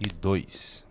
e 0.00 0.08
dois. 0.08 0.84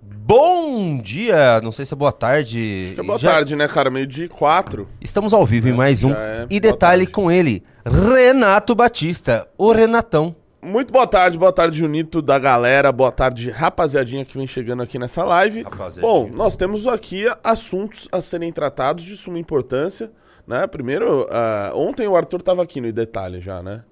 Bom 0.00 1.00
dia, 1.02 1.60
não 1.62 1.70
sei 1.70 1.84
se 1.84 1.92
é 1.94 1.96
boa 1.96 2.12
tarde. 2.12 2.94
É 2.96 3.02
boa 3.02 3.18
Já- 3.18 3.32
tarde, 3.32 3.56
né, 3.56 3.66
cara? 3.66 3.90
Meio 3.90 4.06
de 4.06 4.28
quatro. 4.28 4.88
Estamos 5.00 5.32
ao 5.32 5.44
vivo 5.44 5.68
em 5.68 5.72
mais 5.72 6.04
um. 6.04 6.10
já 6.10 6.18
é 6.18 6.42
e 6.50 6.60
boa 6.60 6.72
detalhe 6.72 7.02
tarde. 7.04 7.12
com 7.12 7.30
ele, 7.30 7.62
Renato 7.84 8.74
Batista, 8.74 9.48
o 9.56 9.72
Renatão. 9.72 10.34
Muito 10.60 10.92
boa 10.92 11.06
tarde, 11.06 11.38
boa 11.38 11.52
tarde, 11.52 11.78
Junito 11.78 12.20
da 12.20 12.38
galera. 12.38 12.90
Boa 12.90 13.12
tarde, 13.12 13.50
rapaziadinha 13.50 14.24
que 14.24 14.36
vem 14.36 14.46
chegando 14.46 14.82
aqui 14.82 14.98
nessa 14.98 15.24
live. 15.24 15.62
Rapaziadinha. 15.62 16.02
Bom, 16.02 16.28
nós 16.32 16.56
temos 16.56 16.86
aqui 16.86 17.24
assuntos 17.44 18.08
a 18.10 18.20
serem 18.20 18.52
tratados 18.52 19.04
de 19.04 19.16
suma 19.16 19.38
importância, 19.38 20.10
né? 20.46 20.66
Primeiro, 20.66 21.28
ah, 21.30 21.70
ontem 21.74 22.08
o 22.08 22.16
Arthur 22.16 22.42
tava 22.42 22.62
aqui 22.62 22.80
no 22.80 22.92
detalhe 22.92 23.40
já, 23.40 23.62
né? 23.62 23.82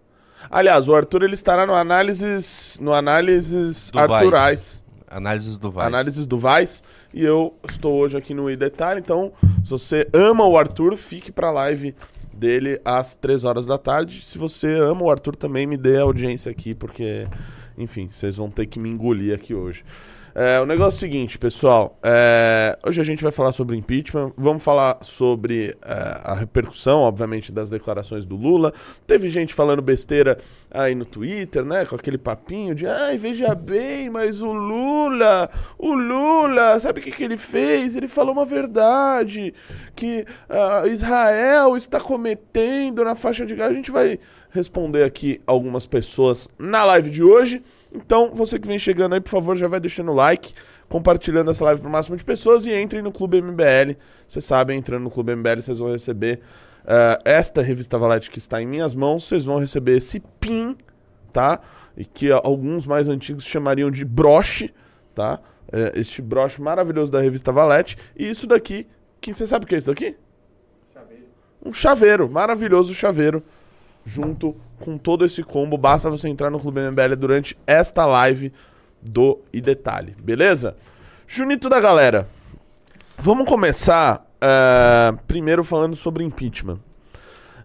Aliás, 0.50 0.88
o 0.88 0.94
Arthur 0.94 1.22
ele 1.24 1.34
estará 1.34 1.66
no 1.66 1.74
análises, 1.74 2.78
no 2.80 2.92
análises 2.92 3.90
Do 3.90 4.00
Arturais. 4.00 4.82
Análises 5.08 5.56
do 5.56 5.70
Vaz. 5.70 5.86
Análises 5.86 6.26
do 6.26 6.38
Vice. 6.38 6.82
E 7.14 7.24
eu 7.24 7.54
estou 7.68 7.94
hoje 7.94 8.16
aqui 8.16 8.34
no 8.34 8.50
iDetalhe. 8.50 9.00
Então, 9.00 9.32
se 9.64 9.70
você 9.70 10.08
ama 10.12 10.46
o 10.46 10.58
Arthur, 10.58 10.96
fique 10.96 11.32
pra 11.32 11.50
live 11.50 11.94
dele 12.32 12.80
às 12.84 13.14
3 13.14 13.44
horas 13.44 13.64
da 13.64 13.78
tarde. 13.78 14.22
Se 14.22 14.36
você 14.36 14.78
ama 14.78 15.04
o 15.04 15.10
Arthur, 15.10 15.36
também 15.36 15.66
me 15.66 15.76
dê 15.76 15.98
audiência 15.98 16.50
aqui, 16.50 16.74
porque, 16.74 17.26
enfim, 17.78 18.08
vocês 18.12 18.36
vão 18.36 18.50
ter 18.50 18.66
que 18.66 18.78
me 18.78 18.90
engolir 18.90 19.34
aqui 19.34 19.54
hoje. 19.54 19.84
É, 20.38 20.60
o 20.60 20.66
negócio 20.66 20.96
é 20.96 20.98
o 20.98 21.00
seguinte, 21.00 21.38
pessoal. 21.38 21.98
é, 22.02 22.78
hoje 22.86 23.00
a 23.00 23.04
gente 23.04 23.22
vai 23.22 23.32
falar 23.32 23.52
sobre 23.52 23.74
impeachment. 23.74 24.34
Vamos 24.36 24.62
falar 24.62 24.98
sobre 25.00 25.74
é, 25.82 26.20
a 26.24 26.34
repercussão, 26.34 27.00
obviamente, 27.00 27.50
das 27.50 27.70
declarações 27.70 28.26
do 28.26 28.36
Lula. 28.36 28.70
Teve 29.06 29.30
gente 29.30 29.54
falando 29.54 29.80
besteira 29.80 30.36
aí 30.70 30.94
no 30.94 31.06
Twitter, 31.06 31.64
né? 31.64 31.86
Com 31.86 31.96
aquele 31.96 32.18
papinho 32.18 32.74
de 32.74 32.86
ai, 32.86 33.16
veja 33.16 33.54
bem, 33.54 34.10
mas 34.10 34.42
o 34.42 34.52
Lula, 34.52 35.48
o 35.78 35.94
Lula, 35.94 36.78
sabe 36.80 37.00
o 37.00 37.02
que, 37.02 37.12
que 37.12 37.24
ele 37.24 37.38
fez? 37.38 37.96
Ele 37.96 38.06
falou 38.06 38.34
uma 38.34 38.44
verdade. 38.44 39.54
Que 39.94 40.26
ah, 40.50 40.82
Israel 40.86 41.78
está 41.78 41.98
cometendo 41.98 43.02
na 43.02 43.14
faixa 43.14 43.46
de 43.46 43.54
Gaza. 43.54 43.70
A 43.70 43.74
gente 43.74 43.90
vai 43.90 44.18
responder 44.50 45.02
aqui 45.02 45.40
algumas 45.46 45.86
pessoas 45.86 46.46
na 46.58 46.84
live 46.84 47.08
de 47.08 47.22
hoje. 47.22 47.62
Então, 47.92 48.30
você 48.32 48.58
que 48.58 48.66
vem 48.66 48.78
chegando 48.78 49.14
aí, 49.14 49.20
por 49.20 49.30
favor, 49.30 49.56
já 49.56 49.68
vai 49.68 49.80
deixando 49.80 50.10
o 50.10 50.14
like, 50.14 50.52
compartilhando 50.88 51.50
essa 51.50 51.64
live 51.64 51.80
para 51.80 51.88
o 51.88 51.92
máximo 51.92 52.16
de 52.16 52.24
pessoas 52.24 52.66
e 52.66 52.74
entrem 52.74 53.02
no 53.02 53.12
Clube 53.12 53.40
MBL. 53.40 53.96
Vocês 54.26 54.44
sabem, 54.44 54.78
entrando 54.78 55.02
no 55.02 55.10
Clube 55.10 55.34
MBL, 55.34 55.60
vocês 55.60 55.78
vão 55.78 55.92
receber 55.92 56.40
eh, 56.86 57.18
esta 57.24 57.62
revista 57.62 57.98
Valete 57.98 58.30
que 58.30 58.38
está 58.38 58.60
em 58.60 58.66
minhas 58.66 58.94
mãos. 58.94 59.24
Vocês 59.24 59.44
vão 59.44 59.58
receber 59.58 59.96
esse 59.96 60.20
pin, 60.40 60.76
tá? 61.32 61.60
E 61.96 62.04
que 62.04 62.30
ah, 62.32 62.40
alguns 62.42 62.86
mais 62.86 63.08
antigos 63.08 63.44
chamariam 63.44 63.90
de 63.90 64.04
broche, 64.04 64.72
tá? 65.14 65.40
Eh, 65.72 65.92
este 65.96 66.20
broche 66.20 66.60
maravilhoso 66.60 67.10
da 67.10 67.20
revista 67.20 67.52
Valete. 67.52 67.96
E 68.16 68.28
isso 68.28 68.46
daqui, 68.46 68.86
que 69.20 69.32
você 69.32 69.46
sabe 69.46 69.64
o 69.64 69.68
que 69.68 69.74
é 69.74 69.78
isso 69.78 69.88
daqui? 69.88 70.16
Um 71.64 71.72
chaveiro, 71.72 72.30
maravilhoso 72.30 72.94
chaveiro 72.94 73.42
junto 74.06 74.56
com 74.78 74.96
todo 74.96 75.24
esse 75.24 75.42
combo. 75.42 75.76
Basta 75.76 76.08
você 76.08 76.28
entrar 76.28 76.48
no 76.48 76.60
Clube 76.60 76.80
MBL 76.80 77.16
durante 77.18 77.58
esta 77.66 78.06
live 78.06 78.52
do 79.02 79.40
E 79.52 79.60
Detalhe, 79.60 80.16
beleza? 80.18 80.76
Junito 81.26 81.68
da 81.68 81.80
galera, 81.80 82.28
vamos 83.18 83.46
começar 83.46 84.24
eh, 84.40 85.14
primeiro 85.26 85.64
falando 85.64 85.96
sobre 85.96 86.22
impeachment. 86.22 86.78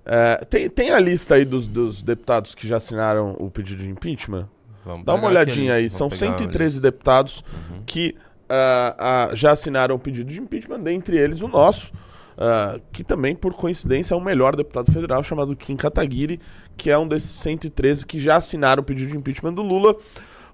Eh, 0.06 0.46
tem, 0.50 0.70
tem 0.70 0.92
a 0.92 1.00
lista 1.00 1.36
aí 1.36 1.46
dos, 1.46 1.68
dos 1.68 2.02
deputados 2.02 2.56
que 2.56 2.68
já 2.68 2.78
assinaram 2.78 3.36
o 3.40 3.50
pedido 3.52 3.84
de 3.84 3.90
impeachment? 3.90 4.50
Vamos 4.84 5.06
Dá 5.06 5.14
uma 5.14 5.28
olhadinha 5.28 5.76
aí, 5.76 5.90
são 5.90 6.10
vamos 6.10 6.20
pegar 6.20 6.32
uma 6.32 6.40
113 6.40 6.82
deputados 6.82 7.44
que 7.86 8.16
ah, 8.50 8.96
ah, 8.98 9.36
já 9.36 9.52
assinaram 9.52 9.96
o 9.96 10.00
pedido 10.00 10.30
de 10.32 10.42
impeachment, 10.42 10.80
dentre 10.82 11.18
eles 11.18 11.42
o 11.42 11.48
nosso, 11.48 11.94
ah, 12.38 12.80
que 12.92 13.04
também, 13.04 13.36
por 13.36 13.54
coincidência, 13.54 14.14
é 14.14 14.18
o 14.18 14.22
melhor 14.22 14.56
deputado 14.56 14.92
federal, 14.92 15.24
chamado 15.24 15.56
Kim 15.56 15.76
Kataguiri, 15.76 16.40
que 16.78 16.90
é 16.90 16.98
um 16.98 17.08
desses 17.08 17.32
113 17.32 18.06
que 18.06 18.20
já 18.20 18.36
assinaram 18.36 18.82
o 18.82 18.86
pedido 18.86 19.12
de 19.12 19.18
impeachment 19.18 19.54
do 19.54 19.62
Lula, 19.62 19.96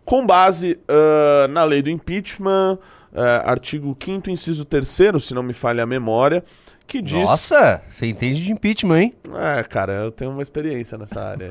com 0.04 0.26
base 0.26 0.80
ah, 0.88 1.48
na 1.50 1.64
lei 1.64 1.82
do 1.82 1.90
impeachment, 1.90 2.80
ah, 3.14 3.50
artigo 3.50 3.96
5 4.00 4.30
inciso 4.30 4.66
3 4.66 4.88
se 5.22 5.34
não 5.34 5.44
me 5.44 5.54
falha 5.54 5.84
a 5.84 5.88
memória, 5.88 6.44
que 6.86 7.02
diz... 7.02 7.26
Nossa, 7.26 7.82
você 7.90 8.06
entende 8.06 8.44
de 8.44 8.52
impeachment, 8.52 9.00
hein? 9.02 9.14
É, 9.36 9.64
cara, 9.64 9.94
eu 9.94 10.12
tenho 10.12 10.32
uma 10.32 10.42
experiência 10.42 10.98
nessa 10.98 11.22
área. 11.22 11.50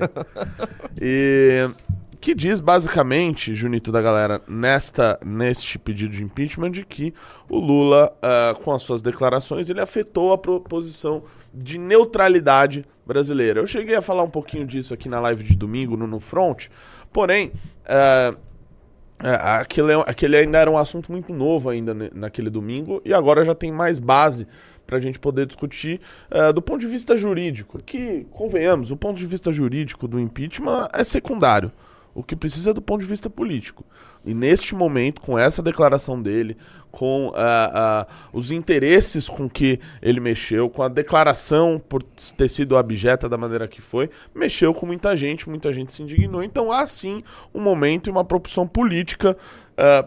e 1.01 1.69
que 2.21 2.35
diz 2.35 2.61
basicamente, 2.61 3.55
Junito 3.55 3.93
da 3.93 4.01
galera, 4.01 4.41
nesta 4.49 5.19
neste 5.25 5.79
pedido 5.79 6.13
de 6.13 6.23
impeachment 6.23 6.71
de 6.71 6.85
que 6.85 7.13
o 7.49 7.59
Lula, 7.59 8.17
ah, 8.23 8.57
com 8.63 8.73
as 8.73 8.83
suas 8.83 9.03
declarações, 9.03 9.71
ele 9.71 9.81
afetou 9.81 10.33
a 10.33 10.39
proposição 10.39 11.23
de 11.53 11.79
neutralidade 11.79 12.85
brasileira. 13.07 13.61
Eu 13.61 13.67
cheguei 13.67 13.95
a 13.95 14.03
falar 14.03 14.23
um 14.23 14.31
pouquinho 14.31 14.67
disso 14.67 14.93
aqui 14.93 15.09
na 15.09 15.21
live 15.21 15.45
de 15.45 15.57
domingo 15.57 15.97
no, 15.97 16.07
no 16.07 16.21
Front, 16.21 16.69
porém, 17.13 17.53
ah, 17.87 18.35
é, 19.23 19.35
aquele, 19.61 19.93
é- 19.93 20.05
aquele 20.07 20.37
ainda 20.37 20.59
era 20.59 20.71
um 20.71 20.77
assunto 20.77 21.11
muito 21.11 21.33
novo 21.33 21.71
ainda 21.71 21.95
naquele 22.15 22.51
domingo 22.51 23.01
e 23.05 23.15
agora 23.15 23.45
já 23.45 23.55
tem 23.55 23.73
mais 23.73 23.99
base 23.99 24.47
para 24.87 24.99
a 24.99 25.01
gente 25.01 25.19
poder 25.19 25.47
discutir 25.47 26.01
é, 26.31 26.53
do 26.53 26.63
ponto 26.63 26.81
de 26.81 26.87
vista 26.87 27.17
jurídico. 27.17 27.79
Que, 27.83 28.27
convenhamos, 28.31 28.91
o 28.91 28.97
ponto 28.97 29.17
de 29.19 29.27
vista 29.27 29.51
jurídico 29.51 30.07
do 30.07 30.21
impeachment 30.21 30.89
é 30.93 31.03
secundário. 31.03 31.73
O 32.17 32.23
que 32.23 32.35
precisa 32.35 32.71
é 32.71 32.73
do 32.73 32.81
ponto 32.81 33.03
de 33.03 33.07
vista 33.07 33.29
político. 33.29 33.85
E 34.25 34.33
neste 34.33 34.75
momento, 34.75 35.21
com 35.21 35.39
essa 35.39 35.63
declaração 35.63 36.21
dele, 36.21 36.57
com 36.91 37.31
ah, 37.37 37.71
ah, 37.75 38.07
os 38.33 38.51
interesses 38.51 39.29
com 39.29 39.51
que 39.51 39.79
ele 40.01 40.19
mexeu, 40.19 40.71
com 40.71 40.83
a 40.83 40.89
declaração 40.89 41.79
por 41.79 42.03
ter 42.03 42.49
sido 42.49 42.75
abjeta 42.75 43.29
da 43.29 43.37
maneira 43.37 43.69
que 43.69 43.83
foi, 43.83 44.09
mexeu 44.35 44.73
com 44.73 44.87
muita 44.87 45.15
gente, 45.15 45.47
muita 45.47 45.71
gente 45.75 45.93
se 45.93 46.03
indignou. 46.03 46.43
Então 46.43 46.73
há 46.73 46.87
sim 46.87 47.21
um 47.55 47.61
momento 47.61 48.09
e 48.09 48.11
uma 48.11 48.25
propulsão 48.25 48.67
política 48.67 49.37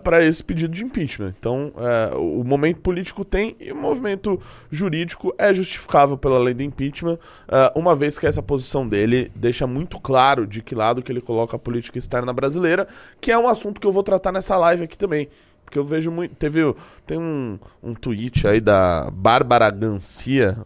para 0.04 0.24
esse 0.24 0.44
pedido 0.44 0.74
de 0.74 0.84
impeachment. 0.84 1.34
Então 1.40 1.72
ah, 1.78 2.18
o 2.18 2.44
momento 2.44 2.82
político 2.82 3.24
tem 3.24 3.56
e 3.60 3.72
o 3.72 3.76
movimento 3.76 4.40
jurídico 4.72 5.34
é 5.38 5.54
justificável 5.54 6.18
pela 6.18 6.40
lei 6.40 6.54
do 6.54 6.64
impeachment, 6.64 7.18
ah, 7.48 7.72
uma 7.76 7.96
vez 7.96 8.18
que 8.18 8.26
essa 8.26 8.42
posição 8.42 8.88
dele 8.88 9.32
deixa 9.36 9.68
muito 9.68 10.00
claro 10.00 10.48
de 10.48 10.62
que 10.62 10.74
lado 10.74 11.02
que 11.02 11.12
ele 11.12 11.22
coloca 11.22 11.56
a 11.56 11.60
política 11.60 11.98
externa 11.98 12.34
brasileira, 12.34 12.88
que 13.22 13.32
é 13.32 13.38
um 13.38 13.48
assunto 13.48 13.80
que 13.80 13.86
eu 13.86 13.92
vou 13.92 14.04
tratar 14.04 14.32
nessa 14.32 14.58
live 14.58 14.84
aqui 14.84 14.98
também. 14.98 15.30
Porque 15.64 15.78
eu 15.78 15.86
vejo 15.86 16.10
muito. 16.10 16.34
Teve. 16.34 16.74
Tem 17.06 17.20
um, 17.20 17.60
um 17.84 17.94
tweet 17.94 18.48
aí 18.48 18.60
da 18.60 19.12
Bárbara 19.12 19.70
Gancia. 19.70 20.58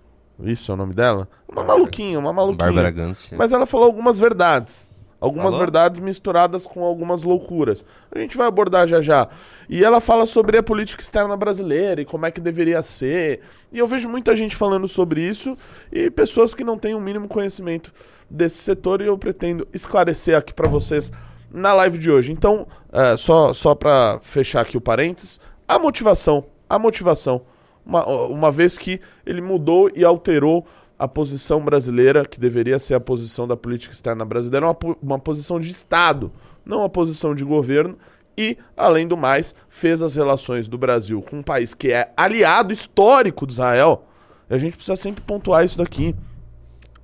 Isso 0.42 0.72
é 0.72 0.74
o 0.74 0.78
nome 0.78 0.94
dela? 0.94 1.28
Uma 1.48 1.64
maluquinha, 1.64 2.18
uma 2.18 2.32
maluquinha. 2.32 2.66
Bárbara 2.66 2.90
Gância. 2.90 3.38
Mas 3.38 3.52
ela 3.52 3.66
falou 3.66 3.86
algumas 3.86 4.18
verdades. 4.18 4.90
Algumas 5.24 5.56
verdades 5.56 6.02
misturadas 6.02 6.66
com 6.66 6.84
algumas 6.84 7.24
loucuras. 7.24 7.86
A 8.14 8.20
gente 8.20 8.36
vai 8.36 8.46
abordar 8.46 8.86
já 8.86 9.00
já. 9.00 9.30
E 9.70 9.82
ela 9.82 10.02
fala 10.02 10.26
sobre 10.26 10.58
a 10.58 10.62
política 10.62 11.02
externa 11.02 11.38
brasileira 11.38 12.02
e 12.02 12.06
como 12.06 12.26
é 12.26 12.32
que 12.32 12.42
deveria 12.42 12.82
ser. 12.82 13.40
E 13.72 13.80
eu 13.80 13.88
vejo 13.88 14.10
muita 14.10 14.36
gente 14.36 14.54
falando 14.54 14.86
sobre 14.86 15.22
isso 15.22 15.56
e 15.90 16.12
pessoas 16.12 16.54
que 16.54 16.62
não 16.62 16.78
têm 16.78 16.94
o 16.94 17.00
mínimo 17.00 17.30
conhecimento 17.30 17.94
desse 18.30 18.58
setor 18.58 19.02
e 19.02 19.06
eu 19.06 19.18
pretendo 19.18 19.66
esclarecer 19.74 20.38
aqui 20.38 20.54
pra 20.54 20.68
vocês 20.68 21.10
na 21.50 21.72
live 21.72 21.98
de 21.98 22.12
hoje. 22.12 22.34
Então, 22.34 22.68
é, 22.92 23.16
só, 23.16 23.54
só 23.54 23.74
para 23.74 24.20
fechar 24.22 24.60
aqui 24.60 24.76
o 24.76 24.82
parênteses, 24.82 25.40
a 25.66 25.80
motivação. 25.80 26.44
A 26.70 26.78
motivação. 26.78 27.44
Uma, 27.86 28.06
uma 28.06 28.52
vez 28.52 28.78
que 28.78 29.00
ele 29.26 29.40
mudou 29.40 29.90
e 29.96 30.04
alterou 30.04 30.66
a 30.98 31.08
posição 31.08 31.60
brasileira, 31.64 32.26
que 32.26 32.40
deveria 32.40 32.80
ser 32.80 32.94
a 32.94 33.00
posição 33.00 33.48
da 33.48 33.58
política 33.58 33.94
externa 33.94 34.24
brasileira, 34.24 34.66
uma, 34.68 34.78
uma 35.02 35.20
posição 35.20 35.60
de 35.60 35.70
Estado, 35.70 36.32
não 36.66 36.80
uma 36.80 36.90
posição 36.90 37.34
de 37.36 37.44
governo. 37.44 37.98
E, 38.38 38.58
além 38.76 39.08
do 39.08 39.16
mais, 39.18 39.54
fez 39.70 40.02
as 40.02 40.16
relações 40.16 40.68
do 40.68 40.78
Brasil 40.78 41.22
com 41.22 41.38
um 41.38 41.44
país 41.44 41.74
que 41.74 41.92
é 41.92 42.12
aliado 42.18 42.74
histórico 42.74 43.46
de 43.46 43.54
Israel. 43.54 44.06
A 44.50 44.58
gente 44.58 44.76
precisa 44.76 44.96
sempre 44.96 45.24
pontuar 45.24 45.64
isso 45.64 45.78
daqui. 45.78 46.16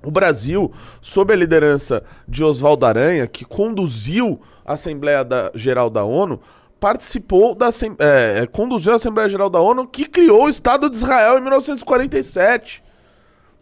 O 0.02 0.10
Brasil, 0.10 0.72
sob 1.00 1.32
a 1.32 1.36
liderança 1.36 2.02
de 2.26 2.42
Oswaldo 2.42 2.86
Aranha, 2.86 3.26
que 3.26 3.44
conduziu 3.44 4.40
a 4.64 4.72
Assembleia 4.72 5.22
da- 5.22 5.52
Geral 5.54 5.90
da 5.90 6.02
ONU, 6.04 6.40
participou 6.80 7.54
da 7.54 7.68
é, 7.98 8.40
é, 8.40 8.46
conduziu 8.46 8.92
a 8.92 8.96
Assembleia 8.96 9.28
Geral 9.28 9.50
da 9.50 9.60
ONU 9.60 9.86
que 9.86 10.06
criou 10.06 10.44
o 10.44 10.48
Estado 10.48 10.88
de 10.88 10.96
Israel 10.96 11.36
em 11.38 11.42
1947. 11.42 12.82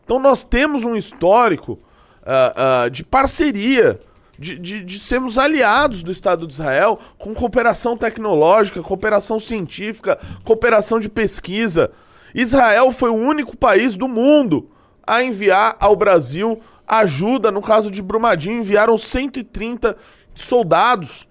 Então 0.09 0.19
nós 0.19 0.43
temos 0.43 0.85
um 0.85 0.97
histórico 0.97 1.79
ah, 2.25 2.85
ah, 2.85 2.89
de 2.89 3.05
parceria, 3.05 4.01
de, 4.39 4.59
de, 4.59 4.83
de 4.83 4.99
sermos 4.99 5.37
aliados 5.37 6.03
do 6.03 6.11
Estado 6.11 6.47
de 6.47 6.55
Israel 6.55 6.99
com 7.19 7.35
cooperação 7.35 7.95
tecnológica, 7.95 8.81
cooperação 8.81 9.39
científica, 9.39 10.19
cooperação 10.45 10.99
de 10.99 11.11
pesquisa. 11.11 11.91
Israel 12.35 12.91
foi 12.91 13.11
o 13.11 13.17
único 13.17 13.55
país 13.55 13.97
do 13.97 14.09
mundo 14.09 14.71
a 15.07 15.23
enviar 15.23 15.77
ao 15.79 15.95
Brasil 15.95 16.59
ajuda, 16.87 17.51
no 17.51 17.61
caso 17.61 17.91
de 17.91 18.01
Brumadinho, 18.01 18.61
enviaram 18.61 18.97
130 18.97 19.95
soldados 20.35 21.29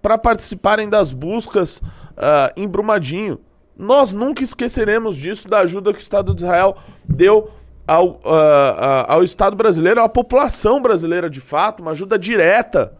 para 0.00 0.18
participarem 0.18 0.88
das 0.88 1.12
buscas 1.12 1.76
uh, 1.76 2.50
em 2.56 2.66
Brumadinho. 2.66 3.38
Nós 3.76 4.12
nunca 4.12 4.42
esqueceremos 4.42 5.16
disso, 5.16 5.46
da 5.46 5.60
ajuda 5.60 5.92
que 5.92 6.00
o 6.00 6.02
Estado 6.02 6.34
de 6.34 6.42
Israel 6.42 6.76
deu 7.04 7.61
ao, 7.86 8.08
uh, 8.08 8.14
uh, 8.14 9.04
ao 9.08 9.24
Estado 9.24 9.56
brasileiro, 9.56 10.02
à 10.02 10.08
população 10.08 10.80
brasileira 10.80 11.28
de 11.28 11.40
fato, 11.40 11.80
uma 11.80 11.92
ajuda 11.92 12.18
direta. 12.18 12.96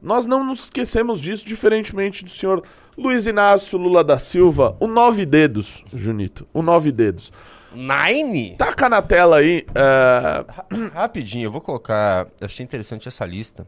Nós 0.00 0.26
não 0.26 0.44
nos 0.44 0.64
esquecemos 0.64 1.20
disso, 1.20 1.46
diferentemente 1.46 2.24
do 2.24 2.30
senhor 2.30 2.62
Luiz 2.98 3.26
Inácio 3.26 3.78
Lula 3.78 4.02
da 4.02 4.18
Silva, 4.18 4.76
o 4.80 4.86
nove 4.86 5.24
dedos, 5.24 5.82
Junito, 5.94 6.46
o 6.52 6.60
nove 6.60 6.90
dedos. 6.90 7.32
Nine? 7.74 8.56
Taca 8.56 8.88
na 8.88 9.00
tela 9.00 9.38
aí. 9.38 9.64
Uh... 9.70 10.90
Rapidinho, 10.92 11.46
eu 11.46 11.50
vou 11.50 11.60
colocar. 11.60 12.26
Eu 12.40 12.44
achei 12.44 12.62
interessante 12.62 13.08
essa 13.08 13.24
lista. 13.24 13.66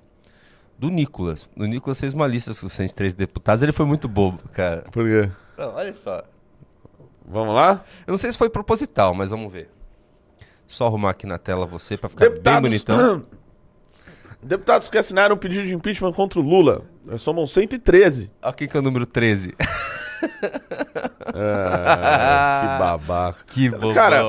Do 0.76 0.90
Nicolas. 0.90 1.48
O 1.56 1.64
Nicolas 1.64 2.00
fez 2.00 2.12
uma 2.12 2.26
lista 2.26 2.52
com 2.52 2.66
os 2.66 2.72
103 2.72 3.14
deputados. 3.14 3.62
Ele 3.62 3.72
foi 3.72 3.86
muito 3.86 4.08
bobo, 4.08 4.42
cara. 4.52 4.82
Por 4.90 5.04
quê? 5.04 5.31
Não, 5.56 5.75
olha 5.75 5.94
só. 5.94 6.22
Vamos 7.25 7.54
lá? 7.54 7.84
Eu 8.06 8.10
não 8.10 8.19
sei 8.19 8.31
se 8.31 8.36
foi 8.36 8.50
proposital, 8.50 9.14
mas 9.14 9.31
vamos 9.31 9.50
ver. 9.50 9.70
Só 10.66 10.87
arrumar 10.87 11.11
aqui 11.11 11.26
na 11.26 11.38
tela 11.38 11.66
você 11.66 11.96
pra 11.96 12.08
ficar 12.08 12.28
deputados... 12.28 12.61
bem 12.61 12.70
bonitão. 12.70 13.25
Deputados 14.43 14.90
que 14.90 14.99
assinaram 14.99 15.37
um 15.37 15.38
pedido 15.38 15.66
de 15.66 15.75
impeachment 15.75 16.12
contra 16.12 16.38
o 16.38 16.43
Lula. 16.43 16.82
Nós 17.05 17.22
somos 17.22 17.50
113. 17.52 18.31
Olha 18.43 18.52
quem 18.52 18.69
que 18.69 18.76
é 18.76 18.81
o 18.81 18.82
número 18.82 19.06
13. 19.06 19.55
É, 19.58 19.64
que 22.61 22.66
babaca. 22.78 23.38
Que 23.46 23.70
bobão. 23.70 23.94
Cara, 23.94 24.22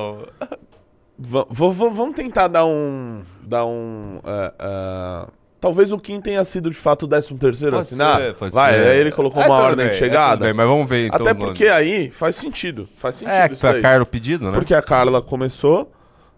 vamos 1.18 2.16
tentar 2.16 2.48
dar 2.48 2.66
um. 2.66 3.24
Dar 3.42 3.66
um. 3.66 4.22
Uh, 4.24 5.28
uh, 5.28 5.32
talvez 5.60 5.92
o 5.92 6.00
Kim 6.00 6.22
tenha 6.22 6.46
sido 6.46 6.70
de 6.70 6.78
fato 6.78 7.04
o 7.04 7.08
13 7.10 7.36
terceiro 7.36 7.78
assinar. 7.78 8.20
Ser, 8.20 8.36
pode 8.36 8.54
Vai, 8.54 8.74
ser. 8.74 8.88
aí 8.88 9.00
ele 9.00 9.12
colocou 9.12 9.42
é, 9.42 9.48
uma 9.48 9.56
ordem 9.56 9.90
de 9.90 9.96
chegada. 9.96 10.48
É, 10.48 10.54
mas 10.54 10.68
vamos 10.68 10.90
ver 10.90 11.08
então. 11.08 11.22
Até 11.22 11.34
porque 11.34 11.68
aí 11.68 12.10
faz 12.10 12.38
sentido. 12.38 12.88
Faz 12.96 13.18
sentido. 13.18 13.34
É, 13.34 13.50
foi 13.50 13.70
a 13.70 13.82
Carla 13.82 14.04
o 14.04 14.06
pedido, 14.06 14.46
né? 14.46 14.52
Porque 14.52 14.74
a 14.74 14.82
Carla 14.82 15.22
começou. 15.22 15.92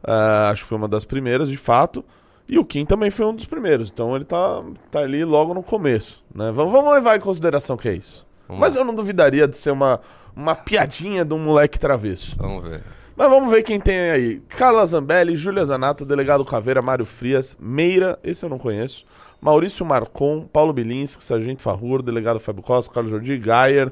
Uh, 0.07 0.50
acho 0.50 0.63
que 0.63 0.69
foi 0.69 0.77
uma 0.77 0.88
das 0.88 1.04
primeiras, 1.04 1.50
de 1.50 1.57
fato. 1.57 2.04
E 2.48 2.57
o 2.57 2.63
Kim 2.63 2.86
também 2.86 3.12
foi 3.12 3.25
um 3.25 3.36
dos 3.36 3.45
primeiros. 3.45 3.89
Então 3.89 4.15
ele 4.15 4.24
tá, 4.24 4.63
tá 4.89 5.00
ali 5.00 5.25
logo 5.25 5.54
no 5.54 5.62
começo. 5.62 6.24
Né? 6.33 6.50
Vamos, 6.54 6.71
vamos 6.71 6.94
levar 6.94 7.18
em 7.18 7.19
consideração 7.19 7.75
que 7.75 7.89
é 7.89 7.94
isso. 7.94 8.25
Vamos 8.48 8.62
Mas 8.62 8.74
lá. 8.74 8.81
eu 8.81 8.86
não 8.86 8.95
duvidaria 8.95 9.45
de 9.48 9.57
ser 9.57 9.71
uma, 9.71 10.00
uma 10.33 10.56
piadinha 10.56 11.25
de 11.25 11.33
um 11.33 11.39
moleque 11.39 11.77
travesso. 11.77 12.38
Vamos 12.38 12.63
ver. 12.63 12.81
Mas 13.18 13.30
vamos 13.30 13.51
ver 13.51 13.63
quem 13.63 13.80
tem 13.80 13.98
aí. 14.12 14.39
Carla 14.48 14.86
Zambelli, 14.86 15.36
Júlia 15.36 15.65
Zanata, 15.65 16.06
Delegado 16.06 16.45
Caveira, 16.45 16.81
Mário 16.81 17.04
Frias, 17.04 17.57
Meira, 17.59 18.18
esse 18.24 18.45
eu 18.45 18.50
não 18.50 18.59
conheço. 18.59 19.06
Maurício 19.42 19.86
Marcon, 19.86 20.42
Paulo 20.42 20.71
Bilinski, 20.71 21.24
Sargento 21.24 21.62
Farrur, 21.62 22.01
Delegado 22.01 22.39
Fábio 22.39 22.63
Costa, 22.63 22.94
Carlos 22.94 23.12
Jordi, 23.12 23.38
Gayer, 23.38 23.92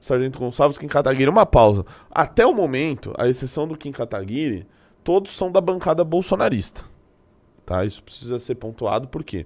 Sargento 0.00 0.38
Gonçalves, 0.38 0.78
Kim 0.78 0.86
Kataguiri. 0.86 1.28
Uma 1.28 1.44
pausa. 1.44 1.84
Até 2.10 2.46
o 2.46 2.54
momento, 2.54 3.12
a 3.18 3.28
exceção 3.28 3.68
do 3.68 3.76
Kim 3.76 3.92
Kataguiri, 3.92 4.66
todos 5.10 5.36
são 5.36 5.50
da 5.50 5.60
bancada 5.60 6.04
bolsonarista. 6.04 6.84
Tá? 7.66 7.84
Isso 7.84 8.00
precisa 8.00 8.38
ser 8.38 8.54
pontuado 8.54 9.08
porque 9.08 9.44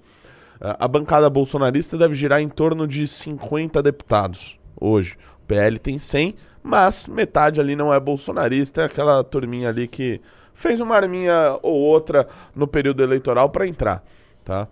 a 0.60 0.86
bancada 0.86 1.30
bolsonarista 1.30 1.96
deve 1.96 2.14
girar 2.14 2.42
em 2.42 2.50
torno 2.50 2.86
de 2.86 3.08
50 3.08 3.82
deputados 3.82 4.60
hoje. 4.78 5.16
O 5.42 5.46
PL 5.46 5.78
tem 5.78 5.98
100, 5.98 6.34
mas 6.62 7.06
metade 7.06 7.62
ali 7.62 7.74
não 7.74 7.94
é 7.94 7.98
bolsonarista, 7.98 8.82
é 8.82 8.84
aquela 8.84 9.24
turminha 9.24 9.70
ali 9.70 9.88
que 9.88 10.20
fez 10.52 10.80
uma 10.80 10.96
arminha 10.96 11.58
ou 11.62 11.80
outra 11.80 12.28
no 12.54 12.68
período 12.68 13.02
eleitoral 13.02 13.48
para 13.48 13.66
entrar, 13.66 14.04
tá? 14.44 14.68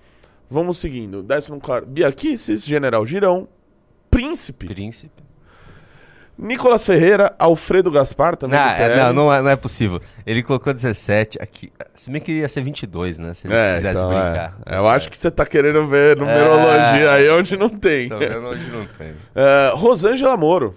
Vamos 0.50 0.76
seguindo. 0.76 1.22
Décimo 1.22 1.58
claro. 1.58 1.86
Biaquices, 1.86 2.66
General 2.66 3.06
Girão, 3.06 3.48
Príncipe. 4.10 4.66
Príncipe. 4.66 5.21
Nicolas 6.36 6.84
Ferreira, 6.84 7.34
Alfredo 7.38 7.90
Gaspar 7.90 8.36
também. 8.36 8.58
Não, 8.58 8.66
é, 8.66 8.96
não, 8.96 9.12
não, 9.12 9.34
é, 9.34 9.42
não 9.42 9.50
é 9.50 9.56
possível. 9.56 10.00
Ele 10.26 10.42
colocou 10.42 10.72
17 10.72 11.38
aqui. 11.40 11.72
Se 11.94 12.10
bem 12.10 12.20
que 12.20 12.32
ia 12.32 12.48
ser 12.48 12.62
22, 12.62 13.18
né? 13.18 13.34
Se 13.34 13.46
ele 13.46 13.54
é, 13.54 13.74
quisesse 13.74 13.98
então, 13.98 14.08
brincar. 14.08 14.56
É. 14.66 14.78
Eu 14.78 14.88
acho 14.88 15.10
que 15.10 15.16
você 15.16 15.30
tá 15.30 15.44
querendo 15.44 15.86
ver 15.86 16.16
numerologia 16.16 17.04
é. 17.04 17.08
aí 17.08 17.30
onde 17.30 17.56
não 17.56 17.68
tem. 17.68 18.08
Tô 18.08 18.18
vendo 18.18 18.48
onde 18.48 18.66
não 18.70 18.86
tem. 18.86 19.10
Uh, 19.10 19.76
Rosângela 19.76 20.36
Moro, 20.36 20.74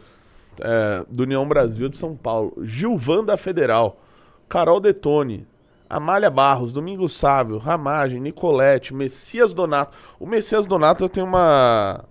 do 1.10 1.24
União 1.24 1.48
Brasil 1.48 1.90
de 1.90 1.98
São 1.98 2.16
Paulo. 2.16 2.54
Gilvan 2.62 3.24
da 3.24 3.38
Federal. 3.38 4.00
Carol 4.48 4.80
Detone. 4.80 5.48
Amália 5.90 6.30
Barros, 6.30 6.74
Domingos 6.74 7.16
Sávio, 7.16 7.58
Ramagem, 7.58 8.20
Nicolete, 8.20 8.94
Messias 8.94 9.54
Donato. 9.54 9.96
O 10.20 10.26
Messias 10.26 10.66
Donato 10.66 11.04
eu 11.04 11.10
tenho 11.10 11.26
uma. 11.26 12.04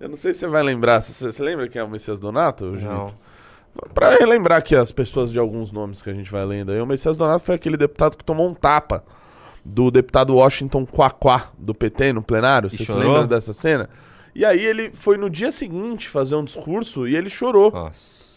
Eu 0.00 0.08
não 0.08 0.16
sei 0.16 0.32
se 0.32 0.40
você 0.40 0.48
vai 0.48 0.62
lembrar. 0.62 1.02
Você, 1.02 1.30
você 1.30 1.42
lembra 1.42 1.68
quem 1.68 1.78
é 1.78 1.84
o 1.84 1.88
Messias 1.88 2.18
Donato? 2.18 2.64
Não. 2.64 3.06
Pra 3.94 4.16
relembrar 4.16 4.58
aqui 4.58 4.74
as 4.74 4.90
pessoas 4.90 5.30
de 5.30 5.38
alguns 5.38 5.70
nomes 5.70 6.02
que 6.02 6.10
a 6.10 6.14
gente 6.14 6.30
vai 6.30 6.44
lendo 6.44 6.72
aí, 6.72 6.80
o 6.80 6.86
Messias 6.86 7.16
Donato 7.16 7.44
foi 7.44 7.54
aquele 7.54 7.76
deputado 7.76 8.16
que 8.16 8.24
tomou 8.24 8.48
um 8.48 8.54
tapa 8.54 9.04
do 9.64 9.90
deputado 9.90 10.34
Washington 10.34 10.86
Quaquá, 10.86 11.50
do 11.56 11.74
PT, 11.74 12.14
no 12.14 12.22
plenário. 12.22 12.70
Você 12.70 12.84
se 12.84 12.92
lembra 12.92 13.26
dessa 13.26 13.52
cena? 13.52 13.88
E 14.34 14.44
aí 14.44 14.64
ele 14.64 14.90
foi 14.94 15.16
no 15.16 15.28
dia 15.28 15.52
seguinte 15.52 16.08
fazer 16.08 16.34
um 16.34 16.44
discurso 16.44 17.06
e 17.06 17.14
ele 17.14 17.28
chorou. 17.28 17.70
Nossa. 17.70 18.30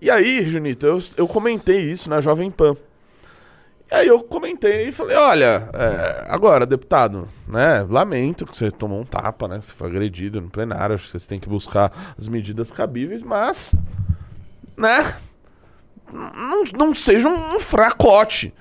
E 0.00 0.10
aí, 0.10 0.46
Junito, 0.46 0.86
eu, 0.86 0.98
eu 1.16 1.28
comentei 1.28 1.78
isso 1.78 2.10
na 2.10 2.20
Jovem 2.20 2.50
Pan. 2.50 2.76
Aí 3.90 4.06
eu 4.06 4.22
comentei 4.22 4.88
e 4.88 4.92
falei, 4.92 5.16
olha, 5.16 5.68
é, 5.74 6.26
agora, 6.28 6.64
deputado, 6.64 7.28
né, 7.48 7.84
lamento 7.88 8.46
que 8.46 8.56
você 8.56 8.70
tomou 8.70 9.00
um 9.00 9.04
tapa, 9.04 9.48
né, 9.48 9.60
você 9.60 9.72
foi 9.72 9.88
agredido 9.88 10.40
no 10.40 10.48
plenário, 10.48 10.94
acho 10.94 11.10
que 11.10 11.18
você 11.18 11.28
tem 11.28 11.40
que 11.40 11.48
buscar 11.48 11.90
as 12.16 12.28
medidas 12.28 12.70
cabíveis, 12.70 13.20
mas, 13.20 13.74
né, 14.76 15.16
não, 16.12 16.62
não 16.86 16.94
seja 16.94 17.28
um 17.28 17.58
fracote, 17.58 18.54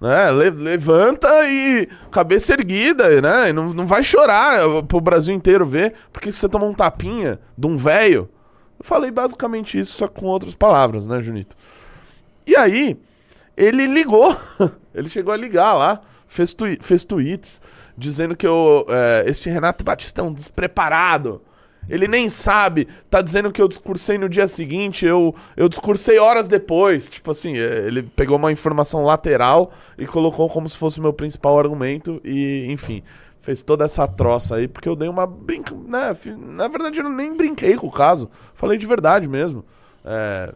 né, 0.00 0.32
Le, 0.32 0.50
levanta 0.50 1.28
e 1.48 1.88
cabeça 2.10 2.52
erguida, 2.52 3.20
né, 3.20 3.50
e 3.50 3.52
não, 3.52 3.72
não 3.72 3.86
vai 3.86 4.02
chorar 4.02 4.60
pro 4.88 5.00
Brasil 5.00 5.32
inteiro 5.32 5.64
ver, 5.64 5.94
porque 6.12 6.32
você 6.32 6.48
tomou 6.48 6.68
um 6.68 6.74
tapinha 6.74 7.38
de 7.56 7.66
um 7.68 7.76
velho. 7.76 8.28
Eu 8.76 8.84
falei 8.84 9.12
basicamente 9.12 9.78
isso, 9.78 9.92
só 9.92 10.08
com 10.08 10.26
outras 10.26 10.56
palavras, 10.56 11.06
né, 11.06 11.22
Junito? 11.22 11.54
E 12.44 12.56
aí 12.56 13.00
ele 13.56 13.86
ligou. 13.86 14.36
ele 14.94 15.08
chegou 15.08 15.32
a 15.32 15.36
ligar 15.36 15.74
lá, 15.74 16.00
fez, 16.26 16.54
fez 16.80 17.04
tweets 17.04 17.60
dizendo 17.96 18.36
que 18.36 18.46
eu, 18.46 18.86
é, 18.88 19.24
esse 19.28 19.48
Renato 19.48 19.84
Batista 19.84 20.20
é 20.20 20.24
um 20.24 20.32
despreparado. 20.32 21.40
Ele 21.88 22.08
nem 22.08 22.30
sabe, 22.30 22.88
tá 23.10 23.20
dizendo 23.20 23.52
que 23.52 23.60
eu 23.60 23.68
discursei 23.68 24.16
no 24.16 24.26
dia 24.26 24.48
seguinte, 24.48 25.04
eu, 25.04 25.34
eu 25.54 25.68
discursei 25.68 26.18
horas 26.18 26.48
depois. 26.48 27.10
Tipo 27.10 27.30
assim, 27.30 27.58
é, 27.58 27.86
ele 27.86 28.02
pegou 28.02 28.36
uma 28.36 28.50
informação 28.50 29.04
lateral 29.04 29.70
e 29.98 30.06
colocou 30.06 30.48
como 30.48 30.68
se 30.68 30.76
fosse 30.76 30.98
o 30.98 31.02
meu 31.02 31.12
principal 31.12 31.58
argumento 31.58 32.20
e, 32.24 32.66
enfim, 32.70 33.02
fez 33.38 33.62
toda 33.62 33.84
essa 33.84 34.08
troça 34.08 34.56
aí, 34.56 34.66
porque 34.66 34.88
eu 34.88 34.96
dei 34.96 35.08
uma 35.08 35.26
brinca... 35.26 35.74
Né, 35.74 36.16
na 36.36 36.68
verdade, 36.68 37.00
eu 37.00 37.08
nem 37.10 37.36
brinquei 37.36 37.76
com 37.76 37.86
o 37.86 37.92
caso, 37.92 38.30
falei 38.54 38.78
de 38.78 38.86
verdade 38.86 39.28
mesmo. 39.28 39.62
É, 40.02 40.54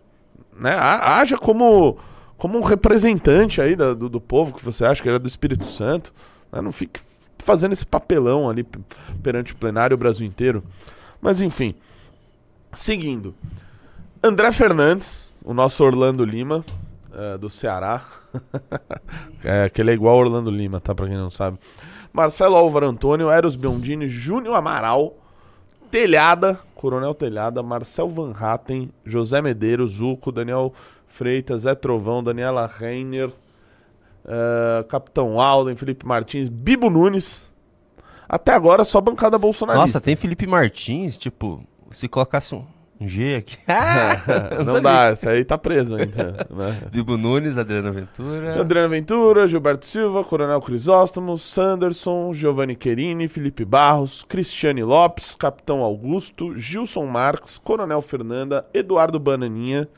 né, 0.59 0.75
haja 0.79 1.37
como 1.37 1.99
como 2.39 2.57
um 2.57 2.63
representante 2.63 3.61
aí 3.61 3.75
do, 3.75 4.09
do, 4.09 4.21
povo 4.21 4.55
que 4.55 4.65
você 4.65 4.85
acha 4.85 5.03
que 5.03 5.09
era 5.09 5.19
do 5.19 5.27
Espírito 5.27 5.67
Santo. 5.67 6.15
Né? 6.51 6.63
Não 6.63 6.73
fique 6.73 7.01
fazendo 7.39 7.73
esse 7.73 7.85
papelão 7.85 8.49
ali 8.49 8.65
perante 9.23 9.53
o 9.53 9.57
plenário 9.57 9.95
o 9.95 9.99
Brasil 9.99 10.27
inteiro. 10.27 10.63
Mas 11.21 11.43
enfim, 11.43 11.75
seguindo. 12.73 13.35
André 14.23 14.53
Fernandes, 14.53 15.37
o 15.45 15.53
nosso 15.53 15.83
Orlando 15.85 16.25
Lima, 16.25 16.65
é, 17.13 17.37
do 17.37 17.51
Ceará. 17.51 18.03
é, 19.43 19.69
que 19.69 19.81
ele 19.81 19.91
é 19.91 19.95
igual 19.95 20.17
Orlando 20.17 20.51
Lima, 20.51 20.81
tá? 20.81 20.95
Pra 20.95 21.07
quem 21.07 21.17
não 21.17 21.31
sabe. 21.31 21.59
Marcelo 22.13 22.55
Álvaro 22.55 22.87
Antônio, 22.87 23.31
Eros 23.31 23.57
Biondini, 23.57 24.07
Júnior 24.07 24.55
Amaral, 24.55 25.17
Telhada, 25.91 26.59
Coronel 26.75 27.15
Telhada, 27.15 27.63
Marcel 27.63 28.09
Van 28.09 28.33
Hatten, 28.39 28.91
José 29.05 29.43
Medeiros, 29.43 29.93
Zuco, 29.93 30.31
Daniel 30.31 30.73
Freitas, 31.09 31.63
Zé 31.63 31.75
Trovão, 31.75 32.23
Daniela 32.23 32.67
Reiner, 32.67 33.29
uh, 33.29 34.85
Capitão 34.89 35.41
Alden, 35.41 35.77
Felipe 35.77 36.07
Martins, 36.07 36.49
Bibo 36.49 36.89
Nunes. 36.89 37.43
Até 38.29 38.53
agora 38.53 38.85
só 38.85 39.01
bancada 39.01 39.39
bolsonarista. 39.39 39.81
Nossa, 39.81 40.01
tem 40.01 40.15
Felipe 40.15 40.47
Martins, 40.47 41.17
tipo, 41.17 41.65
se 41.91 42.07
colocasse 42.09 42.55
um, 42.55 42.65
G 43.01 43.37
aqui. 43.37 43.57
não, 44.59 44.75
não 44.75 44.83
dá, 44.83 45.13
esse 45.13 45.29
aí 45.29 45.45
tá 45.45 45.57
preso 45.57 45.95
ainda. 45.95 46.33
Né? 46.51 46.83
Bibo 46.91 47.17
Nunes, 47.17 47.57
Adriana 47.57 47.93
Ventura. 47.93 48.61
Adriana 48.61 48.89
Ventura, 48.89 49.47
Gilberto 49.47 49.87
Silva, 49.87 50.25
Coronel 50.25 50.61
Crisóstomo, 50.61 51.39
Sanderson, 51.39 52.35
Giovanni 52.35 52.75
Querini, 52.75 53.29
Felipe 53.29 53.65
Barros, 53.65 54.25
Cristiane 54.29 54.83
Lopes, 54.83 55.37
Capitão 55.37 55.83
Augusto, 55.83 56.59
Gilson 56.59 57.07
Marques, 57.07 57.57
Coronel 57.57 58.03
Fernanda, 58.03 58.67
Eduardo 58.75 59.21
Bananinha, 59.21 59.89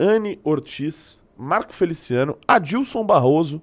Anne 0.00 0.40
Ortiz, 0.42 1.20
Marco 1.36 1.74
Feliciano, 1.74 2.38
Adilson 2.48 3.04
Barroso, 3.04 3.60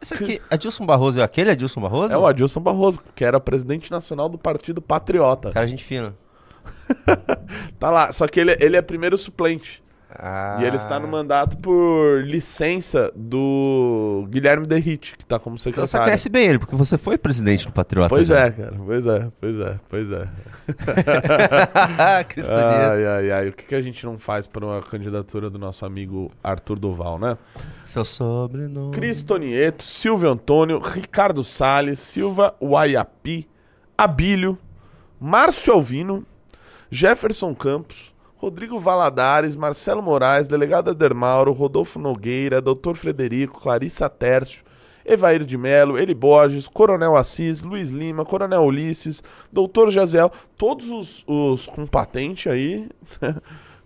Esse 0.00 0.14
aqui, 0.14 0.42
Adilson 0.50 0.84
Barroso 0.84 1.20
é 1.20 1.22
aquele 1.22 1.50
Adilson 1.50 1.80
Barroso? 1.80 2.12
É 2.12 2.18
o 2.18 2.26
Adilson 2.26 2.60
Barroso, 2.60 3.00
que 3.14 3.24
era 3.24 3.38
presidente 3.38 3.90
nacional 3.90 4.28
do 4.28 4.36
Partido 4.36 4.82
Patriota. 4.82 5.52
Cara, 5.52 5.66
gente 5.66 5.84
fina. 5.84 6.14
Tá 7.78 7.90
lá, 7.90 8.12
só 8.12 8.26
que 8.28 8.38
ele, 8.38 8.56
ele 8.60 8.76
é 8.76 8.82
primeiro 8.82 9.18
suplente. 9.18 9.82
Ah. 10.18 10.58
E 10.60 10.64
ele 10.64 10.76
está 10.76 11.00
no 11.00 11.08
mandato 11.08 11.56
por 11.56 12.22
licença 12.24 13.10
do 13.16 14.26
Guilherme 14.28 14.66
Derrite, 14.66 15.16
que 15.16 15.24
tá 15.24 15.38
como 15.38 15.56
Então 15.56 15.62
secretário. 15.64 15.88
você 15.88 15.98
conhece 15.98 16.28
bem 16.28 16.46
ele, 16.48 16.58
porque 16.58 16.76
você 16.76 16.98
foi 16.98 17.16
presidente 17.16 17.66
do 17.66 17.72
Patriota. 17.72 18.08
Pois 18.10 18.28
já. 18.28 18.40
é, 18.46 18.50
cara. 18.50 18.74
Pois 18.84 19.06
é, 19.06 19.28
pois 19.40 19.60
é, 19.60 19.80
pois 19.88 20.10
é. 20.12 20.28
Ai, 22.50 23.06
ai, 23.06 23.30
ai. 23.30 23.48
O 23.48 23.52
que, 23.52 23.64
que 23.64 23.74
a 23.74 23.80
gente 23.80 24.04
não 24.04 24.18
faz 24.18 24.46
para 24.46 24.64
uma 24.64 24.80
candidatura 24.82 25.48
do 25.50 25.58
nosso 25.58 25.84
amigo 25.84 26.30
Arthur 26.42 26.78
Duval, 26.78 27.18
né? 27.18 27.36
Seu 27.86 28.04
sobrenome. 28.04 28.92
Cristonieto, 28.94 29.82
Silvio 29.82 30.30
Antônio, 30.30 30.78
Ricardo 30.78 31.42
Salles, 31.44 31.98
Silva 31.98 32.54
Uaiapi, 32.60 33.48
Abílio, 33.96 34.58
Márcio 35.20 35.72
Alvino, 35.74 36.24
Jefferson 36.90 37.54
Campos, 37.54 38.11
Rodrigo 38.42 38.76
Valadares, 38.76 39.54
Marcelo 39.54 40.02
Moraes, 40.02 40.48
Delegado 40.48 40.90
Edermauro, 40.90 41.52
Rodolfo 41.52 42.00
Nogueira, 42.00 42.60
Dr. 42.60 42.94
Frederico, 42.96 43.60
Clarissa 43.60 44.08
Tércio, 44.08 44.64
Evair 45.06 45.44
de 45.44 45.56
Melo, 45.56 45.96
Eli 45.96 46.12
Borges, 46.12 46.66
Coronel 46.66 47.14
Assis, 47.14 47.62
Luiz 47.62 47.88
Lima, 47.88 48.24
Coronel 48.24 48.64
Ulisses, 48.64 49.22
Doutor 49.52 49.92
Jaziel, 49.92 50.28
todos 50.56 50.90
os, 50.90 51.24
os 51.24 51.68
com 51.68 51.86
patente 51.86 52.48
aí 52.48 52.88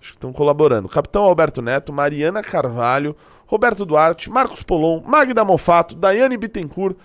estão 0.01 0.33
colaborando. 0.33 0.89
Capitão 0.89 1.25
Alberto 1.25 1.61
Neto, 1.61 1.93
Mariana 1.93 2.43
Carvalho, 2.43 3.15
Roberto 3.47 3.85
Duarte, 3.85 4.31
Marcos 4.31 4.63
Polon, 4.63 5.03
Magda 5.05 5.45
Mofato, 5.45 5.95
Daiane 5.95 6.39
Bittencourt, 6.39 6.97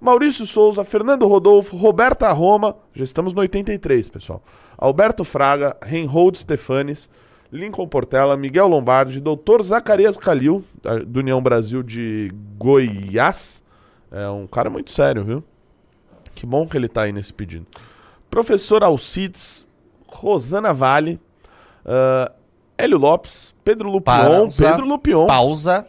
Maurício 0.00 0.46
Souza, 0.46 0.82
Fernando 0.84 1.26
Rodolfo, 1.26 1.76
Roberta 1.76 2.30
Roma, 2.32 2.76
já 2.94 3.04
estamos 3.04 3.34
no 3.34 3.40
83, 3.40 4.08
pessoal. 4.08 4.42
Alberto 4.78 5.24
Fraga, 5.24 5.76
Reinhold 5.82 6.38
Stefanes, 6.38 7.10
Lincoln 7.52 7.86
Portela, 7.86 8.36
Miguel 8.36 8.68
Lombardi, 8.68 9.20
Dr. 9.20 9.62
Zacarias 9.62 10.16
Calil, 10.16 10.64
do 11.06 11.20
União 11.20 11.42
Brasil 11.42 11.82
de 11.82 12.32
Goiás. 12.56 13.62
É 14.10 14.28
um 14.28 14.46
cara 14.46 14.70
muito 14.70 14.90
sério, 14.90 15.22
viu? 15.22 15.44
Que 16.34 16.46
bom 16.46 16.66
que 16.66 16.76
ele 16.76 16.88
tá 16.88 17.02
aí 17.02 17.12
nesse 17.12 17.34
pedido. 17.34 17.66
Professor 18.30 18.82
Alcides, 18.82 19.68
Rosana 20.06 20.72
Vale, 20.72 21.20
ah, 21.84 22.32
Hélio 22.78 22.98
Lopes, 22.98 23.54
Pedro 23.62 23.90
Lupion. 23.90 24.14
Pausa. 24.14 24.70
Pedro 24.70 24.86
Lupion. 24.86 25.26
Pausa. 25.26 25.86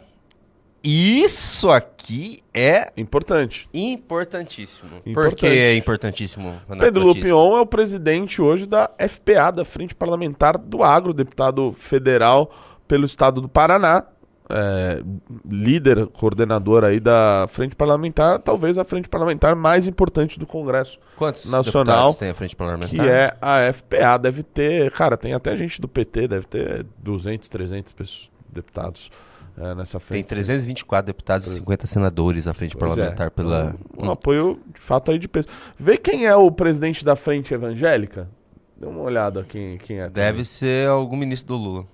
Isso 0.84 1.70
aqui 1.70 2.42
é 2.52 2.92
Importante. 2.96 3.68
importantíssimo. 3.72 4.90
Por 4.90 5.10
Importante. 5.10 5.36
que 5.36 5.46
é 5.46 5.76
importantíssimo, 5.76 6.60
Pedro? 6.80 7.04
Lupion 7.04 7.56
é 7.56 7.60
o 7.60 7.66
presidente 7.66 8.42
hoje 8.42 8.66
da 8.66 8.90
FPA, 8.98 9.52
da 9.52 9.64
Frente 9.64 9.94
Parlamentar 9.94 10.58
do 10.58 10.82
Agro, 10.82 11.14
deputado 11.14 11.70
federal 11.72 12.50
pelo 12.88 13.04
estado 13.04 13.40
do 13.40 13.48
Paraná, 13.48 14.04
é, 14.50 15.02
líder, 15.48 16.06
coordenador 16.08 16.84
aí 16.84 16.98
da 16.98 17.46
Frente 17.48 17.76
Parlamentar, 17.76 18.40
talvez 18.40 18.76
a 18.76 18.84
Frente 18.84 19.08
Parlamentar 19.08 19.54
mais 19.54 19.86
importante 19.86 20.38
do 20.38 20.46
Congresso, 20.46 20.98
Quantos 21.16 21.50
Nacional, 21.50 22.12
tem 22.14 22.30
a 22.30 22.34
frente 22.34 22.50
que 22.50 22.56
parlamentar? 22.56 23.06
é 23.08 23.36
a 23.40 23.72
FPA. 23.72 24.18
Deve 24.18 24.42
ter, 24.42 24.90
cara, 24.90 25.16
tem 25.16 25.32
até 25.32 25.56
gente 25.56 25.80
do 25.80 25.86
PT, 25.86 26.26
deve 26.26 26.46
ter 26.46 26.84
200, 26.98 27.48
300 27.48 27.92
pessoas, 27.92 28.30
deputados 28.52 29.10
é, 29.56 29.74
nessa 29.74 29.98
Tem 29.98 30.06
frente. 30.06 30.26
324 30.28 31.06
deputados 31.06 31.46
e 31.46 31.54
50 31.54 31.86
senadores 31.86 32.46
à 32.46 32.54
frente 32.54 32.76
Pois 32.76 32.92
é. 32.92 32.94
parlamentar 32.96 33.30
pela... 33.30 33.74
Um, 33.98 34.06
um 34.06 34.10
apoio, 34.10 34.60
de 34.74 34.80
fato, 34.80 35.10
aí 35.10 35.18
de 35.18 35.28
peso. 35.28 35.48
Vê 35.78 35.96
quem 35.96 36.26
é 36.26 36.34
o 36.34 36.50
presidente 36.50 37.04
da 37.04 37.14
Frente 37.16 37.52
Evangélica? 37.54 38.28
Dê 38.76 38.86
uma 38.86 39.00
olhada 39.00 39.44
quem, 39.48 39.78
quem 39.78 40.00
é. 40.00 40.08
Deve 40.08 40.44
ser 40.44 40.88
algum 40.88 41.16
ministro 41.16 41.56
do 41.56 41.62
Lula. 41.62 41.86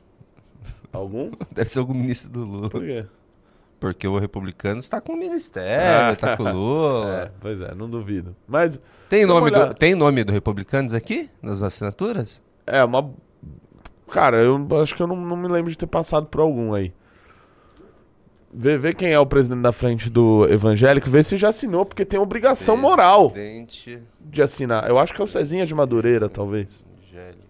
Algum? 0.93 1.31
Deve 1.53 1.69
ser 1.71 1.81
algum 1.81 1.95
ministro 1.95 2.31
do 2.31 2.45
Lula. 2.45 2.71
Por 2.71 2.81
quê? 2.83 3.05
Porque 3.81 4.09
o 4.09 4.19
republicano 4.19 4.81
está 4.81 5.00
com 5.00 5.12
o 5.12 5.17
ministério, 5.17 6.15
está 6.15 6.37
com 6.37 6.43
o 6.45 6.49
É, 6.49 6.53
Lula. 6.53 7.35
pois 7.41 7.61
é, 7.61 7.75
não 7.75 7.88
duvido. 7.88 8.35
Mas 8.47 8.81
Tem, 9.09 9.25
nome 9.25 9.50
do, 9.50 9.73
tem 9.75 9.95
nome 9.95 10.25
do 10.25 10.33
republicanos 10.33 10.93
aqui? 10.95 11.31
Nas 11.43 11.62
assinaturas? 11.62 12.43
é 12.67 12.83
uma. 12.83 13.11
Cara, 14.11 14.38
eu 14.38 14.67
acho 14.83 14.95
que 14.97 15.03
eu 15.03 15.07
não, 15.07 15.15
não 15.17 15.37
me 15.37 15.47
lembro 15.49 15.71
de 15.71 15.77
ter 15.79 15.87
passado 15.87 16.27
por 16.27 16.41
algum 16.41 16.73
aí. 16.75 16.93
Vê, 18.61 18.77
vê 18.77 18.93
quem 18.93 19.12
é 19.12 19.19
o 19.21 19.25
presidente 19.25 19.62
da 19.62 19.71
frente 19.73 20.11
do 20.11 20.45
evangélico, 20.50 21.09
vê 21.09 21.23
se 21.23 21.37
já 21.37 21.50
assinou, 21.50 21.87
porque 21.87 22.05
tem 22.05 22.19
obrigação 22.19 22.77
moral 22.77 23.31
Presidente 23.31 24.03
de 24.21 24.43
assinar. 24.43 24.88
Eu 24.88 24.99
acho 24.99 25.15
que 25.15 25.21
é 25.21 25.25
o 25.25 25.29
Cezinha 25.29 25.65
de 25.65 25.73
Madureira, 25.73 26.29
talvez. 26.29 26.85
evangélico. 27.09 27.45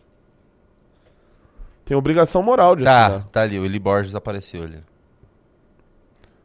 Tem 1.83 1.97
obrigação 1.97 2.43
moral 2.43 2.77
de 2.77 2.85
Tá, 2.85 3.07
assinar. 3.07 3.25
tá 3.31 3.41
ali. 3.43 3.59
O 3.59 3.65
Eli 3.65 3.79
Borges 3.79 4.15
apareceu 4.15 4.63
ali. 4.65 4.79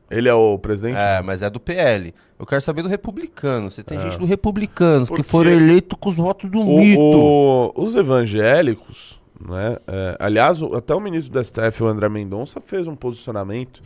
Ele 0.10 0.30
é 0.30 0.34
o 0.34 0.58
presidente? 0.58 0.96
É, 0.98 1.22
mas 1.22 1.42
é 1.42 1.50
do 1.50 1.60
PL. 1.60 2.14
Eu 2.40 2.46
quero 2.46 2.62
saber 2.62 2.84
do 2.84 2.88
republicano. 2.88 3.70
Você 3.70 3.84
tem 3.84 3.98
É. 3.98 4.02
gente 4.02 4.18
do 4.20 4.26
republicanos 4.26 5.10
Por 5.10 5.16
que 5.18 5.24
foram 5.24 5.52
eleitos 5.52 5.98
com 6.00 6.08
os 6.10 6.16
votos 6.16 6.50
do 6.50 6.60
O- 6.62 6.78
mito. 6.80 7.00
o- 7.02 7.74
os 7.76 7.96
evangélicos, 7.98 9.20
né? 9.42 9.78
é, 9.88 10.16
aliás, 10.20 10.62
o- 10.62 10.74
até 10.76 10.96
o 10.96 11.02
ministro 11.02 11.34
do 11.34 11.40
STF, 11.40 11.84
o 11.84 11.88
André 11.88 12.08
Mendonça, 12.08 12.62
fez 12.62 12.88
um 12.88 12.96
posicionamento 12.96 13.82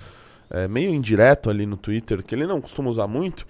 é, 0.50 0.68
meio 0.68 0.94
indireto 0.94 1.50
ali 1.50 1.66
no 1.66 1.78
Twitter, 1.78 2.24
que 2.24 2.34
ele 2.34 2.46
não 2.46 2.62
costuma 2.62 2.90
usar 2.90 3.08
muito, 3.08 3.46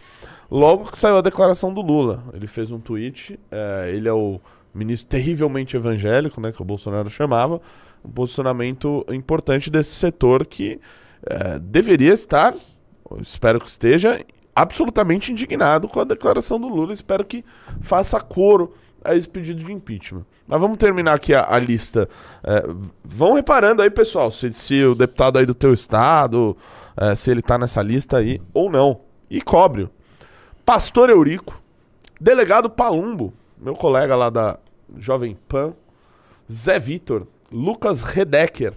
logo 0.49 0.91
que 0.91 0.97
saiu 0.97 1.17
a 1.17 1.21
declaração 1.21 1.73
do 1.73 1.81
Lula. 1.81 2.23
Ele 2.33 2.47
fez 2.47 2.71
um 2.71 2.79
tweet, 2.79 3.39
é, 3.51 3.91
ele 3.91 4.07
é 4.07 4.13
o 4.13 4.39
ministro 4.73 5.09
terrivelmente 5.09 5.75
evangélico, 5.75 6.39
né? 6.39 6.51
Que 6.51 6.61
o 6.61 6.65
Bolsonaro 6.65 7.09
chamava, 7.09 7.61
um 8.03 8.09
posicionamento 8.09 9.05
importante 9.09 9.69
desse 9.69 9.91
setor 9.91 10.45
que 10.45 10.79
é, 11.23 11.59
deveria 11.59 12.13
estar, 12.13 12.53
espero 13.21 13.59
que 13.59 13.69
esteja, 13.69 14.23
absolutamente 14.55 15.31
indignado 15.31 15.87
com 15.87 15.99
a 15.99 16.03
declaração 16.03 16.59
do 16.59 16.67
Lula. 16.67 16.93
Espero 16.93 17.23
que 17.25 17.43
faça 17.81 18.19
coro 18.19 18.73
a 19.03 19.15
esse 19.15 19.29
pedido 19.29 19.63
de 19.63 19.71
impeachment. 19.71 20.25
Mas 20.47 20.61
vamos 20.61 20.77
terminar 20.77 21.13
aqui 21.13 21.33
a, 21.33 21.45
a 21.53 21.59
lista. 21.59 22.07
É, 22.43 22.63
vão 23.03 23.33
reparando 23.33 23.81
aí, 23.81 23.89
pessoal, 23.89 24.31
se, 24.31 24.51
se 24.53 24.83
o 24.83 24.95
deputado 24.95 25.37
aí 25.37 25.45
do 25.45 25.53
teu 25.53 25.73
estado, 25.73 26.55
é, 26.95 27.13
se 27.15 27.29
ele 27.29 27.41
tá 27.41 27.57
nessa 27.57 27.81
lista 27.81 28.17
aí 28.17 28.41
ou 28.53 28.69
não. 28.71 29.01
E 29.29 29.41
cobre. 29.41 29.89
Pastor 30.65 31.09
Eurico, 31.09 31.61
delegado 32.19 32.69
Palumbo, 32.69 33.33
meu 33.57 33.73
colega 33.75 34.15
lá 34.15 34.29
da 34.29 34.57
Jovem 34.97 35.37
Pan, 35.47 35.73
Zé 36.51 36.79
Vitor, 36.79 37.27
Lucas 37.51 38.03
Redecker, 38.03 38.73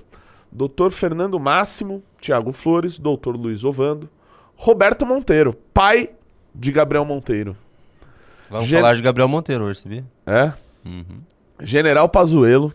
Dr. 0.51 0.91
Fernando 0.91 1.39
Máximo, 1.39 2.03
Tiago 2.21 2.53
Flores, 2.53 2.99
Dr. 2.99 3.37
Luiz 3.37 3.63
Ovando, 3.63 4.09
Roberto 4.57 5.07
Monteiro, 5.07 5.53
pai 5.73 6.11
de 6.55 6.73
Gabriel 6.73 7.05
Monteiro. 7.05 7.57
Vamos 8.51 8.67
Gen- 8.67 8.81
falar 8.81 8.95
de 8.97 9.03
Gabriel 9.03 9.29
Monteiro 9.29 9.65
hoje, 9.65 9.81
sabia? 9.81 10.05
É? 10.27 10.53
Uhum. 10.85 11.21
General 11.63 12.09
Pazuello, 12.09 12.73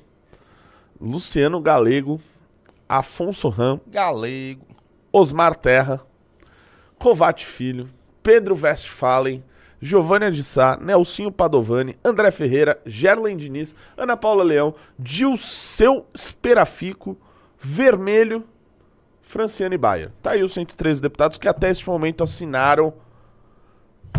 Luciano 0.99 1.59
Galego, 1.61 2.21
Afonso 2.87 3.49
Ram, 3.49 3.79
Galego. 3.87 4.65
Osmar 5.11 5.55
Terra, 5.55 6.01
Covate 6.99 7.45
Filho, 7.45 7.87
Pedro 8.21 8.57
Westphalen, 8.61 9.43
Giovanni 9.79 10.31
de 10.31 10.43
Sá, 10.43 10.77
Nelsinho 10.81 11.31
Padovani, 11.31 11.95
André 12.03 12.31
Ferreira, 12.31 12.79
Gerlen 12.85 13.37
Diniz, 13.37 13.75
Ana 13.95 14.17
Paula 14.17 14.43
Leão, 14.43 14.73
Dilceu 14.97 16.05
Esperafico, 16.13 17.17
Vermelho, 17.59 18.43
Franciane 19.21 19.77
Baia. 19.77 20.11
Tá 20.21 20.31
aí 20.31 20.43
os 20.43 20.53
113 20.53 21.01
deputados 21.01 21.37
que 21.37 21.47
até 21.47 21.69
esse 21.69 21.87
momento 21.87 22.23
assinaram 22.23 22.93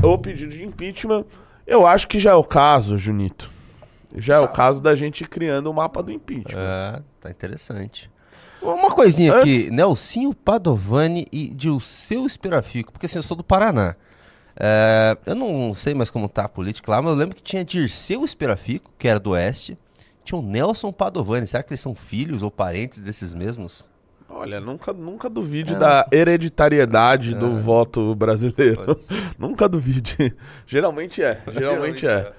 o 0.03 0.19
pedido 0.19 0.53
de 0.53 0.65
impeachment. 0.65 1.25
Eu 1.67 1.87
acho 1.87 2.07
que 2.07 2.19
já 2.19 2.31
é 2.31 2.35
o 2.35 2.45
caso, 2.45 2.97
Junito. 2.97 3.51
Já 4.17 4.37
é 4.37 4.41
o 4.41 4.49
caso 4.49 4.81
da 4.81 4.95
gente 4.97 5.25
criando 5.25 5.71
o 5.71 5.75
mapa 5.75 6.03
do 6.03 6.11
impeachment. 6.11 6.59
É, 6.59 7.03
tá 7.21 7.31
interessante. 7.31 8.11
Uma 8.63 8.91
coisinha 8.91 9.35
Antes- 9.35 9.67
aqui, 9.67 9.71
Nelsinho 9.71 10.35
Padovani 10.35 11.27
e 11.31 11.49
Dilceu 11.49 12.27
Esperafico, 12.27 12.91
porque 12.93 13.07
assim, 13.07 13.19
eu 13.19 13.23
sou 13.23 13.37
do 13.37 13.45
Paraná. 13.45 13.95
É, 14.59 15.17
eu 15.27 15.35
não 15.35 15.75
sei 15.75 15.93
mais 15.95 16.09
como 16.11 16.29
tá 16.29 16.45
a 16.45 16.49
política 16.49 16.91
lá, 16.91 17.03
mas 17.03 17.13
eu 17.13 17.19
lembro 17.19 17.37
que 17.37 17.43
tinha 17.43 17.65
Dirceu 17.65 18.25
Esperafico, 18.25 18.91
que 18.99 19.07
era 19.07 19.21
do 19.21 19.31
Oeste, 19.31 19.77
tinha 20.25 20.39
o 20.39 20.43
Nelson 20.43 20.91
Padovani. 20.91 21.47
Será 21.47 21.63
que 21.63 21.71
eles 21.73 21.81
são 21.81 21.95
filhos 21.95 22.43
ou 22.43 22.51
parentes 22.51 22.99
desses 23.01 23.35
mesmos? 23.35 23.89
Olha, 24.29 24.61
nunca, 24.61 24.93
nunca 24.93 25.31
duvide 25.31 25.75
É. 25.75 25.79
da 25.79 26.07
hereditariedade 26.11 27.35
do 27.35 27.57
voto 27.61 28.15
brasileiro. 28.17 28.97
Nunca 29.39 29.69
duvide. 29.69 30.35
Geralmente 30.67 31.23
é. 31.23 31.41
Geralmente 31.57 32.07
é. 32.07 32.33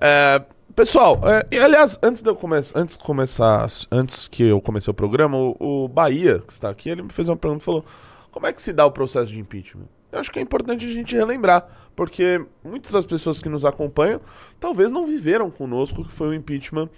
É, 0.00 0.42
pessoal, 0.74 1.20
é, 1.24 1.58
aliás, 1.58 1.98
antes 2.02 2.22
de 2.22 2.28
eu 2.28 2.36
começar, 2.36 2.78
antes 2.78 2.96
de 2.96 3.04
começar, 3.04 3.66
antes 3.90 4.28
que 4.28 4.42
eu 4.44 4.60
comecei 4.60 4.90
o 4.90 4.94
programa, 4.94 5.36
o, 5.36 5.84
o 5.84 5.88
Bahia, 5.88 6.40
que 6.40 6.52
está 6.52 6.70
aqui, 6.70 6.88
ele 6.88 7.02
me 7.02 7.12
fez 7.12 7.28
uma 7.28 7.36
pergunta, 7.36 7.64
falou: 7.64 7.84
"Como 8.30 8.46
é 8.46 8.52
que 8.52 8.60
se 8.60 8.72
dá 8.72 8.84
o 8.86 8.90
processo 8.90 9.28
de 9.28 9.38
impeachment?" 9.38 9.86
Eu 10.10 10.20
acho 10.20 10.30
que 10.30 10.38
é 10.38 10.42
importante 10.42 10.84
a 10.84 10.88
gente 10.88 11.16
relembrar, 11.16 11.66
porque 11.96 12.44
muitas 12.62 12.92
das 12.92 13.06
pessoas 13.06 13.40
que 13.40 13.48
nos 13.48 13.64
acompanham 13.64 14.20
talvez 14.60 14.90
não 14.90 15.06
viveram 15.06 15.50
conosco 15.50 16.04
que 16.04 16.12
foi 16.12 16.28
o 16.28 16.34
impeachment 16.34 16.88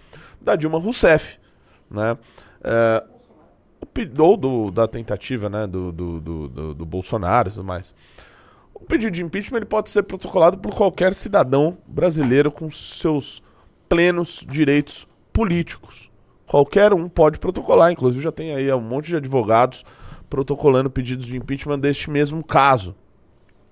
da 0.40 0.56
Dilma 0.56 0.78
Rousseff, 0.78 1.38
né? 1.90 2.18
É, 2.62 3.04
ou 4.18 4.36
do, 4.36 4.70
da 4.70 4.88
tentativa 4.88 5.48
né, 5.48 5.66
do, 5.66 5.92
do, 5.92 6.20
do, 6.20 6.48
do, 6.48 6.74
do 6.74 6.86
Bolsonaro 6.86 7.48
e 7.48 7.52
tudo 7.52 7.64
mais. 7.64 7.94
O 8.72 8.80
pedido 8.80 9.12
de 9.12 9.22
impeachment 9.22 9.58
ele 9.58 9.66
pode 9.66 9.90
ser 9.90 10.02
protocolado 10.02 10.58
por 10.58 10.74
qualquer 10.74 11.14
cidadão 11.14 11.78
brasileiro 11.86 12.50
com 12.50 12.70
seus 12.70 13.43
plenos 13.94 14.44
direitos 14.50 15.06
políticos. 15.32 16.10
Qualquer 16.48 16.92
um 16.92 17.08
pode 17.08 17.38
protocolar, 17.38 17.92
inclusive 17.92 18.24
já 18.24 18.32
tem 18.32 18.52
aí 18.52 18.72
um 18.72 18.80
monte 18.80 19.06
de 19.06 19.14
advogados 19.14 19.84
protocolando 20.28 20.90
pedidos 20.90 21.26
de 21.26 21.36
impeachment 21.36 21.78
deste 21.78 22.10
mesmo 22.10 22.44
caso. 22.44 22.96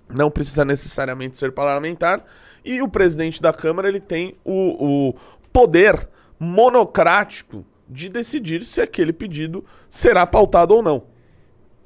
Não 0.08 0.30
precisa 0.30 0.64
necessariamente 0.64 1.36
ser 1.36 1.50
parlamentar 1.50 2.24
e 2.64 2.80
o 2.80 2.88
presidente 2.88 3.42
da 3.42 3.52
Câmara 3.52 3.88
ele 3.88 3.98
tem 3.98 4.36
o, 4.44 5.08
o 5.10 5.14
poder 5.52 6.08
monocrático 6.38 7.66
de 7.88 8.08
decidir 8.08 8.62
se 8.62 8.80
aquele 8.80 9.12
pedido 9.12 9.64
será 9.88 10.24
pautado 10.24 10.72
ou 10.72 10.84
não. 10.84 11.02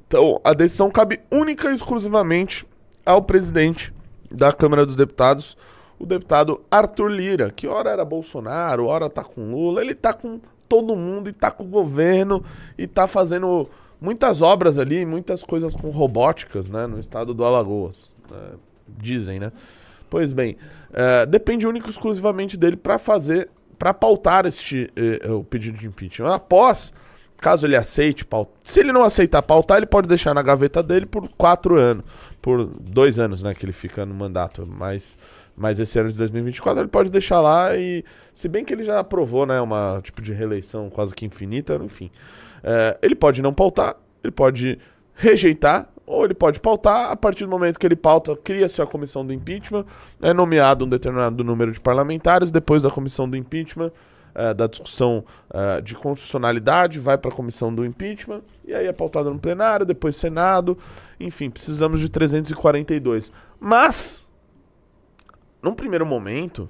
Então, 0.05 0.39
a 0.43 0.53
decisão 0.53 0.91
cabe 0.91 1.21
única 1.31 1.71
e 1.71 1.75
exclusivamente 1.75 2.67
ao 3.03 3.23
presidente 3.23 3.91
da 4.29 4.53
Câmara 4.53 4.85
dos 4.85 4.95
Deputados, 4.95 5.57
o 5.99 6.05
deputado 6.05 6.61
Arthur 6.69 7.09
Lira, 7.09 7.51
que 7.51 7.67
ora 7.67 7.91
era 7.91 8.05
Bolsonaro, 8.05 8.85
ora 8.85 9.09
tá 9.09 9.23
com 9.23 9.51
Lula, 9.51 9.81
ele 9.81 9.95
tá 9.95 10.13
com 10.13 10.39
todo 10.67 10.95
mundo 10.95 11.29
e 11.29 11.33
tá 11.33 11.49
com 11.49 11.63
o 11.63 11.67
governo 11.67 12.43
e 12.77 12.85
tá 12.87 13.07
fazendo 13.07 13.69
muitas 13.99 14.41
obras 14.41 14.77
ali, 14.77 15.05
muitas 15.05 15.41
coisas 15.41 15.73
com 15.73 15.89
robóticas, 15.89 16.69
né, 16.69 16.85
no 16.85 16.99
estado 16.99 17.33
do 17.33 17.43
Alagoas. 17.43 18.11
Né, 18.29 18.37
dizem, 18.97 19.39
né? 19.39 19.51
Pois 20.09 20.31
bem, 20.31 20.55
é, 20.93 21.25
depende 21.25 21.67
único 21.67 21.87
e 21.87 21.89
exclusivamente 21.89 22.55
dele 22.57 22.77
para 22.77 22.97
fazer 22.97 23.49
para 23.77 23.93
pautar 23.93 24.45
este, 24.45 24.91
eh, 24.95 25.19
eh, 25.23 25.31
o 25.31 25.43
pedido 25.43 25.77
de 25.77 25.87
impeachment. 25.87 26.33
Após, 26.33 26.93
caso 27.37 27.65
ele 27.65 27.75
aceite 27.75 28.25
pautar, 28.25 28.53
se 28.63 28.79
ele 28.79 28.91
não 28.91 29.03
aceitar 29.03 29.41
pautar, 29.41 29.77
ele 29.77 29.85
pode 29.85 30.07
deixar 30.07 30.33
na 30.33 30.41
gaveta 30.41 30.81
dele 30.81 31.05
por 31.05 31.29
quatro 31.37 31.79
anos, 31.79 32.03
por 32.41 32.65
dois 32.65 33.19
anos, 33.19 33.43
né, 33.43 33.53
que 33.53 33.65
ele 33.65 33.71
fica 33.71 34.05
no 34.05 34.13
mandato, 34.13 34.67
mas, 34.67 35.17
mas 35.57 35.79
esse 35.79 35.97
ano 35.99 36.09
de 36.09 36.15
2024 36.15 36.83
ele 36.83 36.87
pode 36.87 37.09
deixar 37.09 37.41
lá 37.41 37.75
e, 37.75 38.03
se 38.31 38.47
bem 38.47 38.63
que 38.63 38.71
ele 38.71 38.83
já 38.83 38.99
aprovou, 38.99 39.45
né, 39.45 39.59
uma 39.59 39.99
tipo 40.03 40.21
de 40.21 40.31
reeleição 40.31 40.89
quase 40.89 41.15
que 41.15 41.25
infinita, 41.25 41.81
enfim, 41.83 42.11
eh, 42.63 42.97
ele 43.01 43.15
pode 43.15 43.41
não 43.41 43.51
pautar, 43.51 43.95
ele 44.23 44.31
pode 44.31 44.77
rejeitar 45.15 45.89
ou 46.05 46.23
ele 46.23 46.33
pode 46.33 46.59
pautar, 46.59 47.11
a 47.11 47.15
partir 47.15 47.43
do 47.43 47.49
momento 47.49 47.77
que 47.77 47.85
ele 47.85 47.95
pauta, 47.95 48.35
cria-se 48.37 48.81
a 48.81 48.85
comissão 48.85 49.25
do 49.25 49.33
impeachment, 49.33 49.85
é 50.21 50.31
nomeado 50.31 50.85
um 50.85 50.89
determinado 50.89 51.43
número 51.43 51.71
de 51.71 51.81
parlamentares, 51.81 52.49
depois 52.49 52.81
da 52.81 52.89
comissão 52.89 53.29
do 53.29 53.35
impeachment, 53.35 53.91
é, 54.33 54.53
da 54.53 54.67
discussão 54.67 55.25
é, 55.51 55.81
de 55.81 55.95
constitucionalidade, 55.95 56.99
vai 56.99 57.17
para 57.17 57.31
a 57.31 57.33
comissão 57.33 57.73
do 57.73 57.83
impeachment, 57.83 58.41
e 58.63 58.73
aí 58.73 58.85
é 58.85 58.93
pautado 58.93 59.29
no 59.29 59.39
plenário, 59.39 59.85
depois 59.85 60.15
Senado, 60.15 60.77
enfim, 61.19 61.49
precisamos 61.49 61.99
de 61.99 62.07
342. 62.07 63.31
Mas, 63.59 64.26
num 65.61 65.73
primeiro 65.73 66.05
momento, 66.05 66.69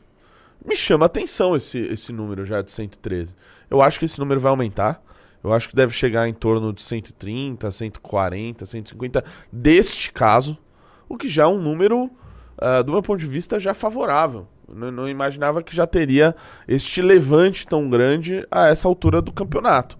me 0.66 0.76
chama 0.76 1.06
atenção 1.06 1.56
esse, 1.56 1.78
esse 1.78 2.12
número 2.12 2.44
já 2.46 2.62
de 2.62 2.72
113. 2.72 3.36
Eu 3.70 3.82
acho 3.82 4.00
que 4.00 4.06
esse 4.06 4.20
número 4.20 4.40
vai 4.40 4.50
aumentar. 4.50 5.02
Eu 5.44 5.54
acho 5.54 5.70
que 5.70 5.76
deve 5.76 5.94
chegar 5.94 6.28
em 6.28 6.34
torno 6.34 6.74
de 6.74 6.82
130, 6.82 7.70
140, 7.72 8.66
150 8.66 9.24
deste 9.52 10.12
caso, 10.12 10.58
o 11.08 11.16
que 11.16 11.28
já 11.28 11.44
é 11.44 11.48
um 11.48 11.62
número, 11.62 12.06
uh, 12.06 12.84
do 12.84 12.92
meu 12.92 13.02
ponto 13.02 13.20
de 13.20 13.28
vista, 13.28 13.60
já 13.60 13.74
favorável. 13.74 14.48
Não, 14.68 14.92
não, 14.92 15.08
imaginava 15.08 15.64
que 15.64 15.74
já 15.74 15.88
teria 15.88 16.36
este 16.68 17.02
levante 17.02 17.66
tão 17.66 17.90
grande 17.90 18.46
a 18.52 18.68
essa 18.68 18.88
altura 18.88 19.22
do 19.22 19.32
campeonato. 19.32 19.98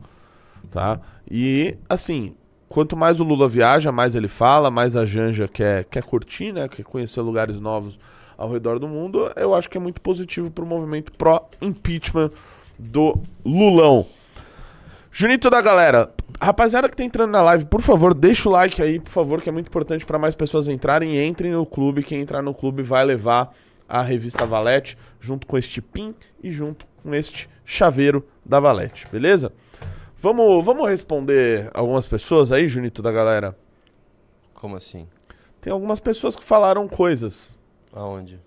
Tá? 0.70 1.00
E, 1.30 1.78
assim, 1.88 2.36
quanto 2.68 2.98
mais 2.98 3.22
o 3.22 3.24
Lula 3.24 3.48
viaja, 3.48 3.92
mais 3.92 4.16
ele 4.16 4.28
fala, 4.28 4.70
mais 4.70 4.98
a 4.98 5.06
Janja 5.06 5.48
quer, 5.48 5.86
quer 5.86 6.04
curtir, 6.04 6.52
né? 6.52 6.68
quer 6.68 6.84
conhecer 6.84 7.22
lugares 7.22 7.60
novos 7.62 7.98
ao 8.38 8.52
redor 8.52 8.80
do 8.80 8.88
mundo, 8.88 9.32
eu 9.36 9.56
acho 9.56 9.70
que 9.70 9.78
é 9.78 9.82
muito 9.82 10.00
positivo 10.00 10.52
para 10.52 10.64
o 10.64 10.68
movimento 10.68 11.12
pró-impeachment 11.14 12.32
do 12.78 13.20
Lulão. 13.44 14.06
Junito 15.12 15.50
da 15.50 15.60
galera, 15.60 16.14
rapaziada 16.40 16.88
que 16.88 16.96
tá 16.96 17.04
entrando 17.04 17.32
na 17.32 17.42
live, 17.42 17.66
por 17.66 17.82
favor, 17.82 18.14
deixa 18.14 18.48
o 18.48 18.52
like 18.52 18.80
aí, 18.80 19.00
por 19.00 19.10
favor, 19.10 19.42
que 19.42 19.50
é 19.50 19.52
muito 19.52 19.68
importante 19.68 20.06
para 20.06 20.20
mais 20.20 20.36
pessoas 20.36 20.68
entrarem. 20.68 21.16
E 21.16 21.26
entrem 21.26 21.52
no 21.52 21.66
clube. 21.66 22.04
Quem 22.04 22.22
entrar 22.22 22.44
no 22.44 22.54
clube 22.54 22.84
vai 22.84 23.04
levar 23.04 23.52
a 23.90 24.04
revista 24.04 24.46
Valete, 24.46 24.96
junto 25.20 25.48
com 25.48 25.58
este 25.58 25.82
pin 25.82 26.14
e 26.44 26.52
junto 26.52 26.86
com 27.02 27.16
este 27.16 27.50
chaveiro 27.66 28.24
da 28.46 28.60
Valete, 28.60 29.08
beleza? 29.12 29.52
Vamos, 30.20 30.64
vamos 30.64 30.88
responder 30.88 31.70
algumas 31.74 32.06
pessoas 32.06 32.52
aí, 32.52 32.68
Junito 32.68 33.02
da 33.02 33.12
galera? 33.12 33.58
Como 34.54 34.76
assim? 34.76 35.08
Tem 35.60 35.74
algumas 35.74 36.00
pessoas 36.00 36.36
que 36.36 36.44
falaram 36.44 36.88
coisas. 36.88 37.57
Aonde? 37.98 38.40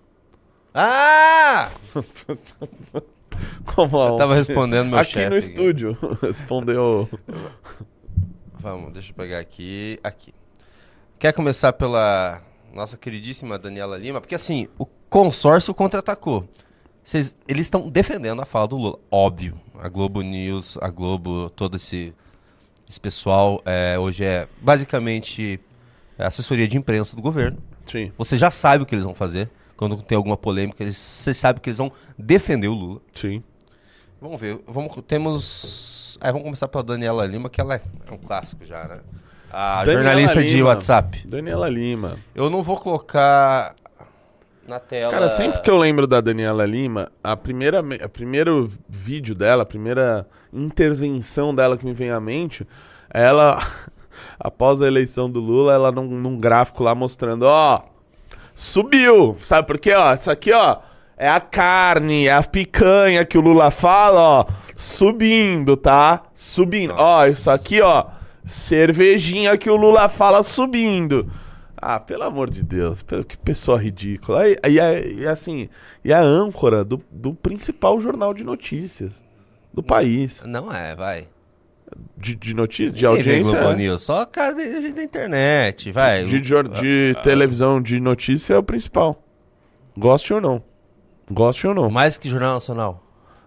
Ah! 0.73 1.69
Como 3.75 3.97
Eu 3.97 4.17
tava 4.17 4.33
respondendo 4.35 4.89
meu 4.89 4.99
Aqui 4.99 5.11
chefe. 5.11 5.29
no 5.29 5.37
estúdio. 5.37 5.97
Respondeu. 6.21 7.09
Vamos, 8.53 8.93
deixa 8.93 9.11
eu 9.11 9.15
pegar 9.15 9.39
aqui. 9.39 9.99
Aqui. 10.03 10.33
Quer 11.19 11.33
começar 11.33 11.73
pela 11.73 12.41
nossa 12.73 12.97
queridíssima 12.97 13.59
Daniela 13.59 13.97
Lima? 13.97 14.21
Porque 14.21 14.35
assim, 14.35 14.67
o 14.77 14.85
consórcio 15.09 15.73
contra-atacou. 15.73 16.47
Vocês- 17.03 17.35
eles 17.47 17.65
estão 17.65 17.89
defendendo 17.89 18.41
a 18.41 18.45
fala 18.45 18.67
do 18.67 18.77
Lula. 18.77 18.99
Óbvio. 19.09 19.59
A 19.79 19.89
Globo 19.89 20.21
News, 20.21 20.77
a 20.79 20.89
Globo, 20.89 21.49
todo 21.49 21.75
esse, 21.75 22.13
esse 22.87 22.99
pessoal 22.99 23.61
é, 23.65 23.97
hoje 23.99 24.23
é 24.23 24.47
basicamente 24.61 25.59
assessoria 26.17 26.67
de 26.67 26.77
imprensa 26.77 27.15
do 27.15 27.21
governo. 27.21 27.57
Sim, 27.91 28.11
Você 28.17 28.37
já 28.37 28.49
sabe 28.49 28.83
o 28.83 28.85
que 28.85 28.95
eles 28.95 29.03
vão 29.03 29.13
fazer. 29.13 29.49
Quando 29.75 29.97
tem 29.97 30.15
alguma 30.15 30.37
polêmica, 30.37 30.83
eles, 30.83 30.95
você 30.95 31.33
sabe 31.33 31.59
que 31.59 31.69
eles 31.69 31.77
vão 31.79 31.91
defender 32.17 32.67
o 32.67 32.73
Lula. 32.73 33.01
sim. 33.13 33.43
Vamos 34.21 34.39
ver. 34.39 34.59
Vamos, 34.67 34.93
temos. 35.07 36.17
É, 36.21 36.27
vamos 36.31 36.43
começar 36.43 36.67
pela 36.67 36.83
Daniela 36.83 37.25
Lima, 37.25 37.49
que 37.49 37.59
ela 37.59 37.73
é, 37.75 37.81
um 38.11 38.17
clássico 38.17 38.63
já, 38.63 38.87
né? 38.87 38.99
A 39.51 39.77
Daniela 39.83 40.03
jornalista 40.03 40.43
de 40.43 40.53
Lima. 40.57 40.67
WhatsApp. 40.69 41.27
Daniela 41.27 41.67
Lima. 41.67 42.17
Eu 42.35 42.47
não 42.49 42.61
vou 42.61 42.77
colocar 42.79 43.73
na 44.67 44.79
tela. 44.79 45.11
Cara, 45.11 45.27
sempre 45.27 45.59
que 45.63 45.69
eu 45.71 45.75
lembro 45.75 46.05
da 46.05 46.21
Daniela 46.21 46.65
Lima, 46.67 47.11
a 47.23 47.35
primeira, 47.35 47.81
me- 47.81 47.95
a 47.95 48.07
primeiro 48.07 48.71
vídeo 48.87 49.33
dela, 49.33 49.63
a 49.63 49.65
primeira 49.65 50.27
intervenção 50.53 51.53
dela 51.53 51.75
que 51.75 51.83
me 51.85 51.93
vem 51.93 52.11
à 52.11 52.19
mente, 52.19 52.65
ela, 53.09 53.59
após 54.43 54.81
a 54.81 54.87
eleição 54.87 55.29
do 55.29 55.39
Lula, 55.39 55.73
ela 55.73 55.91
num, 55.91 56.07
num 56.07 56.37
gráfico 56.37 56.83
lá 56.83 56.93
mostrando, 56.95 57.43
ó, 57.43 57.81
subiu, 58.53 59.35
sabe 59.39 59.67
por 59.67 59.77
quê, 59.79 59.93
ó, 59.93 60.13
isso 60.13 60.29
aqui, 60.31 60.51
ó, 60.51 60.77
é 61.15 61.29
a 61.29 61.39
carne, 61.39 62.27
é 62.27 62.33
a 62.33 62.43
picanha 62.43 63.23
que 63.23 63.37
o 63.37 63.41
Lula 63.41 63.69
fala, 63.71 64.19
ó, 64.19 64.45
subindo, 64.75 65.77
tá? 65.77 66.23
Subindo, 66.33 66.93
ó, 66.93 67.19
Nossa. 67.21 67.27
isso 67.29 67.49
aqui, 67.51 67.81
ó, 67.81 68.05
cervejinha 68.43 69.57
que 69.57 69.69
o 69.69 69.75
Lula 69.75 70.09
fala 70.09 70.43
subindo. 70.43 71.31
Ah, 71.83 71.99
pelo 71.99 72.23
amor 72.23 72.49
de 72.49 72.63
Deus, 72.63 73.01
que 73.27 73.35
pessoa 73.39 73.81
ridícula. 73.81 74.47
E, 74.47 74.55
e, 74.69 74.79
é- 74.79 75.07
e 75.13 75.27
assim, 75.27 75.67
e 76.05 76.13
a 76.13 76.21
âncora 76.21 76.83
do, 76.83 77.01
do 77.09 77.33
principal 77.33 77.99
jornal 77.99 78.35
de 78.35 78.43
notícias 78.43 79.23
do 79.73 79.81
país. 79.81 80.43
Não 80.45 80.71
é, 80.71 80.95
vai. 80.95 81.27
De, 82.17 82.35
de 82.35 82.53
notícias, 82.53 82.93
de 82.93 83.05
audiência. 83.05 83.59
Globo. 83.59 83.75
News, 83.75 84.01
Só 84.03 84.25
cara 84.25 84.53
da 84.53 84.63
gente 84.63 84.93
da 84.93 85.03
internet, 85.03 85.91
vai. 85.91 86.23
De, 86.23 86.41
jor- 86.43 86.69
de 86.69 87.15
televisão 87.23 87.81
de 87.81 87.99
notícia 87.99 88.53
é 88.53 88.57
o 88.57 88.63
principal. 88.63 89.21
Goste 89.97 90.33
ou 90.33 90.39
não. 90.39 90.63
Goste 91.29 91.67
ou 91.67 91.73
não. 91.73 91.89
Mais 91.89 92.17
que 92.17 92.29
Jornal 92.29 92.53
Nacional. 92.53 93.03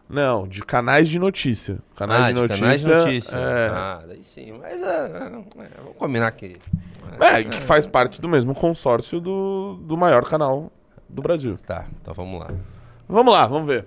Não, 0.08 0.46
de 0.46 0.62
canais 0.62 1.08
de 1.08 1.18
notícia. 1.18 1.78
Canais 1.96 2.24
ah, 2.24 2.28
de 2.32 2.40
notícia. 2.40 2.60
canais 2.62 2.80
de 2.82 2.88
notícia. 2.88 3.36
É, 3.36 3.68
Ah, 3.70 4.02
daí 4.06 4.22
sim. 4.22 4.52
Mas 4.60 4.82
é, 4.82 5.06
é, 5.06 5.30
vamos 5.30 5.96
combinar 5.98 6.26
aqui. 6.26 6.56
é, 7.20 7.42
que 7.42 7.56
faz 7.60 7.86
parte 7.86 8.20
do 8.20 8.28
mesmo 8.28 8.54
consórcio 8.54 9.20
do, 9.20 9.78
do 9.82 9.96
maior 9.96 10.24
canal 10.24 10.70
do 11.08 11.22
Brasil. 11.22 11.56
Tá, 11.66 11.86
então 12.02 12.12
vamos 12.12 12.38
lá. 12.40 12.48
Vamos 13.08 13.32
lá, 13.32 13.46
vamos 13.46 13.66
ver. 13.66 13.86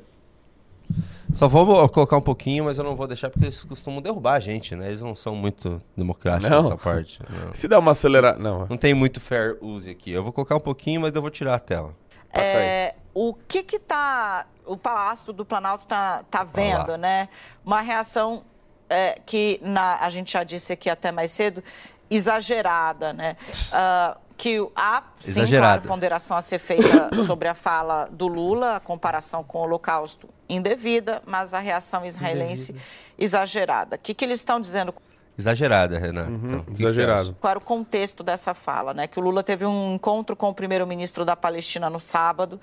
Só 1.33 1.47
vou 1.47 1.87
colocar 1.89 2.17
um 2.17 2.21
pouquinho, 2.21 2.65
mas 2.65 2.77
eu 2.77 2.83
não 2.83 2.95
vou 2.95 3.05
deixar 3.05 3.29
porque 3.29 3.45
eles 3.45 3.63
costumam 3.63 4.01
derrubar 4.01 4.35
a 4.35 4.39
gente, 4.39 4.75
né? 4.75 4.87
Eles 4.87 5.01
não 5.01 5.15
são 5.15 5.35
muito 5.35 5.81
democráticos 5.95 6.49
Não? 6.49 6.63
nessa 6.63 6.77
parte. 6.77 7.19
Não. 7.29 7.53
Se 7.53 7.67
der 7.67 7.77
uma 7.77 7.91
acelerada. 7.91 8.39
Não, 8.39 8.65
Não 8.69 8.77
tem 8.77 8.93
muito 8.93 9.19
fair 9.19 9.57
use 9.61 9.89
aqui. 9.89 10.11
Eu 10.11 10.23
vou 10.23 10.31
colocar 10.31 10.55
um 10.55 10.61
pouquinho, 10.61 11.01
mas 11.01 11.13
eu 11.13 11.21
vou 11.21 11.29
tirar 11.29 11.55
a 11.55 11.59
tela. 11.59 11.93
É, 12.33 12.95
o 13.13 13.33
que 13.33 13.63
que 13.63 13.79
tá 13.79 14.45
o 14.65 14.77
Palácio 14.77 15.33
do 15.33 15.45
Planalto 15.45 15.87
tá, 15.87 16.23
tá 16.29 16.43
vendo, 16.43 16.97
né? 16.97 17.29
Uma 17.65 17.81
reação 17.81 18.43
é, 18.89 19.19
que 19.25 19.59
na, 19.63 19.97
a 19.99 20.09
gente 20.09 20.33
já 20.33 20.43
disse 20.43 20.73
aqui 20.73 20.89
até 20.89 21.11
mais 21.11 21.31
cedo 21.31 21.63
exagerada, 22.09 23.13
né? 23.13 23.35
Ah, 23.73 24.17
que 24.37 24.65
há 24.75 25.03
sim 25.19 25.31
Exagerado. 25.31 25.81
claro, 25.81 25.87
ponderação 25.87 26.37
a 26.37 26.41
ser 26.41 26.59
feita 26.59 27.09
sobre 27.25 27.47
a 27.47 27.55
fala 27.55 28.07
do 28.11 28.27
Lula, 28.27 28.75
a 28.75 28.79
comparação 28.79 29.43
com 29.43 29.57
o 29.57 29.61
Holocausto 29.63 30.29
indevida, 30.47 31.21
mas 31.25 31.53
a 31.53 31.59
reação 31.59 32.05
israelense 32.05 32.75
exagerada. 33.17 33.95
O 33.95 33.99
que, 33.99 34.13
que 34.13 34.23
eles 34.23 34.39
estão 34.39 34.61
dizendo? 34.61 34.93
Exagerada, 35.37 35.99
Renato. 35.99 36.31
Então, 36.31 36.59
o 36.59 36.63
que 36.63 36.71
que 36.71 36.77
você 36.77 36.83
Exagerado. 36.83 37.37
Qual 37.39 37.51
era 37.51 37.59
o 37.59 37.63
contexto 37.63 38.23
dessa 38.23 38.55
fala, 38.55 38.91
né? 38.91 39.05
Que 39.05 39.19
o 39.19 39.21
Lula 39.21 39.43
teve 39.43 39.65
um 39.65 39.93
encontro 39.93 40.35
com 40.35 40.49
o 40.49 40.53
primeiro-ministro 40.53 41.23
da 41.23 41.35
Palestina 41.35 41.91
no 41.91 41.99
sábado, 41.99 42.59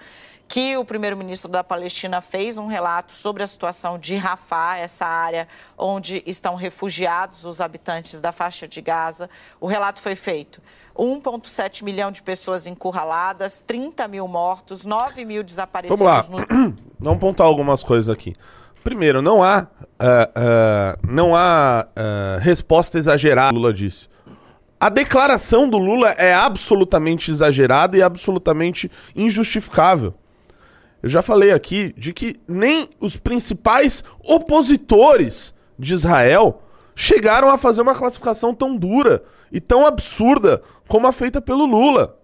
que 0.49 0.77
o 0.77 0.85
primeiro-ministro 0.85 1.49
da 1.49 1.63
Palestina 1.63 2.21
fez 2.21 2.59
um 2.59 2.67
relato 2.67 3.13
sobre 3.13 3.45
a 3.45 3.47
situação 3.47 3.97
de 3.97 4.17
Rafah, 4.17 4.79
essa 4.79 5.07
área 5.07 5.47
onde 5.79 6.21
estão 6.27 6.57
refugiados 6.57 7.45
os 7.45 7.61
habitantes 7.61 8.21
da 8.21 8.33
faixa 8.33 8.67
de 8.67 8.81
Gaza. 8.81 9.31
O 9.61 9.69
relato 9.69 10.01
foi 10.01 10.17
feito. 10.17 10.61
1,7 10.97 11.85
milhão 11.85 12.11
de 12.11 12.23
pessoas 12.23 12.67
encurraladas, 12.67 13.63
30 13.65 14.09
mil 14.09 14.27
mortos, 14.27 14.85
9 14.85 15.25
mil 15.25 15.45
desaparecidos 15.45 16.01
Vamos 16.01 16.29
lá. 16.29 16.45
no 16.59 16.75
Vamos 16.99 17.21
pontuar 17.21 17.49
algumas 17.49 17.85
coisas 17.85 18.09
aqui. 18.09 18.33
Primeiro, 18.85 19.23
não 19.23 19.43
há, 19.43 19.67
ah, 19.99 20.31
ah, 20.35 20.99
não 21.09 21.35
há 21.35 21.87
ah, 21.97 22.39
resposta 22.41 22.99
exagerada, 22.99 23.55
Lula 23.55 23.73
disse. 23.73 24.09
A 24.79 24.91
declaração 24.91 25.69
do 25.69 25.79
Lula 25.79 26.11
é 26.11 26.35
absolutamente 26.35 27.31
exagerada 27.31 27.97
e 27.97 28.03
absolutamente 28.03 28.91
injustificável. 29.17 30.13
Eu 31.03 31.09
já 31.09 31.23
falei 31.23 31.53
aqui 31.53 31.95
de 31.97 32.13
que 32.13 32.37
nem 32.47 32.91
os 33.01 33.17
principais 33.17 34.05
opositores 34.23 35.55
de 35.79 35.95
Israel 35.95 36.63
chegaram 36.95 37.49
a 37.49 37.57
fazer 37.59 37.81
uma 37.83 37.95
classificação 37.95 38.55
tão 38.55 38.77
dura 38.77 39.23
e 39.51 39.61
tão 39.61 39.87
absurda 39.87 40.63
como 40.87 41.07
a 41.07 41.13
feita 41.13 41.41
pelo 41.41 41.65
Lula. 41.65 42.19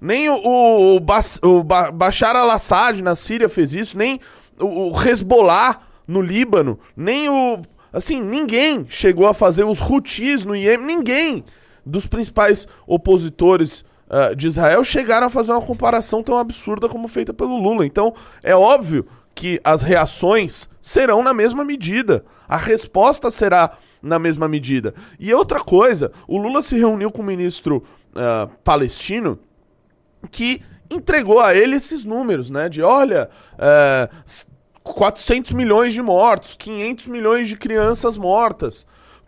Nem 0.00 0.28
o, 0.28 0.34
o, 0.36 0.96
o, 0.96 1.00
Bas- 1.00 1.38
o 1.42 1.62
Ba- 1.62 1.90
Bashar 1.90 2.34
al-Assad 2.34 3.02
na 3.02 3.14
Síria 3.14 3.48
fez 3.48 3.72
isso, 3.72 3.96
nem 3.96 4.18
o, 4.60 4.92
Hezbollah 5.02 5.80
no 6.06 6.20
Líbano, 6.20 6.78
nem 6.96 7.28
o. 7.28 7.60
Assim, 7.92 8.20
ninguém 8.22 8.86
chegou 8.88 9.26
a 9.26 9.34
fazer 9.34 9.64
os 9.64 9.80
Houthis 9.80 10.44
no 10.44 10.54
Iêmen, 10.54 10.86
ninguém 10.98 11.44
dos 11.84 12.06
principais 12.06 12.68
opositores 12.86 13.84
ah, 14.08 14.32
de 14.34 14.46
Israel 14.46 14.84
chegaram 14.84 15.26
a 15.26 15.30
fazer 15.30 15.50
uma 15.52 15.62
comparação 15.62 16.22
tão 16.22 16.38
absurda 16.38 16.88
como 16.88 17.08
feita 17.08 17.32
pelo 17.34 17.56
Lula. 17.56 17.84
Então, 17.84 18.14
é 18.42 18.54
óbvio 18.54 19.06
que 19.34 19.60
as 19.64 19.82
reações 19.82 20.68
serão 20.80 21.22
na 21.22 21.32
mesma 21.34 21.64
medida. 21.64 22.24
A 22.48 22.56
resposta 22.56 23.30
será 23.30 23.76
na 24.02 24.18
mesma 24.18 24.46
medida. 24.48 24.94
E 25.18 25.32
outra 25.34 25.60
coisa, 25.60 26.12
o 26.28 26.38
Lula 26.38 26.62
se 26.62 26.76
reuniu 26.76 27.10
com 27.10 27.22
o 27.22 27.24
ministro 27.24 27.82
ah, 28.14 28.48
palestino 28.62 29.38
que 30.30 30.60
entregou 30.90 31.40
a 31.40 31.54
ele 31.54 31.76
esses 31.76 32.04
números, 32.04 32.50
né? 32.50 32.68
De 32.68 32.82
olha, 32.82 33.30
s- 34.26 34.46
400 34.82 35.52
milhões 35.52 35.92
de 35.92 36.02
mortos, 36.02 36.54
500 36.56 37.06
milhões 37.06 37.48
de 37.48 37.56
crianças 37.56 38.16
mortas. 38.16 38.86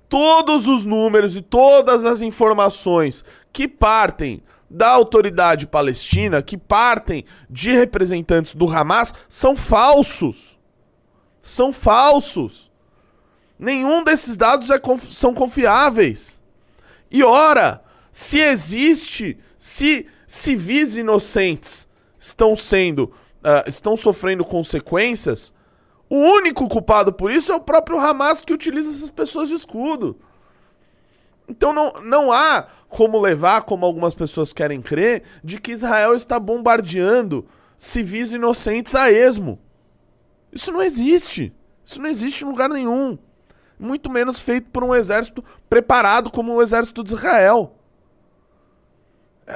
Todos 0.09 0.67
os 0.67 0.85
números 0.85 1.37
e 1.37 1.43
todas 1.43 2.05
as 2.05 2.21
informações 2.21 3.25
que 3.53 3.67
partem 3.67 4.43
da 4.69 4.89
autoridade 4.89 5.67
palestina, 5.67 6.43
que 6.43 6.57
partem 6.57 7.25
de 7.49 7.73
representantes 7.73 8.55
do 8.55 8.69
Hamas, 8.71 9.13
são 9.29 9.55
falsos. 9.55 10.59
São 11.43 11.73
falsos. 11.73 12.71
Nenhum 13.59 14.03
desses 14.03 14.37
dados 14.37 14.71
é 14.71 14.79
conf- 14.79 15.13
são 15.13 15.35
confiáveis. 15.35 16.43
E 17.11 17.23
ora, 17.23 17.83
se 18.11 18.39
existe, 18.39 19.39
se 19.59 20.07
civis 20.27 20.97
inocentes 20.97 21.87
estão 22.19 22.57
sendo, 22.57 23.13
ah, 23.43 23.65
estão 23.67 23.97
sofrendo 23.97 24.45
consequências, 24.45 25.53
o 26.09 26.17
único 26.17 26.69
culpado 26.69 27.13
por 27.13 27.31
isso 27.31 27.53
é 27.53 27.55
o 27.55 27.61
próprio 27.61 27.99
Hamas 27.99 28.43
que 28.43 28.53
utiliza 28.53 28.91
essas 28.91 29.11
pessoas 29.11 29.49
de 29.49 29.55
escudo. 29.55 30.19
Então 31.49 31.73
não, 31.73 31.93
não 32.05 32.33
há 32.33 32.67
como 32.89 33.19
levar, 33.19 33.63
como 33.63 33.87
algumas 33.87 34.15
pessoas 34.15 34.53
querem 34.53 34.83
crer, 34.83 35.23
de 35.43 35.59
que 35.59 35.73
Israel 35.73 36.15
está 36.15 36.39
bombardeando 36.39 37.47
civis 37.79 38.31
inocentes 38.31 38.95
a 38.95 39.11
esmo. 39.11 39.59
Isso 40.53 40.71
não 40.71 40.83
existe. 40.83 41.53
Isso 41.85 42.01
não 42.01 42.09
existe 42.09 42.45
em 42.45 42.49
lugar 42.49 42.69
nenhum. 42.69 43.19
Muito 43.79 44.11
menos 44.11 44.39
feito 44.39 44.71
por 44.71 44.85
um 44.85 44.95
exército 44.95 45.43
preparado 45.69 46.31
como 46.31 46.53
o 46.55 46.63
exército 46.63 47.03
de 47.03 47.15
Israel. 47.15 47.75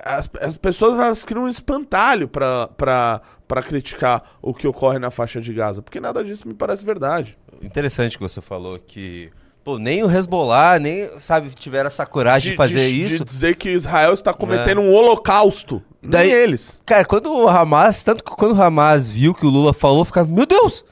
As, 0.04 0.28
as 0.40 0.56
pessoas 0.56 0.98
elas 0.98 1.24
criam 1.24 1.44
um 1.44 1.48
espantalho 1.48 2.28
pra 2.28 3.20
criticar 3.66 4.22
o 4.42 4.52
que 4.52 4.66
ocorre 4.66 4.98
na 4.98 5.11
faixa 5.11 5.40
de 5.40 5.52
Gaza, 5.52 5.82
porque 5.82 6.00
nada 6.00 6.22
disso 6.22 6.46
me 6.46 6.54
parece 6.54 6.85
verdade. 6.85 7.38
Interessante 7.62 8.16
que 8.16 8.22
você 8.22 8.40
falou 8.40 8.78
que. 8.78 9.30
Pô, 9.64 9.78
nem 9.78 10.04
o 10.04 10.11
Hezbollah, 10.11 10.78
nem, 10.78 11.09
sabe, 11.18 11.50
tiveram 11.50 11.88
essa 11.88 12.06
coragem 12.06 12.52
de, 12.52 12.56
fazer 12.56 12.87
isso. 12.87 13.24
De 13.24 13.32
dizer 13.32 13.56
que 13.56 13.70
Israel 13.70 14.12
está 14.12 14.32
cometendo 14.32 14.80
um 14.80 14.92
holocausto. 14.92 15.82
Daí- 16.09 16.29
Nem 16.29 16.37
eles. 16.37 16.79
Cara, 16.87 17.05
quando 17.05 17.33
o 17.35 17.49
Hamas, 17.49 18.03
tanto 18.03 18.23
que 18.25 18.31
quando 18.31 18.57
o 18.57 18.62
Hamas 18.62 19.09
viu 19.09 19.35
que 19.35 19.45
o 19.47 19.51
Lula 19.51 19.73
falou, 19.73 20.05
ficava, 20.05 20.29
meu 20.31 20.47
Deus! 20.47 20.85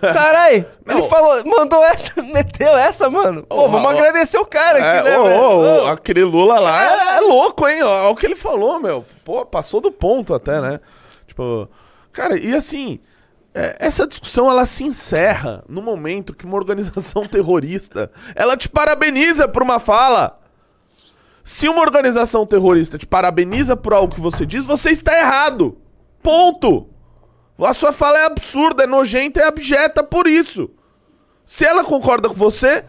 Carai! 0.00 0.66
Não. 0.84 0.98
Ele 0.98 1.08
falou, 1.08 1.42
mandou 1.46 1.82
essa, 1.84 2.20
meteu 2.22 2.76
essa, 2.76 3.08
mano. 3.10 3.42
Pô, 3.44 3.54
Ô, 3.64 3.68
vamos 3.68 3.86
ô, 3.86 3.90
agradecer 3.90 4.38
o 4.38 4.44
cara 4.46 4.78
É, 4.78 4.98
aqui, 4.98 5.08
né, 5.10 5.18
ô, 5.18 5.84
Ô. 5.84 5.86
aquele 5.88 6.24
Lula 6.24 6.58
lá 6.58 7.14
é, 7.14 7.16
é 7.18 7.20
louco, 7.20 7.68
hein? 7.68 7.82
Olha 7.82 8.08
o 8.10 8.16
que 8.16 8.26
ele 8.26 8.36
falou, 8.36 8.80
meu. 8.80 9.04
Pô, 9.24 9.44
passou 9.46 9.80
do 9.80 9.92
ponto 9.92 10.34
até, 10.34 10.60
né? 10.60 10.80
Tipo, 11.26 11.68
cara, 12.12 12.36
e 12.38 12.54
assim, 12.54 12.98
é, 13.54 13.76
essa 13.78 14.06
discussão 14.06 14.50
ela 14.50 14.64
se 14.64 14.82
encerra 14.84 15.62
no 15.68 15.80
momento 15.80 16.34
que 16.34 16.44
uma 16.44 16.56
organização 16.56 17.24
terrorista 17.28 18.10
ela 18.34 18.56
te 18.56 18.68
parabeniza 18.68 19.46
por 19.46 19.62
uma 19.62 19.78
fala. 19.78 20.38
Se 21.44 21.68
uma 21.68 21.80
organização 21.80 22.46
terrorista 22.46 22.96
te 22.96 23.06
parabeniza 23.06 23.76
por 23.76 23.92
algo 23.92 24.14
que 24.14 24.20
você 24.20 24.46
diz, 24.46 24.64
você 24.64 24.90
está 24.90 25.18
errado. 25.18 25.76
Ponto. 26.22 26.88
A 27.58 27.74
sua 27.74 27.92
fala 27.92 28.18
é 28.18 28.24
absurda, 28.26 28.84
é 28.84 28.86
nojenta, 28.86 29.40
é 29.40 29.46
abjeta 29.46 30.02
por 30.02 30.26
isso. 30.26 30.70
Se 31.44 31.64
ela 31.64 31.84
concorda 31.84 32.28
com 32.28 32.34
você, 32.34 32.84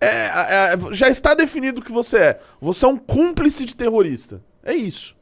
é, 0.00 0.08
é, 0.08 0.78
já 0.92 1.08
está 1.08 1.34
definido 1.34 1.80
o 1.80 1.84
que 1.84 1.92
você 1.92 2.18
é. 2.18 2.40
Você 2.60 2.84
é 2.84 2.88
um 2.88 2.96
cúmplice 2.96 3.64
de 3.64 3.74
terrorista. 3.74 4.40
É 4.62 4.72
isso. 4.72 5.16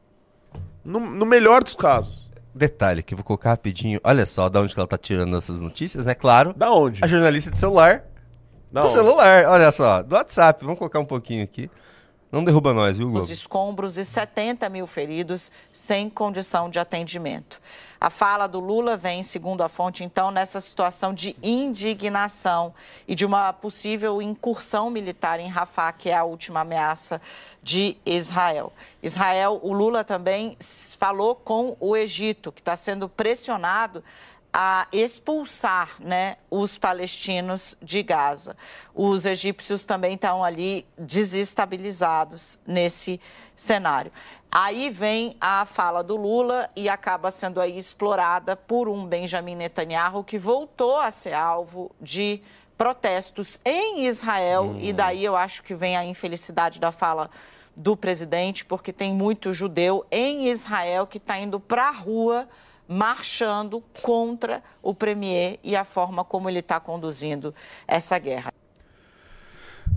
No, 0.83 0.99
no 0.99 1.25
melhor 1.25 1.63
dos 1.63 1.75
casos. 1.75 2.29
Detalhe 2.53 3.01
que 3.01 3.13
eu 3.13 3.17
vou 3.17 3.23
colocar 3.23 3.51
rapidinho. 3.51 3.99
Olha 4.03 4.25
só 4.25 4.47
da 4.47 4.61
onde 4.61 4.73
que 4.73 4.79
ela 4.79 4.87
tá 4.87 4.97
tirando 4.97 5.35
essas 5.35 5.61
notícias, 5.61 6.05
né? 6.05 6.13
Claro. 6.13 6.53
Da 6.53 6.71
onde? 6.71 7.03
A 7.03 7.07
jornalista 7.07 7.49
de 7.49 7.57
celular. 7.57 8.03
Da 8.71 8.81
do 8.81 8.87
onde? 8.87 8.93
celular, 8.93 9.45
olha 9.45 9.71
só. 9.71 10.03
Do 10.03 10.15
WhatsApp. 10.15 10.63
Vamos 10.63 10.77
colocar 10.77 10.99
um 10.99 11.05
pouquinho 11.05 11.43
aqui. 11.43 11.69
Não 12.33 12.43
derruba 12.43 12.73
nós, 12.73 12.97
viu, 12.97 13.05
os 13.05 13.13
Globo? 13.13 13.31
escombros 13.31 13.95
e 13.99 14.03
70 14.03 14.67
mil 14.67 14.87
feridos 14.87 15.51
sem 15.71 16.09
condição 16.09 16.67
de 16.67 16.79
atendimento. 16.79 17.61
A 18.01 18.09
fala 18.09 18.47
do 18.47 18.59
Lula 18.59 18.97
vem, 18.97 19.21
segundo 19.21 19.61
a 19.61 19.69
fonte, 19.69 20.03
então, 20.03 20.31
nessa 20.31 20.59
situação 20.59 21.13
de 21.13 21.35
indignação 21.43 22.73
e 23.07 23.13
de 23.13 23.23
uma 23.23 23.53
possível 23.53 24.19
incursão 24.19 24.89
militar 24.89 25.39
em 25.39 25.47
Rafah, 25.47 25.91
que 25.91 26.09
é 26.09 26.15
a 26.15 26.23
última 26.23 26.61
ameaça 26.61 27.21
de 27.61 27.95
Israel. 28.03 28.73
Israel, 29.03 29.59
o 29.61 29.71
Lula 29.71 30.03
também 30.03 30.57
falou 30.97 31.35
com 31.35 31.77
o 31.79 31.95
Egito, 31.95 32.51
que 32.51 32.61
está 32.61 32.75
sendo 32.75 33.07
pressionado 33.07 34.03
a 34.53 34.87
expulsar 34.91 35.95
né, 35.99 36.35
os 36.51 36.77
palestinos 36.77 37.75
de 37.81 38.03
Gaza. 38.03 38.55
Os 38.93 39.25
egípcios 39.25 39.83
também 39.83 40.13
estão 40.13 40.43
ali 40.43 40.85
desestabilizados 40.95 42.59
nesse 42.67 43.19
cenário. 43.55 44.11
Aí 44.51 44.91
vem 44.91 45.35
a 45.41 45.65
fala 45.65 46.03
do 46.03 46.15
Lula 46.15 46.69
e 46.75 46.87
acaba 46.87 47.31
sendo 47.31 47.59
aí 47.59 47.75
explorada 47.75 48.55
por 48.55 48.87
um 48.87 49.07
Benjamin 49.07 49.55
Netanyahu 49.55 50.23
que 50.23 50.37
voltou 50.37 50.99
a 50.99 51.09
ser 51.09 51.33
alvo 51.33 51.89
de 51.99 52.39
protestos 52.77 53.59
em 53.65 54.05
Israel 54.05 54.75
e 54.79 54.93
daí 54.93 55.25
eu 55.25 55.35
acho 55.35 55.63
que 55.63 55.73
vem 55.73 55.97
a 55.97 56.05
infelicidade 56.05 56.79
da 56.79 56.91
fala 56.91 57.29
do 57.75 57.97
presidente, 57.97 58.63
porque 58.63 58.93
tem 58.93 59.13
muito 59.13 59.51
judeu 59.51 60.05
em 60.11 60.47
Israel 60.49 61.07
que 61.07 61.17
está 61.17 61.39
indo 61.39 61.59
para 61.59 61.87
a 61.87 61.91
rua 61.91 62.47
marchando 62.87 63.83
contra 64.01 64.61
o 64.81 64.93
premier 64.93 65.59
e 65.63 65.75
a 65.75 65.83
forma 65.83 66.23
como 66.23 66.49
ele 66.49 66.59
está 66.59 66.79
conduzindo 66.79 67.53
essa 67.87 68.17
guerra. 68.19 68.51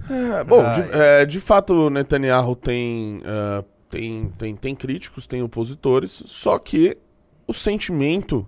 É, 0.08 0.44
bom, 0.44 0.62
de, 0.70 0.80
é, 0.92 1.26
de 1.26 1.40
fato, 1.40 1.74
o 1.74 1.90
Netanyahu 1.90 2.54
tem, 2.54 3.20
ah, 3.24 3.64
tem, 3.90 4.32
tem, 4.38 4.56
tem 4.56 4.74
críticos, 4.74 5.26
tem 5.26 5.42
opositores, 5.42 6.22
só 6.26 6.58
que 6.58 6.96
o 7.46 7.52
sentimento 7.52 8.46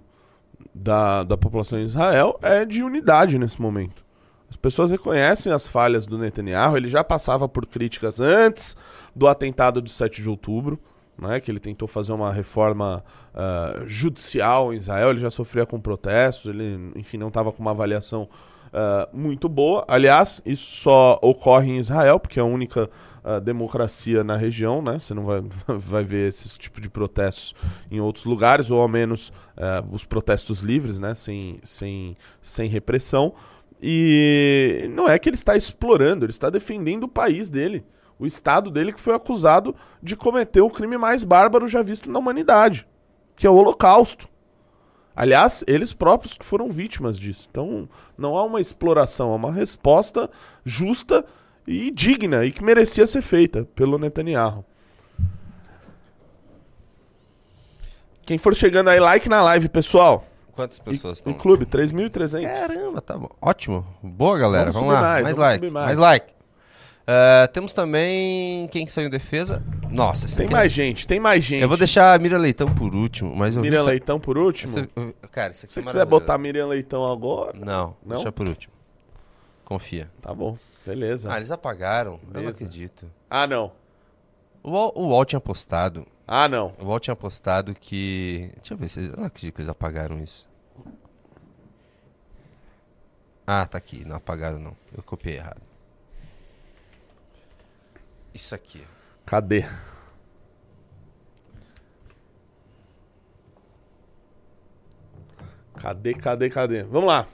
da, 0.75 1.25
da 1.25 1.37
população 1.37 1.79
de 1.79 1.85
Israel 1.85 2.39
é 2.43 2.65
de 2.65 2.83
unidade 2.83 3.39
nesse 3.39 3.61
momento. 3.61 4.05
As 4.49 4.57
pessoas 4.57 4.91
reconhecem 4.91 5.53
as 5.53 5.67
falhas 5.67 6.07
do 6.07 6.17
Netanyahu, 6.17 6.77
ele 6.77 6.89
já 6.89 7.05
passava 7.05 7.49
por 7.49 7.67
críticas 7.67 8.19
antes 8.19 8.77
do 9.15 9.27
atentado 9.27 9.83
de 9.83 9.91
7 9.91 10.23
de 10.23 10.29
outubro, 10.29 10.79
né, 11.21 11.41
que 11.41 11.51
ele 11.51 11.59
tentou 11.59 11.89
fazer 11.89 12.13
uma 12.13 12.33
reforma 12.33 13.03
uh, 13.35 13.87
judicial 13.87 14.73
em 14.73 14.77
Israel, 14.77 15.11
ele 15.11 15.19
já 15.19 15.31
sofria 15.31 15.67
com 15.67 15.81
protestos, 15.81 16.47
ele, 16.47 16.93
enfim, 16.95 17.17
não 17.17 17.29
estava 17.29 17.51
com 17.51 17.61
uma 17.61 17.73
avaliação 17.73 18.29
uh, 18.69 19.17
muito 19.17 19.49
boa. 19.49 19.85
Aliás, 19.89 20.41
isso 20.47 20.83
só 20.83 21.19
ocorre 21.21 21.73
em 21.73 21.79
Israel, 21.79 22.21
porque 22.21 22.39
é 22.39 22.43
a 22.43 22.47
única 22.47 22.89
uh, 23.25 23.41
democracia 23.41 24.23
na 24.23 24.37
região, 24.37 24.81
né? 24.81 24.99
Você 24.99 25.13
não 25.13 25.25
vai, 25.25 25.43
vai 25.67 26.05
ver 26.05 26.29
esse 26.29 26.57
tipo 26.57 26.81
de 26.81 26.89
protestos 26.89 27.55
em 27.91 28.01
outros 28.01 28.25
lugares, 28.25 28.71
ou 28.71 28.81
ao 28.81 28.89
menos 28.89 29.33
os 29.91 30.05
protestos 30.05 30.61
livres, 30.61 31.01
né? 31.01 31.15
Sem, 31.15 31.59
sem, 31.65 32.17
sem 32.41 32.69
repressão. 32.69 33.35
E 33.83 34.89
não 34.95 35.09
é 35.09 35.19
que 35.19 35.29
ele 35.29 35.35
está 35.35 35.57
explorando, 35.57 36.25
ele 36.25 36.31
está 36.31 36.49
defendendo 36.49 37.05
o 37.05 37.09
país 37.09 37.51
dele 37.51 37.85
o 38.19 38.27
estado 38.27 38.71
dele 38.71 38.93
que 38.93 39.01
foi 39.01 39.15
acusado 39.15 39.75
de 40.03 40.17
cometer 40.17 40.61
o 40.61 40.71
crime 40.71 40.99
mais 40.99 41.25
bárbaro 41.25 41.69
já 41.69 41.83
visto 41.83 42.11
na 42.11 42.19
humanidade, 42.19 42.87
que 43.37 43.47
é 43.47 43.51
o 43.51 43.55
Holocausto. 43.55 44.29
Aliás, 45.15 45.65
eles 45.67 45.93
próprios 45.93 46.35
que 46.35 46.45
foram 46.45 46.71
vítimas 46.71 47.19
disso. 47.19 47.49
Então, 47.51 47.89
não 48.17 48.37
há 48.37 48.45
uma 48.45 48.61
exploração, 48.61 49.33
há 49.33 49.37
uma 49.37 49.53
resposta 49.53 50.31
justa 50.65 51.25
e 51.67 51.91
digna 51.91 52.45
e 52.45 52.53
que 52.53 52.63
merecia 52.63 53.07
ser 53.07 53.23
feita 53.23 53.65
pelo 53.75 53.99
Netanyahu. 53.99 54.65
Quem 58.23 58.39
for 58.39 58.55
chegando 58.55 58.89
aí, 58.89 59.01
like 59.01 59.29
na 59.29 59.43
live, 59.43 59.69
pessoal. 59.69 60.25
Quantas 60.53 60.79
pessoas 60.79 61.19
estão? 61.19 61.33
No 61.33 61.39
clube, 61.39 61.65
3.300. 61.65 62.43
Caramba, 62.43 63.01
tá 63.01 63.17
bom. 63.17 63.31
Ótimo. 63.41 63.87
Boa, 64.03 64.39
galera. 64.39 64.71
Vamos, 64.71 64.89
vamos 64.89 64.95
lá. 64.95 65.01
Mais, 65.01 65.25
mais 65.25 65.37
like. 65.37 65.71
Mais. 65.71 65.87
mais 65.87 65.99
like. 65.99 66.38
Uh, 67.09 67.49
temos 67.55 67.73
também 67.73 68.69
quem 68.69 68.85
que 68.85 68.93
saiu 68.93 69.07
em 69.07 69.11
defesa. 69.11 69.63
Nossa, 69.91 70.37
tem 70.37 70.47
mais 70.47 70.67
é... 70.67 70.69
gente, 70.69 71.07
tem 71.07 71.19
mais 71.19 71.43
gente. 71.43 71.63
Eu 71.63 71.69
vou 71.69 71.79
deixar 71.79 72.13
a 72.13 72.19
Miriam 72.19 72.37
Leitão 72.37 72.69
por 72.75 72.95
último, 72.95 73.35
mas 73.35 73.57
eu 73.57 73.63
Miriam 73.63 73.83
Leitão 73.83 74.21
por 74.21 74.37
último? 74.37 74.79
Essa... 74.79 75.15
Cara, 75.31 75.53
isso 75.53 75.65
aqui 75.65 75.73
Se 75.73 75.81
é 75.81 75.83
você 75.83 75.89
quiser 75.89 76.05
botar 76.05 76.37
Miriam 76.37 76.67
Leitão 76.67 77.11
agora? 77.11 77.59
Não, 77.59 77.97
não, 78.05 78.17
deixa 78.17 78.31
por 78.31 78.47
último. 78.47 78.75
Confia. 79.65 80.11
Tá 80.21 80.35
bom, 80.35 80.59
beleza. 80.85 81.33
Ah, 81.33 81.39
eles 81.39 81.51
apagaram. 81.51 82.19
Beleza. 82.19 82.35
Eu 82.35 82.43
não 82.43 82.51
acredito. 82.51 83.11
Ah, 83.31 83.47
não. 83.47 83.73
O 84.63 84.71
Wall, 84.71 84.93
o 84.95 85.09
Wall 85.09 85.25
tinha 85.25 85.41
postado. 85.41 86.07
Ah, 86.27 86.47
não. 86.47 86.75
O 86.79 86.85
Wall 86.89 87.01
tinha 87.01 87.17
postado 87.17 87.75
que. 87.75 88.51
Deixa 88.57 88.75
eu 88.75 88.77
ver 88.77 88.89
se. 88.91 89.01
Eu 89.01 89.17
não 89.17 89.25
acredito 89.25 89.55
que 89.55 89.63
eles 89.63 89.71
apagaram 89.71 90.23
isso. 90.23 90.47
Ah, 93.47 93.65
tá 93.65 93.79
aqui. 93.79 94.05
Não 94.05 94.17
apagaram, 94.17 94.59
não. 94.59 94.77
Eu 94.95 95.03
copiei 95.03 95.37
errado. 95.37 95.68
Isso 98.39 98.55
aqui. 98.55 98.85
Cadê? 99.27 99.65
Cadê, 105.75 106.15
cadê, 106.15 106.49
cadê? 106.49 106.85
Vamos 106.85 107.09
lá. 107.09 107.27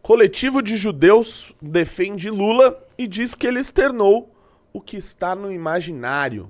Coletivo 0.00 0.62
de 0.62 0.76
judeus 0.76 1.52
defende 1.60 2.30
Lula 2.30 2.80
e 2.96 3.08
diz 3.08 3.34
que 3.34 3.44
ele 3.44 3.58
externou 3.58 4.32
o 4.72 4.80
que 4.80 4.96
está 4.96 5.34
no 5.34 5.50
imaginário. 5.50 6.48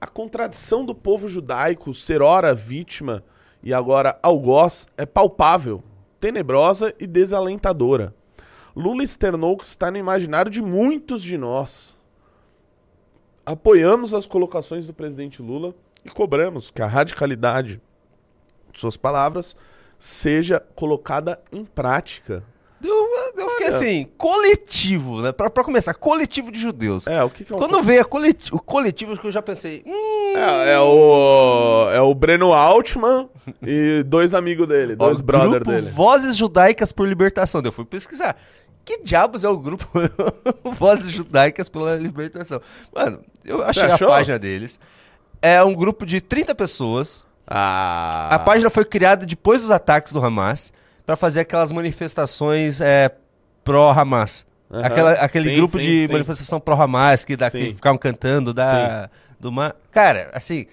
A 0.00 0.08
contradição 0.08 0.84
do 0.84 0.96
povo 0.96 1.28
judaico 1.28 1.94
ser 1.94 2.22
ora 2.22 2.56
vítima 2.56 3.22
e 3.62 3.72
agora 3.72 4.18
algoz 4.20 4.88
é 4.96 5.06
palpável, 5.06 5.80
tenebrosa 6.18 6.92
e 6.98 7.06
desalentadora. 7.06 8.17
Lula 8.78 9.02
externou 9.02 9.56
que 9.56 9.66
está 9.66 9.90
no 9.90 9.96
imaginário 9.96 10.48
de 10.48 10.62
muitos 10.62 11.20
de 11.20 11.36
nós. 11.36 11.96
Apoiamos 13.44 14.14
as 14.14 14.24
colocações 14.24 14.86
do 14.86 14.94
presidente 14.94 15.42
Lula 15.42 15.74
e 16.04 16.08
cobramos 16.08 16.70
que 16.70 16.80
a 16.80 16.86
radicalidade 16.86 17.80
de 18.72 18.78
suas 18.78 18.96
palavras 18.96 19.56
seja 19.98 20.60
colocada 20.76 21.40
em 21.50 21.64
prática. 21.64 22.44
Eu, 22.80 23.08
eu 23.36 23.50
fiquei 23.50 23.66
assim, 23.66 24.08
coletivo, 24.16 25.22
né? 25.22 25.32
Pra, 25.32 25.50
pra 25.50 25.64
começar, 25.64 25.92
coletivo 25.94 26.52
de 26.52 26.60
judeus. 26.60 27.08
É, 27.08 27.24
o 27.24 27.28
que, 27.28 27.44
que 27.44 27.52
é 27.52 27.56
um 27.56 27.58
Quando 27.58 27.82
veio 27.82 28.06
coleti 28.06 28.54
o 28.54 28.60
coletivo, 28.60 29.18
eu 29.24 29.32
já 29.32 29.42
pensei. 29.42 29.82
Hum... 29.84 30.36
É, 30.36 30.74
é, 30.74 30.78
o, 30.78 31.90
é 31.90 32.00
o 32.00 32.14
Breno 32.14 32.52
Altman 32.52 33.28
e 33.60 34.04
dois 34.04 34.34
amigos 34.34 34.68
dele, 34.68 34.94
dois 34.94 35.20
brothers 35.20 35.64
dele. 35.64 35.90
Vozes 35.90 36.36
Judaicas 36.36 36.92
por 36.92 37.08
Libertação. 37.08 37.60
Eu 37.64 37.72
fui 37.72 37.84
pesquisar. 37.84 38.36
Que 38.88 39.02
diabos 39.04 39.44
é 39.44 39.48
o 39.50 39.58
grupo 39.58 39.86
Vozes 40.78 41.12
Judaicas 41.12 41.68
pela 41.68 41.96
Libertação? 41.96 42.58
Mano, 42.90 43.20
eu 43.44 43.62
achei 43.62 43.82
a 43.82 43.98
página 43.98 44.38
deles. 44.38 44.80
É 45.42 45.62
um 45.62 45.74
grupo 45.74 46.06
de 46.06 46.22
30 46.22 46.54
pessoas. 46.54 47.26
Ah. 47.46 48.30
A 48.30 48.38
página 48.38 48.70
foi 48.70 48.86
criada 48.86 49.26
depois 49.26 49.60
dos 49.60 49.70
ataques 49.70 50.14
do 50.14 50.24
Hamas 50.24 50.72
para 51.04 51.16
fazer 51.16 51.40
aquelas 51.40 51.70
manifestações 51.70 52.80
é, 52.80 53.14
pró-Hamas. 53.62 54.46
Uhum. 54.70 54.82
Aquela, 54.82 55.12
aquele 55.12 55.50
sim, 55.50 55.56
grupo 55.56 55.78
sim, 55.78 55.84
de 55.84 56.06
sim. 56.06 56.12
manifestação 56.14 56.58
pró-Hamas 56.58 57.26
que, 57.26 57.36
que 57.36 57.74
ficavam 57.74 57.98
cantando 57.98 58.54
da, 58.54 59.10
do 59.38 59.52
mar. 59.52 59.76
Cara, 59.90 60.30
assim. 60.32 60.66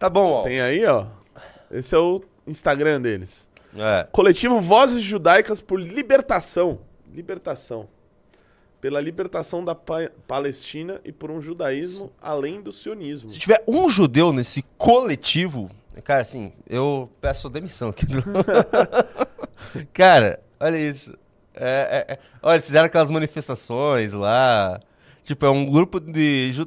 Tá 0.00 0.10
bom, 0.10 0.32
ó. 0.32 0.42
Tem 0.42 0.60
aí, 0.60 0.84
ó. 0.84 1.06
Esse 1.70 1.94
é 1.94 1.98
o 1.98 2.20
Instagram 2.44 3.00
deles. 3.00 3.48
É. 3.74 4.06
Coletivo 4.10 4.60
Vozes 4.60 5.02
Judaicas 5.02 5.60
por 5.60 5.80
Libertação. 5.80 6.80
Libertação. 7.12 7.88
Pela 8.80 9.00
libertação 9.00 9.62
da 9.64 9.74
pa 9.74 10.10
Palestina 10.26 11.00
e 11.04 11.12
por 11.12 11.30
um 11.30 11.40
judaísmo 11.40 12.10
além 12.20 12.62
do 12.62 12.72
sionismo. 12.72 13.28
Se 13.28 13.38
tiver 13.38 13.62
um 13.68 13.90
judeu 13.90 14.32
nesse 14.32 14.62
coletivo, 14.78 15.70
cara, 16.02 16.22
assim, 16.22 16.52
eu 16.66 17.10
peço 17.20 17.50
demissão 17.50 17.90
aqui. 17.90 18.06
cara, 19.92 20.40
olha 20.58 20.78
isso. 20.78 21.14
É, 21.54 22.06
é, 22.08 22.12
é. 22.14 22.18
Olha, 22.42 22.54
eles 22.54 22.64
fizeram 22.64 22.86
aquelas 22.86 23.10
manifestações 23.10 24.12
lá. 24.12 24.80
Tipo, 25.22 25.44
é 25.44 25.50
um 25.50 25.66
grupo 25.66 26.00
de 26.00 26.52
ju 26.52 26.66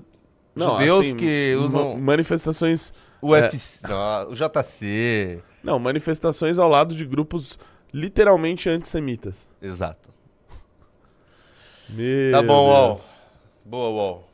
Não, 0.56 0.74
judeus 0.74 1.08
assim, 1.08 1.16
que 1.16 1.56
usam. 1.60 1.98
Manifestações. 1.98 2.94
O 3.24 3.30
UFC, 3.30 3.88
não, 3.88 4.32
o 4.32 4.36
JC. 4.36 5.42
Não, 5.64 5.80
manifestações 5.80 6.60
ao 6.60 6.68
lado 6.68 6.94
de 6.94 7.06
grupos 7.06 7.58
literalmente 7.94 8.68
antissemitas. 8.68 9.48
Exato. 9.62 10.10
Meu 11.88 12.34
tá 12.34 12.44
bom, 12.44 12.68
Wall. 12.68 13.00
Boa, 13.64 13.90
Wall. 13.90 14.30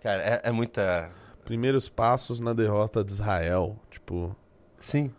Cara, 0.00 0.22
é, 0.22 0.40
é, 0.44 0.50
muita. 0.50 1.10
Primeiros 1.44 1.90
passos 1.90 2.40
na 2.40 2.54
derrota 2.54 3.04
de 3.04 3.12
Israel. 3.12 3.78
Tipo. 3.90 4.34
Sim. 4.80 5.12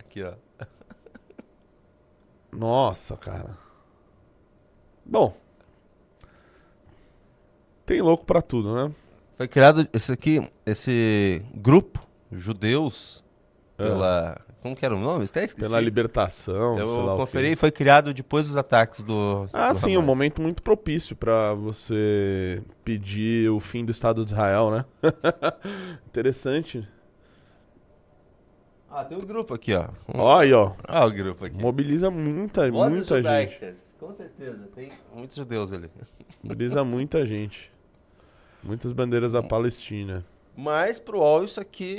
Aqui, 0.00 0.24
ó. 0.24 0.34
Nossa, 2.50 3.16
cara. 3.16 3.56
Bom. 5.06 5.36
Tem 7.86 8.02
louco 8.02 8.24
para 8.24 8.42
tudo, 8.42 8.74
né? 8.74 8.92
Foi 9.42 9.48
criado 9.48 9.88
esse 9.92 10.12
aqui, 10.12 10.48
esse 10.64 11.42
grupo 11.52 12.00
judeus 12.30 13.24
pela. 13.76 14.40
É. 14.48 14.52
Como 14.62 14.76
que 14.76 14.84
era 14.86 14.94
o 14.94 15.00
nome? 15.00 15.24
Até 15.24 15.42
esqueci. 15.42 15.68
Pela 15.68 15.80
libertação. 15.80 16.78
Eu 16.78 17.16
conferi, 17.16 17.56
foi 17.56 17.72
criado 17.72 18.14
depois 18.14 18.46
dos 18.46 18.56
ataques 18.56 19.02
do. 19.02 19.48
Ah, 19.52 19.72
do 19.72 19.78
sim, 19.80 19.96
um 19.96 20.02
momento 20.02 20.40
muito 20.40 20.62
propício 20.62 21.16
para 21.16 21.54
você 21.54 22.62
pedir 22.84 23.50
o 23.50 23.58
fim 23.58 23.84
do 23.84 23.90
Estado 23.90 24.24
de 24.24 24.30
Israel, 24.30 24.70
né? 24.70 24.84
Interessante. 26.06 26.88
Ah, 28.88 29.04
tem 29.04 29.18
um 29.18 29.26
grupo 29.26 29.54
aqui, 29.54 29.72
ó. 29.74 30.38
Aí, 30.38 30.52
ó. 30.52 30.74
Ah, 30.86 31.04
o 31.04 31.10
grupo 31.10 31.46
aqui. 31.46 31.56
Mobiliza 31.60 32.12
muita, 32.12 32.70
muita 32.70 33.20
gente. 33.20 33.58
Com 33.98 34.12
certeza, 34.12 34.68
tem 34.72 34.92
muitos 35.12 35.36
judeus 35.36 35.72
ali. 35.72 35.90
Mobiliza 36.44 36.84
muita 36.84 37.26
gente. 37.26 37.71
Muitas 38.62 38.92
bandeiras 38.92 39.32
da 39.32 39.42
Palestina. 39.42 40.24
Mas 40.56 41.00
pro 41.00 41.18
UOL 41.18 41.44
isso 41.44 41.58
aqui 41.58 41.98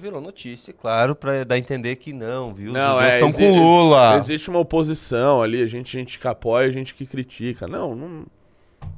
virou 0.00 0.20
notícia, 0.20 0.72
claro, 0.72 1.14
para 1.14 1.44
dar 1.44 1.56
a 1.56 1.58
entender 1.58 1.96
que 1.96 2.12
não, 2.12 2.54
viu? 2.54 2.72
Não, 2.72 2.96
Os 2.96 3.02
é, 3.02 3.08
estão 3.14 3.30
com 3.30 3.58
Lula. 3.58 4.16
Existe 4.16 4.48
uma 4.48 4.58
oposição 4.58 5.42
ali, 5.42 5.62
a 5.62 5.66
gente, 5.66 5.96
a 5.96 6.00
gente 6.00 6.18
que 6.18 6.26
apoia, 6.26 6.66
a 6.66 6.70
gente 6.70 6.94
que 6.94 7.04
critica. 7.04 7.66
Não, 7.66 7.94
não, 7.94 8.26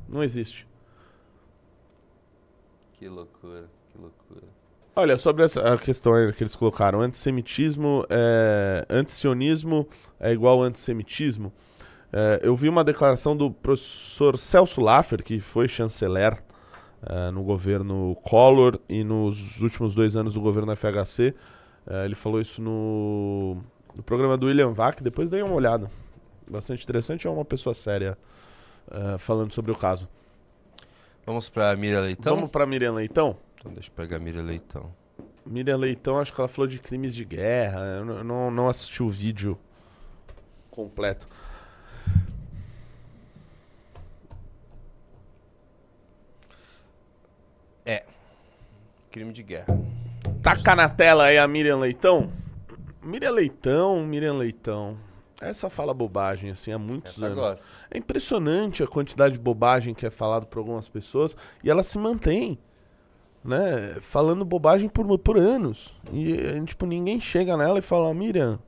não 0.09 0.23
existe. 0.23 0.69
Que 2.93 3.09
loucura, 3.09 3.65
que 3.93 3.99
loucura. 3.99 4.47
Olha, 4.95 5.19
sobre 5.19 5.43
essa 5.43 5.77
questão 5.79 6.13
que 6.31 6.43
eles 6.43 6.55
colocaram, 6.55 7.01
antissemitismo, 7.01 8.05
é, 8.09 8.87
antisionismo 8.89 9.89
é 10.21 10.33
igual 10.33 10.63
antissemitismo. 10.63 11.53
É, 12.13 12.41
eu 12.45 12.55
vi 12.55 12.69
uma 12.69 12.85
declaração 12.85 13.37
do 13.37 13.51
professor 13.51 14.39
Celso 14.39 14.81
Laffer, 14.81 15.25
que 15.25 15.41
foi 15.41 15.67
chanceler 15.67 16.41
uh, 17.03 17.33
no 17.33 17.43
governo 17.43 18.17
Collor 18.23 18.79
e 18.89 19.03
nos 19.05 19.61
últimos 19.61 19.95
dois 19.95 20.17
anos 20.17 20.35
do 20.35 20.41
governo 20.41 20.75
FHC. 20.75 21.35
Uh, 21.87 21.93
eh, 21.93 22.05
ele 22.05 22.15
falou 22.15 22.41
isso 22.41 22.63
no, 22.63 23.57
no 23.95 24.03
programa 24.03 24.37
do 24.37 24.47
William 24.47 24.73
Vac, 24.73 25.03
depois 25.03 25.29
dei 25.29 25.43
uma 25.43 25.55
olhada. 25.55 25.91
Bastante 26.51 26.85
interessante, 26.85 27.27
é 27.27 27.31
uma 27.31 27.45
pessoa 27.45 27.75
séria 27.75 28.17
uh, 28.89 29.19
falando 29.19 29.53
sobre 29.53 29.73
o 29.73 29.77
caso. 29.77 30.09
Vamos 31.25 31.49
pra 31.49 31.75
Miriam 31.77 32.01
Leitão? 32.01 32.35
Vamos 32.35 32.51
pra 32.51 32.67
Miriam 32.67 32.93
Leitão? 32.93 33.37
Então 33.59 33.73
deixa 33.73 33.89
eu 33.89 33.95
pegar 33.95 34.17
a 34.17 34.21
Miriam 34.21 34.43
Leitão. 34.43 34.93
Miriam 35.47 35.77
Leitão, 35.77 36.19
acho 36.19 36.33
que 36.33 36.41
ela 36.41 36.49
falou 36.49 36.67
de 36.67 36.79
crimes 36.79 37.15
de 37.15 37.25
guerra. 37.25 37.81
Eu 37.99 38.25
não, 38.25 38.51
não 38.51 38.69
assisti 38.69 39.03
o 39.03 39.09
vídeo 39.09 39.59
completo. 40.71 41.27
É. 47.85 48.05
Crime 49.13 49.31
de 49.31 49.43
guerra. 49.43 49.67
Taca 50.43 50.75
na 50.75 50.89
tela 50.89 51.25
aí 51.25 51.37
a 51.37 51.47
Miriam 51.47 51.79
Leitão. 51.79 52.33
Miriam 53.03 53.33
Leitão, 53.33 54.07
Miriam 54.07 54.33
Leitão. 54.33 54.97
Essa 55.39 55.69
fala 55.69 55.93
bobagem, 55.93 56.51
assim, 56.51 56.73
há 56.73 56.79
muitos 56.79 57.13
Essa 57.13 57.27
anos. 57.27 57.39
gosta. 57.39 57.69
É 57.91 57.99
impressionante 57.99 58.83
a 58.83 58.87
quantidade 58.87 59.35
de 59.35 59.39
bobagem 59.41 59.93
que 59.93 60.07
é 60.07 60.11
falado 60.11 60.47
por 60.47 60.61
algumas 60.61 60.89
pessoas 60.89 61.37
e 61.63 61.69
ela 61.69 61.83
se 61.83 61.99
mantém, 61.99 62.59
né? 63.45 63.97
Falando 64.01 64.47
bobagem 64.47 64.89
por, 64.89 65.19
por 65.19 65.37
anos. 65.37 65.95
E, 66.11 66.65
tipo, 66.65 66.87
ninguém 66.87 67.21
chega 67.21 67.55
nela 67.55 67.81
e 67.81 67.83
fala, 67.83 68.15
Miriam, 68.15 68.59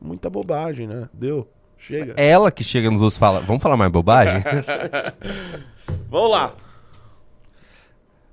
muita 0.00 0.28
bobagem, 0.28 0.88
né? 0.88 1.08
Deu, 1.12 1.48
chega. 1.78 2.14
É 2.16 2.26
ela 2.28 2.50
que 2.50 2.64
chega 2.64 2.90
nos 2.90 3.02
outros 3.02 3.16
e 3.16 3.20
fala, 3.20 3.38
vamos 3.40 3.62
falar 3.62 3.76
mais 3.76 3.92
bobagem? 3.92 4.42
Vamos 6.10 6.30
lá. 6.30 6.54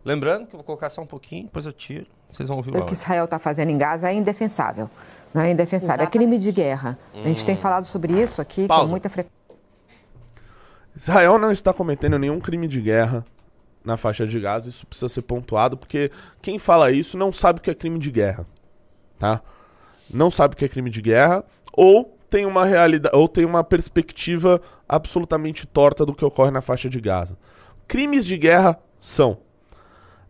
Lembrando 0.06 0.48
que 0.48 0.54
eu 0.54 0.58
vou 0.58 0.64
colocar 0.64 0.90
só 0.90 1.02
um 1.02 1.06
pouquinho, 1.06 1.44
depois 1.44 1.66
eu 1.66 1.74
tiro. 1.74 2.08
Vocês 2.30 2.50
vão 2.50 2.58
ouvir 2.58 2.76
o 2.76 2.80
O 2.80 2.86
que. 2.86 2.94
Israel 2.94 3.26
está 3.26 3.40
fazendo 3.40 3.70
em 3.70 3.78
Gaza 3.78 4.10
é 4.10 4.14
indefensável. 4.14 4.90
Não 5.34 5.42
é 5.42 5.52
indefensável, 5.52 6.06
é 6.06 6.10
crime 6.10 6.38
de 6.38 6.52
guerra. 6.52 6.98
A 7.14 7.28
gente 7.28 7.46
tem 7.46 7.56
falado 7.56 7.86
sobre 7.86 8.14
isso 8.14 8.42
aqui 8.42 8.68
Pausa. 8.68 8.84
com 8.84 8.90
muita 8.90 9.10
frequência. 9.10 9.44
Israel 10.96 11.40
não 11.40 11.52
está 11.52 11.74
cometendo 11.74 12.20
nenhum 12.20 12.40
crime 12.40 12.68
de 12.68 12.82
guerra 12.82 13.24
na 13.84 13.98
faixa 13.98 14.26
de 14.26 14.40
Gaza, 14.40 14.70
isso 14.70 14.86
precisa 14.86 15.10
ser 15.10 15.24
pontuado, 15.24 15.76
porque 15.76 16.12
quem 16.42 16.58
fala 16.58 16.92
isso 16.92 17.18
não 17.18 17.34
sabe 17.34 17.60
o 17.60 17.62
que 17.62 17.70
é 17.70 17.76
crime 17.76 18.00
de 18.00 18.10
guerra, 18.12 18.46
tá? 19.20 19.42
Não 20.10 20.32
sabe 20.32 20.54
o 20.54 20.58
que 20.58 20.64
é 20.64 20.70
crime 20.70 20.90
de 20.90 21.02
guerra 21.02 21.44
ou 21.74 22.18
tem 22.30 22.46
uma 22.46 22.66
realidade 22.66 23.16
ou 23.16 23.28
tem 23.28 23.46
uma 23.46 23.64
perspectiva 23.64 24.62
absolutamente 24.88 25.68
torta 25.68 26.06
do 26.06 26.14
que 26.14 26.24
ocorre 26.24 26.52
na 26.52 26.62
faixa 26.62 26.90
de 26.90 27.02
Gaza. 27.02 27.38
Crimes 27.88 28.26
de 28.26 28.38
guerra 28.38 28.80
são 29.00 29.38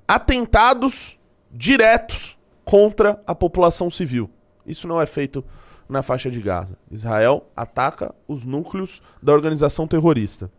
atentados 0.07 1.17
diretos 1.51 2.37
contra 2.65 3.21
a 3.27 3.35
população 3.35 3.89
civil. 3.89 4.29
Isso 4.65 4.87
não 4.87 5.01
é 5.01 5.05
feito 5.05 5.43
na 5.87 6.01
faixa 6.01 6.31
de 6.31 6.41
Gaza. 6.41 6.77
Israel 6.89 7.45
ataca 7.55 8.13
os 8.27 8.45
núcleos 8.45 9.01
da 9.21 9.33
organização 9.33 9.87
terrorista. 9.87 10.49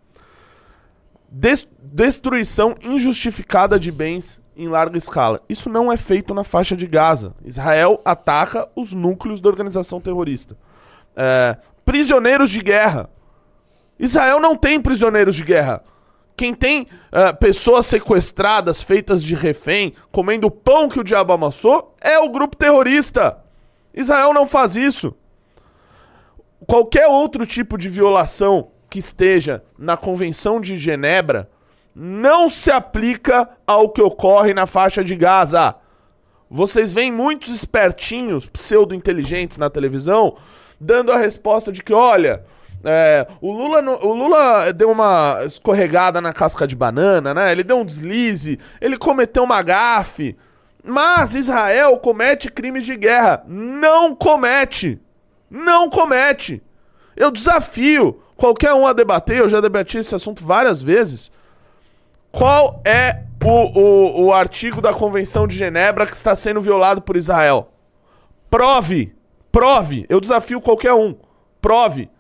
Des- 1.31 1.67
destruição 1.83 2.75
injustificada 2.83 3.79
de 3.79 3.91
bens 3.91 4.41
em 4.57 4.69
larga 4.69 4.97
escala. 4.97 5.41
Isso 5.49 5.69
não 5.69 5.91
é 5.91 5.97
feito 5.97 6.33
na 6.33 6.45
faixa 6.45 6.77
de 6.77 6.87
Gaza. 6.87 7.35
Israel 7.45 8.01
ataca 8.05 8.69
os 8.77 8.93
núcleos 8.93 9.41
da 9.41 9.49
organização 9.49 10.01
terrorista. 10.01 10.57
É, 11.17 11.57
prisioneiros 11.85 12.51
de 12.51 12.61
guerra. 12.61 13.11
Israel 13.99 14.39
não 14.39 14.57
tem 14.57 14.81
prisioneiros 14.81 15.35
de 15.35 15.43
guerra. 15.43 15.83
Quem 16.37 16.55
tem 16.55 16.87
é, 17.13 17.33
pessoas 17.33 17.87
sequestradas, 17.87 18.83
feitas 18.83 19.23
de 19.23 19.35
refém, 19.35 19.93
comendo 20.11 20.49
o 20.49 20.51
pão 20.51 20.89
que 20.89 20.99
o 20.99 21.05
diabo 21.05 21.33
amassou, 21.33 21.95
é 22.01 22.19
o 22.19 22.29
grupo 22.29 22.57
terrorista. 22.57 23.39
Israel 23.95 24.33
não 24.33 24.47
faz 24.47 24.75
isso. 24.75 25.15
Qualquer 26.67 27.07
outro 27.07 27.47
tipo 27.47 27.79
de 27.79 27.89
violação 27.89 28.69
que 28.91 28.99
esteja 28.99 29.63
na 29.79 29.97
Convenção 29.97 30.61
de 30.61 30.77
Genebra 30.79 31.49
não 31.95 32.51
se 32.51 32.71
aplica 32.71 33.49
ao 33.67 33.89
que 33.89 34.03
ocorre 34.03 34.53
na 34.53 34.67
faixa 34.67 35.05
de 35.05 35.15
Gaza. 35.15 35.77
Vocês 36.51 36.93
veem 36.93 37.13
muitos 37.13 37.51
espertinhos, 37.55 38.49
pseudo-inteligentes 38.49 39.59
na 39.59 39.71
televisão, 39.71 40.37
dando 40.81 41.13
a 41.13 41.17
resposta 41.17 41.71
de 41.71 41.83
que, 41.83 41.93
olha, 41.93 42.45
é, 42.85 43.27
o, 43.41 43.53
Lula, 43.53 43.81
o 44.05 44.15
Lula 44.15 44.73
deu 44.73 44.91
uma 44.91 45.41
escorregada 45.47 46.21
na 46.21 46.33
casca 46.33 46.67
de 46.67 46.77
banana, 46.77 47.33
né? 47.33 47.51
Ele 47.51 47.65
deu 47.65 47.79
um 47.79 47.85
deslize, 47.85 48.59
ele 48.81 48.97
cometeu 48.99 49.43
uma 49.43 49.63
gafe. 49.63 50.37
Mas 50.85 51.35
Israel 51.35 51.97
comete 51.97 52.51
crimes 52.51 52.85
de 52.85 52.95
guerra. 52.97 53.43
Não 53.47 54.15
comete. 54.15 55.01
Não 55.51 55.89
comete. 55.89 56.63
Eu 57.17 57.31
desafio 57.31 58.21
qualquer 58.37 58.75
um 58.75 58.87
a 58.87 58.93
debater, 58.93 59.39
eu 59.39 59.49
já 59.49 59.61
debati 59.61 59.99
esse 59.99 60.15
assunto 60.15 60.45
várias 60.45 60.83
vezes. 60.83 61.33
Qual 62.31 62.83
é 62.85 63.23
o, 63.43 63.81
o, 63.81 64.25
o 64.25 64.33
artigo 64.33 64.81
da 64.83 64.93
Convenção 64.93 65.47
de 65.47 65.57
Genebra 65.57 66.07
que 66.07 66.17
está 66.17 66.35
sendo 66.35 66.61
violado 66.61 67.01
por 67.01 67.17
Israel? 67.17 67.73
Prove! 68.51 69.15
Prove! 69.51 70.05
Eu 70.09 70.21
desafio 70.21 70.61
qualquer 70.61 70.93
um. 70.93 71.15
Prove! 71.61 72.11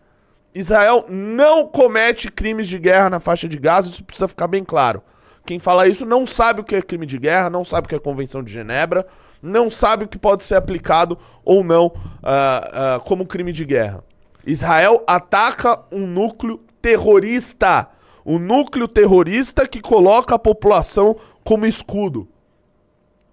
Israel 0.54 1.04
não 1.08 1.66
comete 1.66 2.30
crimes 2.30 2.68
de 2.68 2.78
guerra 2.78 3.10
na 3.10 3.20
faixa 3.20 3.48
de 3.48 3.58
Gaza, 3.58 3.88
isso 3.88 4.04
precisa 4.04 4.28
ficar 4.28 4.46
bem 4.46 4.62
claro. 4.62 5.02
Quem 5.44 5.58
fala 5.58 5.88
isso 5.88 6.06
não 6.06 6.26
sabe 6.26 6.60
o 6.60 6.64
que 6.64 6.76
é 6.76 6.80
crime 6.80 7.04
de 7.04 7.18
guerra, 7.18 7.50
não 7.50 7.64
sabe 7.64 7.86
o 7.86 7.88
que 7.88 7.94
é 7.94 7.98
Convenção 7.98 8.42
de 8.42 8.52
Genebra, 8.52 9.06
não 9.42 9.68
sabe 9.68 10.04
o 10.04 10.08
que 10.08 10.16
pode 10.16 10.44
ser 10.44 10.54
aplicado 10.54 11.18
ou 11.44 11.62
não 11.62 11.92
ah, 12.22 12.96
ah, 12.96 13.00
como 13.00 13.26
crime 13.26 13.52
de 13.52 13.64
guerra. 13.64 14.02
Israel 14.46 15.02
ataca 15.06 15.80
um 15.90 16.06
núcleo 16.06 16.60
terrorista. 16.80 17.88
Um 18.24 18.38
núcleo 18.38 18.88
terrorista 18.88 19.66
que 19.66 19.82
coloca 19.82 20.34
a 20.34 20.38
população 20.38 21.16
como 21.42 21.66
escudo. 21.66 22.26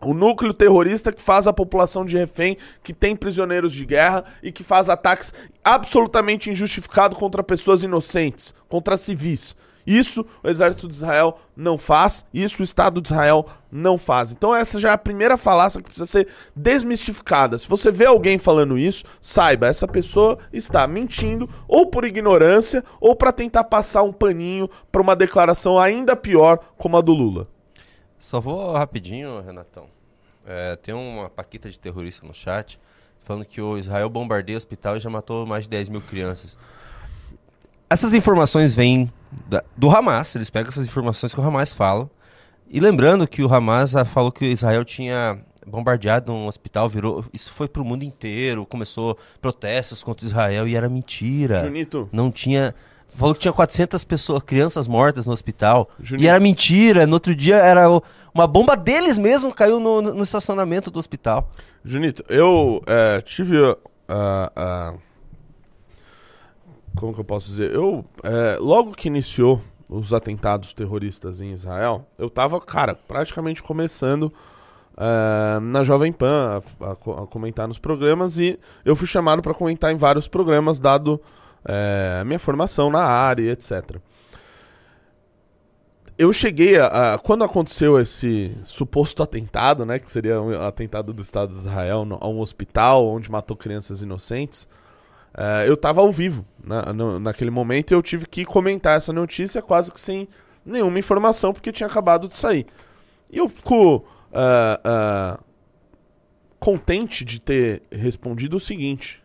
O 0.04 0.14
núcleo 0.14 0.54
terrorista 0.54 1.12
que 1.12 1.22
faz 1.22 1.46
a 1.46 1.54
população 1.54 2.04
de 2.04 2.18
refém, 2.18 2.58
que 2.84 2.94
tem 2.94 3.16
prisioneiros 3.16 3.72
de 3.72 3.86
guerra 3.86 4.24
e 4.42 4.52
que 4.52 4.64
faz 4.64 4.90
ataques 4.90 5.34
absolutamente 5.64 6.50
injustificados 6.50 7.18
contra 7.18 7.44
pessoas 7.44 7.84
inocentes, 7.84 8.54
contra 8.68 8.98
civis. 8.98 9.56
Isso 9.86 10.26
o 10.44 10.48
exército 10.48 10.88
de 10.88 10.94
Israel 10.94 11.38
não 11.56 11.78
faz, 11.78 12.26
isso 12.34 12.62
o 12.62 12.64
Estado 12.64 13.02
de 13.02 13.10
Israel 13.10 13.46
não 13.72 13.98
faz. 13.98 14.32
Então 14.32 14.56
essa 14.56 14.80
já 14.80 14.90
é 14.90 14.94
a 14.94 14.98
primeira 14.98 15.38
falácia 15.38 15.80
que 15.80 15.86
precisa 15.86 16.06
ser 16.06 16.28
desmistificada. 16.56 17.58
Se 17.58 17.68
você 17.68 17.92
vê 17.92 18.06
alguém 18.06 18.38
falando 18.38 18.78
isso, 18.78 19.04
saiba, 19.22 19.68
essa 19.68 19.88
pessoa 19.88 20.38
está 20.52 20.88
mentindo 20.88 21.50
ou 21.68 21.88
por 21.88 22.06
ignorância 22.06 22.84
ou 23.00 23.16
para 23.16 23.32
tentar 23.32 23.64
passar 23.66 24.04
um 24.04 24.14
paninho 24.14 24.70
para 24.92 25.02
uma 25.02 25.16
declaração 25.16 25.80
ainda 25.80 26.16
pior 26.16 26.60
como 26.78 26.98
a 26.98 27.02
do 27.02 27.14
Lula. 27.14 27.48
Só 28.22 28.40
vou 28.40 28.74
rapidinho, 28.74 29.42
Renatão. 29.42 29.88
É, 30.46 30.76
tem 30.76 30.94
uma 30.94 31.28
paquita 31.28 31.70
de 31.72 31.80
terrorista 31.80 32.26
no 32.26 32.34
chat 32.36 32.80
falando 33.24 33.46
que 33.46 33.60
o 33.60 33.78
Israel 33.78 34.10
bombardeia 34.10 34.56
o 34.56 34.58
hospital 34.58 34.96
e 34.96 35.00
já 35.00 35.10
matou 35.10 35.46
mais 35.46 35.64
de 35.64 35.70
10 35.70 35.90
mil 35.90 36.02
crianças. 36.02 36.58
Essas 37.90 38.14
informações 38.14 38.74
vêm 38.74 39.12
da- 39.48 39.64
do 39.76 39.90
Hamas, 39.90 40.36
eles 40.36 40.50
pegam 40.52 40.70
essas 40.70 40.86
informações 40.86 41.34
que 41.34 41.40
o 41.40 41.44
Hamas 41.44 41.74
fala. 41.74 42.10
E 42.70 42.80
lembrando 42.80 43.28
que 43.28 43.44
o 43.44 43.54
Hamas 43.54 43.96
ah, 43.96 44.06
falou 44.06 44.32
que 44.32 44.46
o 44.46 44.48
Israel 44.48 44.86
tinha 44.86 45.40
bombardeado 45.68 46.32
um 46.32 46.48
hospital, 46.48 46.88
virou. 46.90 47.26
Isso 47.34 47.52
foi 47.54 47.68
pro 47.68 47.84
mundo 47.84 48.04
inteiro, 48.04 48.66
começou 48.66 49.18
protestos 49.42 50.04
contra 50.04 50.26
Israel 50.26 50.68
e 50.68 50.76
era 50.76 50.88
mentira. 50.88 51.64
Junito. 51.66 52.08
Não 52.12 52.32
tinha. 52.32 52.74
Falou 53.14 53.34
que 53.36 53.42
tinha 53.42 53.54
400 53.54 54.04
pessoas, 54.06 54.42
crianças 54.44 54.88
mortas 54.88 55.26
no 55.28 55.34
hospital. 55.34 55.90
Juninho. 56.00 56.26
E 56.26 56.30
era 56.30 56.40
mentira. 56.40 57.06
No 57.06 57.14
outro 57.14 57.36
dia 57.36 57.58
era 57.58 57.88
uma 58.34 58.48
bomba 58.48 58.76
deles 58.76 59.18
mesmo 59.18 59.54
caiu 59.54 59.80
no, 59.80 60.02
no 60.02 60.24
estacionamento 60.24 60.90
do 60.90 60.98
hospital. 60.98 61.50
Junito, 61.84 62.24
eu 62.30 62.82
é, 62.88 63.20
tive 63.22 63.58
a, 64.08 64.52
a- 64.56 64.94
Como 66.96 67.14
que 67.14 67.20
eu 67.20 67.24
posso 67.26 67.48
dizer? 67.48 67.74
Eu, 67.74 68.06
é, 68.24 68.58
logo 68.60 68.94
que 68.94 69.08
iniciou 69.08 69.62
os 69.90 70.14
atentados 70.14 70.72
terroristas 70.74 71.42
em 71.42 71.52
Israel, 71.52 72.08
eu 72.18 72.30
tava, 72.30 72.60
cara, 72.62 72.96
praticamente 72.96 73.62
começando 73.62 74.32
é, 74.98 75.60
na 75.60 75.84
Jovem 75.84 76.14
Pan 76.14 76.62
a, 76.80 76.86
a 76.86 76.92
a 76.92 77.28
comentar 77.28 77.68
nos 77.68 77.78
programas 77.78 78.38
e 78.38 78.58
eu 78.86 78.96
fui 78.96 79.06
chamado 79.08 79.42
para 79.42 79.54
comentar 79.54 79.92
em 79.92 79.98
vários 79.98 80.28
programas, 80.30 80.80
dado 80.80 81.20
é, 81.66 82.20
a 82.22 82.26
minha 82.26 82.40
formação 82.40 82.90
na 82.90 83.02
área, 83.04 83.52
etc. 83.52 83.98
Eu 86.18 86.32
cheguei 86.32 86.78
a, 86.78 87.14
a- 87.14 87.18
Quando 87.18 87.44
aconteceu 87.44 88.00
esse 88.00 88.56
suposto 88.64 89.24
atentado, 89.24 89.86
né? 89.86 89.98
Que 90.00 90.10
seria 90.12 90.42
um 90.42 90.52
atentado 90.62 91.14
do 91.14 91.22
Estado 91.22 91.52
de 91.52 91.58
Israel 91.60 92.06
no- 92.06 92.18
a 92.22 92.28
um 92.28 92.40
hospital 92.40 93.08
onde 93.08 93.32
matou 93.32 93.56
crianças 93.58 94.02
inocentes. 94.02 94.68
eh, 95.38 95.64
eu 95.68 95.78
tava 95.78 96.02
ao 96.02 96.12
vivo 96.12 96.46
na, 96.64 96.92
no- 96.94 97.18
naquele 97.20 97.50
momento 97.50 97.92
e 97.92 97.96
eu 97.96 98.02
tive 98.02 98.26
que 98.28 98.44
comentar 98.46 98.98
essa 98.98 99.14
notícia 99.14 99.62
quase 99.62 99.90
que 99.92 100.00
sem 100.00 100.28
nenhuma 100.66 101.00
informação, 101.00 101.54
porque 101.54 101.72
tinha 101.72 101.88
acabado 101.88 102.28
de 102.28 102.36
sair. 102.38 102.68
E 103.32 103.38
eu 103.38 103.48
fico 103.50 104.06
ah, 104.34 104.80
ah, 104.84 105.40
contente 106.60 107.24
de 107.26 107.40
ter 107.40 107.82
respondido 107.92 108.58
o 108.58 108.60
seguinte: 108.60 109.21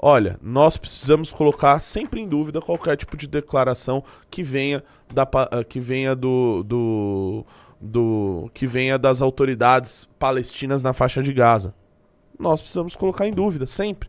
olha, 0.00 0.38
nós 0.42 0.76
precisamos 0.78 1.30
colocar 1.30 1.78
sempre 1.78 2.20
em 2.20 2.26
dúvida 2.26 2.60
qualquer 2.60 2.96
tipo 2.96 3.16
de 3.16 3.26
declaração 3.26 4.02
que 4.30 4.42
venha 4.42 4.82
da 5.12 5.22
ah, 5.22 5.62
que 5.62 5.78
venha 5.78 6.16
do, 6.16 6.62
do, 6.62 7.46
do 7.80 8.50
que 8.54 8.66
venha 8.66 8.98
das 8.98 9.20
autoridades 9.20 10.08
palestinas 10.18 10.82
na 10.82 10.94
faixa 10.94 11.22
de 11.22 11.32
Gaza. 11.32 11.74
Nós 12.38 12.60
precisamos 12.60 12.96
colocar 12.96 13.28
em 13.28 13.32
dúvida 13.32 13.66
sempre. 13.66 14.08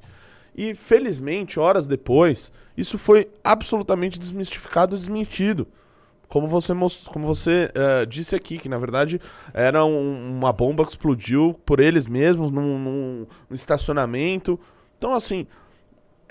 E 0.55 0.73
felizmente, 0.73 1.59
horas 1.59 1.87
depois, 1.87 2.51
isso 2.77 2.97
foi 2.97 3.29
absolutamente 3.43 4.17
desmistificado 4.17 4.97
desmentido. 4.97 5.67
Como 6.27 6.47
você, 6.47 6.73
como 7.07 7.27
você 7.27 7.69
uh, 7.75 8.05
disse 8.05 8.35
aqui, 8.35 8.57
que 8.57 8.69
na 8.69 8.77
verdade 8.77 9.19
era 9.53 9.83
um, 9.83 10.37
uma 10.37 10.53
bomba 10.53 10.85
que 10.85 10.91
explodiu 10.91 11.59
por 11.65 11.81
eles 11.81 12.05
mesmos 12.05 12.51
num, 12.51 12.79
num 12.79 13.27
estacionamento. 13.53 14.57
Então, 14.97 15.13
assim, 15.13 15.45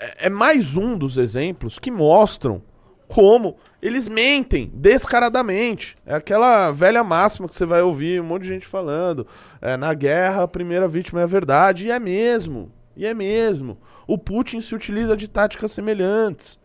é, 0.01 0.27
é 0.27 0.29
mais 0.29 0.75
um 0.75 0.97
dos 0.97 1.17
exemplos 1.17 1.77
que 1.77 1.91
mostram 1.91 2.61
como 3.07 3.57
eles 3.81 4.07
mentem 4.07 4.71
descaradamente. 4.73 5.97
É 6.05 6.15
aquela 6.15 6.71
velha 6.71 7.03
máxima 7.03 7.47
que 7.47 7.55
você 7.55 7.65
vai 7.65 7.81
ouvir 7.81 8.21
um 8.21 8.25
monte 8.25 8.43
de 8.43 8.47
gente 8.47 8.65
falando. 8.65 9.27
É, 9.61 9.75
na 9.75 9.93
guerra, 9.93 10.43
a 10.43 10.47
primeira 10.47 10.87
vítima 10.87 11.19
é 11.19 11.23
a 11.23 11.27
verdade. 11.27 11.87
E 11.87 11.91
é 11.91 11.99
mesmo. 11.99 12.71
E 12.95 13.05
é 13.05 13.13
mesmo. 13.13 13.77
O 14.07 14.17
Putin 14.17 14.61
se 14.61 14.73
utiliza 14.73 15.15
de 15.15 15.27
táticas 15.27 15.71
semelhantes. 15.71 16.57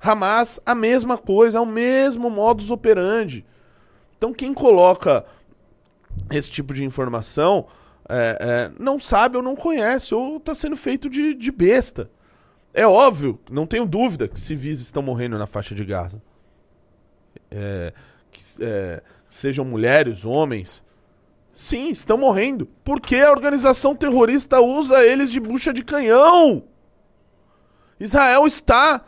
Hamas, 0.00 0.60
a 0.64 0.74
mesma 0.74 1.18
coisa, 1.18 1.58
é 1.58 1.60
o 1.60 1.66
mesmo 1.66 2.30
modus 2.30 2.70
operandi. 2.70 3.44
Então, 4.16 4.32
quem 4.32 4.54
coloca 4.54 5.24
esse 6.30 6.50
tipo 6.50 6.72
de 6.72 6.84
informação 6.84 7.66
é, 8.08 8.38
é, 8.40 8.70
não 8.78 9.00
sabe 9.00 9.36
ou 9.36 9.42
não 9.42 9.56
conhece, 9.56 10.14
ou 10.14 10.36
está 10.36 10.54
sendo 10.54 10.76
feito 10.76 11.08
de, 11.08 11.34
de 11.34 11.50
besta. 11.50 12.10
É 12.74 12.86
óbvio, 12.86 13.38
não 13.50 13.66
tenho 13.66 13.84
dúvida 13.84 14.26
que 14.26 14.40
civis 14.40 14.80
estão 14.80 15.02
morrendo 15.02 15.38
na 15.38 15.46
faixa 15.46 15.74
de 15.74 15.84
Gaza. 15.84 16.22
É, 17.50 17.92
que 18.30 18.40
é, 18.60 19.02
sejam 19.28 19.64
mulheres, 19.64 20.24
homens. 20.24 20.82
Sim, 21.52 21.90
estão 21.90 22.16
morrendo. 22.16 22.66
Porque 22.82 23.16
a 23.16 23.30
organização 23.30 23.94
terrorista 23.94 24.60
usa 24.60 25.04
eles 25.04 25.30
de 25.30 25.38
bucha 25.38 25.72
de 25.72 25.84
canhão. 25.84 26.64
Israel 28.00 28.46
está 28.46 29.04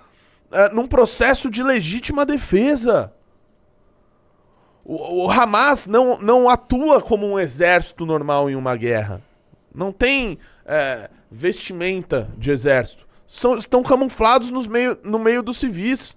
é, 0.52 0.68
num 0.68 0.86
processo 0.86 1.48
de 1.48 1.62
legítima 1.62 2.26
defesa. 2.26 3.14
O, 4.84 5.24
o 5.24 5.30
Hamas 5.30 5.86
não, 5.86 6.18
não 6.18 6.50
atua 6.50 7.00
como 7.00 7.26
um 7.26 7.38
exército 7.38 8.04
normal 8.04 8.50
em 8.50 8.56
uma 8.56 8.76
guerra. 8.76 9.22
Não 9.74 9.90
tem 9.90 10.38
é, 10.66 11.08
vestimenta 11.30 12.30
de 12.36 12.50
exército 12.50 13.04
são, 13.34 13.56
estão 13.56 13.82
camuflados 13.82 14.48
nos 14.48 14.68
meio, 14.68 14.96
no 15.02 15.18
meio 15.18 15.42
dos 15.42 15.56
civis. 15.56 16.16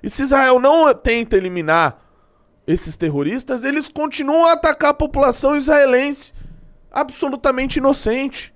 E 0.00 0.08
se 0.08 0.22
Israel 0.22 0.60
não 0.60 0.94
tenta 0.94 1.36
eliminar 1.36 1.98
esses 2.64 2.96
terroristas, 2.96 3.64
eles 3.64 3.88
continuam 3.88 4.46
a 4.46 4.52
atacar 4.52 4.90
a 4.90 4.94
população 4.94 5.56
israelense, 5.56 6.32
absolutamente 6.88 7.80
inocente. 7.80 8.54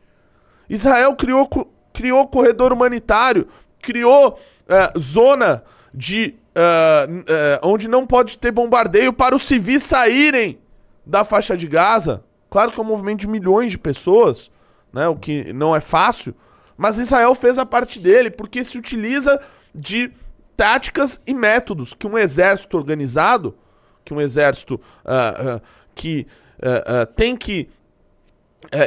Israel 0.71 1.17
criou, 1.17 1.49
criou 1.93 2.29
corredor 2.29 2.73
humanitário, 2.73 3.49
criou 3.83 4.39
uh, 4.39 4.99
zona 4.99 5.65
de 5.93 6.37
uh, 6.57 7.13
uh, 7.13 7.69
onde 7.69 7.89
não 7.89 8.07
pode 8.07 8.39
ter 8.39 8.53
bombardeio 8.53 9.13
para 9.13 9.35
os 9.35 9.43
civis 9.43 9.83
saírem 9.83 10.61
da 11.05 11.25
faixa 11.25 11.57
de 11.57 11.67
Gaza. 11.67 12.23
Claro 12.49 12.71
que 12.71 12.79
é 12.79 12.83
um 12.85 12.87
movimento 12.87 13.21
de 13.21 13.29
milhões 13.29 13.73
de 13.73 13.79
pessoas, 13.79 14.49
né, 14.93 15.09
o 15.09 15.17
que 15.17 15.53
não 15.53 15.75
é 15.75 15.81
fácil, 15.81 16.33
mas 16.77 16.99
Israel 16.99 17.35
fez 17.35 17.59
a 17.59 17.67
parte 17.67 17.99
dele 17.99 18.31
porque 18.31 18.63
se 18.63 18.77
utiliza 18.77 19.41
de 19.75 20.13
táticas 20.57 21.21
e 21.27 21.35
métodos 21.35 21.95
que 21.95 22.07
um 22.07 22.17
exército 22.17 22.77
organizado, 22.77 23.57
que 24.05 24.15
um 24.15 24.21
exército 24.21 24.75
uh, 24.75 25.57
uh, 25.57 25.63
que 25.95 26.27
uh, 26.59 27.07
tem 27.15 27.37
que 27.37 27.69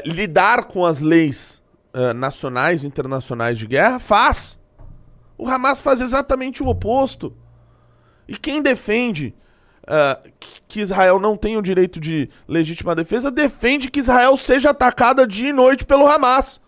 lidar 0.04 0.66
com 0.66 0.86
as 0.86 1.00
leis 1.00 1.62
nacionais 2.16 2.84
e 2.84 2.88
internacionais 2.88 3.58
de 3.58 3.66
guerra, 3.66 3.98
faz. 3.98 4.60
O 5.38 5.48
Hamas 5.48 5.80
faz 5.80 6.02
exatamente 6.02 6.62
o 6.62 6.68
oposto. 6.68 7.34
E 8.28 8.36
quem 8.36 8.62
defende 8.62 9.34
que 10.68 10.82
Israel 10.82 11.18
não 11.18 11.38
tem 11.38 11.56
o 11.56 11.62
direito 11.62 11.98
de 12.00 12.30
legítima 12.46 12.94
defesa, 12.94 13.32
defende 13.32 13.90
que 13.90 14.02
Israel 14.02 14.36
seja 14.36 14.72
atacada 14.72 15.26
dia 15.26 15.50
e 15.50 15.54
noite 15.54 15.86
pelo 15.86 16.08
Hamas 16.08 16.60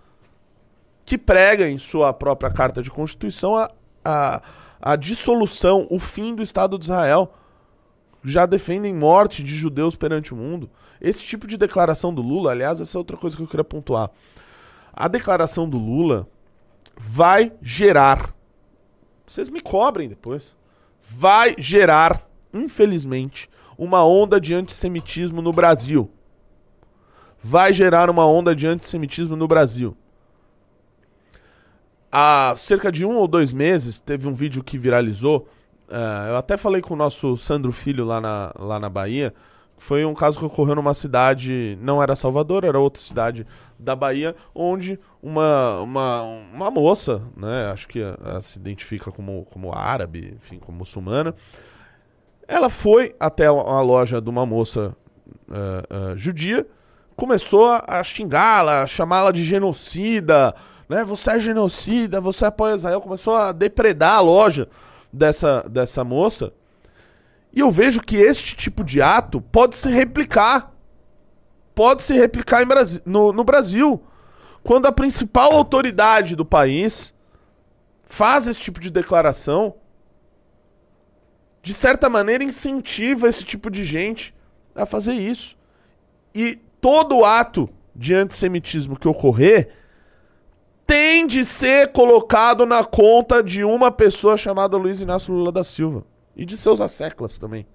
que 1.05 1.17
prega 1.17 1.69
em 1.69 1.77
sua 1.77 2.13
própria 2.13 2.51
carta 2.51 2.81
de 2.81 2.91
constituição 2.91 3.55
a, 3.55 3.69
a, 4.03 4.41
a 4.81 4.95
dissolução, 4.95 5.87
o 5.89 5.99
fim 5.99 6.35
do 6.35 6.43
Estado 6.43 6.77
de 6.77 6.85
Israel. 6.85 7.33
Já 8.23 8.45
defendem 8.45 8.93
morte 8.93 9.43
de 9.43 9.55
judeus 9.55 9.95
perante 9.95 10.33
o 10.33 10.37
mundo. 10.37 10.69
Esse 10.99 11.23
tipo 11.23 11.47
de 11.47 11.57
declaração 11.57 12.13
do 12.13 12.21
Lula, 12.21 12.51
aliás, 12.51 12.79
essa 12.79 12.97
é 12.97 12.99
outra 12.99 13.17
coisa 13.17 13.35
que 13.35 13.41
eu 13.41 13.47
queria 13.47 13.63
pontuar. 13.63 14.11
A 14.93 15.07
declaração 15.07 15.67
do 15.67 15.79
Lula 15.79 16.27
vai 16.95 17.51
gerar. 17.61 18.33
Vocês 19.25 19.49
me 19.49 19.61
cobrem 19.61 20.07
depois. 20.07 20.55
Vai 21.01 21.55
gerar, 21.57 22.27
infelizmente, 22.53 23.49
uma 23.77 24.05
onda 24.05 24.39
de 24.39 24.53
antissemitismo 24.53 25.41
no 25.41 25.51
Brasil. 25.51 26.11
Vai 27.41 27.73
gerar 27.73 28.09
uma 28.09 28.27
onda 28.27 28.55
de 28.55 28.67
antissemitismo 28.67 29.35
no 29.35 29.47
Brasil. 29.47 29.97
Há 32.11 32.53
cerca 32.57 32.91
de 32.91 33.05
um 33.05 33.15
ou 33.15 33.27
dois 33.27 33.53
meses, 33.53 33.97
teve 33.97 34.27
um 34.27 34.33
vídeo 34.33 34.63
que 34.63 34.77
viralizou. 34.77 35.47
Uh, 35.87 36.29
eu 36.29 36.37
até 36.37 36.57
falei 36.57 36.81
com 36.81 36.93
o 36.93 36.97
nosso 36.97 37.37
Sandro 37.37 37.71
Filho 37.71 38.03
lá 38.03 38.19
na, 38.19 38.51
lá 38.59 38.79
na 38.79 38.89
Bahia. 38.89 39.33
Foi 39.77 40.05
um 40.05 40.13
caso 40.13 40.37
que 40.37 40.45
ocorreu 40.45 40.75
numa 40.75 40.93
cidade, 40.93 41.77
não 41.81 42.03
era 42.03 42.15
Salvador, 42.15 42.63
era 42.63 42.79
outra 42.79 43.01
cidade 43.01 43.47
da 43.79 43.95
Bahia, 43.95 44.35
onde 44.53 44.99
uma, 45.23 45.79
uma, 45.79 46.21
uma 46.53 46.69
moça, 46.69 47.23
né, 47.35 47.71
acho 47.73 47.87
que 47.87 47.99
ela 47.99 48.39
se 48.41 48.59
identifica 48.59 49.11
como, 49.11 49.43
como 49.45 49.73
árabe, 49.73 50.35
enfim, 50.37 50.59
como 50.59 50.77
muçulmana, 50.77 51.33
ela 52.47 52.69
foi 52.69 53.15
até 53.19 53.47
a 53.47 53.81
loja 53.81 54.21
de 54.21 54.29
uma 54.29 54.45
moça 54.45 54.95
uh, 55.49 56.13
uh, 56.13 56.15
judia, 56.15 56.67
começou 57.15 57.67
a, 57.69 57.83
a 57.87 58.03
xingá-la, 58.03 58.85
chamá-la 58.85 59.31
de 59.31 59.43
genocida, 59.43 60.53
né? 60.91 61.05
Você 61.05 61.31
é 61.31 61.39
genocida, 61.39 62.19
você 62.19 62.43
apoia 62.43 62.75
Israel. 62.75 62.99
Começou 62.99 63.33
a 63.33 63.53
depredar 63.53 64.15
a 64.15 64.19
loja 64.19 64.67
dessa, 65.11 65.63
dessa 65.69 66.03
moça. 66.03 66.53
E 67.53 67.61
eu 67.61 67.71
vejo 67.71 68.01
que 68.01 68.17
este 68.17 68.57
tipo 68.57 68.83
de 68.83 69.01
ato 69.01 69.39
pode 69.39 69.77
se 69.77 69.89
replicar. 69.89 70.75
Pode 71.73 72.03
se 72.03 72.13
replicar 72.13 72.61
em 72.61 72.65
Brasil, 72.65 73.01
no, 73.05 73.31
no 73.31 73.45
Brasil. 73.45 74.03
Quando 74.61 74.85
a 74.85 74.91
principal 74.91 75.53
autoridade 75.53 76.35
do 76.35 76.45
país 76.45 77.13
faz 78.05 78.45
esse 78.45 78.59
tipo 78.59 78.81
de 78.81 78.91
declaração, 78.91 79.75
de 81.63 81.73
certa 81.73 82.09
maneira 82.09 82.43
incentiva 82.43 83.29
esse 83.29 83.45
tipo 83.45 83.71
de 83.71 83.85
gente 83.85 84.35
a 84.75 84.85
fazer 84.85 85.13
isso. 85.13 85.55
E 86.35 86.59
todo 86.81 87.23
ato 87.23 87.69
de 87.95 88.13
antissemitismo 88.13 88.99
que 88.99 89.07
ocorrer 89.07 89.80
tem 90.91 91.25
de 91.25 91.45
ser 91.45 91.93
colocado 91.93 92.65
na 92.65 92.83
conta 92.83 93.41
de 93.41 93.63
uma 93.63 93.89
pessoa 93.89 94.35
chamada 94.35 94.75
Luiz 94.75 94.99
Inácio 94.99 95.33
Lula 95.33 95.49
da 95.49 95.63
Silva. 95.63 96.03
E 96.35 96.45
de 96.45 96.57
seus 96.57 96.81
asseclas 96.81 97.37
também. 97.37 97.65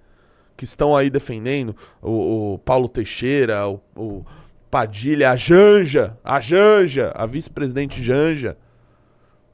Que 0.54 0.64
estão 0.64 0.94
aí 0.94 1.08
defendendo. 1.08 1.74
O, 2.02 2.52
o 2.52 2.58
Paulo 2.58 2.90
Teixeira, 2.90 3.66
o, 3.66 3.80
o, 3.96 4.26
Padilha, 4.70 5.30
a 5.30 5.36
Janja, 5.36 6.18
a 6.22 6.40
Janja, 6.40 7.10
a 7.14 7.24
vice-presidente 7.24 8.04
Janja. 8.04 8.58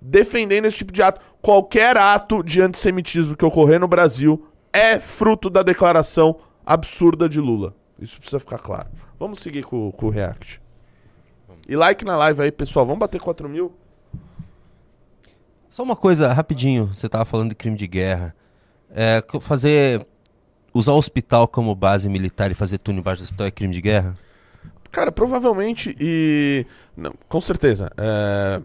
Defendendo 0.01 0.65
esse 0.65 0.79
tipo 0.79 0.93
de 0.93 1.01
ato. 1.01 1.21
Qualquer 1.41 1.97
ato 1.97 2.43
de 2.43 2.61
antissemitismo 2.61 3.37
que 3.37 3.45
ocorrer 3.45 3.79
no 3.79 3.87
Brasil 3.87 4.45
é 4.73 4.99
fruto 4.99 5.49
da 5.49 5.63
declaração 5.63 6.37
absurda 6.67 7.29
de 7.29 7.41
Lula. 7.41 7.77
Isso 7.97 8.19
precisa 8.19 8.41
ficar 8.41 8.59
claro. 8.59 8.89
Vamos 9.21 9.39
seguir 9.39 9.63
com, 9.63 9.93
com 9.93 10.07
o 10.07 10.11
React. 10.11 10.62
E 11.69 11.77
like 11.77 12.05
na 12.05 12.17
live 12.17 12.43
aí, 12.43 12.53
pessoal. 12.53 12.85
Vamos 12.85 13.01
bater 13.01 13.21
4 13.21 13.49
mil? 13.49 13.73
Só 15.71 15.83
uma 15.83 15.97
coisa, 15.97 16.33
rapidinho. 16.33 16.87
Você 16.89 17.09
tava 17.09 17.25
falando 17.25 17.51
de 17.51 17.55
crime 17.55 17.77
de 17.77 17.87
guerra. 17.87 18.35
É, 18.91 19.23
fazer. 19.41 20.07
Usar 20.75 20.93
o 20.93 20.97
hospital 20.97 21.47
como 21.47 21.75
base 21.75 22.09
militar 22.09 22.51
e 22.51 22.55
fazer 22.55 22.79
túnel 22.79 23.01
embaixo 23.01 23.21
do 23.21 23.25
hospital 23.25 23.47
é 23.47 23.51
crime 23.51 23.75
de 23.75 23.81
guerra? 23.81 24.15
Cara, 24.91 25.11
provavelmente 25.11 25.95
e. 25.99 26.67
Não, 26.97 27.15
com 27.29 27.41
certeza. 27.41 27.91
É... 27.97 28.61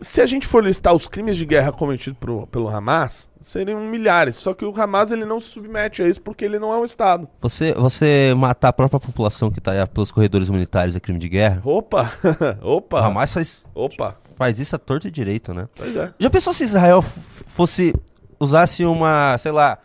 se 0.00 0.20
a 0.20 0.26
gente 0.26 0.46
for 0.46 0.64
listar 0.64 0.94
os 0.94 1.06
crimes 1.06 1.36
de 1.36 1.44
guerra 1.46 1.70
cometidos 1.72 2.18
pro- 2.18 2.46
pelo 2.48 2.68
Hamas, 2.68 3.28
seriam 3.40 3.80
milhares. 3.80 4.36
Só 4.36 4.52
que 4.54 4.64
o 4.64 4.74
Hamas 4.80 5.12
ele 5.12 5.24
não 5.24 5.38
se 5.40 5.48
submete 5.48 6.02
a 6.02 6.08
isso 6.08 6.20
porque 6.20 6.44
ele 6.44 6.58
não 6.58 6.72
é 6.72 6.76
um 6.76 6.84
Estado. 6.84 7.28
Você, 7.40 7.72
você 7.74 8.34
matar 8.36 8.68
a 8.68 8.72
própria 8.72 8.98
população 9.00 9.50
que 9.50 9.60
tá 9.60 9.72
aí 9.72 9.86
pelos 9.86 10.10
corredores 10.10 10.50
militares 10.50 10.96
é 10.96 11.00
crime 11.00 11.18
de 11.18 11.28
guerra? 11.28 11.60
Opa! 11.64 12.10
O 12.62 12.76
Opa! 12.76 13.00
Hamas 13.06 13.32
faz, 13.32 13.64
Opa! 13.74 14.16
faz 14.36 14.58
isso 14.58 14.74
a 14.74 14.78
torto 14.78 15.06
e 15.06 15.10
direito, 15.10 15.54
né? 15.54 15.68
Pois 15.76 15.94
é. 15.96 16.12
Já 16.18 16.28
pensou 16.30 16.52
se 16.52 16.64
Israel 16.64 17.04
fosse 17.48 17.94
usasse 18.38 18.84
uma, 18.84 19.38
sei 19.38 19.52
lá, 19.52 19.78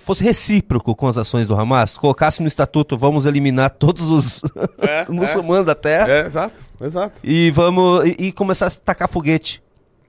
fosse 0.00 0.22
recíproco 0.22 0.94
com 0.94 1.06
as 1.06 1.16
ações 1.18 1.46
do 1.48 1.54
Hamas, 1.54 1.96
colocasse 1.96 2.42
no 2.42 2.48
estatuto 2.48 2.98
vamos 2.98 3.26
eliminar 3.26 3.70
todos 3.70 4.10
os 4.10 4.40
É, 4.78 5.06
muçulmanos 5.10 5.66
da 5.66 5.74
terra 5.74 6.08
É, 6.10 6.26
exato, 6.26 6.54
exato. 6.80 7.20
e 7.24 7.50
vamos 7.50 8.06
e, 8.06 8.16
e 8.26 8.32
começasse 8.32 8.76
a 8.76 8.80
tacar 8.80 9.08
foguete 9.08 9.62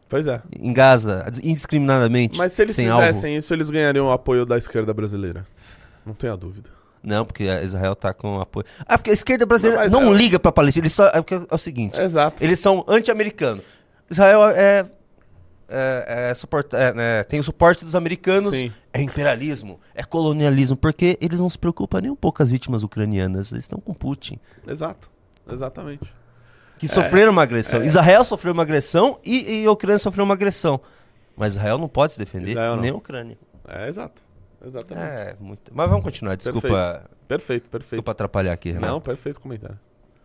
Pois 0.07 0.25
é. 0.27 0.41
em 0.59 0.73
Gaza 0.73 1.25
indiscriminadamente, 1.43 2.37
Mas 2.37 2.53
se 2.53 2.61
eles 2.63 2.75
sem 2.75 2.89
alvo. 2.89 3.05
fizessem 3.05 3.35
isso, 3.37 3.53
eles 3.53 3.69
ganhariam 3.69 4.07
o 4.07 4.11
apoio 4.11 4.43
da 4.45 4.57
esquerda 4.57 4.91
brasileira. 4.93 5.45
Não 6.05 6.13
tenha 6.15 6.35
dúvida. 6.35 6.69
Não, 7.03 7.23
porque 7.23 7.43
Israel 7.63 7.95
tá 7.95 8.13
com 8.13 8.41
apoio. 8.41 8.65
Ah, 8.87 8.97
porque 8.97 9.11
a 9.11 9.13
esquerda 9.13 9.45
brasileira 9.45 9.87
Não, 9.87 10.01
não, 10.01 10.09
mas 10.11 10.19
é- 10.19 10.21
liga 10.23 10.39
pra 10.39 10.51
Palestina, 10.51 10.83
eles 10.85 10.93
só 10.93 11.07
é, 11.09 11.21
porque 11.21 11.35
é 11.35 11.55
o 11.55 11.57
seguinte, 11.59 11.99
Exato. 12.01 12.43
eles 12.43 12.57
são 12.59 12.83
anti-americanos. 12.87 13.63
Israel 14.09 14.45
é 14.49 14.85
é, 15.71 16.29
é, 16.31 16.33
suporta- 16.33 16.75
é, 16.77 16.93
né, 16.93 17.23
tem 17.25 17.39
o 17.39 17.43
suporte 17.43 17.85
dos 17.85 17.93
americanos, 17.95 18.55
Sim. 18.55 18.73
é 18.91 19.03
imperialismo, 19.03 19.79
é 19.93 20.01
colonialismo, 20.03 20.75
porque 20.75 21.15
eles 21.21 21.39
não 21.39 21.47
se 21.47 21.59
preocupam 21.59 22.01
nem 22.01 22.09
um 22.09 22.15
pouco 22.15 22.37
com 22.37 22.43
as 22.43 22.49
vítimas 22.49 22.81
ucranianas, 22.81 23.51
eles 23.51 23.65
estão 23.65 23.79
com 23.79 23.93
Putin, 23.93 24.39
Exato. 24.67 25.11
Exatamente. 25.47 26.01
Que 26.79 26.87
sofreram 26.87 27.31
uma 27.31 27.43
agressão. 27.43 27.83
Israel 27.83 28.23
sofreu 28.23 28.53
uma 28.53 28.63
agressão 28.63 29.19
e, 29.23 29.61
e 29.61 29.65
a 29.65 29.71
Ucrânia 29.71 29.99
sofreu 29.99 30.23
uma 30.25 30.33
agressão. 30.33 30.79
Mas 31.35 31.53
Israel 31.53 31.77
não 31.77 31.87
pode 31.87 32.13
se 32.13 32.19
defender, 32.19 32.55
nem 32.79 32.89
a 32.89 32.95
Ucrânia. 32.95 33.37
É, 33.67 33.87
exato. 33.87 34.21
Exatamente. 34.65 35.05
É, 35.05 35.35
muito. 35.39 35.71
Mas 35.73 35.89
vamos 35.89 36.03
continuar, 36.03 36.35
desculpa, 36.35 36.67
Perfeito. 36.67 37.09
Perfeito, 37.27 37.69
perfeito. 37.69 37.89
desculpa 37.91 38.11
atrapalhar 38.11 38.51
aqui, 38.51 38.71
Renato. 38.71 38.91
Não, 38.91 38.99
perfeito 38.99 39.39
comentário. 39.39 39.79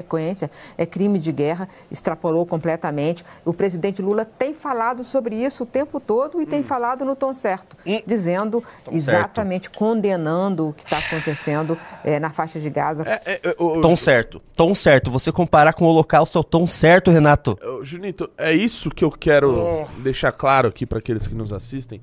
Sequência 0.05 0.51
é 0.77 0.85
crime 0.85 1.19
de 1.19 1.33
guerra, 1.33 1.69
extrapolou 1.91 2.45
completamente. 2.45 3.25
O 3.45 3.55
presidente 3.55 4.03
Lula 4.03 4.25
tem 4.25 4.53
falado 4.53 5.03
sobre 5.03 5.35
isso 5.35 5.65
o 5.65 5.67
tempo 5.67 5.99
todo 5.99 6.41
e 6.41 6.47
tem 6.47 6.63
falado 6.63 7.05
no 7.05 7.17
tom 7.17 7.33
certo, 7.33 7.77
dizendo 8.07 8.63
exatamente, 8.93 9.71
condenando 9.71 10.69
o 10.69 10.73
que 10.73 10.85
está 10.85 10.99
acontecendo 10.99 11.79
eh, 12.05 12.21
na 12.21 12.31
faixa 12.31 12.61
de 12.61 12.69
Gaza. 12.69 13.05
É, 13.07 13.23
é, 13.25 13.41
é, 13.43 13.57
o, 13.59 13.81
Tom 13.81 13.97
certo. 13.97 14.41
Tom 14.55 14.75
certo. 14.75 15.11
Você 15.11 15.33
comparar 15.33 15.73
com 15.73 15.85
o 15.85 15.89
holocausto 15.89 16.39
é 16.39 16.41
o 16.41 16.45
tom 16.45 16.67
certo, 16.67 17.11
Renato. 17.11 17.59
Junito, 17.83 18.31
é 18.37 18.53
isso 18.53 18.91
que 18.91 19.05
eu 19.05 19.11
quero 19.11 19.87
deixar 19.99 20.33
claro 20.33 20.69
aqui 20.69 20.85
para 20.85 20.99
aqueles 20.99 21.27
que 21.27 21.35
nos 21.35 21.53
assistem, 21.53 22.01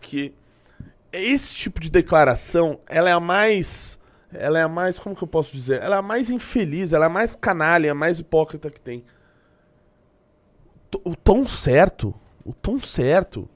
que 0.00 0.34
esse 1.12 1.54
tipo 1.54 1.80
de 1.80 1.90
declaração, 1.90 2.78
ela 2.88 3.08
é 3.08 3.12
a 3.12 3.20
mais, 3.20 3.98
ela 4.32 4.58
é 4.58 4.62
a 4.62 4.68
mais, 4.68 4.98
como 4.98 5.14
que 5.14 5.22
eu 5.22 5.28
posso 5.28 5.52
dizer? 5.52 5.82
Ela 5.82 5.96
é 5.96 5.98
a 5.98 6.02
mais 6.02 6.30
infeliz, 6.30 6.92
ela 6.92 7.06
é 7.06 7.08
a 7.08 7.12
mais 7.12 7.34
canalha, 7.34 7.92
a 7.92 7.94
mais 7.94 8.18
hipócrita 8.18 8.70
que 8.70 8.80
tem. 8.80 9.04
O 11.04 11.14
tom 11.14 11.46
certo, 11.46 12.14
o 12.44 12.52
tom 12.52 12.80
certo. 12.80 13.48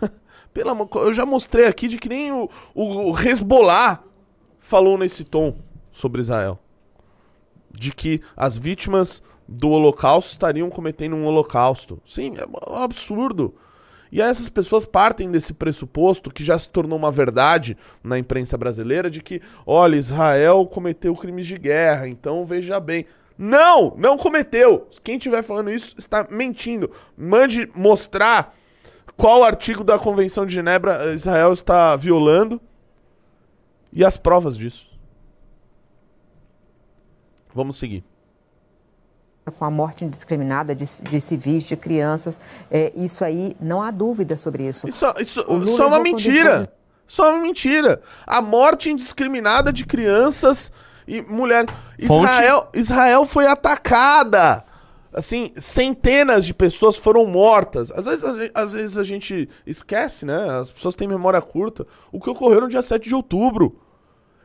Pelo 0.52 0.70
amor, 0.70 0.88
eu 0.94 1.14
já 1.14 1.24
mostrei 1.24 1.66
aqui 1.66 1.88
de 1.88 1.98
que 1.98 2.08
nem 2.08 2.32
o, 2.32 2.48
o, 2.74 3.10
o 3.10 3.18
Hezbollah 3.18 4.02
falou 4.58 4.98
nesse 4.98 5.24
tom 5.24 5.56
sobre 5.92 6.20
Israel 6.20 6.58
de 7.76 7.92
que 7.92 8.20
as 8.36 8.56
vítimas 8.56 9.22
do 9.46 9.68
holocausto 9.68 10.30
estariam 10.30 10.70
cometendo 10.70 11.16
um 11.16 11.26
holocausto. 11.26 12.00
Sim, 12.06 12.34
é 12.36 12.70
um 12.70 12.82
absurdo. 12.82 13.54
E 14.14 14.22
essas 14.22 14.48
pessoas 14.48 14.86
partem 14.86 15.28
desse 15.28 15.52
pressuposto 15.52 16.30
que 16.30 16.44
já 16.44 16.56
se 16.56 16.68
tornou 16.68 16.96
uma 16.96 17.10
verdade 17.10 17.76
na 18.00 18.16
imprensa 18.16 18.56
brasileira 18.56 19.10
de 19.10 19.20
que, 19.20 19.42
olha, 19.66 19.96
Israel 19.96 20.64
cometeu 20.66 21.16
crimes 21.16 21.48
de 21.48 21.58
guerra, 21.58 22.06
então 22.06 22.46
veja 22.46 22.78
bem. 22.78 23.06
Não, 23.36 23.92
não 23.98 24.16
cometeu. 24.16 24.88
Quem 25.02 25.16
estiver 25.16 25.42
falando 25.42 25.68
isso 25.68 25.96
está 25.98 26.28
mentindo. 26.30 26.92
Mande 27.18 27.68
mostrar 27.74 28.54
qual 29.16 29.42
artigo 29.42 29.82
da 29.82 29.98
Convenção 29.98 30.46
de 30.46 30.54
Genebra 30.54 31.12
Israel 31.12 31.52
está 31.52 31.96
violando 31.96 32.60
e 33.92 34.04
as 34.04 34.16
provas 34.16 34.56
disso. 34.56 34.88
Vamos 37.52 37.76
seguir. 37.78 38.04
Com 39.52 39.64
a 39.64 39.70
morte 39.70 40.04
indiscriminada 40.04 40.74
de, 40.74 40.84
de 40.84 41.20
civis, 41.20 41.64
de 41.64 41.76
crianças. 41.76 42.40
É, 42.70 42.92
isso 42.96 43.24
aí, 43.24 43.56
não 43.60 43.82
há 43.82 43.90
dúvida 43.90 44.36
sobre 44.38 44.66
isso. 44.66 44.88
Isso, 44.88 45.04
isso, 45.20 45.40
é 45.40 45.86
uma 45.86 46.00
mentira. 46.00 46.56
ele 46.56 46.68
Isso 47.06 47.22
é 47.22 47.30
uma 47.30 47.42
mentira. 47.42 48.00
A 48.26 48.40
morte 48.40 48.90
indiscriminada 48.90 49.72
de 49.72 49.84
crianças 49.84 50.72
e 51.06 51.20
mulheres. 51.22 51.70
Fonte? 52.06 52.24
Israel, 52.24 52.68
Israel 52.72 53.24
foi 53.24 53.46
atacada. 53.46 54.64
Assim, 55.12 55.52
centenas 55.56 56.44
de 56.44 56.52
pessoas 56.52 56.96
foram 56.96 57.24
mortas. 57.26 57.92
Às 57.92 58.06
vezes, 58.06 58.24
a 58.24 58.32
gente, 58.34 58.52
às 58.52 58.72
vezes 58.72 58.98
a 58.98 59.04
gente 59.04 59.48
esquece, 59.64 60.24
né? 60.24 60.58
As 60.58 60.72
pessoas 60.72 60.96
têm 60.96 61.06
memória 61.06 61.40
curta. 61.40 61.86
O 62.10 62.18
que 62.18 62.28
ocorreu 62.28 62.62
no 62.62 62.68
dia 62.68 62.82
7 62.82 63.08
de 63.08 63.14
outubro. 63.14 63.80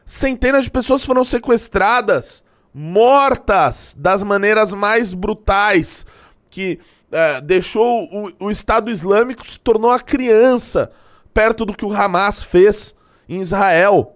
Centenas 0.06 0.66
de 0.66 0.72
pessoas 0.72 1.04
foram 1.04 1.24
sequestradas, 1.24 2.44
mortas 2.74 3.96
das 3.98 4.24
maneiras 4.24 4.74
mais 4.74 5.14
brutais, 5.14 6.06
que 6.50 6.80
eh, 7.12 7.42
deixou 7.42 8.06
o, 8.06 8.46
o 8.46 8.52
Estado 8.52 8.92
Islâmico 8.92 9.46
se 9.46 9.60
tornou 9.60 9.92
a 9.92 10.00
criança 10.00 10.92
perto 11.34 11.66
do 11.66 11.74
que 11.74 11.86
o 11.86 11.94
Hamas 11.94 12.44
fez 12.44 12.96
em 13.28 13.42
Israel. 13.42 14.16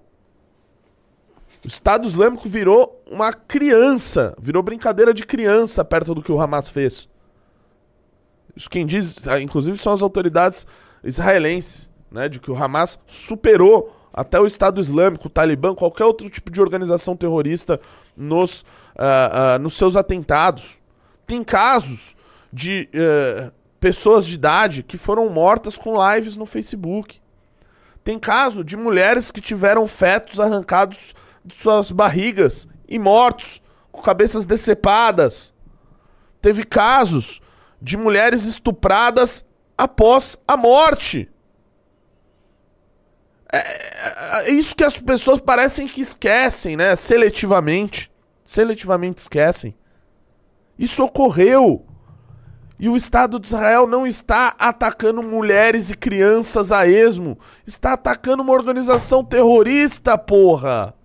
O 1.63 1.67
Estado 1.67 2.07
Islâmico 2.07 2.47
virou 2.47 3.01
uma 3.09 3.31
criança, 3.31 4.35
virou 4.39 4.61
brincadeira 4.61 5.13
de 5.13 5.25
criança 5.25 5.83
perto 5.85 6.13
do 6.13 6.21
que 6.21 6.31
o 6.31 6.39
Hamas 6.39 6.67
fez. 6.67 7.09
Isso 8.55 8.69
quem 8.69 8.85
diz, 8.85 9.17
ah, 9.27 9.39
inclusive, 9.39 9.77
são 9.77 9.93
as 9.93 10.01
autoridades 10.01 10.67
israelenses, 11.03 11.89
né, 12.11 12.29
de 12.29 12.39
que 12.39 12.51
o 12.51 12.55
Hamas 12.55 12.99
superou 13.07 13.95
até 14.13 14.39
o 14.39 14.45
Estado 14.45 14.79
Islâmico, 14.79 15.27
o 15.27 15.29
Talibã, 15.29 15.73
qualquer 15.73 16.05
outro 16.05 16.29
tipo 16.29 16.51
de 16.51 16.61
organização 16.61 17.15
terrorista 17.15 17.79
nos, 18.15 18.65
ah, 18.95 19.53
ah, 19.55 19.59
nos 19.59 19.73
seus 19.73 19.95
atentados. 19.95 20.77
Tem 21.25 21.43
casos 21.43 22.15
de 22.51 22.89
eh, 22.93 23.51
pessoas 23.79 24.25
de 24.25 24.35
idade 24.35 24.83
que 24.83 24.97
foram 24.97 25.27
mortas 25.29 25.77
com 25.77 25.95
lives 26.13 26.37
no 26.37 26.45
Facebook. 26.45 27.19
Tem 28.03 28.19
caso 28.19 28.63
de 28.63 28.77
mulheres 28.77 29.31
que 29.31 29.41
tiveram 29.41 29.87
fetos 29.87 30.39
arrancados 30.39 31.15
de 31.43 31.55
suas 31.55 31.91
barrigas 31.91 32.67
e 32.87 32.99
mortos, 32.99 33.61
com 33.91 34.01
cabeças 34.01 34.45
decepadas. 34.45 35.53
Teve 36.41 36.63
casos 36.63 37.41
de 37.81 37.97
mulheres 37.97 38.43
estupradas 38.43 39.45
após 39.77 40.37
a 40.47 40.55
morte. 40.55 41.29
É, 43.53 43.57
é- 43.57 44.49
é 44.49 44.51
isso 44.51 44.75
que 44.75 44.83
as 44.83 44.97
pessoas 44.97 45.39
parecem 45.39 45.87
que 45.87 46.01
esquecem, 46.01 46.75
né? 46.75 46.95
Seletivamente. 46.95 48.11
Seletivamente 48.43 49.21
esquecem. 49.21 49.75
Isso 50.77 51.03
ocorreu. 51.03 51.85
E 52.79 52.89
o 52.89 52.97
Estado 52.97 53.39
de 53.39 53.45
Israel 53.45 53.85
não 53.85 54.07
está 54.07 54.55
atacando 54.57 55.21
mulheres 55.21 55.91
e 55.91 55.95
crianças 55.95 56.71
a 56.71 56.87
esmo. 56.87 57.37
Está 57.65 57.93
atacando 57.93 58.41
uma 58.41 58.51
organização 58.51 59.23
terrorista, 59.23 60.17
porra. 60.17 60.95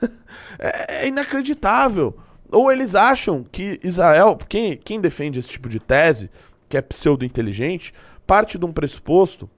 é, 0.58 1.02
é 1.04 1.08
inacreditável. 1.08 2.16
Ou 2.52 2.70
eles 2.70 2.94
acham 2.94 3.42
que 3.42 3.80
Israel. 3.82 4.38
Quem, 4.48 4.76
quem 4.76 5.00
defende 5.00 5.40
esse 5.40 5.48
tipo 5.48 5.68
de 5.68 5.80
tese, 5.80 6.30
que 6.68 6.76
é 6.76 6.80
pseudo-inteligente, 6.80 7.92
parte 8.24 8.56
de 8.56 8.64
um 8.64 8.72
pressuposto 8.72 9.50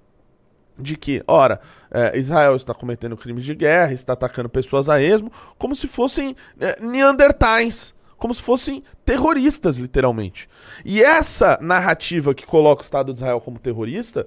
de 0.78 0.96
que, 0.96 1.22
ora, 1.26 1.60
é, 1.90 2.16
Israel 2.16 2.54
está 2.54 2.72
cometendo 2.72 3.16
crimes 3.16 3.44
de 3.44 3.54
guerra, 3.54 3.92
está 3.92 4.12
atacando 4.12 4.48
pessoas 4.48 4.88
a 4.88 5.02
esmo, 5.02 5.32
como 5.58 5.74
se 5.74 5.88
fossem 5.88 6.36
é, 6.60 6.80
neandertais, 6.80 7.94
como 8.16 8.32
se 8.32 8.42
fossem 8.42 8.82
terroristas, 9.04 9.76
literalmente. 9.76 10.48
E 10.84 11.02
essa 11.02 11.58
narrativa 11.60 12.34
que 12.34 12.46
coloca 12.46 12.82
o 12.82 12.84
Estado 12.84 13.12
de 13.12 13.20
Israel 13.20 13.40
como 13.40 13.58
terrorista 13.58 14.26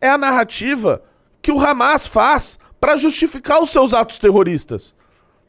é 0.00 0.08
a 0.08 0.18
narrativa 0.18 1.02
que 1.40 1.52
o 1.52 1.60
Hamas 1.60 2.06
faz 2.06 2.58
para 2.80 2.96
justificar 2.96 3.62
os 3.62 3.70
seus 3.70 3.94
atos 3.94 4.18
terroristas. 4.18 4.94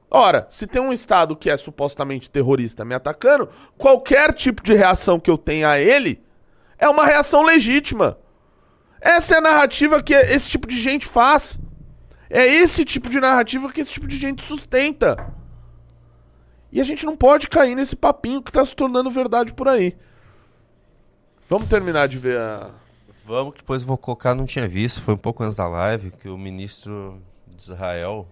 Ora, 0.10 0.45
se 0.49 0.66
tem 0.66 0.82
um 0.82 0.93
Estado 0.93 1.36
que 1.36 1.49
é 1.49 1.58
supostamente 1.58 2.30
terrorista 2.30 2.86
me 2.86 2.95
atacando, 2.95 3.49
qualquer 3.78 4.34
tipo 4.34 4.64
de 4.64 4.74
reação 4.74 5.20
que 5.20 5.30
eu 5.30 5.38
tenha 5.38 5.70
a 5.70 5.80
ele 5.80 6.24
é 6.78 6.88
uma 6.88 7.05
reação 7.05 7.43
legítima. 7.43 8.18
Essa 8.99 9.35
é 9.35 9.37
a 9.37 9.41
narrativa 9.41 10.01
que 10.01 10.13
esse 10.13 10.49
tipo 10.49 10.67
de 10.67 10.79
gente 10.79 11.05
faz. 11.05 11.59
É 12.29 12.45
esse 12.45 12.83
tipo 12.83 13.09
de 13.09 13.19
narrativa 13.19 13.71
que 13.71 13.81
esse 13.81 13.91
tipo 13.91 14.07
de 14.07 14.17
gente 14.17 14.43
sustenta. 14.43 15.33
E 16.71 16.81
a 16.81 16.83
gente 16.83 17.05
não 17.05 17.15
pode 17.15 17.47
cair 17.47 17.75
nesse 17.75 17.95
papinho 17.95 18.41
que 18.41 18.51
tá 18.51 18.65
se 18.65 18.75
tornando 18.75 19.09
verdade 19.09 19.53
por 19.53 19.67
aí. 19.67 19.95
Vamos 21.47 21.69
terminar 21.69 22.07
de 22.07 22.17
ver 22.17 22.37
a. 22.37 22.69
Vamos, 23.25 23.53
que 23.53 23.59
depois 23.59 23.83
vou 23.83 23.97
colocar, 23.97 24.35
não 24.35 24.45
tinha 24.45 24.67
visto, 24.67 25.01
foi 25.01 25.13
um 25.13 25.17
pouco 25.17 25.43
antes 25.43 25.55
da 25.55 25.67
live, 25.67 26.11
que 26.11 26.29
o 26.29 26.37
ministro 26.37 27.21
de 27.47 27.61
Israel. 27.61 28.27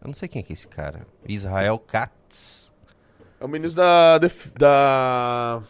Eu 0.00 0.06
não 0.06 0.14
sei 0.14 0.28
quem 0.28 0.40
é, 0.40 0.42
que 0.42 0.52
é 0.52 0.54
esse 0.54 0.68
cara. 0.68 1.06
Israel 1.26 1.78
Katz. 1.78 2.72
É 3.40 3.44
o 3.44 3.48
ministro 3.48 3.80
da. 3.80 4.18
da. 4.56 5.62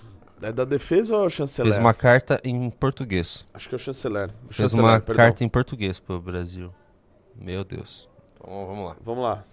É 0.43 0.53
da 0.53 0.65
defesa 0.65 1.17
ou 1.17 1.25
é 1.25 1.27
o 1.27 1.31
chanceler? 1.31 1.73
Fez 1.73 1.79
uma 1.85 1.93
carta 1.93 2.41
em 2.45 2.71
português. 2.71 3.45
Acho 3.53 3.69
que 3.69 3.75
é 3.75 3.77
o 3.77 3.79
chanceler. 3.79 4.31
O 4.49 4.53
Fez 4.55 4.71
chanceler, 4.71 4.85
uma 4.85 5.01
perdão. 5.01 5.17
carta 5.17 5.43
em 5.45 5.49
português 5.49 5.99
pro 5.99 6.21
Brasil. 6.21 6.73
Meu 7.35 7.65
Deus. 7.65 8.09
Então 8.37 8.67
vamos 8.67 8.87
lá. 8.89 8.97
Vamos 9.05 9.25
lá. 9.25 9.45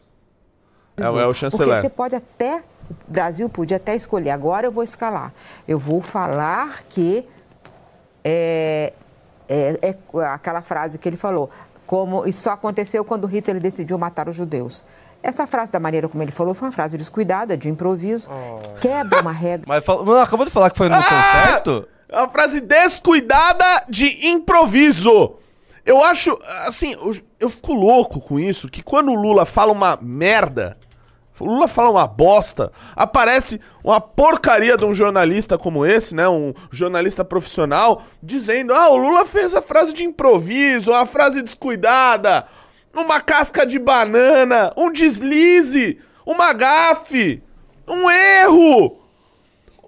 É, 0.98 1.10
o- 1.10 1.20
é 1.20 1.24
o 1.24 1.28
Porque 1.28 1.40
chanceler. 1.40 1.82
você 1.82 1.90
pode 1.90 2.16
até, 2.16 2.64
o 3.08 3.12
Brasil 3.12 3.50
podia 3.50 3.78
até 3.78 3.96
escolher, 3.96 4.30
agora 4.30 4.68
eu 4.68 4.72
vou 4.72 4.84
escalar. 4.84 5.34
Eu 5.68 5.78
vou 5.80 6.02
falar 6.02 6.84
que 6.84 7.26
é, 8.24 8.94
é- 9.50 9.80
é 9.82 9.98
aquela 10.26 10.62
frase 10.62 10.98
que 10.98 11.08
ele 11.10 11.18
falou, 11.18 11.50
como 11.86 12.26
isso 12.26 12.42
só 12.44 12.52
aconteceu 12.52 13.04
quando 13.04 13.28
Hitler 13.28 13.60
decidiu 13.60 13.98
matar 13.98 14.30
os 14.30 14.36
judeus. 14.36 14.84
Essa 15.26 15.48
frase, 15.48 15.72
da 15.72 15.80
maneira 15.80 16.08
como 16.08 16.22
ele 16.22 16.32
falou, 16.32 16.54
foi 16.54 16.68
uma 16.68 16.72
frase 16.72 17.00
descuidada, 17.00 17.58
de 17.58 17.68
improviso, 17.68 18.30
que 18.62 18.88
quebra 18.88 19.22
uma 19.22 19.32
regra. 19.32 19.66
Mas 19.68 19.84
Mano, 19.88 20.20
acabou 20.20 20.46
de 20.46 20.52
falar 20.52 20.70
que 20.70 20.78
foi 20.78 20.88
no 20.88 20.96
concerto? 20.96 21.88
É 22.08 22.20
uma 22.20 22.30
frase 22.30 22.62
descuidada 22.62 23.66
de 23.90 24.28
improviso. 24.28 25.34
Eu 25.84 26.04
acho, 26.04 26.38
assim, 26.68 26.94
eu, 26.94 27.16
eu 27.40 27.50
fico 27.50 27.74
louco 27.74 28.20
com 28.20 28.40
isso, 28.40 28.70
que 28.70 28.84
quando 28.84 29.12
o 29.12 29.16
Lula 29.16 29.48
fala 29.48 29.72
uma 29.72 29.98
merda, 30.00 30.78
o 31.40 31.46
Lula 31.46 31.68
fala 31.68 31.90
uma 31.90 32.06
bosta, 32.06 32.72
aparece 32.96 33.60
uma 33.84 34.00
porcaria 34.00 34.78
de 34.78 34.86
um 34.86 34.94
jornalista 34.94 35.58
como 35.58 35.84
esse, 35.86 36.14
né, 36.14 36.30
um 36.30 36.54
jornalista 36.72 37.26
profissional, 37.26 38.04
dizendo, 38.22 38.76
ah, 38.76 38.90
o 38.90 38.96
Lula 38.96 39.26
fez 39.26 39.56
a 39.56 39.62
frase 39.62 39.92
de 39.92 40.04
improviso, 40.04 40.92
uma 40.92 41.06
frase 41.08 41.42
descuidada, 41.42 42.46
uma 43.02 43.20
casca 43.20 43.66
de 43.66 43.78
banana, 43.78 44.72
um 44.78 44.91
deslize, 44.91 46.00
uma 46.26 46.54
gafe, 46.54 47.41
um 47.88 48.10
erro. 48.10 49.00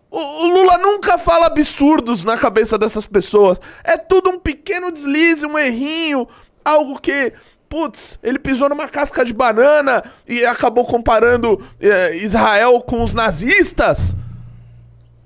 O, 0.10 0.20
o 0.20 0.48
Lula 0.48 0.78
nunca 0.78 1.18
fala 1.18 1.48
absurdos 1.48 2.24
na 2.24 2.38
cabeça 2.38 2.78
dessas 2.78 3.06
pessoas. 3.06 3.60
É 3.84 3.98
tudo 3.98 4.30
um 4.30 4.40
pequeno 4.40 4.92
deslize, 4.92 5.46
um 5.46 5.58
errinho, 5.58 6.28
algo 6.64 7.00
que, 7.00 7.34
putz, 7.68 8.20
ele 8.24 8.40
pisou 8.40 8.70
numa 8.70 8.88
casca 8.88 9.26
de 9.26 9.34
banana 9.34 10.04
e 10.28 10.46
acabou 10.46 10.86
comparando 10.86 11.62
eh, 11.80 12.18
Israel 12.18 12.82
com 12.82 13.04
os 13.04 13.14
nazistas. 13.14 14.16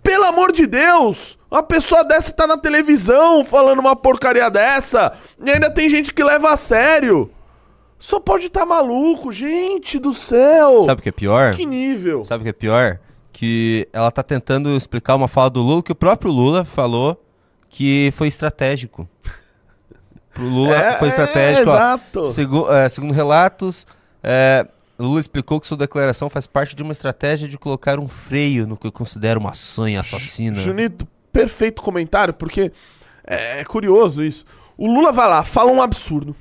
Pelo 0.02 0.26
amor 0.26 0.52
de 0.52 0.66
Deus! 0.66 1.38
Uma 1.50 1.62
pessoa 1.62 2.04
dessa 2.04 2.32
tá 2.32 2.48
na 2.48 2.58
televisão 2.58 3.44
falando 3.44 3.80
uma 3.80 3.96
porcaria 3.96 4.50
dessa 4.50 5.12
e 5.44 5.52
ainda 5.52 5.70
tem 5.70 5.90
gente 5.90 6.14
que 6.14 6.24
leva 6.24 6.52
a 6.52 6.58
sério. 6.58 7.30
Só 8.02 8.20
pode 8.20 8.48
estar 8.48 8.66
maluco, 8.66 9.32
gente 9.32 10.00
do 10.00 10.12
céu. 10.12 10.82
Sabe 10.82 11.00
o 11.02 11.04
que 11.04 11.10
é 11.10 11.12
pior? 11.12 11.54
Que 11.54 11.68
nível? 11.68 12.26
Sabe 12.26 12.42
o 12.42 12.44
que 12.46 12.50
é 12.50 12.54
pior? 12.54 13.00
Que 13.32 13.88
ela 13.94 14.10
tá 14.10 14.24
tentando 14.24 14.76
explicar 14.76 15.14
uma 15.16 15.28
fala 15.28 15.52
do 15.52 15.62
Lula 15.62 15.84
que 15.84 15.92
o 15.92 15.96
próprio 15.96 16.32
Lula 16.32 16.66
falou 16.66 17.24
que 17.70 18.12
foi 18.16 18.28
estratégico. 18.28 19.08
Pro 20.34 20.46
Lula 20.46 20.76
É, 20.76 20.98
foi 20.98 21.10
é, 21.10 21.12
estratégico. 21.12 21.70
ó. 21.70 21.76
exato. 21.76 22.24
Segu- 22.24 22.72
é, 22.74 22.90
segundo 22.90 23.14
relatos, 23.14 23.86
é, 24.24 24.66
Lula 24.98 25.20
explicou 25.20 25.60
que 25.60 25.68
sua 25.68 25.78
declaração 25.78 26.28
faz 26.28 26.48
parte 26.48 26.76
de 26.76 26.82
uma 26.82 26.94
estratégia 26.94 27.48
de 27.48 27.58
colocar 27.58 28.00
um 28.00 28.08
freio 28.08 28.66
no 28.66 28.76
que 28.78 28.88
eu 28.88 28.92
considero 28.92 29.40
uma 29.40 29.54
sonha 29.54 30.00
assassina. 30.00 30.60
Junito, 30.60 31.08
perfeito 31.32 31.84
comentário, 31.84 32.34
porque 32.34 32.72
é, 33.28 33.60
é 33.60 33.64
curioso 33.64 34.24
isso. 34.24 34.44
O 34.76 34.88
Lula 34.88 35.12
vai 35.12 35.30
lá, 35.30 35.44
fala 35.44 35.72
um 35.72 35.82
absurdo. 35.84 36.36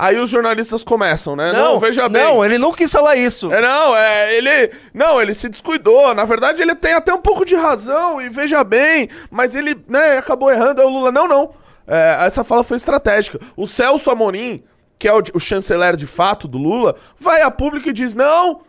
Aí 0.00 0.16
os 0.16 0.30
jornalistas 0.30 0.84
começam, 0.84 1.34
né? 1.34 1.52
Não, 1.52 1.80
veja 1.80 2.08
bem. 2.08 2.22
Não, 2.22 2.44
ele 2.44 2.56
não 2.56 2.72
quis 2.72 2.92
falar 2.92 3.16
isso. 3.16 3.52
É, 3.52 3.60
não, 3.60 3.96
é, 3.96 4.36
ele. 4.36 4.70
Não, 4.94 5.20
ele 5.20 5.34
se 5.34 5.48
descuidou. 5.48 6.14
Na 6.14 6.24
verdade, 6.24 6.62
ele 6.62 6.76
tem 6.76 6.92
até 6.92 7.12
um 7.12 7.20
pouco 7.20 7.44
de 7.44 7.56
razão, 7.56 8.22
e 8.22 8.28
veja 8.28 8.62
bem, 8.62 9.08
mas 9.28 9.56
ele, 9.56 9.76
né, 9.88 10.18
acabou 10.18 10.52
errando. 10.52 10.80
Aí 10.80 10.86
o 10.86 10.90
Lula, 10.90 11.10
não, 11.10 11.26
não. 11.26 11.50
É, 11.84 12.16
essa 12.24 12.44
fala 12.44 12.62
foi 12.62 12.76
estratégica. 12.76 13.40
O 13.56 13.66
Celso 13.66 14.08
Amorim, 14.08 14.62
que 15.00 15.08
é 15.08 15.12
o, 15.12 15.20
o 15.34 15.40
chanceler 15.40 15.96
de 15.96 16.06
fato 16.06 16.46
do 16.46 16.58
Lula, 16.58 16.94
vai 17.18 17.42
a 17.42 17.50
público 17.50 17.88
e 17.88 17.92
diz: 17.92 18.14
não, 18.14 18.60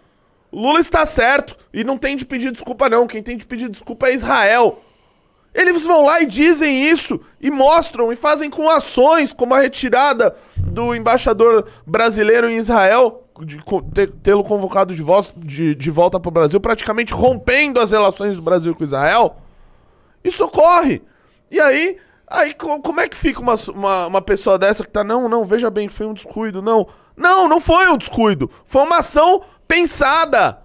Lula 0.51 0.80
está 0.80 1.05
certo. 1.05 1.55
E 1.71 1.84
não 1.84 1.99
tem 1.99 2.15
de 2.15 2.25
pedir 2.25 2.51
desculpa, 2.51 2.89
não. 2.89 3.05
Quem 3.05 3.21
tem 3.21 3.38
de 3.38 3.45
pedir 3.45 3.69
desculpa 3.69 4.07
é 4.07 4.15
Israel. 4.15 4.82
Eles 5.54 5.84
vão 5.84 6.06
lá 6.06 6.22
e 6.22 6.26
dizem 6.26 6.89
isso, 6.89 7.20
e 7.41 7.50
mostram, 7.50 8.12
e 8.14 8.16
fazem 8.16 8.50
com 8.50 8.70
ações, 8.70 9.34
como 9.34 9.54
a 9.54 9.60
retirada 9.60 10.36
do 10.56 10.93
embaixador 10.93 11.66
brasileiro 11.86 12.50
em 12.50 12.58
Israel, 12.58 13.24
de 13.41 13.58
tê-lo 14.22 14.43
convocado 14.43 14.93
de, 14.93 15.04
de, 15.38 15.76
de 15.76 15.91
volta 15.91 16.20
para 16.20 16.30
o 16.30 16.32
Brasil, 16.32 16.60
praticamente 16.60 17.14
rompendo 17.14 17.80
as 17.80 17.91
relações 17.91 18.36
do 18.36 18.41
Brasil 18.41 18.76
com 18.76 18.84
Israel. 18.84 19.38
Isso 20.24 20.43
ocorre. 20.43 21.02
E 21.50 21.60
aí, 21.60 21.97
aí 22.28 22.54
co- 22.54 22.80
como 22.82 23.00
é 23.00 23.08
que 23.08 23.18
fica 23.18 23.39
uma, 23.39 23.56
uma, 23.74 24.08
uma 24.08 24.22
pessoa 24.22 24.60
dessa 24.60 24.84
que 24.84 24.91
tá, 24.91 25.04
não, 25.04 25.28
não, 25.28 25.45
veja 25.45 25.70
bem, 25.70 25.89
foi 25.89 26.06
um 26.06 26.14
descuido, 26.14 26.62
não. 26.62 26.88
Não, 27.18 27.47
não 27.47 27.60
foi 27.60 27.88
um 27.89 27.97
descuido. 27.97 28.52
Foi 28.66 28.84
uma 28.84 29.00
ação 29.00 29.41
pensada 29.68 30.60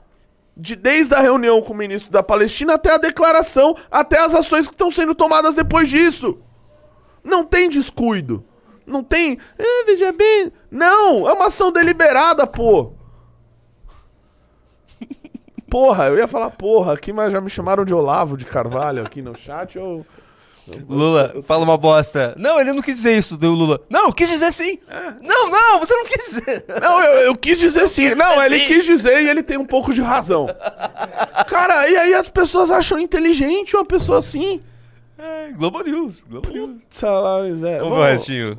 de, 0.56 0.76
desde 0.76 1.14
a 1.14 1.20
reunião 1.20 1.60
com 1.62 1.72
o 1.72 1.76
ministro 1.76 2.10
da 2.10 2.22
Palestina 2.22 2.74
até 2.74 2.92
a 2.92 2.98
declaração, 2.98 3.76
até 3.90 4.18
as 4.18 4.34
ações 4.34 4.66
que 4.66 4.74
estão 4.74 4.90
sendo 4.90 5.14
tomadas 5.14 5.54
depois 5.54 5.88
disso. 5.88 6.38
Não 7.22 7.44
tem 7.44 7.68
descuido. 7.68 8.44
Não 8.86 9.02
tem. 9.02 9.38
"Ah, 9.58 9.84
veja 9.86 10.12
bem. 10.12 10.52
Não, 10.70 11.28
é 11.28 11.32
uma 11.32 11.46
ação 11.46 11.72
deliberada, 11.72 12.46
pô. 12.46 12.92
Porra, 15.70 16.06
eu 16.06 16.18
ia 16.18 16.28
falar 16.28 16.50
porra 16.50 16.92
aqui, 16.92 17.12
mas 17.12 17.32
já 17.32 17.40
me 17.40 17.50
chamaram 17.50 17.84
de 17.84 17.92
Olavo 17.92 18.36
de 18.36 18.44
Carvalho 18.44 19.02
aqui 19.02 19.20
no 19.20 19.36
chat. 19.36 19.76
Eu... 19.76 20.06
Lula, 20.88 21.42
fala 21.42 21.62
uma 21.62 21.76
bosta. 21.76 22.34
Não, 22.38 22.60
ele 22.60 22.72
não 22.72 22.80
quis 22.80 22.96
dizer 22.96 23.16
isso, 23.16 23.36
deu 23.36 23.52
Lula. 23.52 23.80
Não, 23.90 24.06
eu 24.06 24.12
quis 24.12 24.28
dizer 24.28 24.52
sim. 24.52 24.78
Não, 25.20 25.50
não, 25.50 25.80
você 25.80 25.94
não 25.94 26.04
quis 26.06 26.24
dizer. 26.24 26.64
Não, 26.80 27.02
eu, 27.02 27.20
eu 27.26 27.36
quis 27.36 27.58
dizer 27.58 27.86
sim. 27.88 28.14
Não, 28.14 28.42
ele 28.42 28.60
quis 28.60 28.84
dizer 28.84 29.22
e 29.22 29.28
ele 29.28 29.42
tem 29.42 29.58
um 29.58 29.66
pouco 29.66 29.92
de 29.92 30.00
razão. 30.00 30.46
Cara, 31.46 31.88
e 31.88 31.96
aí 31.96 32.14
as 32.14 32.28
pessoas 32.28 32.70
acham 32.70 32.98
inteligente 32.98 33.76
uma 33.76 33.84
pessoa 33.84 34.18
assim. 34.18 34.60
É, 35.18 35.52
Globo 35.52 35.82
News, 35.82 36.22
Globo 36.22 36.50
News. 36.50 36.80
Salários, 36.90 37.62
é. 37.62 37.78
Vamos 37.78 37.96
ver 37.96 38.00
o 38.00 38.06
restinho. 38.06 38.58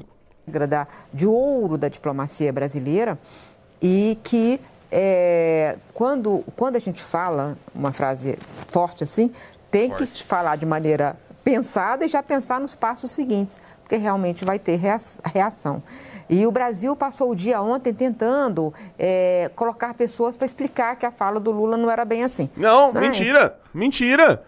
de 1.13 1.25
ouro 1.25 1.77
da 1.77 1.89
diplomacia 1.89 2.53
brasileira 2.53 3.19
e 3.81 4.17
que 4.23 4.59
é, 4.91 5.77
quando, 5.93 6.43
quando 6.55 6.75
a 6.75 6.79
gente 6.79 7.01
fala 7.01 7.57
uma 7.73 7.91
frase 7.91 8.37
forte 8.67 9.03
assim, 9.03 9.31
tem 9.69 9.89
que 9.89 10.05
falar 10.23 10.55
de 10.55 10.65
maneira 10.65 11.17
pensada 11.45 12.03
e 12.03 12.09
já 12.09 12.21
pensar 12.23 12.59
nos 12.59 12.73
passos 12.75 13.11
seguintes, 13.11 13.61
porque 13.81 13.95
realmente 13.95 14.43
vai 14.43 14.57
ter 14.59 14.75
rea- 14.77 14.97
reação. 15.33 15.81
E 16.27 16.45
o 16.47 16.51
Brasil 16.51 16.95
passou 16.95 17.29
o 17.29 17.35
dia 17.35 17.61
ontem 17.61 17.93
tentando 17.93 18.73
é, 18.97 19.51
colocar 19.55 19.93
pessoas 19.93 20.35
para 20.35 20.47
explicar 20.47 20.95
que 20.95 21.05
a 21.05 21.11
fala 21.11 21.39
do 21.39 21.51
Lula 21.51 21.77
não 21.77 21.89
era 21.89 22.03
bem 22.03 22.23
assim. 22.23 22.49
Não, 22.57 22.91
Né? 22.91 22.99
mentira. 22.99 23.57
Mentira. 23.71 24.43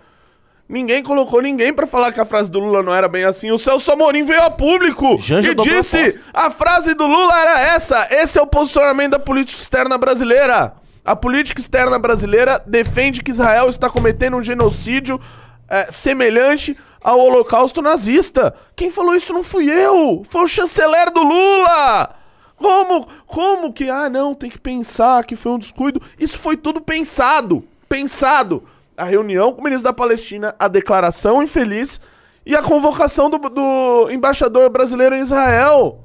Ninguém 0.68 1.02
colocou 1.04 1.40
ninguém 1.42 1.72
pra 1.72 1.86
falar 1.88 2.12
que 2.12 2.20
a 2.20 2.26
frase 2.26 2.50
do 2.52 2.60
Lula 2.60 2.82
não 2.84 2.94
era 2.94 3.08
bem 3.08 3.24
assim. 3.24 3.52
O 3.52 3.60
Celso 3.60 3.90
Amorim 3.92 4.24
veio 4.26 4.42
a 4.42 4.50
público 4.52 5.18
Janja 5.20 5.52
e 5.52 5.56
disse: 5.56 5.98
aposta. 5.98 6.22
a 6.34 6.52
frase 6.52 6.94
do 6.94 7.06
Lula 7.08 7.40
era 7.40 7.62
essa. 7.62 8.06
Esse 8.12 8.38
é 8.38 8.42
o 8.42 8.48
posicionamento 8.48 9.12
da 9.12 9.20
política 9.20 9.62
externa 9.62 9.98
brasileira. 9.98 10.74
A 11.06 11.16
política 11.16 11.62
externa 11.62 11.98
brasileira 11.98 12.62
defende 12.66 13.24
que 13.24 13.32
Israel 13.32 13.70
está 13.70 13.90
cometendo 13.90 14.36
um 14.36 14.44
genocídio 14.44 15.22
é, 15.70 15.90
semelhante 15.90 16.76
ao 17.04 17.20
Holocausto 17.20 17.82
nazista. 17.82 18.54
Quem 18.76 18.90
falou 18.90 19.16
isso 19.16 19.34
não 19.34 19.44
fui 19.44 19.70
eu, 19.70 20.24
foi 20.28 20.44
o 20.44 20.48
chanceler 20.48 21.12
do 21.12 21.24
Lula. 21.24 22.16
Como, 22.56 23.08
como 23.26 23.72
que, 23.72 23.90
ah, 23.90 24.10
não, 24.10 24.34
tem 24.34 24.50
que 24.50 24.60
pensar 24.60 25.24
que 25.26 25.36
foi 25.36 25.52
um 25.52 25.60
descuido. 25.60 26.02
Isso 26.20 26.40
foi 26.40 26.58
tudo 26.58 26.82
pensado, 26.82 27.64
pensado. 27.88 28.64
A 28.98 29.04
reunião 29.04 29.54
com 29.54 29.62
o 29.62 29.64
ministro 29.64 29.84
da 29.84 29.94
Palestina, 29.94 30.56
a 30.58 30.68
declaração 30.68 31.44
infeliz 31.44 32.02
e 32.44 32.56
a 32.56 32.64
convocação 32.64 33.30
do, 33.30 33.38
do 33.38 34.10
embaixador 34.10 34.70
brasileiro 34.72 35.16
em 35.16 35.22
Israel. 35.22 36.00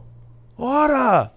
Ora, 0.58 1.32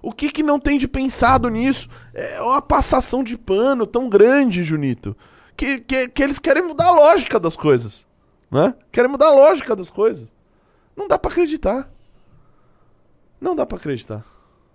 o 0.00 0.12
que 0.12 0.30
que 0.30 0.42
não 0.42 0.58
tem 0.58 0.78
de 0.78 0.88
pensado 0.88 1.48
nisso? 1.48 1.88
É 2.14 2.40
uma 2.40 2.62
passação 2.62 3.22
de 3.22 3.36
pano 3.36 3.86
tão 3.86 4.08
grande, 4.08 4.64
Junito, 4.64 5.16
que, 5.56 5.78
que, 5.80 6.08
que 6.08 6.22
eles 6.22 6.38
querem 6.38 6.62
mudar 6.62 6.86
a 6.86 6.92
lógica 6.92 7.38
das 7.38 7.56
coisas, 7.56 8.06
né? 8.54 8.72
Querem 8.92 9.10
mudar 9.10 9.26
a 9.26 9.34
lógica 9.34 9.74
das 9.74 9.90
coisas. 9.90 10.32
Não 10.96 11.08
dá 11.08 11.18
pra 11.18 11.30
acreditar. 11.30 11.90
Não 13.40 13.56
dá 13.56 13.66
pra 13.66 13.76
acreditar. 13.78 14.24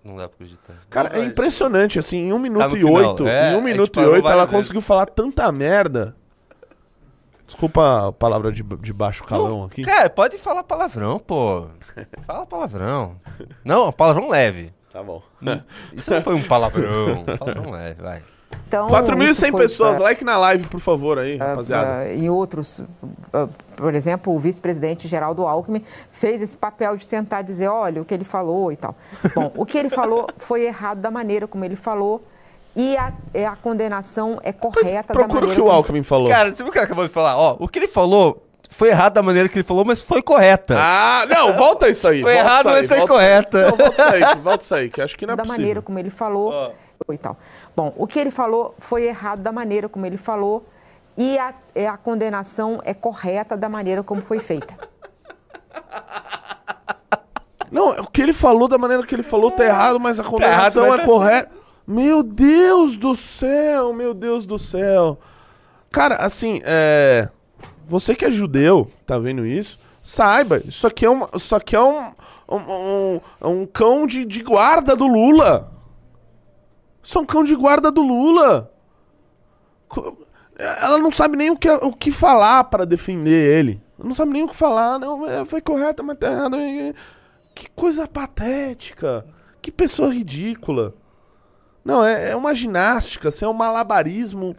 Não 0.04 0.18
dá 0.18 0.28
pra 0.28 0.36
acreditar. 0.36 0.76
Cara, 0.90 1.18
é 1.18 1.24
impressionante, 1.24 1.98
assim, 1.98 2.18
em 2.18 2.34
um 2.34 2.40
minuto 2.40 2.68
no 2.70 2.78
e 2.78 2.84
oito, 2.84 3.26
É, 3.28 3.52
em 3.52 3.54
um 3.54 3.58
gente 3.58 3.64
minuto 3.72 3.90
e 3.90 3.96
parou 4.04 4.14
oito, 4.14 4.28
ela 4.28 4.46
vezes. 4.46 4.56
conseguiu 4.56 4.82
falar 4.82 5.06
tanta 5.06 5.50
merda. 5.52 6.16
Desculpa 7.46 8.10
a 8.10 8.12
palavra 8.12 8.52
de, 8.52 8.62
de 8.62 8.94
baixo 8.94 9.24
calão 9.24 9.64
aqui. 9.64 9.82
Cara, 9.82 10.10
pode 10.10 10.38
falar 10.38 10.64
palavrão, 10.64 11.18
pô. 11.18 11.68
Fala 12.24 12.46
palavrão. 12.46 13.20
Não, 13.64 13.92
palavrão 13.92 14.30
leve. 14.30 14.72
Tá 14.92 15.02
bom. 15.02 15.24
Isso 15.94 16.12
não 16.12 16.22
foi 16.22 16.36
um 16.36 16.44
palavrão. 16.48 17.24
Palavrão 17.40 17.72
leve, 17.72 18.02
vai. 18.02 18.24
Então, 18.68 18.88
4.100 18.88 19.30
isso 19.32 19.48
foi, 19.50 19.62
pessoas. 19.62 19.96
ah, 19.98 20.00
Like 20.00 20.24
na 20.24 20.38
live, 20.38 20.68
por 20.68 20.80
favor, 20.80 21.18
aí, 21.18 21.38
ah, 21.42 21.46
rapaziada. 21.50 21.88
ah, 22.02 22.14
em 22.14 22.30
outros, 22.30 22.82
ah, 23.34 23.48
por 23.76 23.94
exemplo, 23.96 24.34
o 24.36 24.40
vice-presidente 24.40 25.08
Geraldo 25.08 25.46
Alckmin 25.48 25.84
fez 26.12 26.40
esse 26.42 26.56
papel 26.58 26.96
de 26.96 27.08
tentar 27.08 27.42
dizer, 27.42 27.68
olha, 27.68 28.02
o 28.02 28.06
que 28.06 28.14
ele 28.14 28.24
falou 28.24 28.72
e 28.72 28.76
tal. 28.76 28.96
Bom, 29.34 29.52
o 29.56 29.66
que 29.66 29.78
ele 29.78 29.90
falou 29.90 30.28
foi 30.38 30.66
errado 30.66 31.00
da 31.00 31.10
maneira 31.10 31.48
como 31.48 31.66
ele 31.66 31.76
falou 31.76 32.24
e 32.76 32.96
a, 32.98 33.12
a 33.52 33.56
condenação 33.56 34.40
é 34.44 34.54
correta 34.54 35.14
da 35.14 35.20
Procura 35.20 35.26
o 35.26 35.34
maneira 35.48 35.56
que 35.56 35.62
o 35.62 35.64
como 35.66 35.76
Alckmin 35.76 36.04
falou. 36.04 36.28
Cara, 36.30 36.50
você 36.50 36.58
viu 36.64 36.68
o 36.68 36.72
que 36.72 36.78
acabou 36.80 37.06
de 37.08 37.12
falar? 37.12 37.38
Ó, 37.38 37.58
o 37.60 37.68
que 37.68 37.80
ele 37.80 37.88
falou 37.88 38.46
foi 38.70 38.90
errado 38.90 39.14
da 39.14 39.24
maneira 39.24 39.50
que 39.50 39.58
ele 39.58 39.64
falou, 39.64 39.84
mas 39.84 40.04
foi 40.04 40.22
correta. 40.22 40.76
Ah, 40.78 41.26
não, 41.28 41.54
volta 41.58 41.90
isso 41.90 42.08
aí. 42.08 42.22
Foi 42.24 42.36
errado, 42.38 42.68
isso 42.68 42.70
aí, 42.70 42.76
mas 42.82 42.88
foi 42.88 42.98
volta- 43.00 43.14
correta. 43.14 43.62
Não, 43.72 43.78
volta 43.78 43.92
isso 43.94 44.02
aí, 44.14 44.36
volta 44.44 44.64
isso 44.64 44.76
aí, 44.76 44.90
que 44.92 45.02
acho 45.02 45.18
que 45.18 45.26
não 45.26 45.34
é 45.34 45.38
da 45.38 45.42
possível. 45.44 45.60
maneira 45.60 45.82
como 45.82 45.98
ele 45.98 46.12
falou 46.12 46.72
e 47.12 47.18
tal. 47.18 47.36
Bom, 47.80 47.94
o 47.96 48.06
que 48.06 48.20
ele 48.20 48.30
falou 48.30 48.76
foi 48.78 49.06
errado 49.06 49.40
da 49.40 49.54
maneira 49.54 49.88
como 49.88 50.06
ele 50.06 50.18
falou 50.18 50.68
e 51.18 51.40
a, 51.40 51.54
é 51.74 51.88
a 51.88 51.96
condenação 51.96 52.82
é 52.84 52.94
correta 52.94 53.56
da 53.56 53.70
maneira 53.70 54.04
como 54.04 54.22
foi 54.22 54.38
feita. 54.38 54.76
Não, 57.72 57.92
o 57.92 58.08
que 58.08 58.22
ele 58.22 58.34
falou 58.34 58.68
da 58.68 58.78
maneira 58.78 59.06
que 59.06 59.16
ele 59.16 59.24
falou 59.24 59.50
tá 59.50 59.64
errado, 59.64 59.98
mas 59.98 60.20
a 60.20 60.26
condenação 60.26 60.84
errado, 60.84 60.92
mas 60.92 61.00
é 61.00 61.04
tá 61.04 61.10
correta. 61.10 61.52
Meu 61.88 62.22
Deus 62.22 62.98
do 62.98 63.16
céu, 63.16 63.94
meu 63.94 64.14
Deus 64.14 64.46
do 64.46 64.60
céu. 64.60 65.18
Cara, 65.90 66.16
assim, 66.16 66.60
é. 66.66 67.30
Você 67.88 68.14
que 68.14 68.26
é 68.26 68.30
judeu, 68.30 68.92
tá 69.06 69.18
vendo 69.18 69.46
isso? 69.46 69.80
Saiba, 70.02 70.62
isso 70.66 70.86
aqui 70.86 71.06
é, 71.06 71.10
uma, 71.10 71.30
isso 71.34 71.56
aqui 71.56 71.78
é 71.78 71.82
um, 71.82 72.12
um, 72.50 72.58
um, 72.58 73.22
um 73.42 73.66
cão 73.66 74.06
de, 74.06 74.26
de 74.26 74.44
guarda 74.44 74.98
do 74.98 75.08
Lula. 75.08 75.79
Um 77.16 77.26
cão 77.26 77.44
de 77.44 77.56
guarda 77.56 77.92
do 77.92 78.02
Lula. 78.02 78.72
Ela 80.58 80.98
não 80.98 81.12
sabe 81.12 81.38
nem 81.38 81.50
o 81.50 81.58
que, 81.58 81.70
o 81.70 81.94
que 81.94 82.12
falar 82.12 82.66
para 82.66 82.86
defender 82.86 83.58
ele. 83.60 83.82
Ela 83.98 84.08
não 84.08 84.16
sabe 84.16 84.32
nem 84.32 84.44
o 84.44 84.48
que 84.50 84.56
falar. 84.56 85.00
Não, 85.00 85.26
é, 85.28 85.46
foi 85.46 85.62
correto, 85.62 86.04
mas 86.04 86.18
tá 86.18 86.30
errado. 86.32 86.58
Que 87.56 87.70
coisa 87.72 88.08
patética. 88.08 89.26
Que 89.62 89.72
pessoa 89.72 90.14
ridícula. 90.14 90.94
Não, 91.84 92.06
é, 92.06 92.32
é 92.32 92.36
uma 92.36 92.54
ginástica, 92.54 93.30
assim, 93.30 93.46
é 93.46 93.48
um 93.48 93.54
malabarismo. 93.54 94.56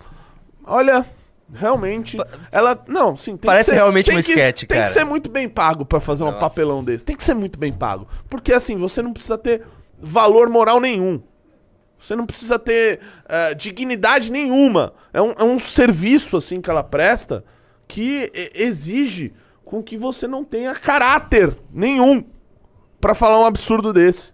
Olha, 0.66 1.06
realmente. 1.52 2.16
Ela. 2.50 2.82
Não, 2.88 3.16
sim, 3.16 3.36
tem 3.36 3.48
Parece 3.48 3.66
que 3.66 3.76
ser, 3.76 3.76
realmente 3.82 4.10
um 4.10 4.14
que- 4.14 4.20
sketch, 4.20 4.60
Tem 4.60 4.78
cara. 4.78 4.82
que 4.84 4.92
ser 4.92 5.04
muito 5.04 5.30
bem 5.30 5.48
pago 5.48 5.84
pra 5.84 6.00
fazer 6.00 6.22
um 6.22 6.26
Nossa. 6.26 6.38
papelão 6.38 6.82
desse. 6.82 7.04
Tem 7.04 7.14
que 7.16 7.22
ser 7.24 7.34
muito 7.34 7.58
bem 7.58 7.72
pago. 7.72 8.08
Porque 8.28 8.52
assim, 8.52 8.76
você 8.76 9.02
não 9.02 9.12
precisa 9.12 9.36
ter 9.38 9.62
valor 10.00 10.48
moral 10.48 10.80
nenhum. 10.80 11.22
Você 12.00 12.16
não 12.16 12.24
precisa 12.26 12.58
ter 12.58 13.00
eh, 13.28 13.54
dignidade 13.54 14.32
nenhuma. 14.32 14.94
É 15.12 15.20
um, 15.20 15.32
é 15.32 15.44
um 15.44 15.58
serviço, 15.58 16.36
assim, 16.38 16.60
que 16.60 16.70
ela 16.70 16.82
presta 16.82 17.44
que 17.86 18.30
e- 18.34 18.50
exige 18.54 19.32
com 19.64 19.82
que 19.82 19.96
você 19.96 20.26
não 20.26 20.42
tenha 20.44 20.74
caráter 20.74 21.54
nenhum 21.72 22.24
pra 23.00 23.14
falar 23.14 23.38
um 23.38 23.44
absurdo 23.46 23.92
desse. 23.92 24.32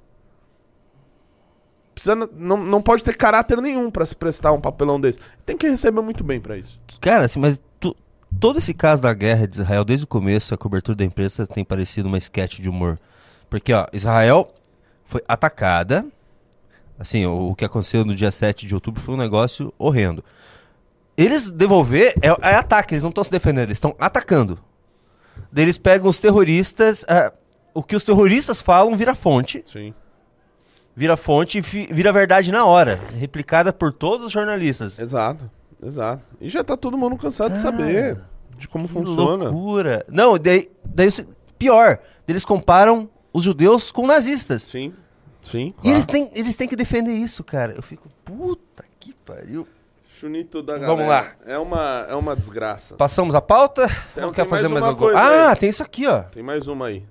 Precisa, 1.94 2.14
não, 2.14 2.56
não 2.58 2.82
pode 2.82 3.02
ter 3.02 3.16
caráter 3.16 3.60
nenhum 3.60 3.90
pra 3.90 4.04
se 4.04 4.14
prestar 4.14 4.52
um 4.52 4.60
papelão 4.60 5.00
desse. 5.00 5.18
Tem 5.46 5.56
que 5.56 5.68
receber 5.68 6.02
muito 6.02 6.22
bem 6.22 6.38
pra 6.40 6.56
isso. 6.56 6.78
Cara, 7.00 7.24
assim, 7.24 7.38
mas 7.40 7.60
tu- 7.80 7.96
todo 8.38 8.58
esse 8.58 8.74
caso 8.74 9.00
da 9.02 9.14
guerra 9.14 9.46
de 9.48 9.54
Israel, 9.54 9.84
desde 9.84 10.04
o 10.04 10.08
começo, 10.08 10.52
a 10.54 10.58
cobertura 10.58 10.94
da 10.96 11.04
imprensa 11.04 11.46
tem 11.46 11.64
parecido 11.64 12.06
uma 12.08 12.18
sketch 12.18 12.60
de 12.60 12.68
humor. 12.68 12.98
Porque, 13.48 13.72
ó, 13.72 13.86
Israel 13.94 14.52
foi 15.06 15.22
atacada. 15.26 16.06
Assim, 16.98 17.26
o, 17.26 17.50
o 17.50 17.54
que 17.54 17.64
aconteceu 17.64 18.04
no 18.04 18.14
dia 18.14 18.30
7 18.30 18.66
de 18.66 18.74
outubro 18.74 19.02
foi 19.02 19.14
um 19.14 19.18
negócio 19.18 19.72
horrendo. 19.78 20.24
Eles 21.16 21.50
devolver 21.50 22.14
é, 22.22 22.28
é 22.28 22.54
ataque, 22.54 22.94
eles 22.94 23.02
não 23.02 23.10
estão 23.10 23.24
se 23.24 23.30
defendendo, 23.30 23.64
eles 23.68 23.76
estão 23.76 23.94
atacando. 23.98 24.58
Daí 25.50 25.64
eles 25.64 25.78
pegam 25.78 26.08
os 26.08 26.18
terroristas. 26.18 27.04
ah, 27.08 27.32
o 27.74 27.82
que 27.82 27.96
os 27.96 28.04
terroristas 28.04 28.60
falam 28.62 28.96
vira 28.96 29.14
fonte. 29.14 29.62
Sim. 29.66 29.94
Vira 30.94 31.16
fonte 31.16 31.58
e 31.58 31.62
fi- 31.62 31.88
vira 31.90 32.10
verdade 32.12 32.50
na 32.50 32.64
hora. 32.64 32.98
Replicada 33.18 33.72
por 33.72 33.92
todos 33.92 34.26
os 34.26 34.32
jornalistas. 34.32 34.98
Exato, 34.98 35.50
exato. 35.82 36.22
E 36.40 36.48
já 36.48 36.64
tá 36.64 36.76
todo 36.76 36.96
mundo 36.96 37.16
cansado 37.18 37.52
de 37.52 37.58
saber 37.58 38.18
de 38.56 38.66
como 38.66 38.86
Que 38.88 38.94
funciona. 38.94 39.44
loucura. 39.50 40.04
Não, 40.08 40.38
daí, 40.38 40.70
daí 40.84 41.08
pior, 41.58 41.98
eles 42.26 42.44
comparam 42.46 43.08
os 43.32 43.42
judeus 43.44 43.90
com 43.90 44.06
nazistas. 44.06 44.62
Sim, 44.62 44.94
sim. 45.50 45.74
E 45.82 45.90
eles 45.90 46.04
têm, 46.04 46.30
eles 46.34 46.56
têm 46.56 46.68
que 46.68 46.76
defender 46.76 47.12
isso, 47.12 47.42
cara. 47.44 47.72
Eu 47.76 47.82
fico, 47.82 48.08
puta 48.24 48.84
que 49.00 49.12
pariu. 49.12 49.66
Chunito 50.18 50.62
da 50.62 50.76
Vamos 50.78 51.04
galera. 51.06 51.36
lá. 51.46 51.52
É 51.52 51.58
uma, 51.58 52.06
é 52.08 52.14
uma 52.14 52.34
desgraça. 52.34 52.94
Passamos 52.96 53.34
a 53.34 53.40
pauta? 53.42 53.86
Tem- 54.14 54.24
Ou 54.24 54.32
tem 54.32 54.44
quer 54.44 54.48
fazer 54.48 54.68
mais 54.68 54.82
mais, 54.82 54.84
uma 54.84 54.90
alguma 54.90 55.12
coisa 55.12 55.20
Ah, 55.20 55.50
aí. 55.50 55.56
tem 55.56 55.68
isso 55.68 55.82
aqui, 55.82 56.06
ó. 56.06 56.22
Tem 56.22 56.42
mais 56.42 56.66
uma 56.66 56.86
aí. 56.86 57.04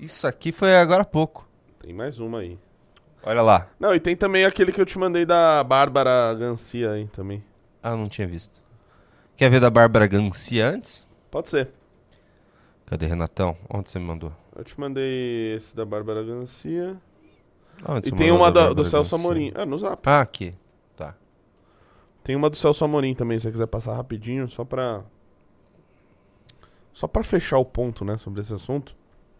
Isso 0.00 0.26
aqui 0.26 0.52
foi 0.52 0.74
agora 0.76 1.02
há 1.02 1.04
pouco. 1.04 1.46
Tem 1.80 1.92
mais 1.92 2.18
uma 2.18 2.38
aí. 2.40 2.58
Olha 3.22 3.42
lá. 3.42 3.68
Não, 3.78 3.94
e 3.94 4.00
tem 4.00 4.16
também 4.16 4.44
aquele 4.46 4.72
que 4.72 4.80
eu 4.80 4.86
te 4.86 4.98
mandei 4.98 5.26
da 5.26 5.62
Bárbara 5.64 6.32
Gancia 6.34 6.92
aí 6.92 7.06
também. 7.08 7.44
Ah, 7.82 7.94
não 7.96 8.08
tinha 8.08 8.26
visto. 8.26 8.54
Quer 9.36 9.50
ver 9.50 9.60
da 9.60 9.68
Bárbara 9.68 10.06
Gancia 10.06 10.66
antes? 10.66 11.06
Pode 11.30 11.50
ser. 11.50 11.68
Cadê, 12.86 13.04
Renatão? 13.06 13.56
Onde 13.68 13.90
você 13.90 13.98
me 13.98 14.04
mandou? 14.06 14.32
Eu 14.56 14.64
te 14.64 14.78
mandei 14.80 15.54
esse 15.54 15.74
da 15.76 15.84
Bárbara 15.84 16.22
Gancia. 16.24 16.96
Onde 17.84 18.08
E 18.08 18.12
tem 18.12 18.30
uma 18.30 18.50
da 18.50 18.72
do 18.72 18.84
Celso 18.84 19.10
Gancia? 19.10 19.18
Amorim. 19.18 19.52
Ah, 19.54 19.66
no 19.66 19.78
zap. 19.78 20.02
Ah, 20.08 20.20
aqui. 20.20 20.54
Tá. 20.96 21.14
Tem 22.24 22.34
uma 22.36 22.48
do 22.48 22.56
Celso 22.56 22.84
Amorim 22.84 23.14
também, 23.14 23.38
se 23.38 23.44
você 23.44 23.52
quiser 23.52 23.66
passar 23.66 23.94
rapidinho, 23.94 24.48
só 24.48 24.64
pra. 24.64 25.02
Só 26.92 27.06
pra 27.06 27.22
fechar 27.22 27.58
o 27.58 27.64
ponto, 27.64 28.04
né, 28.04 28.16
sobre 28.16 28.40
esse 28.40 28.54
assunto. 28.54 28.96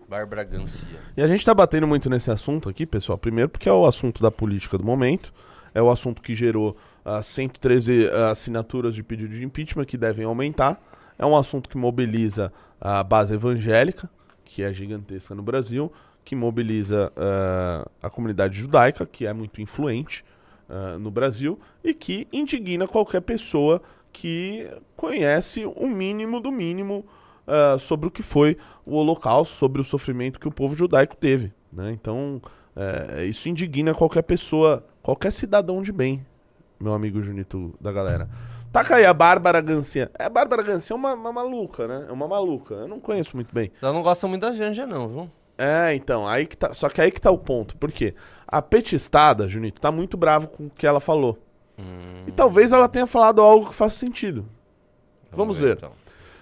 Bárbara 0.08 0.44
Gancia. 0.44 0.88
E 1.16 1.22
a 1.22 1.26
gente 1.26 1.44
tá 1.44 1.54
batendo 1.54 1.86
muito 1.86 2.08
nesse 2.08 2.30
assunto 2.30 2.68
aqui, 2.68 2.86
pessoal. 2.86 3.18
Primeiro, 3.18 3.48
porque 3.48 3.68
é 3.68 3.72
o 3.72 3.86
assunto 3.86 4.22
da 4.22 4.30
política 4.30 4.78
do 4.78 4.84
momento. 4.84 5.32
É 5.74 5.82
o 5.82 5.90
assunto 5.90 6.22
que 6.22 6.34
gerou 6.34 6.76
ah, 7.04 7.22
113 7.22 8.08
assinaturas 8.30 8.94
de 8.94 9.02
pedido 9.02 9.34
de 9.34 9.44
impeachment 9.44 9.84
que 9.84 9.96
devem 9.96 10.24
aumentar. 10.24 10.80
É 11.18 11.24
um 11.26 11.36
assunto 11.36 11.68
que 11.68 11.76
mobiliza 11.76 12.52
a 12.80 13.02
base 13.02 13.34
evangélica, 13.34 14.08
que 14.44 14.62
é 14.62 14.72
gigantesca 14.72 15.34
no 15.34 15.42
Brasil, 15.42 15.92
que 16.26 16.34
mobiliza 16.34 17.12
ah, 17.16 17.88
a 18.02 18.10
comunidade 18.10 18.58
judaica, 18.58 19.06
que 19.06 19.24
é 19.24 19.32
muito 19.32 19.62
influente 19.62 20.24
ah, 20.68 20.98
no 20.98 21.08
Brasil, 21.08 21.58
e 21.84 21.94
que 21.94 22.26
indigna 22.32 22.88
qualquer 22.88 23.20
pessoa 23.22 23.80
que 24.12 24.68
conhece 24.96 25.64
o 25.64 25.86
mínimo 25.86 26.40
do 26.40 26.50
mínimo 26.50 27.06
ah, 27.46 27.76
sobre 27.78 28.08
o 28.08 28.10
que 28.10 28.24
foi 28.24 28.58
o 28.84 28.96
Holocausto, 28.96 29.54
sobre 29.54 29.80
o 29.80 29.84
sofrimento 29.84 30.40
que 30.40 30.48
o 30.48 30.52
povo 30.52 30.74
judaico 30.74 31.16
teve. 31.16 31.52
Né? 31.72 31.92
Então, 31.92 32.42
isso 33.26 33.48
indigna 33.48 33.94
qualquer 33.94 34.22
pessoa, 34.22 34.84
qualquer 35.02 35.30
cidadão 35.30 35.80
de 35.80 35.92
bem, 35.92 36.26
meu 36.80 36.92
amigo 36.92 37.22
Junito 37.22 37.72
da 37.80 37.92
galera. 37.92 38.28
Taca 38.72 38.96
aí 38.96 39.06
a 39.06 39.14
Bárbara 39.14 39.60
Gancia. 39.60 40.10
É, 40.18 40.24
a 40.24 40.28
Bárbara 40.28 40.62
Gancia 40.62 40.92
é 40.92 40.96
uma, 40.96 41.14
uma 41.14 41.32
maluca, 41.32 41.86
né? 41.86 42.06
É 42.08 42.12
uma 42.12 42.28
maluca. 42.28 42.74
Eu 42.74 42.88
não 42.88 43.00
conheço 43.00 43.34
muito 43.34 43.54
bem. 43.54 43.70
Ela 43.80 43.92
não 43.92 44.02
gosta 44.02 44.26
muito 44.26 44.42
da 44.42 44.54
Janja, 44.54 44.86
não, 44.86 45.08
viu? 45.08 45.30
É, 45.58 45.94
então, 45.94 46.26
aí 46.26 46.46
que 46.46 46.56
tá. 46.56 46.74
Só 46.74 46.88
que 46.88 47.00
aí 47.00 47.10
que 47.10 47.20
tá 47.20 47.30
o 47.30 47.38
ponto. 47.38 47.76
Por 47.76 47.90
quê? 47.90 48.14
A 48.46 48.60
petistada, 48.60 49.48
Junito, 49.48 49.80
tá 49.80 49.90
muito 49.90 50.16
bravo 50.16 50.48
com 50.48 50.66
o 50.66 50.70
que 50.70 50.86
ela 50.86 51.00
falou. 51.00 51.38
E 52.26 52.32
talvez 52.32 52.72
ela 52.72 52.88
tenha 52.88 53.06
falado 53.06 53.40
algo 53.42 53.68
que 53.68 53.74
faça 53.74 53.96
sentido. 53.96 54.46
Vamos 55.30 55.58
ver. 55.58 55.76
então. 55.76 55.92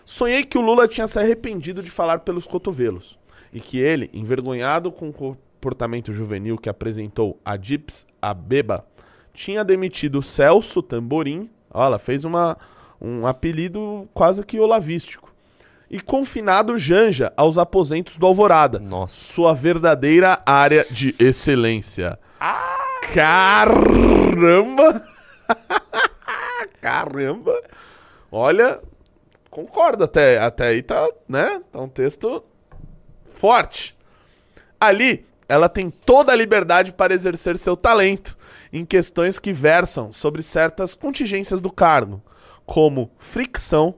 Sonhei 0.04 0.44
que 0.44 0.58
o 0.58 0.60
Lula 0.60 0.86
tinha 0.86 1.06
se 1.06 1.18
arrependido 1.18 1.82
de 1.82 1.90
falar 1.90 2.20
pelos 2.20 2.46
cotovelos. 2.46 3.18
E 3.52 3.60
que 3.60 3.78
ele, 3.78 4.10
envergonhado 4.12 4.92
com 4.92 5.08
o 5.08 5.12
comportamento 5.12 6.12
juvenil 6.12 6.58
que 6.58 6.68
apresentou 6.68 7.40
a 7.44 7.56
Dips 7.56 8.06
Abeba, 8.20 8.86
tinha 9.32 9.64
demitido 9.64 10.22
Celso 10.22 10.82
Tamborim. 10.82 11.50
Olha, 11.70 11.86
ela 11.86 11.98
fez 11.98 12.24
uma, 12.24 12.56
um 13.00 13.26
apelido 13.26 14.08
quase 14.12 14.44
que 14.44 14.60
olavístico. 14.60 15.33
E 15.94 16.00
confinado 16.00 16.76
Janja 16.76 17.32
aos 17.36 17.56
aposentos 17.56 18.16
do 18.16 18.26
Alvorada. 18.26 18.80
Nossa. 18.80 19.14
Sua 19.32 19.54
verdadeira 19.54 20.42
área 20.44 20.84
de 20.90 21.14
excelência. 21.20 22.18
Caramba! 23.14 25.06
Caramba! 26.82 27.62
Olha, 28.28 28.80
concordo 29.48 30.02
até, 30.02 30.40
até 30.40 30.66
aí 30.66 30.82
tá, 30.82 31.08
né? 31.28 31.62
Tá 31.70 31.80
um 31.80 31.88
texto 31.88 32.42
forte. 33.32 33.96
Ali, 34.80 35.24
ela 35.48 35.68
tem 35.68 35.90
toda 35.90 36.32
a 36.32 36.36
liberdade 36.36 36.92
para 36.92 37.14
exercer 37.14 37.56
seu 37.56 37.76
talento 37.76 38.36
em 38.72 38.84
questões 38.84 39.38
que 39.38 39.52
versam 39.52 40.12
sobre 40.12 40.42
certas 40.42 40.96
contingências 40.96 41.60
do 41.60 41.70
cargo, 41.70 42.20
como 42.66 43.12
fricção, 43.16 43.94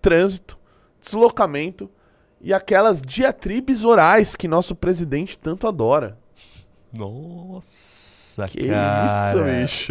trânsito, 0.00 0.57
deslocamento 1.10 1.90
e 2.40 2.52
aquelas 2.52 3.02
diatribes 3.02 3.84
orais 3.84 4.36
que 4.36 4.46
nosso 4.46 4.74
presidente 4.74 5.36
tanto 5.38 5.66
adora. 5.66 6.18
Nossa, 6.92 8.46
Que 8.46 8.68
cara. 8.68 9.30
isso, 9.30 9.44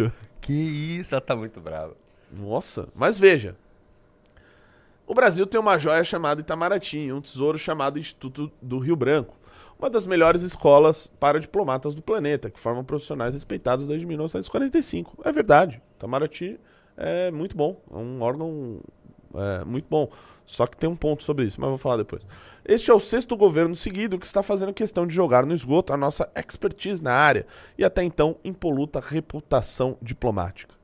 bicho. 0.06 0.12
Que 0.40 0.52
isso, 0.52 1.14
ela 1.14 1.20
tá 1.20 1.36
muito 1.36 1.60
brava. 1.60 1.94
Nossa, 2.32 2.88
mas 2.94 3.18
veja. 3.18 3.56
O 5.06 5.14
Brasil 5.14 5.46
tem 5.46 5.58
uma 5.60 5.78
joia 5.78 6.04
chamada 6.04 6.40
Itamaraty 6.40 6.98
e 6.98 7.12
um 7.12 7.20
tesouro 7.20 7.58
chamado 7.58 7.98
Instituto 7.98 8.50
do 8.60 8.78
Rio 8.78 8.94
Branco. 8.96 9.34
Uma 9.78 9.88
das 9.88 10.04
melhores 10.04 10.42
escolas 10.42 11.06
para 11.06 11.38
diplomatas 11.38 11.94
do 11.94 12.02
planeta, 12.02 12.50
que 12.50 12.58
formam 12.58 12.84
profissionais 12.84 13.32
respeitados 13.32 13.86
desde 13.86 14.04
1945. 14.06 15.18
É 15.24 15.32
verdade. 15.32 15.80
Itamaraty 15.96 16.58
é 16.96 17.30
muito 17.30 17.56
bom. 17.56 17.80
É 17.90 17.96
um 17.96 18.20
órgão 18.20 18.80
é, 19.34 19.64
muito 19.64 19.86
bom. 19.88 20.08
Só 20.46 20.66
que 20.66 20.76
tem 20.76 20.88
um 20.88 20.96
ponto 20.96 21.22
sobre 21.24 21.44
isso, 21.44 21.60
mas 21.60 21.68
vou 21.68 21.76
falar 21.78 21.98
depois. 21.98 22.22
Este 22.64 22.90
é 22.90 22.94
o 22.94 23.00
sexto 23.00 23.36
governo 23.36 23.76
seguido 23.76 24.18
que 24.18 24.24
está 24.26 24.42
fazendo 24.42 24.72
questão 24.72 25.06
de 25.06 25.14
jogar 25.14 25.44
no 25.44 25.54
esgoto 25.54 25.92
a 25.92 25.96
nossa 25.96 26.28
expertise 26.34 27.02
na 27.02 27.12
área 27.12 27.46
e 27.76 27.84
até 27.84 28.02
então 28.02 28.36
impoluta 28.44 28.98
reputação 29.00 29.96
diplomática. 30.00 30.74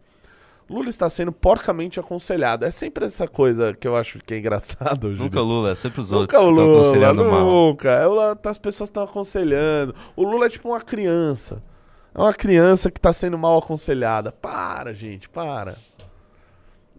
Lula 0.68 0.88
está 0.88 1.10
sendo 1.10 1.30
porcamente 1.30 2.00
aconselhado. 2.00 2.64
É 2.64 2.70
sempre 2.70 3.04
essa 3.04 3.28
coisa 3.28 3.74
que 3.74 3.86
eu 3.86 3.94
acho 3.96 4.18
que 4.20 4.32
é 4.34 4.38
engraçado. 4.38 5.08
Nunca 5.10 5.24
Júlio. 5.24 5.40
o 5.40 5.44
Lula, 5.44 5.70
é 5.72 5.74
sempre 5.74 6.00
os 6.00 6.10
Nunca 6.10 6.38
outros 6.38 6.40
o 6.40 6.44
que 6.46 6.50
estão 6.60 6.74
aconselhando 6.74 7.24
mal. 7.24 7.46
nunca. 7.50 7.90
É 7.90 8.06
Lula- 8.06 8.38
As 8.44 8.58
pessoas 8.58 8.88
estão 8.88 9.02
aconselhando. 9.02 9.94
O 10.16 10.22
Lula 10.24 10.46
é 10.46 10.48
tipo 10.48 10.68
uma 10.68 10.80
criança. 10.80 11.62
É 12.14 12.18
uma 12.18 12.32
criança 12.32 12.90
que 12.90 12.98
está 12.98 13.12
sendo 13.12 13.36
mal 13.36 13.58
aconselhada. 13.58 14.32
Para, 14.32 14.94
gente, 14.94 15.28
para. 15.28 15.76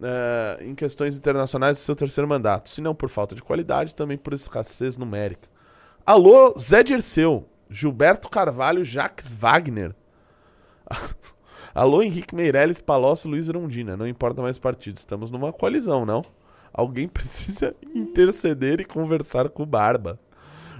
É, 0.02 0.58
em 0.60 0.74
questões 0.74 1.16
internacionais, 1.16 1.78
seu 1.78 1.96
terceiro 1.96 2.28
mandato. 2.28 2.68
Se 2.68 2.80
não 2.80 2.94
por 2.94 3.08
falta 3.08 3.34
de 3.34 3.42
qualidade, 3.42 3.94
também 3.94 4.18
por 4.18 4.34
escassez 4.34 4.96
numérica. 4.96 5.48
Alô, 6.04 6.54
Zé 6.58 6.82
Dirceu, 6.82 7.48
Gilberto 7.68 8.28
Carvalho, 8.28 8.84
Jacques 8.84 9.32
Wagner. 9.32 9.94
Alô, 11.74 12.02
Henrique 12.02 12.34
Meirelles, 12.34 12.80
Palocci, 12.80 13.28
Luiz 13.28 13.48
Erundina. 13.48 13.96
Não 13.96 14.06
importa 14.06 14.40
mais 14.40 14.58
partido. 14.58 14.96
Estamos 14.96 15.30
numa 15.30 15.52
coalizão, 15.52 16.06
não? 16.06 16.22
Alguém 16.72 17.08
precisa 17.08 17.74
interceder 17.94 18.80
e 18.80 18.84
conversar 18.84 19.48
com 19.48 19.62
o 19.62 19.66
Barba. 19.66 20.18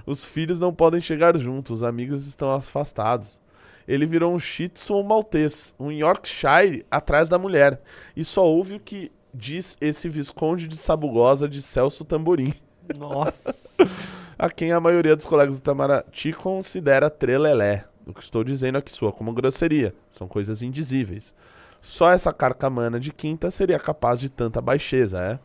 Os 0.05 0.23
filhos 0.23 0.59
não 0.59 0.73
podem 0.73 1.01
chegar 1.01 1.37
juntos, 1.37 1.81
os 1.81 1.83
amigos 1.83 2.25
estão 2.27 2.51
afastados. 2.51 3.39
Ele 3.87 4.05
virou 4.05 4.33
um 4.33 4.39
Shih 4.39 4.67
Tzu 4.67 4.93
ou 4.93 5.03
Maltês, 5.03 5.73
um 5.79 5.91
Yorkshire 5.91 6.85
atrás 6.91 7.29
da 7.29 7.39
mulher. 7.39 7.81
E 8.15 8.25
só 8.25 8.43
ouve 8.43 8.75
o 8.75 8.79
que 8.79 9.11
diz 9.33 9.77
esse 9.79 10.09
Visconde 10.09 10.67
de 10.67 10.75
Sabugosa 10.75 11.47
de 11.47 11.61
Celso 11.61 12.03
Tamborim, 12.03 12.53
Nossa. 12.97 13.55
a 14.37 14.49
quem 14.49 14.71
a 14.71 14.79
maioria 14.79 15.15
dos 15.15 15.25
colegas 15.25 15.57
do 15.57 15.61
Itamaraty 15.61 16.33
considera 16.33 17.09
trelelé. 17.09 17.85
O 18.05 18.13
que 18.13 18.21
estou 18.21 18.43
dizendo 18.43 18.77
aqui 18.77 18.91
soa 18.91 19.11
como 19.11 19.33
grosseria. 19.33 19.93
São 20.09 20.27
coisas 20.27 20.61
indizíveis. 20.61 21.35
Só 21.81 22.11
essa 22.11 22.33
carcamana 22.33 22.99
de 22.99 23.11
quinta 23.11 23.51
seria 23.51 23.79
capaz 23.79 24.19
de 24.19 24.29
tanta 24.29 24.61
baixeza, 24.61 25.19
é? 25.19 25.39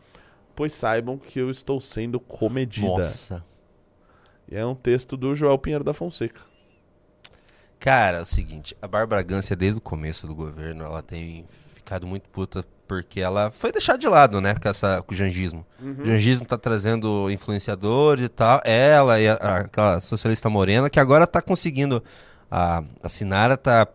Pois 0.55 0.73
saibam 0.73 1.17
que 1.17 1.39
eu 1.39 1.49
estou 1.49 1.81
sendo 1.81 2.19
comedida. 2.19 2.87
Nossa. 2.87 3.43
E 4.49 4.55
é 4.55 4.65
um 4.65 4.75
texto 4.75 5.17
do 5.17 5.35
Joel 5.35 5.57
Pinheiro 5.57 5.83
da 5.83 5.93
Fonseca. 5.93 6.41
Cara, 7.83 8.19
é 8.19 8.21
o 8.21 8.25
seguinte, 8.25 8.73
a 8.81 8.87
Bárbara 8.87 9.21
Gância, 9.21 9.57
desde 9.57 9.77
o 9.77 9.81
começo 9.81 10.25
do 10.25 10.33
governo, 10.33 10.85
ela 10.85 11.03
tem 11.03 11.43
ficado 11.75 12.07
muito 12.07 12.29
puta 12.29 12.65
porque 12.87 13.19
ela 13.19 13.51
foi 13.51 13.73
deixada 13.73 13.99
de 13.99 14.07
lado, 14.07 14.39
né, 14.39 14.55
com, 14.55 14.69
essa, 14.69 15.01
com 15.01 15.13
o 15.13 15.17
jangismo. 15.17 15.65
O 15.99 16.05
jangismo 16.05 16.45
tá 16.45 16.57
trazendo 16.57 17.29
influenciadores 17.29 18.23
e 18.23 18.29
tal. 18.29 18.61
Ela 18.63 19.19
e 19.19 19.27
a- 19.27 19.33
a- 19.33 19.57
aquela 19.57 19.99
socialista 19.99 20.49
morena, 20.49 20.89
que 20.89 20.97
agora 20.97 21.27
tá 21.27 21.41
conseguindo. 21.41 22.01
A, 22.49 22.85
a 23.03 23.09
Sinara 23.09 23.57
tá, 23.57 23.85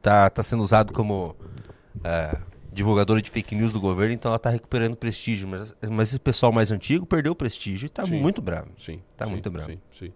tá, 0.00 0.30
tá 0.30 0.42
sendo 0.44 0.62
usado 0.62 0.92
como 0.92 1.34
é, 2.04 2.38
divulgadora 2.72 3.20
de 3.20 3.28
fake 3.28 3.56
news 3.56 3.72
do 3.72 3.80
governo, 3.80 4.14
então 4.14 4.30
ela 4.30 4.38
tá 4.38 4.50
recuperando 4.50 4.94
prestígio. 4.94 5.48
Mas, 5.48 5.74
mas 5.90 6.10
esse 6.10 6.20
pessoal 6.20 6.52
mais 6.52 6.70
antigo 6.70 7.04
perdeu 7.06 7.32
o 7.32 7.36
prestígio 7.36 7.86
e 7.86 7.88
tá 7.88 8.04
Sim. 8.04 8.20
muito 8.20 8.40
bravo. 8.40 8.68
Sim. 8.78 9.00
Tá 9.16 9.24
sim, 9.24 9.32
muito 9.32 9.50
bravo. 9.50 9.68
Sim, 9.72 9.80
sim. 9.98 10.12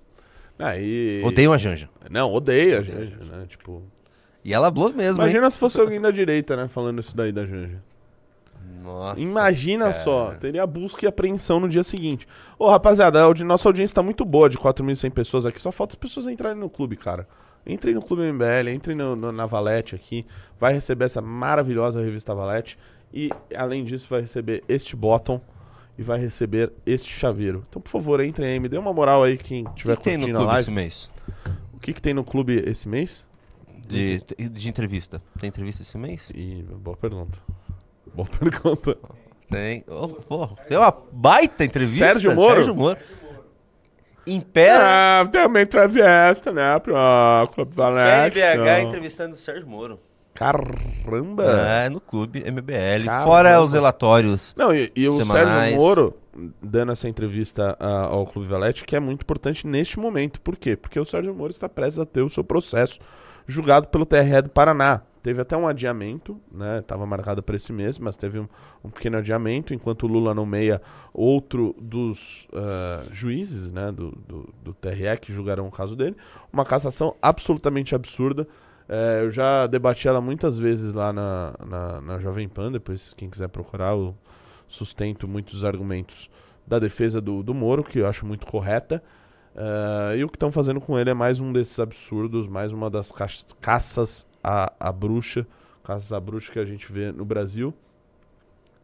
Ah, 0.58 0.76
e... 0.76 1.22
Odeiam 1.24 1.52
a 1.52 1.58
Janja. 1.58 1.88
Não, 2.10 2.32
odeia 2.32 2.80
a 2.80 2.82
Janja, 2.82 3.16
né? 3.16 3.46
Tipo... 3.48 3.82
E 4.44 4.54
ela 4.54 4.72
falou 4.72 4.92
mesmo, 4.92 5.22
hein? 5.22 5.28
Imagina 5.28 5.50
se 5.50 5.58
fosse 5.58 5.80
alguém 5.80 6.00
da 6.00 6.10
direita, 6.10 6.56
né? 6.56 6.68
Falando 6.68 7.00
isso 7.00 7.16
daí 7.16 7.32
da 7.32 7.44
Janja. 7.44 7.82
Nossa, 8.82 9.20
Imagina 9.20 9.86
cara. 9.86 9.92
só, 9.96 10.32
teria 10.34 10.64
busca 10.66 11.04
e 11.04 11.08
apreensão 11.08 11.58
no 11.58 11.68
dia 11.68 11.82
seguinte. 11.82 12.26
Ô, 12.58 12.68
rapaziada, 12.70 13.24
a 13.24 13.34
nossa 13.44 13.68
audiência 13.68 13.94
tá 13.94 14.02
muito 14.02 14.24
boa 14.24 14.48
de 14.48 14.56
4.100 14.56 15.10
pessoas 15.10 15.44
aqui. 15.46 15.60
Só 15.60 15.72
falta 15.72 15.92
as 15.92 15.96
pessoas 15.98 16.26
entrarem 16.28 16.58
no 16.58 16.70
clube, 16.70 16.96
cara. 16.96 17.26
Entrem 17.66 17.94
no 17.94 18.00
Clube 18.00 18.22
MBL, 18.22 18.70
entrem 18.72 18.96
no, 18.96 19.16
no- 19.16 19.32
na 19.32 19.44
Valete 19.44 19.96
aqui. 19.96 20.24
Vai 20.58 20.72
receber 20.72 21.06
essa 21.06 21.20
maravilhosa 21.20 22.00
revista 22.00 22.32
Valete. 22.32 22.78
E, 23.12 23.28
além 23.56 23.82
disso, 23.82 24.06
vai 24.08 24.20
receber 24.20 24.62
este 24.68 24.94
bottom 24.94 25.40
e 25.98 26.02
vai 26.02 26.18
receber 26.18 26.72
este 26.84 27.10
chaveiro. 27.10 27.64
Então, 27.68 27.80
por 27.80 27.88
favor, 27.88 28.20
entrem 28.20 28.52
aí. 28.52 28.60
Me 28.60 28.68
dê 28.68 28.76
uma 28.76 28.92
moral 28.92 29.24
aí 29.24 29.36
quem 29.38 29.64
que, 29.64 29.74
tiver 29.74 29.96
que 29.96 30.02
tem 30.04 30.16
no 30.16 30.20
curtindo 30.20 30.38
a 30.38 30.40
clube 30.40 30.52
live. 30.52 30.62
esse 30.62 30.70
mês? 30.70 31.10
O 31.72 31.78
que, 31.78 31.92
que 31.92 32.02
tem 32.02 32.14
no 32.14 32.24
clube 32.24 32.62
esse 32.66 32.88
mês? 32.88 33.26
De, 33.88 34.20
de 34.50 34.68
entrevista. 34.68 35.22
Tem 35.38 35.48
entrevista 35.48 35.82
esse 35.82 35.96
mês? 35.96 36.32
Boa 36.80 36.96
pergunta. 36.96 37.38
Boa 38.14 38.28
pergunta. 38.38 38.98
Tem. 39.48 39.84
Oh, 39.86 40.08
pô, 40.08 40.48
tem 40.68 40.76
uma 40.76 40.92
baita 41.12 41.64
entrevista. 41.64 42.14
Sérgio 42.14 42.34
Moro? 42.34 42.56
Sérgio 42.56 42.74
Moro. 42.74 42.98
Impera. 44.26 45.20
Ah, 45.20 45.28
também 45.28 45.62
entrevista, 45.62 46.52
né? 46.52 46.78
Pro 46.80 46.94
Clube 47.54 47.74
Valete. 47.74 48.40
PNBH 48.40 48.78
então. 48.78 48.88
entrevistando 48.88 49.34
o 49.34 49.38
Sérgio 49.38 49.68
Moro. 49.68 50.00
Caramba! 50.36 51.44
É, 51.44 51.88
no 51.88 52.00
clube 52.00 52.40
MBL. 52.40 53.04
Caramba. 53.04 53.24
Fora 53.24 53.60
os 53.60 53.72
relatórios. 53.72 54.54
Não, 54.56 54.74
e, 54.74 54.92
e 54.94 55.08
o 55.08 55.12
Semanais. 55.12 55.70
Sérgio 55.70 55.80
Moro 55.80 56.14
dando 56.62 56.92
essa 56.92 57.08
entrevista 57.08 57.76
ah, 57.80 58.06
ao 58.06 58.26
Clube 58.26 58.48
Valete, 58.48 58.84
que 58.84 58.94
é 58.94 59.00
muito 59.00 59.22
importante 59.22 59.66
neste 59.66 59.98
momento. 59.98 60.40
Por 60.40 60.56
quê? 60.56 60.76
Porque 60.76 61.00
o 61.00 61.04
Sérgio 61.04 61.34
Moro 61.34 61.50
está 61.50 61.68
prestes 61.68 61.98
a 61.98 62.06
ter 62.06 62.22
o 62.22 62.28
seu 62.28 62.44
processo 62.44 62.98
julgado 63.46 63.88
pelo 63.88 64.04
TRE 64.04 64.42
do 64.42 64.50
Paraná. 64.50 65.02
Teve 65.22 65.40
até 65.40 65.56
um 65.56 65.66
adiamento, 65.66 66.40
né? 66.52 66.82
Tava 66.82 67.04
marcado 67.04 67.42
para 67.42 67.56
esse 67.56 67.72
mês, 67.72 67.98
mas 67.98 68.14
teve 68.14 68.38
um, 68.38 68.48
um 68.84 68.90
pequeno 68.90 69.18
adiamento, 69.18 69.74
enquanto 69.74 70.04
o 70.04 70.06
Lula 70.06 70.32
nomeia 70.32 70.80
outro 71.12 71.74
dos 71.80 72.46
ah, 72.52 73.02
juízes, 73.10 73.72
né? 73.72 73.90
Do, 73.90 74.12
do, 74.12 74.54
do 74.62 74.74
TRE 74.74 75.16
que 75.20 75.32
julgarão 75.32 75.66
o 75.66 75.70
caso 75.70 75.96
dele. 75.96 76.16
Uma 76.52 76.64
cassação 76.64 77.16
absolutamente 77.20 77.94
absurda. 77.94 78.46
É, 78.88 79.20
eu 79.22 79.30
já 79.30 79.66
debati 79.66 80.06
ela 80.06 80.20
muitas 80.20 80.58
vezes 80.58 80.92
lá 80.92 81.12
na, 81.12 81.54
na, 81.66 82.00
na 82.00 82.18
Jovem 82.18 82.48
Pan, 82.48 82.70
depois 82.70 83.12
quem 83.14 83.28
quiser 83.28 83.48
procurar, 83.48 83.92
eu 83.92 84.14
sustento 84.68 85.26
muitos 85.26 85.64
argumentos 85.64 86.30
da 86.66 86.78
defesa 86.78 87.20
do, 87.20 87.42
do 87.42 87.54
Moro, 87.54 87.82
que 87.82 87.98
eu 87.98 88.06
acho 88.06 88.24
muito 88.24 88.46
correta. 88.46 89.02
É, 89.54 90.18
e 90.18 90.24
o 90.24 90.28
que 90.28 90.36
estão 90.36 90.52
fazendo 90.52 90.80
com 90.80 90.98
ele 90.98 91.10
é 91.10 91.14
mais 91.14 91.40
um 91.40 91.52
desses 91.52 91.78
absurdos, 91.78 92.46
mais 92.46 92.72
uma 92.72 92.90
das 92.90 93.10
ca 93.10 93.26
caças 93.60 94.26
à, 94.42 94.72
à 94.78 94.92
bruxa, 94.92 95.46
caças 95.82 96.12
à 96.12 96.20
bruxa 96.20 96.52
que 96.52 96.58
a 96.58 96.64
gente 96.64 96.92
vê 96.92 97.10
no 97.10 97.24
Brasil. 97.24 97.74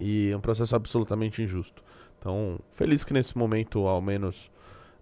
E 0.00 0.30
é 0.30 0.36
um 0.36 0.40
processo 0.40 0.74
absolutamente 0.74 1.42
injusto. 1.42 1.82
Então, 2.18 2.58
feliz 2.72 3.04
que 3.04 3.12
nesse 3.12 3.36
momento, 3.36 3.86
ao 3.86 4.00
menos 4.00 4.50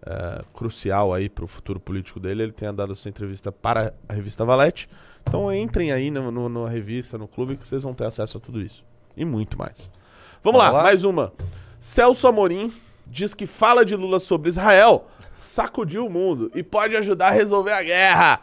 é, 0.07 0.43
crucial 0.55 1.13
aí 1.13 1.29
para 1.29 1.45
o 1.45 1.49
futuro 1.49 1.79
político 1.81 2.19
dele, 2.21 2.43
ele 2.45 2.53
tenha 2.53 2.73
dado 2.73 2.93
essa 2.93 3.09
entrevista 3.09 3.51
para 3.53 3.93
a 4.09 4.13
revista 4.13 4.45
Valete. 4.45 4.89
Então 5.23 5.53
entrem 5.55 5.93
aí 5.93 6.11
no, 6.11 6.31
no- 6.31 6.49
na 6.49 6.69
revista, 6.69 7.19
no 7.19 7.29
clube, 7.29 7.57
que 7.57 7.67
vocês 7.69 7.83
vão 7.83 7.93
ter 7.93 8.05
acesso 8.07 8.39
a 8.39 8.41
tudo 8.41 8.61
isso. 8.61 8.85
E 9.17 9.25
muito 9.25 9.59
mais. 9.59 9.91
Vamos 10.43 10.59
lá, 10.59 10.71
lá? 10.71 10.83
mais 10.85 11.05
uma. 11.05 11.33
Celso 11.79 12.27
Amorim 12.27 12.73
diz 13.07 13.35
que 13.35 13.47
fala 13.47 13.85
de 13.85 13.95
Lula 13.97 14.19
sobre 14.21 14.49
Israel 14.49 15.07
sacudiu 15.35 16.07
o 16.07 16.11
mundo 16.11 16.51
e 16.55 16.63
pode 16.63 16.97
ajudar 16.97 17.29
a 17.29 17.33
resolver 17.33 17.73
a 17.73 17.83
guerra. 17.83 18.41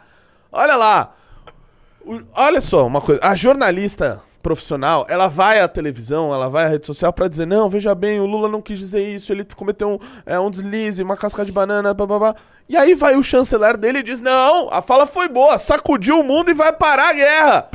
Olha 0.52 0.76
lá. 0.76 1.14
O- 2.04 2.22
olha 2.34 2.60
só, 2.60 2.86
uma 2.86 3.00
coisa. 3.00 3.20
A 3.24 3.34
jornalista 3.34 4.22
profissional, 4.42 5.06
ela 5.08 5.28
vai 5.28 5.60
à 5.60 5.68
televisão, 5.68 6.32
ela 6.32 6.48
vai 6.48 6.64
à 6.64 6.68
rede 6.68 6.86
social 6.86 7.12
pra 7.12 7.28
dizer: 7.28 7.46
não, 7.46 7.68
veja 7.68 7.94
bem, 7.94 8.20
o 8.20 8.26
Lula 8.26 8.48
não 8.48 8.62
quis 8.62 8.78
dizer 8.78 9.02
isso, 9.02 9.32
ele 9.32 9.44
cometeu 9.56 9.90
um, 9.90 9.98
é, 10.24 10.38
um 10.38 10.50
deslize, 10.50 11.02
uma 11.02 11.16
casca 11.16 11.44
de 11.44 11.52
banana, 11.52 11.92
babá. 11.92 12.34
E 12.68 12.76
aí 12.76 12.94
vai 12.94 13.16
o 13.16 13.22
chanceler 13.22 13.76
dele 13.76 13.98
e 13.98 14.02
diz: 14.02 14.20
não, 14.20 14.68
a 14.70 14.80
fala 14.80 15.06
foi 15.06 15.28
boa, 15.28 15.58
sacudiu 15.58 16.20
o 16.20 16.24
mundo 16.24 16.50
e 16.50 16.54
vai 16.54 16.72
parar 16.72 17.10
a 17.10 17.12
guerra. 17.12 17.70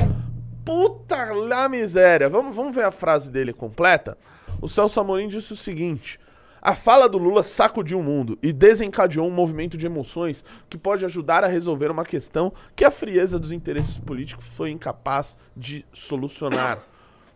Puta 0.64 1.32
lá 1.32 1.68
miséria. 1.68 2.28
Vamos, 2.28 2.56
vamos 2.56 2.74
ver 2.74 2.84
a 2.84 2.90
frase 2.90 3.30
dele 3.30 3.52
completa? 3.52 4.16
O 4.62 4.68
Celso 4.68 4.98
Amorim 4.98 5.28
disse 5.28 5.52
o 5.52 5.56
seguinte: 5.56 6.18
a 6.64 6.74
fala 6.74 7.06
do 7.10 7.18
Lula 7.18 7.42
sacudiu 7.42 8.00
o 8.00 8.02
mundo 8.02 8.38
e 8.42 8.50
desencadeou 8.50 9.28
um 9.28 9.30
movimento 9.30 9.76
de 9.76 9.84
emoções 9.84 10.42
que 10.70 10.78
pode 10.78 11.04
ajudar 11.04 11.44
a 11.44 11.46
resolver 11.46 11.90
uma 11.90 12.06
questão 12.06 12.50
que 12.74 12.86
a 12.86 12.90
frieza 12.90 13.38
dos 13.38 13.52
interesses 13.52 13.98
políticos 13.98 14.46
foi 14.46 14.70
incapaz 14.70 15.36
de 15.54 15.84
solucionar. 15.92 16.78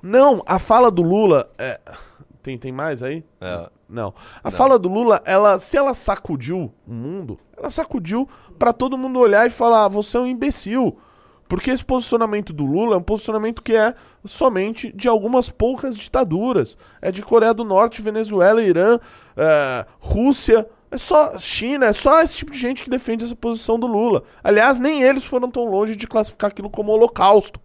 Não, 0.03 0.43
a 0.47 0.59
fala 0.59 0.91
do 0.91 1.03
Lula. 1.03 1.51
é, 1.59 1.79
Tem, 2.43 2.57
tem 2.57 2.72
mais 2.72 3.03
aí? 3.03 3.22
É. 3.39 3.68
Não. 3.87 4.14
A 4.43 4.51
fala 4.51 4.79
do 4.79 4.89
Lula, 4.89 5.20
ela, 5.26 5.59
se 5.59 5.76
ela 5.76 5.93
sacudiu 5.93 6.72
o 6.87 6.93
mundo, 6.93 7.39
ela 7.57 7.68
sacudiu 7.68 8.26
pra 8.59 8.72
todo 8.72 8.97
mundo 8.97 9.18
olhar 9.18 9.47
e 9.47 9.51
falar: 9.51 9.85
ah, 9.85 9.89
você 9.89 10.16
é 10.16 10.20
um 10.20 10.26
imbecil. 10.26 10.99
Porque 11.49 11.70
esse 11.70 11.84
posicionamento 11.84 12.53
do 12.53 12.66
Lula 12.66 12.94
é 12.94 12.99
um 12.99 13.03
posicionamento 13.03 13.62
que 13.62 13.74
é 13.74 13.94
somente 14.24 14.92
de 14.92 15.09
algumas 15.09 15.49
poucas 15.49 15.96
ditaduras. 15.96 16.76
É 17.01 17.11
de 17.11 17.22
Coreia 17.22 17.55
do 17.55 17.64
Norte, 17.64 18.03
Venezuela, 18.03 18.62
Irã, 18.62 18.99
é, 19.36 19.86
Rússia. 19.99 20.68
É 20.90 20.99
só 20.99 21.36
China, 21.38 21.86
é 21.86 21.92
só 21.92 22.20
esse 22.20 22.36
tipo 22.36 22.53
de 22.53 22.59
gente 22.59 22.82
que 22.82 22.90
defende 22.90 23.24
essa 23.24 23.36
posição 23.36 23.78
do 23.78 23.86
Lula. 23.86 24.22
Aliás, 24.44 24.78
nem 24.78 25.03
eles 25.03 25.24
foram 25.24 25.51
tão 25.51 25.64
longe 25.64 25.96
de 25.96 26.07
classificar 26.07 26.51
aquilo 26.51 26.70
como 26.70 26.92
holocausto. 26.92 27.61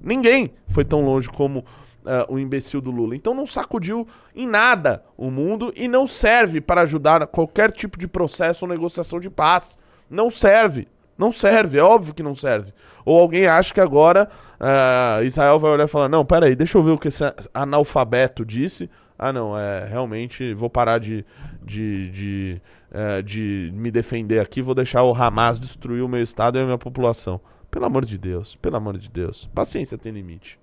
Ninguém 0.00 0.52
foi 0.68 0.84
tão 0.84 1.04
longe 1.04 1.28
como 1.28 1.64
é, 2.04 2.26
o 2.28 2.38
imbecil 2.38 2.80
do 2.80 2.90
Lula. 2.90 3.14
Então 3.14 3.34
não 3.34 3.46
sacudiu 3.46 4.06
em 4.34 4.46
nada 4.46 5.04
o 5.16 5.30
mundo 5.30 5.72
e 5.76 5.86
não 5.86 6.06
serve 6.06 6.60
para 6.60 6.80
ajudar 6.82 7.26
qualquer 7.26 7.70
tipo 7.70 7.98
de 7.98 8.08
processo 8.08 8.64
ou 8.64 8.68
negociação 8.68 9.20
de 9.20 9.30
paz. 9.30 9.76
Não 10.08 10.30
serve. 10.30 10.88
Não 11.18 11.32
serve, 11.32 11.78
é 11.78 11.82
óbvio 11.82 12.14
que 12.14 12.22
não 12.22 12.36
serve. 12.36 12.72
Ou 13.04 13.18
alguém 13.18 13.46
acha 13.46 13.74
que 13.74 13.80
agora 13.80 14.30
uh, 14.60 15.22
Israel 15.24 15.58
vai 15.58 15.72
olhar 15.72 15.84
e 15.84 15.88
falar: 15.88 16.08
não, 16.08 16.24
peraí, 16.24 16.54
deixa 16.54 16.78
eu 16.78 16.82
ver 16.82 16.92
o 16.92 16.98
que 16.98 17.08
esse 17.08 17.24
analfabeto 17.52 18.44
disse. 18.44 18.88
Ah, 19.18 19.32
não, 19.32 19.58
é 19.58 19.84
realmente 19.84 20.54
vou 20.54 20.70
parar 20.70 21.00
de, 21.00 21.26
de, 21.60 22.08
de, 22.10 22.62
uh, 22.92 23.20
de 23.20 23.72
me 23.74 23.90
defender 23.90 24.38
aqui, 24.38 24.62
vou 24.62 24.76
deixar 24.76 25.02
o 25.02 25.12
Hamas 25.12 25.58
destruir 25.58 26.04
o 26.04 26.08
meu 26.08 26.22
estado 26.22 26.56
e 26.56 26.60
a 26.60 26.64
minha 26.64 26.78
população. 26.78 27.40
Pelo 27.68 27.84
amor 27.84 28.04
de 28.04 28.16
Deus, 28.16 28.54
pelo 28.56 28.76
amor 28.76 28.96
de 28.96 29.10
Deus. 29.10 29.50
Paciência 29.52 29.98
tem 29.98 30.12
limite. 30.12 30.58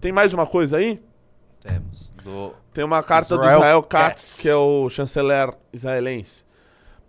Tem 0.00 0.10
mais 0.10 0.32
uma 0.32 0.46
coisa 0.46 0.78
aí? 0.78 1.00
Temos. 1.60 2.10
Do 2.24 2.54
Tem 2.72 2.82
uma 2.82 3.02
carta 3.02 3.34
Israel 3.34 3.50
do 3.50 3.56
Israel 3.58 3.82
Katz. 3.82 4.12
Katz, 4.12 4.40
que 4.40 4.48
é 4.48 4.56
o 4.56 4.88
chanceler 4.88 5.52
israelense. 5.72 6.44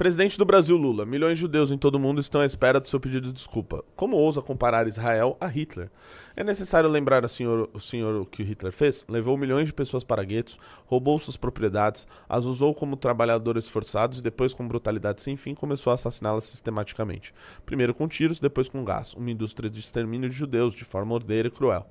Presidente 0.01 0.35
do 0.35 0.45
Brasil, 0.45 0.75
Lula. 0.75 1.05
Milhões 1.05 1.35
de 1.35 1.41
judeus 1.41 1.69
em 1.69 1.77
todo 1.77 1.93
o 1.93 1.99
mundo 1.99 2.19
estão 2.19 2.41
à 2.41 2.45
espera 2.47 2.79
do 2.79 2.89
seu 2.89 2.99
pedido 2.99 3.27
de 3.27 3.33
desculpa. 3.33 3.83
Como 3.95 4.17
ousa 4.17 4.41
comparar 4.41 4.87
Israel 4.87 5.37
a 5.39 5.45
Hitler? 5.45 5.91
É 6.35 6.43
necessário 6.43 6.89
lembrar 6.89 7.21
ao 7.21 7.29
senhor, 7.29 7.69
o 7.71 7.79
senhor 7.79 8.19
o 8.19 8.25
que 8.25 8.41
Hitler 8.41 8.73
fez? 8.73 9.05
Levou 9.07 9.37
milhões 9.37 9.67
de 9.67 9.73
pessoas 9.73 10.03
para 10.03 10.23
guetos, 10.23 10.57
roubou 10.87 11.19
suas 11.19 11.37
propriedades, 11.37 12.07
as 12.27 12.45
usou 12.45 12.73
como 12.73 12.97
trabalhadores 12.97 13.67
forçados 13.67 14.17
e 14.17 14.23
depois, 14.23 14.55
com 14.55 14.67
brutalidade 14.67 15.21
sem 15.21 15.37
fim, 15.37 15.53
começou 15.53 15.91
a 15.91 15.93
assassiná-las 15.93 16.45
sistematicamente. 16.45 17.31
Primeiro 17.63 17.93
com 17.93 18.07
tiros, 18.07 18.39
depois 18.39 18.67
com 18.67 18.83
gás. 18.83 19.13
Uma 19.13 19.29
indústria 19.29 19.69
de 19.69 19.79
extermínio 19.79 20.31
de 20.31 20.35
judeus 20.35 20.73
de 20.73 20.83
forma 20.83 21.13
ordeira 21.13 21.47
e 21.47 21.51
cruel. 21.51 21.85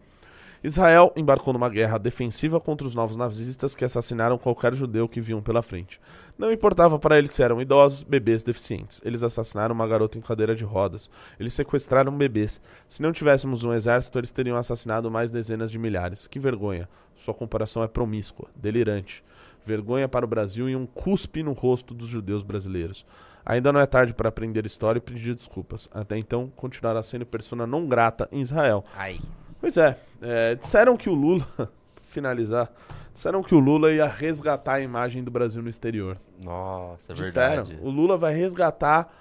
Israel 0.63 1.11
embarcou 1.17 1.55
numa 1.55 1.71
guerra 1.71 1.97
defensiva 1.97 2.61
contra 2.61 2.87
os 2.87 2.95
novos 2.95 3.17
nazistas 3.17 3.75
que 3.75 3.85
assassinaram 3.85 4.37
qualquer 4.37 4.75
judeu 4.75 5.09
que 5.09 5.21
viam 5.21 5.41
pela 5.41 5.63
frente. 5.63 5.99
Não 6.37 6.53
importava 6.53 6.99
para 6.99 7.17
eles 7.17 7.31
se 7.31 7.43
eram 7.43 7.63
idosos, 7.63 8.03
bebês, 8.03 8.43
deficientes. 8.43 9.01
Eles 9.03 9.23
assassinaram 9.23 9.75
uma 9.75 9.87
garota 9.87 10.19
em 10.19 10.21
cadeira 10.21 10.55
de 10.55 10.65
rodas. 10.65 11.11
Eles 11.39 11.55
sequestraram 11.55 12.17
bebês. 12.17 12.61
Se 12.89 13.01
não 13.01 13.11
tivéssemos 13.11 13.65
um 13.65 13.73
exército, 13.73 14.19
eles 14.19 14.31
teriam 14.31 14.57
assassinado 14.57 15.11
mais 15.11 15.31
dezenas 15.31 15.71
de 15.71 15.79
milhares. 15.79 16.27
Que 16.27 16.39
vergonha. 16.39 16.89
Sua 17.17 17.33
comparação 17.33 17.83
é 17.83 17.89
promíscua, 17.89 18.49
delirante. 18.55 19.25
Vergonha 19.65 20.09
para 20.09 20.27
o 20.27 20.29
Brasil 20.29 20.69
e 20.69 20.77
um 20.77 20.85
cuspe 20.85 21.43
no 21.43 21.53
rosto 21.53 21.95
dos 21.95 22.09
judeus 22.09 22.43
brasileiros. 22.43 23.07
Ainda 23.47 23.73
não 23.73 23.81
é 23.81 23.87
tarde 23.87 24.13
para 24.13 24.29
aprender 24.29 24.67
história 24.67 24.99
e 24.99 25.03
pedir 25.03 25.35
desculpas. 25.35 25.89
Até 25.93 26.19
então, 26.19 26.53
continuará 26.55 27.03
sendo 27.03 27.25
persona 27.25 27.67
não 27.67 27.87
grata 27.87 28.29
em 28.31 28.41
Israel. 28.41 28.85
Ai. 28.95 29.19
Pois 29.61 29.77
é, 29.77 29.99
é, 30.23 30.55
disseram 30.55 30.97
que 30.97 31.09
o 31.09 31.15
Lula, 31.15 31.47
finalizar, 32.09 32.73
disseram 33.13 33.43
que 33.43 33.55
o 33.55 33.59
Lula 33.59 33.93
ia 33.93 34.07
resgatar 34.07 34.75
a 34.75 34.81
imagem 34.81 35.23
do 35.23 35.31
Brasil 35.31 35.63
no 35.63 35.69
exterior. 35.69 36.17
Nossa, 36.43 37.13
é 37.13 37.15
Disseram. 37.15 37.65
verdade. 37.65 37.79
O 37.83 37.91
Lula 37.91 38.17
vai 38.17 38.35
resgatar. 38.35 39.13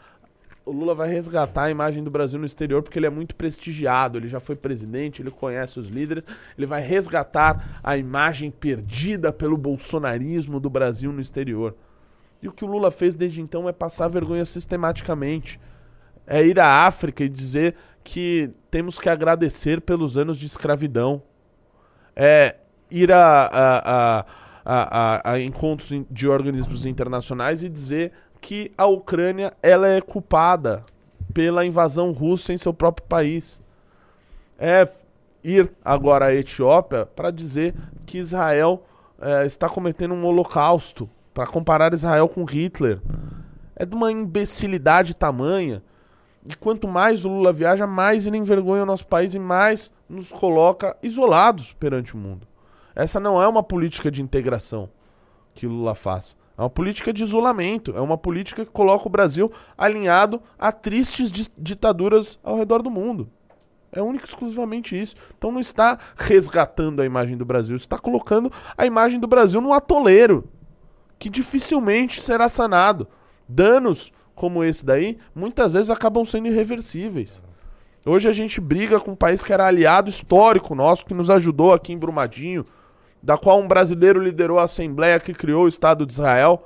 O 0.66 0.72
Lula 0.72 0.94
vai 0.94 1.10
resgatar 1.10 1.64
a 1.64 1.72
imagem 1.72 2.04
do 2.04 2.12
Brasil 2.12 2.40
no 2.40 2.46
exterior 2.46 2.84
porque 2.84 3.00
ele 3.00 3.08
é 3.08 3.10
muito 3.10 3.36
prestigiado, 3.36 4.18
ele 4.20 4.28
já 4.28 4.40
foi 4.40 4.56
presidente, 4.56 5.22
ele 5.22 5.32
conhece 5.32 5.80
os 5.80 5.88
líderes, 5.88 6.26
ele 6.56 6.68
vai 6.68 6.82
resgatar 6.82 7.80
a 7.84 7.98
imagem 7.98 8.52
perdida 8.52 9.34
pelo 9.34 9.58
bolsonarismo 9.58 10.60
do 10.60 10.70
Brasil 10.70 11.12
no 11.12 11.20
exterior. 11.20 11.76
E 12.42 12.48
o 12.48 12.52
que 12.52 12.64
o 12.64 12.68
Lula 12.68 12.92
fez 12.92 13.16
desde 13.16 13.42
então 13.42 13.68
é 13.68 13.72
passar 13.74 14.08
vergonha 14.08 14.46
sistematicamente. 14.46 15.60
É 16.30 16.46
ir 16.46 16.60
à 16.60 16.86
África 16.86 17.24
e 17.24 17.30
dizer 17.30 17.76
que 18.04 18.52
temos 18.70 19.00
que 19.00 19.10
agradecer 19.10 19.82
pelos 19.82 20.16
anos 20.16 20.38
de 20.38 20.46
escravidão. 20.46 21.22
É 22.16 22.56
ir 22.92 23.12
a, 23.12 23.50
a, 23.52 24.26
a, 24.64 25.32
a, 25.32 25.40
encontros 25.42 25.90
de 26.10 26.28
organismos 26.28 26.86
internacionais 26.86 27.64
e 27.64 27.70
dizer 27.70 28.12
que 28.40 28.72
a 28.78 28.86
Ucrânia 28.86 29.52
ela 29.62 29.88
é 29.88 30.00
culpada 30.00 30.86
pela 31.34 31.66
invasão 31.66 32.12
russa 32.12 32.54
em 32.54 32.58
seu 32.58 32.74
próprio 32.74 33.08
país. 33.08 33.60
É 34.58 34.88
ir 35.44 35.72
agora 35.84 36.26
à 36.26 36.36
Etiópia 36.36 37.06
para 37.06 37.32
dizer 37.32 37.74
que 38.06 38.18
Israel 38.20 38.84
é, 39.22 39.46
está 39.46 39.68
cometendo 39.68 40.14
um 40.14 40.26
holocausto, 40.26 41.10
para 41.34 41.48
comparar 41.48 41.94
Israel 41.94 42.28
com 42.28 42.44
Hitler. 42.44 43.00
É 43.76 43.86
de 43.86 43.96
uma 43.96 44.12
imbecilidade 44.12 45.14
tamanha. 45.14 45.82
E 46.50 46.56
quanto 46.56 46.88
mais 46.88 47.26
o 47.26 47.30
Lula 47.30 47.54
viaja, 47.54 47.86
mais 47.86 48.26
ele 48.26 48.36
envergonha 48.36 48.82
o 48.82 48.86
nosso 48.86 49.06
país 49.06 49.36
e 49.36 49.40
mais 49.40 49.92
nos 50.10 50.32
coloca 50.32 50.98
isolados 51.04 51.74
perante 51.80 52.16
o 52.16 52.18
mundo. 52.18 52.48
Essa 52.96 53.20
não 53.20 53.40
é 53.40 53.48
uma 53.48 53.62
política 53.62 54.10
de 54.10 54.20
integração 54.20 54.90
que 55.54 55.68
o 55.68 55.70
Lula 55.70 55.94
faz. 55.94 56.36
É 56.58 56.62
uma 56.62 56.70
política 56.70 57.14
de 57.14 57.22
isolamento. 57.22 57.96
É 57.96 58.02
uma 58.02 58.18
política 58.18 58.66
que 58.66 58.72
coloca 58.72 59.06
o 59.06 59.12
Brasil 59.12 59.52
alinhado 59.78 60.42
a 60.58 60.72
tristes 60.72 61.32
ditaduras 61.56 62.40
ao 62.44 62.58
redor 62.58 62.82
do 62.82 62.90
mundo. 62.90 63.30
É 63.92 64.02
único 64.02 64.26
e 64.26 64.30
exclusivamente 64.30 65.00
isso. 65.00 65.16
Então 65.38 65.52
não 65.52 65.60
está 65.60 66.00
resgatando 66.16 67.00
a 67.00 67.06
imagem 67.06 67.38
do 67.38 67.46
Brasil, 67.46 67.76
está 67.76 68.00
colocando 68.00 68.52
a 68.76 68.88
imagem 68.88 69.20
do 69.20 69.28
Brasil 69.28 69.62
num 69.62 69.72
atoleiro 69.72 70.50
que 71.20 71.30
dificilmente 71.30 72.20
será 72.20 72.50
sanado. 72.50 73.08
Danos 73.48 74.12
como 74.40 74.64
esse 74.64 74.86
daí, 74.86 75.18
muitas 75.36 75.74
vezes 75.74 75.90
acabam 75.90 76.24
sendo 76.24 76.48
irreversíveis. 76.48 77.44
Hoje 78.06 78.30
a 78.30 78.32
gente 78.32 78.62
briga 78.62 78.98
com 78.98 79.12
um 79.12 79.16
país 79.16 79.44
que 79.44 79.52
era 79.52 79.68
aliado 79.68 80.10
histórico 80.10 80.74
nosso, 80.74 81.06
que 81.06 81.14
nos 81.14 81.30
ajudou 81.30 81.74
aqui 81.74 81.92
em 81.92 81.98
Brumadinho, 81.98 82.66
da 83.22 83.38
qual 83.38 83.60
um 83.60 83.68
brasileiro 83.68 84.24
liderou 84.24 84.58
a 84.58 84.64
Assembleia 84.64 85.20
que 85.20 85.34
criou 85.34 85.66
o 85.66 85.68
Estado 85.68 86.06
de 86.06 86.14
Israel. 86.14 86.64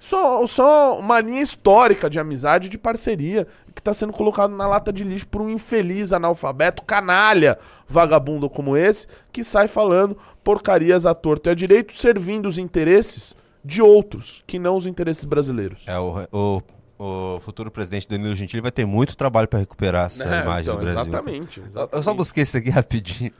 Só, 0.00 0.44
só 0.48 0.98
uma 0.98 1.20
linha 1.20 1.40
histórica 1.40 2.10
de 2.10 2.18
amizade 2.18 2.66
e 2.66 2.70
de 2.70 2.76
parceria 2.76 3.46
que 3.72 3.80
está 3.80 3.94
sendo 3.94 4.12
colocado 4.12 4.50
na 4.56 4.66
lata 4.66 4.92
de 4.92 5.04
lixo 5.04 5.28
por 5.28 5.42
um 5.42 5.48
infeliz 5.48 6.12
analfabeto, 6.12 6.82
canalha, 6.82 7.56
vagabundo 7.86 8.50
como 8.50 8.76
esse, 8.76 9.06
que 9.30 9.44
sai 9.44 9.68
falando 9.68 10.18
porcarias 10.42 11.06
à 11.06 11.14
torta 11.14 11.50
e 11.50 11.52
à 11.52 11.54
direito, 11.54 11.94
servindo 11.94 12.48
os 12.48 12.58
interesses 12.58 13.36
de 13.64 13.80
outros, 13.80 14.42
que 14.44 14.58
não 14.58 14.76
os 14.76 14.86
interesses 14.86 15.24
brasileiros. 15.24 15.84
É, 15.86 15.98
o, 15.98 16.26
o, 16.32 16.62
o 17.02 17.40
futuro 17.40 17.70
presidente 17.70 18.06
Danilo 18.06 18.34
Gentili 18.34 18.60
vai 18.60 18.70
ter 18.70 18.84
muito 18.84 19.16
trabalho 19.16 19.48
para 19.48 19.58
recuperar 19.60 20.04
essa 20.06 20.22
É, 20.24 20.42
imagem 20.42 20.62
então, 20.70 20.76
do 20.76 20.82
Brasil. 20.82 21.00
Exatamente, 21.12 21.60
Eu- 21.60 21.66
exatamente. 21.66 21.96
Eu 21.96 22.02
só 22.02 22.12
busquei 22.14 22.42
isso 22.42 22.56
aqui 22.58 22.68
rapidinho. 22.70 23.32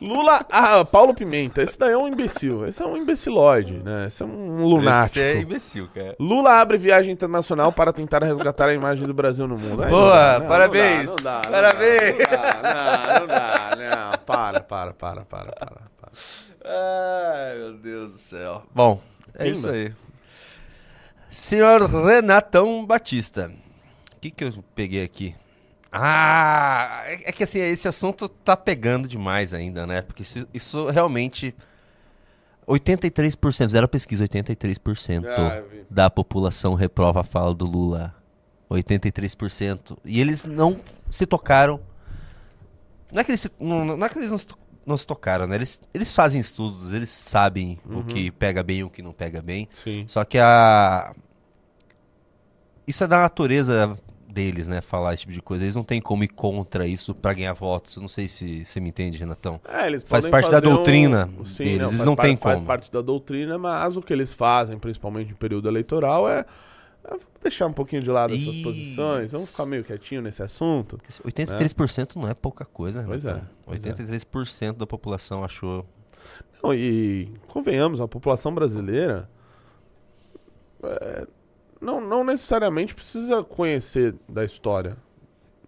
Lula, 0.00 0.44
ah, 0.50 0.84
Paulo 0.84 1.14
Pimenta, 1.14 1.62
esse 1.62 1.78
daí 1.78 1.92
é 1.92 1.96
um 1.96 2.06
imbecil. 2.06 2.66
Esse 2.66 2.82
é 2.82 2.86
um 2.86 2.96
imbecilóide, 2.96 3.74
né? 3.82 4.06
Esse 4.06 4.22
é 4.22 4.26
um 4.26 4.64
lunático. 4.64 5.18
Esse 5.18 5.38
é 5.38 5.40
imbecil, 5.40 5.88
cara. 5.94 6.14
Lula 6.20 6.60
abre 6.60 6.76
viagem 6.76 7.10
internacional 7.12 7.72
para 7.72 7.92
tentar 7.92 8.22
resgatar 8.22 8.66
a 8.68 8.74
imagem 8.74 9.06
do 9.06 9.14
Brasil 9.14 9.48
no 9.48 9.56
mundo. 9.56 9.82
Aí 9.82 9.90
Boa, 9.90 10.04
não 10.04 10.10
dá, 10.12 10.38
não, 10.40 10.46
parabéns. 10.48 11.06
Não 11.06 11.16
dá, 11.16 11.34
não 11.34 11.40
dá, 11.42 11.50
Parabéns. 11.50 12.18
Não 12.18 12.62
dá, 12.62 13.18
não, 13.20 13.26
dá, 13.26 13.70
não. 13.78 14.18
Para, 14.26 14.60
para, 14.60 14.92
para, 14.92 15.24
para, 15.24 15.52
para. 15.52 15.80
para. 16.00 16.12
Ai, 16.64 17.58
meu 17.58 17.72
Deus 17.74 18.12
do 18.12 18.18
céu. 18.18 18.62
Bom, 18.74 19.00
é 19.34 19.38
Pimba. 19.38 19.50
isso 19.50 19.70
aí. 19.70 19.92
Senhor 21.32 21.80
Renatão 21.86 22.84
Batista. 22.84 23.50
O 24.14 24.20
que, 24.20 24.30
que 24.30 24.44
eu 24.44 24.52
peguei 24.74 25.02
aqui? 25.02 25.34
Ah, 25.90 27.02
é 27.06 27.30
é 27.30 27.32
que 27.32 27.42
assim, 27.42 27.58
esse 27.58 27.88
assunto 27.88 28.28
tá 28.28 28.54
pegando 28.54 29.08
demais 29.08 29.54
ainda, 29.54 29.86
né? 29.86 30.02
Porque 30.02 30.22
isso, 30.22 30.46
isso 30.52 30.86
realmente. 30.88 31.54
83%, 32.68 33.68
zero 33.70 33.88
pesquisa, 33.88 34.24
83% 34.24 35.26
Ah, 35.26 35.62
da 35.90 36.08
população 36.08 36.74
reprova 36.74 37.22
a 37.22 37.24
fala 37.24 37.54
do 37.54 37.64
Lula. 37.64 38.14
83%. 38.70 39.96
E 40.04 40.20
eles 40.20 40.44
não 40.44 40.80
se 41.10 41.24
tocaram. 41.24 41.80
Não 43.10 43.20
é 43.20 43.24
que 43.24 43.30
eles, 43.30 43.46
não, 43.58 43.84
não 43.96 44.06
é 44.06 44.08
que 44.08 44.18
eles 44.18 44.30
não, 44.30 44.38
se, 44.38 44.46
não 44.86 44.96
se 44.96 45.06
tocaram, 45.06 45.46
né? 45.46 45.56
Eles, 45.56 45.80
eles 45.94 46.14
fazem 46.14 46.40
estudos, 46.40 46.92
eles 46.92 47.08
sabem 47.10 47.78
o 47.84 48.02
que 48.04 48.30
pega 48.30 48.62
bem 48.62 48.78
e 48.78 48.84
o 48.84 48.90
que 48.90 49.02
não 49.02 49.12
pega 49.12 49.40
bem. 49.42 49.68
Sim. 49.84 50.04
Só 50.08 50.24
que 50.24 50.38
a. 50.38 51.14
Isso 52.86 53.04
é 53.04 53.06
da 53.06 53.18
natureza 53.18 53.96
deles, 54.28 54.66
né, 54.66 54.80
falar 54.80 55.12
esse 55.12 55.20
tipo 55.22 55.32
de 55.32 55.42
coisa. 55.42 55.62
Eles 55.64 55.76
não 55.76 55.84
têm 55.84 56.00
como 56.00 56.24
ir 56.24 56.28
contra 56.28 56.86
isso 56.86 57.14
para 57.14 57.34
ganhar 57.34 57.52
votos. 57.52 57.98
Não 57.98 58.08
sei 58.08 58.26
se 58.26 58.64
você 58.64 58.80
me 58.80 58.88
entende, 58.88 59.18
Renatão. 59.18 59.60
É, 59.68 59.86
eles 59.86 60.02
Faz 60.02 60.26
parte 60.26 60.46
da 60.50 60.52
fazer 60.52 60.66
um- 60.68 60.74
doutrina 60.76 61.28
Sim, 61.44 61.64
deles, 61.64 61.78
não, 61.78 61.84
eles 61.86 61.96
faz 61.96 62.04
não 62.06 62.16
têm 62.16 62.36
Faz 62.36 62.54
como. 62.56 62.66
parte 62.66 62.90
da 62.90 63.02
doutrina, 63.02 63.58
mas 63.58 63.96
o 63.96 64.02
que 64.02 64.12
eles 64.12 64.32
fazem, 64.32 64.78
principalmente 64.78 65.32
em 65.32 65.34
período 65.34 65.68
eleitoral, 65.68 66.28
é 66.28 66.44
vamos 67.08 67.24
deixar 67.42 67.66
um 67.66 67.72
pouquinho 67.72 68.02
de 68.02 68.10
lado 68.10 68.34
essas 68.34 68.46
Isso. 68.46 68.62
posições, 68.62 69.32
vamos 69.32 69.50
ficar 69.50 69.66
meio 69.66 69.84
quietinho 69.84 70.22
nesse 70.22 70.42
assunto. 70.42 70.98
83% 71.24 72.16
não 72.16 72.28
é 72.28 72.34
pouca 72.34 72.64
coisa, 72.64 73.02
Pois 73.02 73.24
Renatão. 73.24 73.46
é, 73.46 73.50
pois 73.64 73.84
é. 73.86 73.92
83% 73.92 74.76
da 74.76 74.86
população 74.86 75.42
achou. 75.44 75.86
Não, 76.62 76.72
e 76.72 77.28
convenhamos, 77.48 78.00
a 78.00 78.06
população 78.06 78.54
brasileira 78.54 79.28
é, 80.82 81.26
não, 81.80 82.00
não 82.00 82.22
necessariamente 82.24 82.94
precisa 82.94 83.42
conhecer 83.42 84.14
da 84.28 84.44
história. 84.44 84.96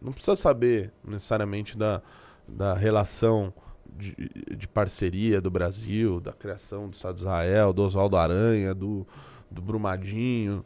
Não 0.00 0.12
precisa 0.12 0.36
saber 0.36 0.92
necessariamente 1.04 1.76
da, 1.76 2.00
da 2.46 2.74
relação 2.74 3.52
de, 3.86 4.14
de 4.56 4.68
parceria 4.68 5.40
do 5.40 5.50
Brasil, 5.50 6.20
da 6.20 6.32
criação 6.32 6.88
do 6.88 6.94
Estado 6.94 7.14
de 7.16 7.22
Israel, 7.22 7.72
do 7.72 7.82
Oswaldo 7.82 8.16
Aranha, 8.16 8.74
do, 8.74 9.06
do 9.50 9.62
Brumadinho. 9.62 10.64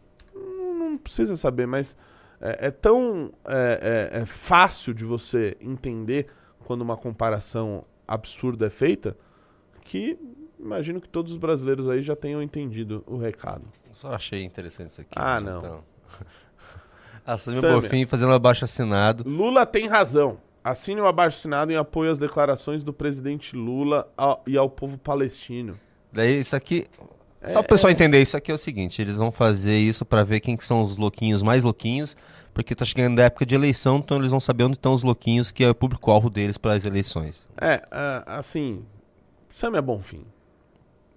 Não, 0.98 1.02
não 1.02 1.02
precisa 1.02 1.36
saber, 1.36 1.66
mas 1.66 1.96
é, 2.40 2.66
é 2.66 2.70
tão 2.70 3.32
é, 3.46 4.10
é- 4.14 4.20
é 4.20 4.26
fácil 4.26 4.92
de 4.92 5.04
você 5.04 5.56
entender 5.60 6.26
quando 6.64 6.82
uma 6.82 6.96
comparação 6.96 7.84
absurda 8.06 8.66
é 8.66 8.70
feita 8.70 9.16
que 9.82 10.18
imagino 10.58 11.00
que 11.00 11.08
todos 11.08 11.32
os 11.32 11.38
brasileiros 11.38 11.88
aí 11.88 12.02
já 12.02 12.14
tenham 12.16 12.42
entendido 12.42 13.02
o 13.06 13.16
recado. 13.16 13.64
Só 13.92 14.12
achei 14.12 14.42
interessante 14.44 14.90
isso 14.90 15.00
aqui. 15.00 15.12
Ah, 15.16 15.38
Renatão. 15.38 15.84
A 17.24 17.36
Samia. 17.38 17.60
Bonfim 17.60 18.06
fazendo 18.06 18.30
um 18.30 18.34
abaixo 18.34 18.64
assinado. 18.64 19.22
Lula 19.28 19.64
tem 19.64 19.86
razão. 19.86 20.38
Assine 20.64 21.00
o 21.00 21.06
abaixo-assinado 21.06 21.72
em 21.72 21.76
apoio 21.76 22.10
às 22.10 22.18
declarações 22.18 22.82
do 22.84 22.92
presidente 22.92 23.56
Lula 23.56 24.12
ao- 24.16 24.42
e 24.46 24.56
ao 24.58 24.68
povo 24.68 24.98
palestino. 24.98 25.78
Daí 26.12 26.40
isso 26.40 26.54
aqui. 26.56 26.86
Só 27.48 27.60
o 27.60 27.64
pessoal 27.64 27.90
entender, 27.90 28.20
isso 28.20 28.36
aqui 28.36 28.50
é 28.50 28.54
o 28.54 28.58
seguinte: 28.58 29.00
eles 29.00 29.16
vão 29.16 29.32
fazer 29.32 29.76
isso 29.76 30.04
pra 30.04 30.24
ver 30.24 30.40
quem 30.40 30.56
que 30.56 30.64
são 30.64 30.82
os 30.82 30.96
louquinhos 30.96 31.42
mais 31.42 31.62
louquinhos, 31.64 32.16
porque 32.52 32.74
tá 32.74 32.84
chegando 32.84 33.18
a 33.20 33.24
época 33.24 33.46
de 33.46 33.54
eleição, 33.54 33.98
então 33.98 34.18
eles 34.18 34.30
vão 34.30 34.40
saber 34.40 34.64
onde 34.64 34.76
estão 34.76 34.92
os 34.92 35.02
louquinhos, 35.02 35.50
que 35.50 35.64
é 35.64 35.70
o 35.70 35.74
público-alvo 35.74 36.30
deles 36.30 36.58
para 36.58 36.72
as 36.72 36.84
eleições. 36.84 37.46
É, 37.60 37.82
assim, 38.26 38.84
Sam 39.52 39.76
é 39.76 39.82
bom 39.82 40.00
fim. 40.00 40.24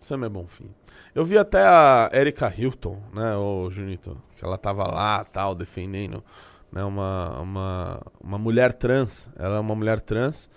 Sam 0.01 0.25
é 0.25 0.29
bom 0.29 0.45
fim. 0.47 0.69
Eu 1.13 1.25
vi 1.25 1.37
até 1.37 1.63
a 1.63 2.09
Erika 2.13 2.51
Hilton, 2.55 2.97
né, 3.13 3.35
o 3.35 3.69
Junito, 3.69 4.17
que 4.35 4.43
ela 4.43 4.57
tava 4.57 4.89
lá, 4.89 5.23
tal, 5.25 5.53
defendendo, 5.53 6.23
né, 6.71 6.83
uma, 6.83 7.39
uma, 7.39 8.01
uma 8.23 8.37
mulher 8.37 8.73
trans. 8.73 9.29
Ela 9.37 9.57
é 9.57 9.59
uma 9.59 9.75
mulher 9.75 9.99
trans 9.99 10.49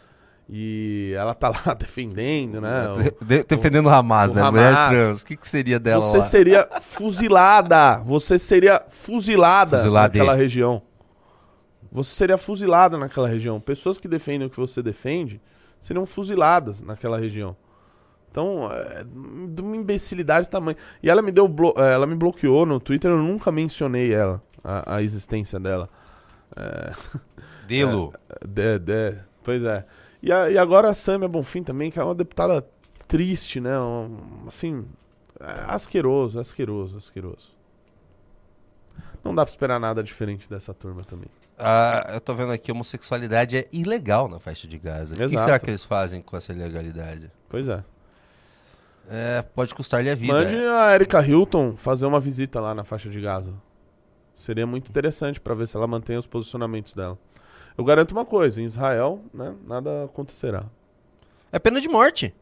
e 0.48 1.12
ela 1.16 1.34
tá 1.34 1.48
lá 1.48 1.72
defendendo, 1.78 2.60
né? 2.60 2.88
o- 2.90 3.24
De- 3.24 3.44
defendendo 3.44 3.86
o 3.86 3.88
Hamas, 3.88 4.30
o 4.30 4.34
né? 4.34 4.42
Hamas. 4.42 4.52
Mulher 4.52 4.88
trans. 4.90 5.22
O 5.22 5.26
que, 5.26 5.36
que 5.36 5.48
seria 5.48 5.78
dela 5.80 6.02
Você 6.02 6.18
lá? 6.18 6.22
seria 6.22 6.68
fuzilada. 6.80 7.98
Você 8.04 8.38
seria 8.38 8.82
fuzilada 8.88 9.76
Fuzilade. 9.78 10.18
naquela 10.18 10.36
região. 10.36 10.82
Você 11.90 12.12
seria 12.14 12.36
fuzilada 12.36 12.98
naquela 12.98 13.28
região. 13.28 13.60
Pessoas 13.60 13.98
que 13.98 14.08
defendem 14.08 14.46
o 14.46 14.50
que 14.50 14.56
você 14.58 14.82
defende 14.82 15.40
seriam 15.80 16.04
fuziladas 16.04 16.82
naquela 16.82 17.16
região. 17.18 17.56
Então, 18.30 18.68
é 18.72 19.04
de 19.48 19.62
uma 19.62 19.76
imbecilidade 19.76 20.48
tamanho. 20.48 20.76
E 21.00 21.08
ela 21.08 21.22
me 21.22 21.30
deu 21.30 21.46
eh, 21.76 21.92
ela 21.92 22.04
me 22.06 22.16
bloqueou 22.16 22.66
no 22.66 22.80
Twitter, 22.80 23.10
eu 23.12 23.18
nunca 23.18 23.52
mencionei 23.52 24.12
ela, 24.12 24.42
a, 24.64 24.96
a 24.96 25.02
existência 25.02 25.60
dela. 25.60 25.88
Delo. 27.66 28.12
De, 28.46 28.78
de- 28.78 29.18
pois 29.42 29.62
é. 29.64 29.84
E, 30.24 30.32
a- 30.32 30.48
e 30.50 30.56
agora 30.56 30.88
a 30.88 30.94
Samia 30.94 31.28
Bonfim 31.28 31.62
também, 31.62 31.90
que 31.90 31.98
é 31.98 32.02
uma 32.04 32.14
deputada 32.14 32.66
triste, 33.06 33.60
né? 33.60 33.78
Um- 33.78 34.44
assim, 34.46 34.86
é 35.38 35.64
asqueroso, 35.68 36.40
asqueroso, 36.40 36.96
asqueroso. 36.96 37.52
Não 39.22 39.34
dá 39.34 39.44
pra 39.44 39.50
esperar 39.50 39.78
nada 39.78 40.02
diferente 40.02 40.48
dessa 40.48 40.72
turma 40.72 41.04
também. 41.04 41.28
Ah, 41.58 42.10
eu 42.14 42.20
tô 42.20 42.34
vendo 42.34 42.52
aqui, 42.52 42.72
homossexualidade 42.72 43.56
é 43.58 43.64
ilegal 43.72 44.28
na 44.28 44.38
faixa 44.38 44.66
de 44.66 44.78
Gaza. 44.78 45.14
O 45.14 45.16
que 45.16 45.22
Exato. 45.24 45.44
será 45.44 45.58
que 45.58 45.68
eles 45.70 45.84
fazem 45.84 46.20
com 46.22 46.36
essa 46.36 46.52
ilegalidade? 46.52 47.30
Pois 47.48 47.68
é. 47.68 47.84
É, 49.08 49.42
pode 49.42 49.74
custar-lhe 49.74 50.08
a 50.10 50.14
vida. 50.14 50.32
Mande 50.32 50.56
a 50.56 50.94
Erika 50.94 51.20
Hilton 51.24 51.76
fazer 51.76 52.06
uma 52.06 52.18
visita 52.18 52.60
lá 52.60 52.74
na 52.74 52.82
faixa 52.84 53.10
de 53.10 53.20
Gaza. 53.20 53.52
Seria 54.34 54.66
muito 54.66 54.88
interessante 54.88 55.38
pra 55.40 55.54
ver 55.54 55.68
se 55.68 55.76
ela 55.76 55.86
mantém 55.86 56.16
os 56.16 56.26
posicionamentos 56.26 56.94
dela. 56.94 57.18
Eu 57.76 57.84
garanto 57.84 58.12
uma 58.12 58.24
coisa, 58.24 58.60
em 58.62 58.64
Israel, 58.64 59.20
né, 59.32 59.54
nada 59.66 60.04
acontecerá. 60.04 60.64
É 61.50 61.58
pena 61.58 61.80
de 61.80 61.88
morte. 61.88 62.34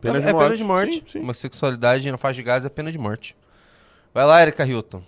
Pena 0.00 0.18
é, 0.18 0.20
de 0.20 0.28
é 0.28 0.32
morte. 0.32 0.44
pena 0.44 0.56
de 0.56 0.64
morte. 0.64 0.94
Sim, 0.94 1.02
sim. 1.06 1.20
Homossexualidade 1.20 2.10
na 2.10 2.18
faixa 2.18 2.36
de 2.36 2.42
Gaza 2.42 2.66
é 2.66 2.70
pena 2.70 2.90
de 2.90 2.98
morte. 2.98 3.36
Vai 4.12 4.24
lá, 4.24 4.42
Erika 4.42 4.66
Hilton. 4.66 5.02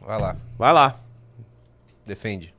Vai 0.00 0.20
lá. 0.20 0.36
Vai 0.58 0.72
lá. 0.72 1.00
Defende. 2.06 2.54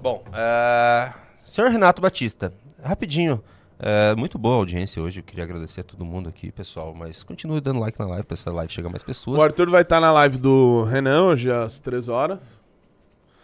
Bom, 0.00 0.24
é... 0.32 1.12
senhor 1.42 1.70
Renato 1.70 2.00
Batista, 2.00 2.52
rapidinho. 2.82 3.42
É, 3.80 4.14
muito 4.16 4.38
boa 4.38 4.56
a 4.56 4.58
audiência 4.58 5.00
hoje. 5.00 5.20
Eu 5.20 5.24
queria 5.24 5.44
agradecer 5.44 5.82
a 5.82 5.84
todo 5.84 6.04
mundo 6.04 6.28
aqui, 6.28 6.50
pessoal. 6.50 6.92
Mas 6.94 7.22
continue 7.22 7.60
dando 7.60 7.78
like 7.78 7.98
na 7.98 8.06
live 8.06 8.24
pra 8.24 8.34
essa 8.34 8.50
live 8.50 8.72
chegar 8.72 8.88
mais 8.88 9.04
pessoas. 9.04 9.38
O 9.38 9.42
Arthur 9.42 9.70
vai 9.70 9.82
estar 9.82 10.00
na 10.00 10.10
live 10.10 10.38
do 10.38 10.82
Renan 10.84 11.26
hoje 11.26 11.50
às 11.50 11.78
3 11.78 12.08
horas. 12.08 12.40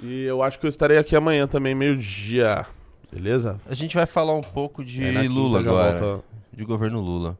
E 0.06 0.24
eu 0.24 0.42
acho 0.42 0.58
que 0.58 0.66
eu 0.66 0.70
estarei 0.70 0.98
aqui 0.98 1.16
amanhã 1.16 1.46
também, 1.46 1.74
meio-dia. 1.74 2.66
Beleza? 3.10 3.58
A 3.66 3.74
gente 3.74 3.96
vai 3.96 4.06
falar 4.06 4.34
um 4.34 4.42
pouco 4.42 4.84
de 4.84 5.00
quinta 5.00 5.22
Lula 5.32 5.60
agora. 5.60 5.98
volta- 5.98 6.24
De 6.52 6.64
governo 6.64 7.00
Lula. 7.00 7.38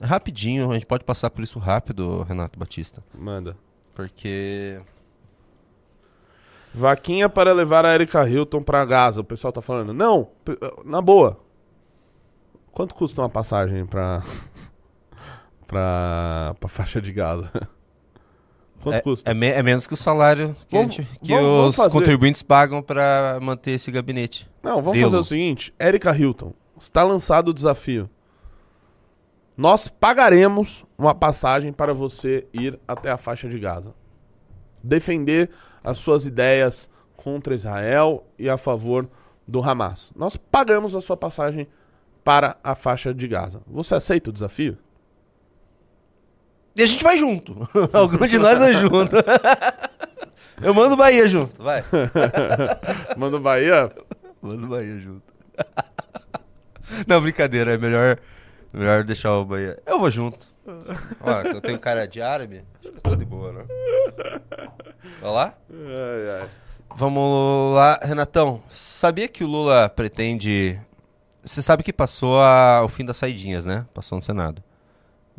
Rapidinho, 0.00 0.70
a 0.70 0.74
gente 0.74 0.86
pode 0.86 1.04
passar 1.04 1.30
por 1.30 1.42
isso 1.42 1.58
rápido, 1.58 2.22
Renato 2.22 2.58
Batista. 2.58 3.02
Manda. 3.16 3.56
Porque. 3.94 4.80
Vaquinha 6.74 7.28
para 7.28 7.52
levar 7.52 7.84
a 7.84 7.94
Erika 7.94 8.26
Hilton 8.28 8.62
pra 8.62 8.84
Gaza. 8.84 9.20
O 9.20 9.24
pessoal 9.24 9.52
tá 9.52 9.60
falando. 9.60 9.92
Não, 9.92 10.30
na 10.84 11.00
boa. 11.02 11.38
Quanto 12.72 12.94
custa 12.94 13.20
uma 13.20 13.28
passagem 13.28 13.84
pra. 13.86 14.22
pra. 15.66 16.54
pra 16.58 16.68
faixa 16.68 17.00
de 17.00 17.12
Gaza? 17.12 17.50
Quanto 18.82 18.96
é, 18.96 19.00
custa? 19.00 19.30
É, 19.30 19.34
me- 19.34 19.48
é 19.48 19.62
menos 19.62 19.86
que 19.86 19.94
o 19.94 19.96
salário 19.96 20.56
que, 20.68 20.76
Vamos- 20.76 20.94
gente- 20.94 21.08
que 21.22 21.32
vamos- 21.34 21.50
vamos 21.50 21.68
os 21.70 21.76
fazer. 21.76 21.90
contribuintes 21.90 22.42
pagam 22.42 22.82
pra 22.82 23.38
manter 23.42 23.72
esse 23.72 23.90
gabinete. 23.90 24.48
Não, 24.62 24.76
vamos 24.82 24.94
Dilo. 24.94 25.10
fazer 25.10 25.20
o 25.20 25.24
seguinte. 25.24 25.74
Erika 25.78 26.16
Hilton, 26.16 26.52
está 26.78 27.02
lançado 27.02 27.48
o 27.48 27.54
desafio. 27.54 28.08
Nós 29.56 29.86
pagaremos 29.88 30.84
uma 30.96 31.14
passagem 31.14 31.72
para 31.72 31.92
você 31.92 32.46
ir 32.52 32.78
até 32.88 33.10
a 33.10 33.18
faixa 33.18 33.48
de 33.48 33.58
Gaza. 33.58 33.94
Defender 34.82 35.50
as 35.84 35.98
suas 35.98 36.26
ideias 36.26 36.88
contra 37.16 37.54
Israel 37.54 38.24
e 38.38 38.48
a 38.48 38.56
favor 38.56 39.08
do 39.46 39.62
Hamas. 39.62 40.10
Nós 40.16 40.36
pagamos 40.36 40.94
a 40.94 41.00
sua 41.00 41.16
passagem 41.16 41.68
para 42.24 42.56
a 42.64 42.74
faixa 42.74 43.12
de 43.12 43.28
Gaza. 43.28 43.60
Você 43.66 43.94
aceita 43.94 44.30
o 44.30 44.32
desafio? 44.32 44.78
E 46.74 46.82
a 46.82 46.86
gente 46.86 47.02
vai 47.04 47.16
junto. 47.18 47.68
Algum 47.92 48.26
de 48.26 48.38
nós 48.38 48.58
vai 48.58 48.74
junto. 48.74 49.16
Eu 50.62 50.72
mando 50.74 50.96
Bahia 50.96 51.26
junto, 51.26 51.60
vai. 51.62 51.82
Manda 53.16 53.38
Bahia? 53.38 53.90
Mando 54.40 54.68
Bahia 54.68 54.98
junto. 55.00 55.22
Não, 57.06 57.20
brincadeira, 57.20 57.72
é 57.72 57.76
melhor, 57.78 58.18
melhor 58.72 59.02
deixar 59.02 59.32
o 59.36 59.44
Bahia. 59.44 59.78
Eu 59.84 59.98
vou 59.98 60.10
junto. 60.10 60.46
Ó, 61.20 61.42
se 61.42 61.54
eu 61.54 61.60
tenho 61.60 61.78
cara 61.78 62.06
de 62.06 62.22
árabe, 62.22 62.64
acho 62.80 62.90
que 62.92 62.96
eu 62.98 63.00
tô 63.02 63.16
de 63.16 63.24
boa, 63.24 63.50
né? 63.52 63.64
Vai 65.20 65.30
lá? 65.32 65.54
Ai, 65.70 66.40
ai. 66.42 66.48
Vamos 66.94 67.74
lá, 67.74 67.98
Renatão. 68.02 68.62
Sabia 68.68 69.26
que 69.26 69.42
o 69.42 69.48
Lula 69.48 69.88
pretende. 69.88 70.78
Você 71.42 71.60
sabe 71.60 71.82
que 71.82 71.92
passou 71.92 72.38
a- 72.40 72.82
o 72.84 72.88
fim 72.88 73.04
das 73.04 73.16
saidinhas, 73.16 73.64
né? 73.66 73.84
Passou 73.92 74.16
no 74.16 74.22
Senado. 74.22 74.62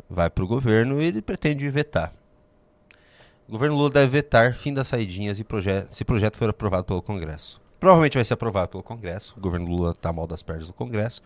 Vai 0.08 0.28
pro 0.30 0.46
governo 0.46 1.00
e 1.00 1.06
ele 1.06 1.22
pretende 1.22 1.68
vetar. 1.70 2.12
O 3.48 3.52
governo 3.52 3.76
Lula 3.76 3.90
deve 3.90 4.08
vetar 4.08 4.54
fim 4.54 4.72
das 4.72 4.88
saidinhas 4.88 5.38
e 5.38 5.44
proje 5.44 5.86
se 5.90 6.02
o 6.02 6.06
projeto 6.06 6.36
for 6.36 6.48
aprovado 6.48 6.84
pelo 6.84 7.02
Congresso. 7.02 7.60
Provavelmente 7.78 8.16
vai 8.16 8.24
ser 8.24 8.34
aprovado 8.34 8.70
pelo 8.70 8.82
Congresso. 8.82 9.34
O 9.36 9.40
governo 9.40 9.66
Lula 9.66 9.94
tá 9.94 10.12
mal 10.12 10.26
das 10.26 10.42
pernas 10.42 10.66
do 10.68 10.72
Congresso. 10.72 11.22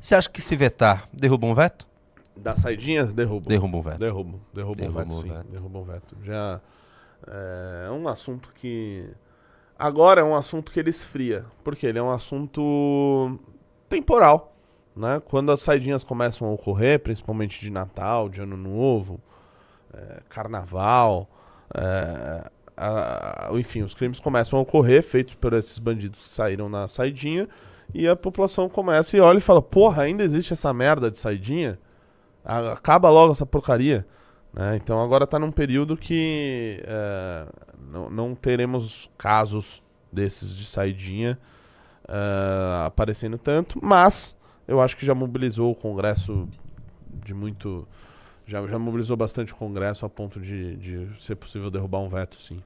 Você 0.00 0.14
acha 0.16 0.28
que 0.28 0.40
se 0.40 0.56
vetar, 0.56 1.08
derruba 1.12 1.46
um 1.46 1.54
veto? 1.54 1.86
Das 2.36 2.58
saidinhas, 2.58 3.12
derrubo. 3.12 3.48
Derruba 3.48 3.76
um 3.76 3.82
veto. 3.82 3.94
Um 3.94 4.40
Derruba 4.52 4.92
veto, 4.92 5.14
um 5.14 5.22
sim. 5.22 5.28
veto. 5.28 5.46
Derruba 5.48 5.78
um 5.78 5.84
veto. 5.84 6.16
Já 6.24 6.60
é 7.28 7.90
um 7.90 8.08
assunto 8.08 8.52
que 8.54 9.08
agora 9.78 10.22
é 10.22 10.24
um 10.24 10.34
assunto 10.34 10.72
que 10.72 10.80
ele 10.80 10.90
esfria, 10.90 11.44
porque 11.62 11.86
ele 11.86 11.98
é 11.98 12.02
um 12.02 12.10
assunto 12.10 13.38
temporal, 13.88 14.51
né? 14.94 15.20
Quando 15.24 15.50
as 15.52 15.60
saidinhas 15.60 16.04
começam 16.04 16.48
a 16.48 16.50
ocorrer, 16.52 17.00
principalmente 17.00 17.60
de 17.60 17.70
Natal, 17.70 18.28
de 18.28 18.40
Ano 18.40 18.56
Novo, 18.56 19.20
é, 19.92 20.20
Carnaval, 20.28 21.28
é, 21.74 22.50
a- 22.76 23.48
a- 23.48 23.58
enfim, 23.58 23.82
os 23.82 23.94
crimes 23.94 24.18
começam 24.20 24.58
a 24.58 24.62
ocorrer, 24.62 25.02
feitos 25.02 25.34
por 25.34 25.52
esses 25.52 25.78
bandidos 25.78 26.22
que 26.22 26.28
saíram 26.28 26.68
na 26.68 26.86
saidinha, 26.88 27.48
e 27.94 28.08
a 28.08 28.16
população 28.16 28.68
começa 28.68 29.16
e 29.16 29.20
olha 29.20 29.38
e 29.38 29.40
fala: 29.40 29.60
porra, 29.60 30.02
ainda 30.04 30.22
existe 30.22 30.52
essa 30.52 30.72
merda 30.72 31.10
de 31.10 31.16
saidinha? 31.18 31.78
Acaba 32.44 33.08
logo 33.10 33.32
essa 33.32 33.46
porcaria. 33.46 34.06
né? 34.52 34.76
Então 34.76 35.00
agora 35.02 35.26
tá 35.26 35.38
num 35.38 35.52
período 35.52 35.96
que 35.96 36.82
é, 36.86 37.46
não, 37.90 38.10
não 38.10 38.34
teremos 38.34 39.10
casos 39.16 39.82
desses 40.12 40.54
de 40.56 40.66
saidinha 40.66 41.38
é, 42.08 42.86
aparecendo 42.86 43.38
tanto, 43.38 43.78
mas 43.82 44.36
eu 44.66 44.80
acho 44.80 44.96
que 44.96 45.04
já 45.04 45.14
mobilizou 45.14 45.70
o 45.70 45.74
Congresso 45.74 46.48
de 47.24 47.34
muito. 47.34 47.86
Já, 48.46 48.66
já 48.66 48.78
mobilizou 48.78 49.16
bastante 49.16 49.52
o 49.52 49.56
Congresso 49.56 50.04
a 50.04 50.08
ponto 50.08 50.40
de, 50.40 50.76
de 50.76 51.20
ser 51.20 51.36
possível 51.36 51.70
derrubar 51.70 52.00
um 52.00 52.08
veto, 52.08 52.36
sim. 52.36 52.62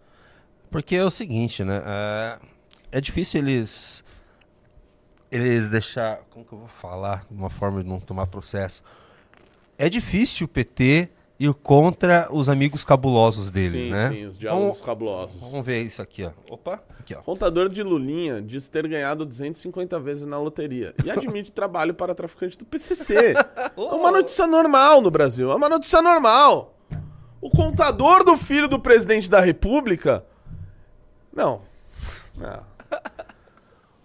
Porque 0.71 0.97
é 0.97 1.05
o 1.05 1.11
seguinte, 1.11 1.63
né? 1.65 1.83
É, 1.85 2.39
é 2.93 3.01
difícil 3.01 3.41
eles. 3.41 4.05
Eles 5.31 5.69
deixar. 5.69 6.19
Como 6.31 6.45
que 6.45 6.53
eu 6.53 6.59
vou 6.59 6.69
falar? 6.69 7.27
De 7.31 7.37
uma 7.37 7.51
forma 7.51 7.83
de 7.83 7.89
não 7.89 8.01
tomar 8.01 8.27
processo. 8.27 8.83
É 9.79 9.89
difícil 9.89 10.47
o 10.47 10.49
PT 10.49 11.11
ir 11.39 11.53
contra 11.55 12.29
os 12.31 12.49
amigos 12.49 12.85
cabulosos 12.85 13.51
deles, 13.51 13.85
sim, 13.85 13.91
né? 13.91 14.11
sim, 14.11 14.27
os 14.27 14.39
diálogos 14.39 14.69
Vamos, 14.69 14.81
cabulosos. 14.81 15.37
vamos 15.41 15.65
ver 15.65 15.83
isso 15.83 16.01
aqui, 16.01 16.25
ó. 16.25 16.31
Opa, 16.51 16.83
aqui, 16.99 17.15
ó. 17.15 17.21
Contador 17.21 17.69
de 17.69 17.83
Lulinha 17.83 18.41
diz 18.41 18.69
ter 18.69 18.89
ganhado 18.89 19.27
250 19.27 20.01
vezes 20.01 20.25
na 20.25 20.39
loteria 20.39 20.95
e 21.05 21.11
admite 21.11 21.53
trabalho 21.53 21.93
para 21.95 22.15
traficante 22.15 22.57
do 22.57 22.65
PCC. 22.65 23.35
É 23.77 23.81
uma 23.95 24.11
notícia 24.11 24.47
normal 24.47 25.01
no 25.03 25.11
Brasil, 25.11 25.53
é 25.53 25.55
uma 25.55 25.69
notícia 25.69 26.01
normal. 26.01 26.75
O 27.41 27.51
contador 27.51 28.25
do 28.25 28.37
filho 28.37 28.67
do 28.69 28.79
presidente 28.79 29.29
da 29.29 29.41
República. 29.41 30.25
Não. 31.33 31.61
Não. 32.37 32.63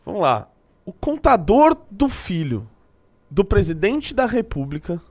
Vamos 0.06 0.22
lá. 0.22 0.50
O 0.86 0.92
contador 0.92 1.78
do 1.90 2.10
filho 2.10 2.68
do 3.30 3.46
presidente 3.46 4.14
da 4.14 4.26
República. 4.26 5.02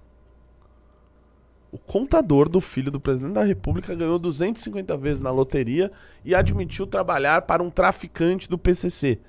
O 1.72 1.78
contador 1.78 2.48
do 2.48 2.60
filho 2.60 2.90
do 2.90 2.98
presidente 2.98 3.34
da 3.34 3.44
República 3.44 3.94
ganhou 3.94 4.18
250 4.18 4.96
vezes 4.96 5.20
na 5.20 5.30
loteria 5.30 5.92
e 6.24 6.34
admitiu 6.34 6.86
trabalhar 6.86 7.42
para 7.42 7.62
um 7.62 7.70
traficante 7.70 8.48
do 8.48 8.58
PCC. 8.58 9.20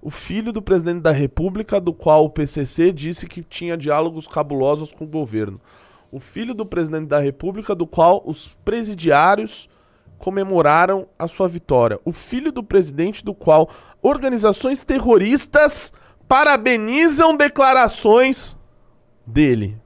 O 0.00 0.10
filho 0.10 0.52
do 0.52 0.62
presidente 0.62 1.00
da 1.00 1.10
República, 1.10 1.80
do 1.80 1.92
qual 1.92 2.24
o 2.24 2.30
PCC 2.30 2.90
disse 2.92 3.26
que 3.26 3.42
tinha 3.42 3.76
diálogos 3.76 4.26
cabulosos 4.26 4.92
com 4.92 5.04
o 5.04 5.08
governo. 5.08 5.60
O 6.10 6.18
filho 6.18 6.54
do 6.54 6.64
presidente 6.64 7.08
da 7.08 7.18
República, 7.18 7.74
do 7.74 7.86
qual 7.86 8.22
os 8.24 8.56
presidiários 8.64 9.68
comemoraram 10.16 11.06
a 11.18 11.28
sua 11.28 11.46
vitória. 11.48 12.00
O 12.04 12.12
filho 12.12 12.50
do 12.50 12.62
presidente, 12.62 13.22
do 13.22 13.34
qual 13.34 13.68
organizações 14.00 14.82
terroristas 14.84 15.92
parabenizam 16.26 17.36
declarações 17.36 18.56
dele. 19.26 19.76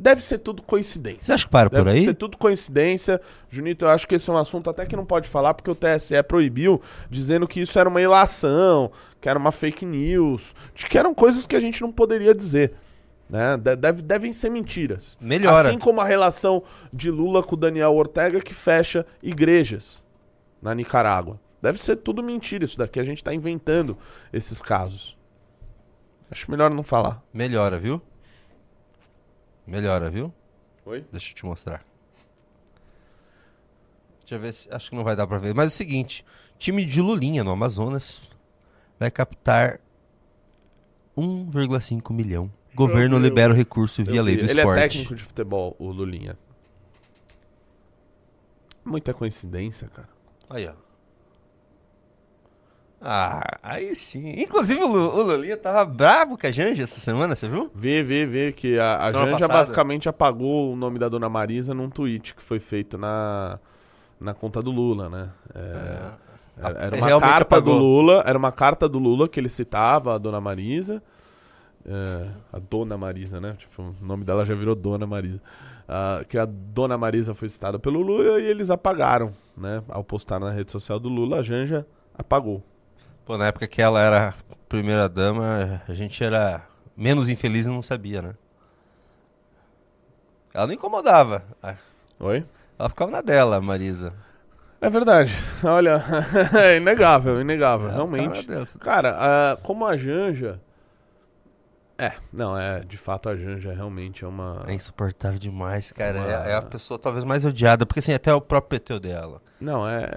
Deve 0.00 0.22
ser 0.22 0.38
tudo 0.38 0.62
coincidência. 0.62 1.24
Você 1.24 1.32
acha 1.32 1.44
que 1.44 1.50
para 1.50 1.68
por 1.68 1.76
Deve 1.82 1.90
aí? 1.98 2.04
ser 2.04 2.14
tudo 2.14 2.38
coincidência. 2.38 3.20
Junito, 3.50 3.84
eu 3.84 3.88
acho 3.88 4.06
que 4.06 4.14
esse 4.14 4.30
é 4.30 4.32
um 4.32 4.36
assunto 4.38 4.70
até 4.70 4.86
que 4.86 4.94
não 4.94 5.04
pode 5.04 5.28
falar, 5.28 5.54
porque 5.54 5.70
o 5.70 5.74
TSE 5.74 6.22
proibiu, 6.22 6.80
dizendo 7.10 7.48
que 7.48 7.60
isso 7.60 7.76
era 7.78 7.88
uma 7.88 8.00
ilação, 8.00 8.92
que 9.20 9.28
era 9.28 9.38
uma 9.38 9.50
fake 9.50 9.84
news, 9.84 10.54
de 10.74 10.86
que 10.86 10.96
eram 10.96 11.12
coisas 11.12 11.44
que 11.46 11.56
a 11.56 11.60
gente 11.60 11.80
não 11.82 11.90
poderia 11.90 12.32
dizer. 12.34 12.74
Né? 13.28 13.56
De- 13.56 13.74
deve- 13.76 14.02
devem 14.02 14.32
ser 14.32 14.50
mentiras. 14.50 15.18
Melhora. 15.20 15.68
Assim 15.68 15.78
como 15.78 16.00
a 16.00 16.04
relação 16.04 16.62
de 16.92 17.10
Lula 17.10 17.42
com 17.42 17.56
o 17.56 17.58
Daniel 17.58 17.94
Ortega, 17.94 18.40
que 18.40 18.54
fecha 18.54 19.04
igrejas 19.22 20.02
na 20.62 20.74
Nicarágua. 20.74 21.40
Deve 21.60 21.82
ser 21.82 21.96
tudo 21.96 22.22
mentira 22.22 22.64
isso 22.64 22.78
daqui. 22.78 23.00
A 23.00 23.04
gente 23.04 23.22
tá 23.22 23.34
inventando 23.34 23.98
esses 24.32 24.62
casos. 24.62 25.16
Acho 26.30 26.50
melhor 26.50 26.70
não 26.70 26.82
falar. 26.84 27.20
Melhora, 27.34 27.78
viu? 27.78 28.00
Melhora, 29.68 30.08
viu? 30.08 30.32
Oi? 30.86 31.04
Deixa 31.12 31.30
eu 31.30 31.34
te 31.34 31.44
mostrar. 31.44 31.84
Deixa 34.20 34.34
eu 34.34 34.40
ver 34.40 34.52
se. 34.54 34.72
Acho 34.72 34.88
que 34.88 34.96
não 34.96 35.04
vai 35.04 35.14
dar 35.14 35.26
pra 35.26 35.38
ver. 35.38 35.54
Mas 35.54 35.66
é 35.66 35.68
o 35.68 35.76
seguinte: 35.76 36.24
time 36.58 36.84
de 36.86 37.02
Lulinha 37.02 37.44
no 37.44 37.50
Amazonas 37.50 38.22
vai 38.98 39.10
captar 39.10 39.78
1,5 41.16 42.12
milhão. 42.14 42.50
Governo 42.74 43.18
libera 43.18 43.52
o 43.52 43.56
recurso 43.56 44.02
via 44.04 44.22
lei 44.22 44.36
do 44.36 44.42
Ele 44.42 44.58
esporte. 44.58 44.78
é 44.78 44.82
técnico 44.82 45.14
de 45.14 45.22
futebol, 45.24 45.76
o 45.78 45.90
Lulinha. 45.90 46.38
Muita 48.84 49.12
coincidência, 49.12 49.88
cara. 49.88 50.08
Aí, 50.48 50.66
ó. 50.66 50.72
Ah, 53.00 53.40
aí 53.62 53.94
sim. 53.94 54.34
Inclusive 54.40 54.82
o, 54.82 54.88
Lu- 54.88 55.16
o 55.16 55.22
Lulinha 55.22 55.56
tava 55.56 55.84
bravo 55.84 56.36
com 56.36 56.46
a 56.46 56.50
Janja 56.50 56.82
essa 56.82 56.98
semana, 57.00 57.36
você 57.36 57.48
viu? 57.48 57.70
Vê, 57.74 58.02
vê, 58.02 58.26
vê 58.26 58.52
que 58.52 58.78
a, 58.78 59.04
a 59.04 59.12
Janja 59.12 59.30
passada. 59.32 59.52
basicamente 59.52 60.08
apagou 60.08 60.72
o 60.72 60.76
nome 60.76 60.98
da 60.98 61.08
dona 61.08 61.28
Marisa 61.28 61.72
num 61.72 61.88
tweet 61.88 62.34
que 62.34 62.42
foi 62.42 62.58
feito 62.58 62.98
na, 62.98 63.58
na 64.20 64.34
conta 64.34 64.60
do 64.60 64.72
Lula, 64.72 65.08
né? 65.08 65.28
É, 65.54 66.10
Era, 66.60 66.78
era 66.86 66.96
uma 66.96 67.06
Realmente 67.06 67.30
carta 67.30 67.60
do 67.60 67.70
apagou. 67.70 67.78
Lula, 67.78 68.22
era 68.26 68.36
uma 68.36 68.50
carta 68.50 68.88
do 68.88 68.98
Lula 68.98 69.28
que 69.28 69.38
ele 69.38 69.48
citava 69.48 70.16
a 70.16 70.18
dona 70.18 70.40
Marisa. 70.40 71.00
É, 71.86 72.28
a 72.52 72.58
dona 72.58 72.98
Marisa, 72.98 73.40
né? 73.40 73.54
Tipo, 73.58 73.80
o 73.82 73.94
nome 74.04 74.24
dela 74.24 74.44
já 74.44 74.56
virou 74.56 74.74
dona 74.74 75.06
Marisa. 75.06 75.40
Ah, 75.88 76.22
que 76.28 76.36
a 76.36 76.44
dona 76.44 76.98
Marisa 76.98 77.32
foi 77.32 77.48
citada 77.48 77.78
pelo 77.78 78.02
Lula 78.02 78.40
e 78.40 78.44
eles 78.44 78.70
apagaram, 78.72 79.32
né? 79.56 79.82
Ao 79.88 80.02
postar 80.02 80.40
na 80.40 80.50
rede 80.50 80.72
social 80.72 80.98
do 80.98 81.08
Lula, 81.08 81.38
a 81.38 81.42
Janja 81.42 81.86
apagou. 82.18 82.60
Pô, 83.28 83.36
na 83.36 83.48
época 83.48 83.66
que 83.66 83.82
ela 83.82 84.00
era 84.00 84.34
primeira 84.70 85.06
dama, 85.06 85.82
a 85.86 85.92
gente 85.92 86.24
era 86.24 86.62
menos 86.96 87.28
infeliz 87.28 87.66
e 87.66 87.68
não 87.68 87.82
sabia, 87.82 88.22
né? 88.22 88.34
Ela 90.54 90.66
não 90.66 90.72
incomodava. 90.72 91.42
Oi? 92.18 92.46
Ela 92.78 92.88
ficava 92.88 93.10
na 93.10 93.20
dela, 93.20 93.60
Marisa. 93.60 94.14
É 94.80 94.88
verdade. 94.88 95.30
Olha, 95.62 96.02
é 96.58 96.76
inegável, 96.80 97.38
inegável, 97.38 97.88
Ela 97.88 97.96
realmente. 97.96 98.46
Cara, 98.80 99.58
como 99.62 99.84
a 99.84 99.94
Janja. 99.94 100.58
É, 101.98 102.12
não, 102.32 102.56
é. 102.56 102.80
De 102.80 102.96
fato, 102.96 103.28
a 103.28 103.36
Janja 103.36 103.74
realmente 103.74 104.24
é 104.24 104.26
uma. 104.26 104.64
É 104.66 104.72
insuportável 104.72 105.38
demais, 105.38 105.92
cara. 105.92 106.18
Uma- 106.18 106.46
É, 106.46 106.52
é 106.52 106.54
a 106.54 106.62
pessoa 106.62 106.98
talvez 106.98 107.26
mais 107.26 107.44
odiada, 107.44 107.84
porque 107.84 107.98
assim, 108.00 108.14
até 108.14 108.32
o 108.32 108.40
próprio 108.40 108.80
PT 108.80 108.98
dela. 109.00 109.42
Não, 109.60 109.86
é. 109.86 110.08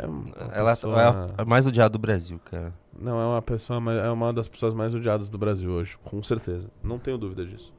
Ela 0.54 0.70
pessoa- 0.78 1.34
é 1.38 1.42
a 1.42 1.44
mais 1.44 1.68
odiada 1.68 1.90
do 1.90 2.00
Brasil, 2.00 2.40
cara. 2.46 2.80
Não, 3.02 3.19
é 3.19 3.26
uma 3.26 3.41
pessoa. 3.41 3.80
É 3.94 4.10
uma 4.11 4.32
das 4.32 4.48
pessoas 4.48 4.73
mais 4.73 4.94
odiadas 4.94 5.28
do 5.28 5.38
Brasil 5.38 5.72
hoje, 5.72 5.98
com 6.03 6.22
certeza. 6.22 6.69
Não 6.84 6.99
tenho 6.99 7.18
dúvida 7.18 7.45
disso. 7.45 7.73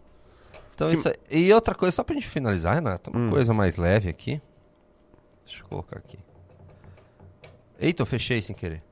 Então 0.74 0.88
Que- 0.88 0.94
isso 0.94 1.08
aí- 1.08 1.16
E 1.30 1.52
outra 1.52 1.74
coisa, 1.74 1.94
só 1.94 2.02
pra 2.04 2.14
gente 2.14 2.26
finalizar, 2.28 2.74
Renato, 2.74 3.10
uma 3.10 3.20
Hum. 3.20 3.30
coisa 3.30 3.54
mais 3.54 3.76
leve 3.76 4.08
aqui. 4.08 4.40
Deixa 5.44 5.62
eu 5.62 5.68
colocar 5.68 5.98
aqui. 5.98 6.18
Eita, 7.78 8.02
eu 8.02 8.06
fechei 8.06 8.40
sem 8.42 8.54
querer. 8.54 8.82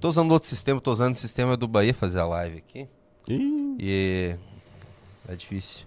Tô 0.00 0.08
usando 0.08 0.30
outro 0.32 0.48
sistema, 0.48 0.80
tô 0.80 0.90
usando 0.92 1.14
o 1.14 1.18
sistema 1.18 1.56
do 1.56 1.68
Bahia 1.68 1.92
fazer 1.92 2.20
a 2.20 2.24
live 2.26 2.58
aqui. 2.58 2.88
Ih, 3.28 3.76
E 3.78 4.36
é 5.28 5.36
difícil. 5.36 5.86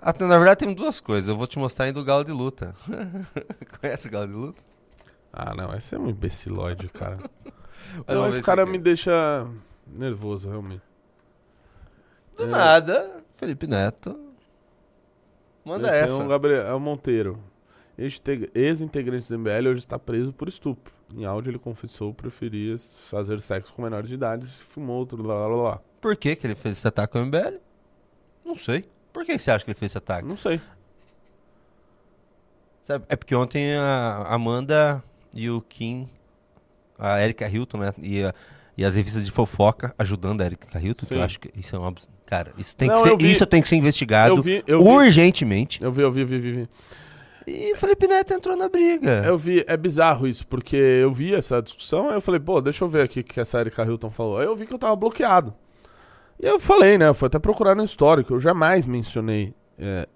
Ah, 0.00 0.12
na 0.20 0.36
verdade 0.38 0.58
tem 0.60 0.74
duas 0.74 1.00
coisas. 1.00 1.28
Eu 1.28 1.36
vou 1.36 1.46
te 1.46 1.58
mostrar 1.58 1.86
ainda 1.86 1.98
o 2.00 2.04
Galo 2.04 2.24
de 2.24 2.32
Luta. 2.32 2.74
Conhece 3.80 4.08
o 4.08 4.10
Galo 4.10 4.26
de 4.26 4.32
Luta? 4.34 4.62
Ah, 5.38 5.54
não, 5.54 5.74
esse 5.74 5.94
é 5.94 5.98
um 5.98 6.08
imbecilóide, 6.08 6.88
cara. 6.88 7.18
Não, 8.08 8.26
esse 8.28 8.42
cara 8.42 8.62
aqui. 8.62 8.72
me 8.72 8.78
deixa 8.78 9.46
nervoso, 9.86 10.48
realmente. 10.48 10.82
Do 12.36 12.44
É. 12.44 12.46
nada, 12.46 13.22
Felipe 13.36 13.66
Neto. 13.66 14.18
Manda 15.64 15.88
essa. 15.94 16.16
um 16.16 16.26
Gabriel 16.26 16.78
Monteiro. 16.80 17.38
Ex-integ- 17.98 18.50
Ex-integrante 18.54 19.28
do 19.28 19.38
MBL 19.38 19.68
hoje 19.68 19.78
está 19.80 19.98
preso 19.98 20.32
por 20.32 20.48
estupro. 20.48 20.92
Em 21.14 21.24
áudio 21.24 21.50
ele 21.50 21.58
confessou 21.58 22.12
que 22.12 22.22
preferia 22.22 22.76
fazer 23.08 23.40
sexo 23.40 23.72
com 23.72 23.82
menores 23.82 24.08
de 24.08 24.14
idade, 24.14 24.46
fumou 24.46 24.98
outro, 24.98 25.22
lá, 25.22 25.34
lá, 25.34 25.46
lá, 25.46 25.62
lá. 25.70 25.80
Por 26.00 26.16
que, 26.16 26.34
que 26.34 26.46
ele 26.46 26.54
fez 26.54 26.78
esse 26.78 26.88
ataque 26.88 27.16
ao 27.16 27.24
MBL? 27.24 27.58
Não 28.44 28.56
sei. 28.56 28.84
Por 29.12 29.24
que 29.24 29.38
você 29.38 29.50
acha 29.50 29.64
que 29.64 29.70
ele 29.70 29.78
fez 29.78 29.92
esse 29.92 29.98
ataque? 29.98 30.26
Não 30.26 30.36
sei. 30.36 30.60
Sabe, 32.82 33.04
É 33.08 33.16
porque 33.16 33.34
ontem 33.34 33.74
a 33.76 34.26
Amanda 34.28 35.02
e 35.36 35.50
o 35.50 35.60
Kim, 35.60 36.08
a 36.98 37.20
Erika 37.22 37.48
Hilton, 37.48 37.78
né? 37.78 37.92
E, 38.02 38.22
a- 38.24 38.34
e 38.76 38.84
as 38.84 38.94
revistas 38.94 39.24
de 39.24 39.30
fofoca 39.30 39.94
ajudando 39.98 40.40
a 40.40 40.46
Erika 40.46 40.78
Hilton, 40.80 41.06
que 41.06 41.14
eu 41.14 41.18
Sim. 41.18 41.24
acho 41.24 41.40
que 41.40 41.50
isso 41.58 41.76
é 41.76 41.78
um 41.78 41.86
abs- 41.86 42.08
Cara, 42.26 42.52
isso 42.58 42.74
tem, 42.74 42.88
Não, 42.88 42.96
que 42.96 43.02
ser, 43.02 43.16
vi- 43.16 43.30
isso 43.30 43.46
tem 43.46 43.62
que 43.62 43.68
ser 43.68 43.76
investigado 43.76 44.34
Eu 44.34 44.42
vi, 44.42 44.64
eu 44.66 44.80
vi, 44.80 44.88
urgentemente. 44.88 45.78
eu 45.82 45.92
vi, 45.92 46.02
eu 46.02 46.10
vi, 46.10 46.20
eu 46.22 46.26
vi, 46.26 46.38
vi, 46.40 46.52
vi. 46.52 46.68
E 47.46 47.72
o 47.72 47.76
Felipe 47.76 48.08
Neto 48.08 48.34
entrou 48.34 48.56
na 48.56 48.68
briga. 48.68 49.22
Eu 49.24 49.38
vi, 49.38 49.64
é 49.68 49.76
bizarro 49.76 50.26
isso, 50.26 50.44
porque 50.46 50.74
eu 50.76 51.12
vi 51.12 51.32
essa 51.32 51.62
discussão, 51.62 52.08
aí 52.08 52.16
eu 52.16 52.20
falei, 52.20 52.40
pô, 52.40 52.60
deixa 52.60 52.82
eu 52.82 52.88
ver 52.88 53.02
aqui 53.02 53.20
o 53.20 53.24
que 53.24 53.38
essa 53.38 53.60
Erika 53.60 53.84
Hilton 53.84 54.10
falou. 54.10 54.38
Aí 54.38 54.46
eu 54.46 54.56
vi 54.56 54.66
que 54.66 54.74
eu 54.74 54.78
tava 54.78 54.96
bloqueado. 54.96 55.54
E 56.42 56.44
eu 56.46 56.58
falei, 56.58 56.98
né, 56.98 57.06
eu 57.06 57.14
fui 57.14 57.28
até 57.28 57.38
procurar 57.38 57.76
no 57.76 57.84
histórico, 57.84 58.34
eu 58.34 58.40
jamais 58.40 58.84
mencionei 58.84 59.54
é, 59.78 60.08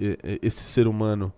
esse 0.42 0.64
ser 0.64 0.88
humano 0.88 1.32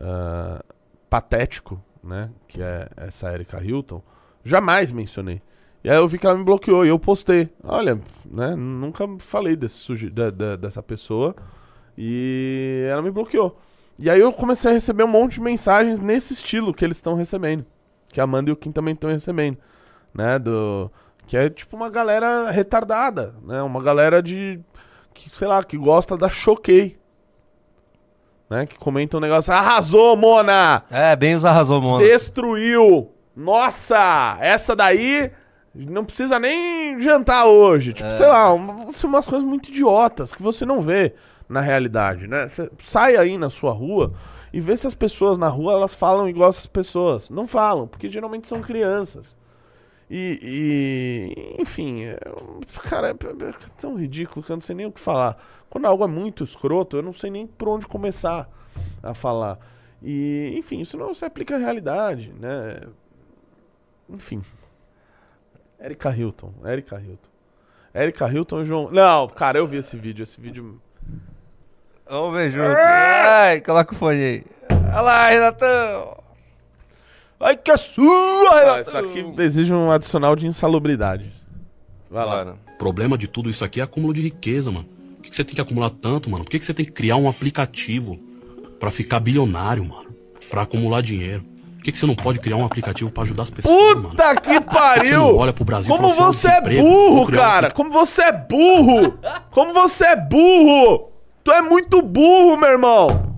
ah, 0.00 0.64
patético, 1.10 1.80
né? 2.06 2.30
Que 2.48 2.62
é 2.62 2.88
essa 2.96 3.32
Erika 3.32 3.62
Hilton, 3.62 4.02
jamais 4.44 4.92
mencionei. 4.92 5.42
E 5.82 5.90
aí 5.90 5.96
eu 5.96 6.08
vi 6.08 6.18
que 6.18 6.26
ela 6.26 6.36
me 6.36 6.44
bloqueou 6.44 6.84
e 6.84 6.88
eu 6.88 6.98
postei. 6.98 7.48
Olha, 7.62 8.00
né? 8.24 8.56
Nunca 8.56 9.06
falei 9.18 9.54
desse 9.54 9.76
suje... 9.76 10.10
dessa 10.58 10.82
pessoa. 10.82 11.34
E 11.96 12.86
ela 12.90 13.00
me 13.02 13.10
bloqueou. 13.10 13.58
E 13.98 14.10
aí 14.10 14.20
eu 14.20 14.32
comecei 14.32 14.70
a 14.70 14.74
receber 14.74 15.04
um 15.04 15.08
monte 15.08 15.34
de 15.34 15.40
mensagens 15.40 16.00
nesse 16.00 16.32
estilo 16.32 16.74
que 16.74 16.84
eles 16.84 16.96
estão 16.96 17.14
recebendo. 17.14 17.64
Que 18.08 18.20
a 18.20 18.24
Amanda 18.24 18.50
e 18.50 18.52
o 18.52 18.56
Kim 18.56 18.72
também 18.72 18.94
estão 18.94 19.10
recebendo. 19.10 19.58
Né? 20.12 20.38
Do... 20.38 20.90
Que 21.26 21.36
é 21.36 21.48
tipo 21.48 21.76
uma 21.76 21.88
galera 21.88 22.50
retardada, 22.50 23.34
né? 23.42 23.62
Uma 23.62 23.82
galera 23.82 24.22
de. 24.22 24.60
Que, 25.14 25.30
sei 25.30 25.48
lá, 25.48 25.62
que 25.64 25.76
gosta 25.76 26.16
da 26.16 26.28
choquei. 26.28 26.98
Né? 28.48 28.66
Que 28.66 28.78
comenta 28.78 29.16
um 29.16 29.20
negócio. 29.20 29.52
Arrasou, 29.52 30.16
Mona! 30.16 30.84
É, 30.90 31.16
bem 31.16 31.34
os 31.34 31.44
arrasou, 31.44 31.80
Mona. 31.80 32.04
Destruiu! 32.04 33.10
Nossa! 33.34 34.38
Essa 34.40 34.74
daí 34.74 35.30
não 35.74 36.04
precisa 36.04 36.38
nem 36.38 37.00
jantar 37.00 37.46
hoje. 37.46 37.92
Tipo, 37.92 38.08
sei 38.16 38.26
lá, 38.26 38.46
são 38.92 39.10
umas 39.10 39.26
coisas 39.26 39.46
muito 39.46 39.68
idiotas 39.68 40.32
que 40.32 40.42
você 40.42 40.64
não 40.64 40.80
vê 40.80 41.14
na 41.48 41.60
realidade, 41.60 42.26
né? 42.26 42.48
Você 42.48 42.70
sai 42.78 43.16
aí 43.16 43.36
na 43.36 43.50
sua 43.50 43.72
rua 43.72 44.12
e 44.52 44.60
vê 44.60 44.76
se 44.76 44.86
as 44.86 44.94
pessoas 44.94 45.36
na 45.36 45.48
rua 45.48 45.74
elas 45.74 45.92
falam 45.92 46.28
igual 46.28 46.48
essas 46.48 46.66
pessoas. 46.66 47.28
Não 47.28 47.46
falam, 47.46 47.86
porque 47.86 48.08
geralmente 48.08 48.48
são 48.48 48.60
crianças. 48.62 49.36
E, 50.08 50.38
e- 51.60 51.60
enfim, 51.60 52.04
é, 52.04 52.18
cara, 52.88 53.08
é, 53.08 53.10
é 53.10 53.52
tão 53.80 53.96
ridículo 53.96 54.44
que 54.44 54.50
eu 54.52 54.56
não 54.56 54.60
sei 54.62 54.76
nem 54.76 54.86
o 54.86 54.92
que 54.92 55.00
falar. 55.00 55.36
Quando 55.70 55.86
algo 55.86 56.04
é 56.04 56.06
muito 56.08 56.44
escroto, 56.44 56.96
eu 56.96 57.02
não 57.02 57.12
sei 57.12 57.30
nem 57.30 57.46
por 57.46 57.68
onde 57.68 57.86
começar 57.86 58.48
a 59.02 59.12
falar. 59.14 59.58
E, 60.02 60.54
enfim, 60.56 60.80
isso 60.80 60.96
não 60.96 61.14
se 61.14 61.24
aplica 61.24 61.56
à 61.56 61.58
realidade, 61.58 62.32
né? 62.38 62.80
Enfim. 64.08 64.42
Erika 65.80 66.10
Hilton, 66.16 66.52
Erika 66.64 67.00
Hilton. 67.00 67.28
Erika 67.94 68.28
Hilton 68.30 68.62
e 68.62 68.64
João. 68.66 68.90
Não, 68.90 69.28
cara, 69.28 69.58
eu 69.58 69.66
vi 69.66 69.78
esse 69.78 69.96
vídeo. 69.96 70.22
Esse 70.22 70.40
vídeo. 70.40 70.80
Vamos 72.08 72.34
ver 72.36 72.50
junto. 72.50 72.76
Ai, 72.76 73.60
coloca 73.60 73.92
o 73.94 73.96
fone 73.96 74.22
aí. 74.22 74.44
Olha 74.92 75.00
lá, 75.00 75.28
Renatão. 75.28 76.16
Ai, 77.40 77.56
que 77.56 77.70
é 77.70 77.76
sua, 77.76 78.04
Ah, 78.50 78.60
Renatão. 78.60 78.80
isso 78.82 78.98
aqui 78.98 79.42
exige 79.42 79.72
um 79.72 79.90
adicional 79.90 80.36
de 80.36 80.46
insalubridade. 80.46 81.32
Vai 82.10 82.24
lá. 82.24 82.36
Mano, 82.44 82.58
O 82.74 82.78
problema 82.78 83.18
de 83.18 83.26
tudo 83.26 83.50
isso 83.50 83.64
aqui 83.64 83.80
é 83.80 83.84
acúmulo 83.84 84.14
de 84.14 84.20
riqueza, 84.22 84.70
mano. 84.70 84.88
Por 85.26 85.28
que, 85.28 85.30
que 85.30 85.36
você 85.36 85.44
tem 85.44 85.54
que 85.56 85.60
acumular 85.60 85.90
tanto, 85.90 86.30
mano? 86.30 86.44
Por 86.44 86.50
que, 86.50 86.58
que 86.58 86.64
você 86.64 86.72
tem 86.72 86.84
que 86.84 86.92
criar 86.92 87.16
um 87.16 87.28
aplicativo 87.28 88.16
pra 88.78 88.90
ficar 88.92 89.18
bilionário, 89.18 89.84
mano? 89.84 90.14
Pra 90.48 90.62
acumular 90.62 91.02
dinheiro? 91.02 91.42
Por 91.76 91.82
que, 91.82 91.92
que 91.92 91.98
você 91.98 92.06
não 92.06 92.14
pode 92.14 92.38
criar 92.38 92.56
um 92.56 92.64
aplicativo 92.64 93.12
pra 93.12 93.24
ajudar 93.24 93.42
as 93.44 93.50
pessoas, 93.50 93.96
mano? 93.96 94.10
Puta 94.10 94.36
que 94.40 94.60
pariu! 94.60 95.18
não 95.18 95.36
olha 95.36 95.52
pro 95.52 95.64
Brasil 95.64 95.92
Como 95.94 96.06
assim, 96.08 96.16
você 96.16 96.48
"Ah, 96.48 96.50
é 96.50 96.60
desemprego, 96.60 96.88
burro, 96.88 97.26
criar 97.26 97.38
um 97.38 97.44
cara! 97.44 97.70
Como 97.72 97.90
você 97.90 98.22
é 98.22 98.32
burro! 98.32 99.18
Como 99.50 99.72
você 99.72 100.04
é 100.04 100.16
burro! 100.16 101.10
Tu 101.42 101.50
é 101.52 101.62
muito 101.62 102.02
burro, 102.02 102.56
meu 102.56 102.70
irmão! 102.70 103.36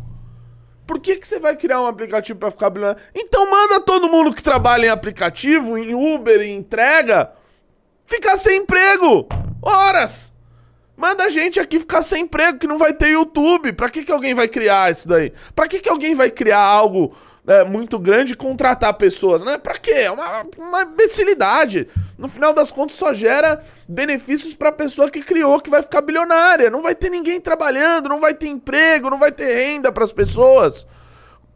Por 0.86 0.98
que, 1.01 1.16
que 1.16 1.27
você 1.27 1.39
vai 1.40 1.56
criar 1.56 1.81
um 1.81 1.86
aplicativo 1.86 2.39
pra 2.39 2.51
ficar 2.51 2.69
bilionário? 2.70 3.02
Então 3.15 3.51
manda 3.51 3.81
todo 3.81 4.09
mundo 4.10 4.35
que 4.35 4.43
trabalha 4.43 4.86
em 4.86 4.90
aplicativo, 4.90 5.77
em 5.78 5.94
Uber, 5.94 6.40
em 6.40 6.56
entrega, 6.56 7.32
ficar 8.06 8.36
sem 8.36 8.60
emprego! 8.60 9.27
Horas! 9.62 10.36
Manda 10.99 11.27
a 11.27 11.31
gente 11.31 11.61
aqui 11.61 11.79
ficar 11.79 12.03
sem 12.03 12.25
emprego, 12.25 12.59
que 12.59 12.66
não 12.66 12.77
vai 12.77 12.93
ter 12.93 13.11
YouTube. 13.11 13.73
Pra 13.73 13.89
que, 13.89 14.05
que 14.05 14.11
alguém 14.11 14.35
vai 14.35 14.49
criar 14.49 14.91
isso 14.91 15.07
daí? 15.07 15.33
Pra 15.55 15.69
que, 15.69 15.79
que 15.79 15.89
alguém 15.89 16.12
vai 16.12 16.29
criar 16.29 16.59
algo 16.59 17.16
é, 17.47 17.62
muito 17.65 18.01
grande 18.01 18.33
e 18.33 18.37
contratar 18.37 18.93
pessoas? 18.95 19.45
Né? 19.45 19.57
Pra 19.59 19.79
quê? 19.79 19.93
É 19.93 20.11
uma, 20.11 20.45
uma 20.59 20.83
imbecilidade. 20.83 21.87
No 22.19 22.29
final 22.29 22.53
das 22.53 22.73
contas, 22.73 22.97
só 22.97 23.15
gera 23.15 23.65
benefícios 23.87 24.57
pra 24.57 24.73
pessoa 24.73 25.09
que 25.09 25.23
criou, 25.23 25.61
que 25.61 25.70
vai 25.70 25.83
ficar 25.83 26.01
bilionária. 26.01 26.69
Não 26.69 26.83
vai 26.83 26.97
ter 26.97 27.11
ninguém 27.11 27.41
trabalhando, 27.41 28.09
não 28.09 28.20
vai 28.20 28.35
ter 28.35 28.49
emprego, 28.49 29.09
não 29.09 29.20
vai 29.20 29.31
ter 29.31 29.55
renda 29.55 29.93
pras 29.93 30.12
pessoas. 30.12 30.85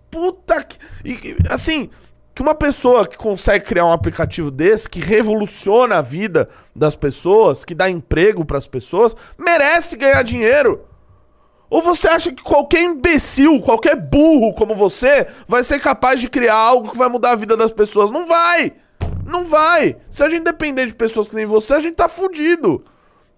Puta 0.09 0.63
que. 0.63 0.79
e- 1.05 1.37
assim, 1.51 1.91
que 2.35 2.43
uma 2.43 2.55
pessoa 2.55 3.07
que 3.07 3.17
consegue 3.17 3.65
criar 3.65 3.85
um 3.85 3.93
aplicativo 3.93 4.51
desse, 4.51 4.89
que 4.89 5.01
revoluciona 5.01 5.97
a 5.97 6.03
vida 6.03 6.49
das 6.75 6.97
pessoas, 6.97 7.65
que 7.65 7.75
dá 7.75 7.91
emprego 7.91 8.45
pras 8.45 8.67
pessoas, 8.67 9.15
merece 9.39 9.97
ganhar 9.97 10.23
dinheiro. 10.23 10.87
Ou 11.69 11.81
você 11.81 12.09
acha 12.09 12.33
que 12.33 12.43
qualquer 12.43 12.83
imbecil, 12.83 13.61
qualquer 13.61 13.97
burro 13.97 14.53
como 14.55 14.75
você, 14.75 15.27
vai 15.47 15.63
ser 15.63 15.81
capaz 15.81 16.21
de 16.21 16.29
criar 16.29 16.55
algo 16.55 16.91
que 16.91 16.99
vai 16.99 17.09
mudar 17.09 17.33
a 17.33 17.37
vida 17.37 17.57
das 17.57 17.73
pessoas? 17.73 18.11
Não 18.11 18.27
vai! 18.27 18.73
Não 19.25 19.47
vai! 19.47 19.97
Se 20.11 20.23
a 20.23 20.29
gente 20.29 20.45
depender 20.45 20.87
de 20.87 20.95
pessoas 20.95 21.29
que 21.29 21.35
nem 21.35 21.47
você, 21.47 21.75
a 21.75 21.81
gente 21.81 21.95
tá 21.95 22.09
fudido. 22.09 22.85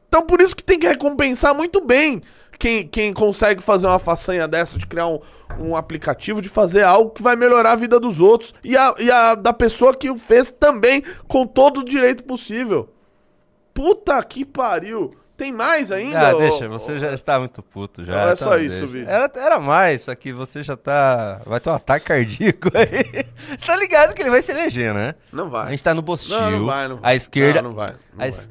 Então 0.09 0.23
por 0.23 0.41
isso 0.41 0.55
que 0.55 0.63
tem 0.63 0.79
que 0.79 0.87
recompensar 0.87 1.55
muito 1.55 1.81
bem 1.81 2.23
quem, 2.59 2.87
quem 2.87 3.13
consegue 3.13 3.63
fazer 3.63 3.87
uma 3.87 3.99
façanha 3.99 4.47
dessa, 4.49 4.79
de 4.79 4.87
criar 4.87 5.07
um, 5.09 5.19
um 5.59 5.77
aplicativo, 5.77 6.41
de 6.43 6.49
fazer 6.49 6.83
algo 6.83 7.11
que 7.11 7.23
vai 7.23 7.37
melhorar 7.37 7.73
a 7.73 7.77
vida 7.77 7.99
dos 8.01 8.21
outros. 8.21 8.55
E 8.63 8.77
a, 8.77 8.95
e 8.99 9.11
a 9.11 9.35
da 9.35 9.53
pessoa 9.53 9.95
que 9.95 10.11
o 10.11 10.19
fez 10.19 10.51
também, 10.51 11.03
com 11.29 11.47
todo 11.47 11.81
o 11.81 11.85
direito 11.85 12.25
possível. 12.25 12.89
Puta 13.73 14.23
que 14.23 14.45
pariu! 14.45 15.15
Tem 15.37 15.51
mais 15.51 15.91
ainda? 15.91 16.29
Ah, 16.29 16.35
deixa, 16.35 16.67
ô- 16.69 16.71
você 16.71 16.97
já 16.97 17.13
está 17.13 17.41
muito 17.41 17.61
puto 17.61 18.05
já. 18.05 18.13
Não, 18.13 18.29
é 18.29 18.33
então 18.35 18.49
só 18.51 18.57
isso, 18.57 18.79
deixa. 18.79 18.87
Vini. 18.87 19.05
Era, 19.09 19.29
era 19.35 19.59
mais, 19.59 20.03
só 20.03 20.15
que 20.15 20.33
você 20.33 20.63
já 20.63 20.77
tá. 20.77 21.41
Vai 21.45 21.59
ter 21.59 21.71
um 21.71 21.75
ataque 21.75 22.07
cardíaco 22.07 22.69
aí. 22.73 23.25
Você 23.49 23.57
tá 23.67 23.75
ligado 23.75 24.15
que 24.15 24.23
ele 24.23 24.31
vai 24.31 24.41
se 24.43 24.53
eleger, 24.53 24.95
né? 24.95 25.17
Não 25.33 25.51
vai. 25.51 25.67
A 25.67 25.71
gente 25.73 25.83
tá 25.83 25.93
no 25.93 26.03
Bostil. 26.03 26.39
Não, 26.41 26.51
não 26.53 26.67
vai, 26.67 26.87
não 26.87 26.97
A 26.99 27.01
vai. 27.01 27.17
esquerda. 27.17 27.63
Não, 27.63 27.71
não 27.71 27.77
vai, 27.77 27.89
não 28.17 28.25
a 28.25 28.29
es- 28.29 28.49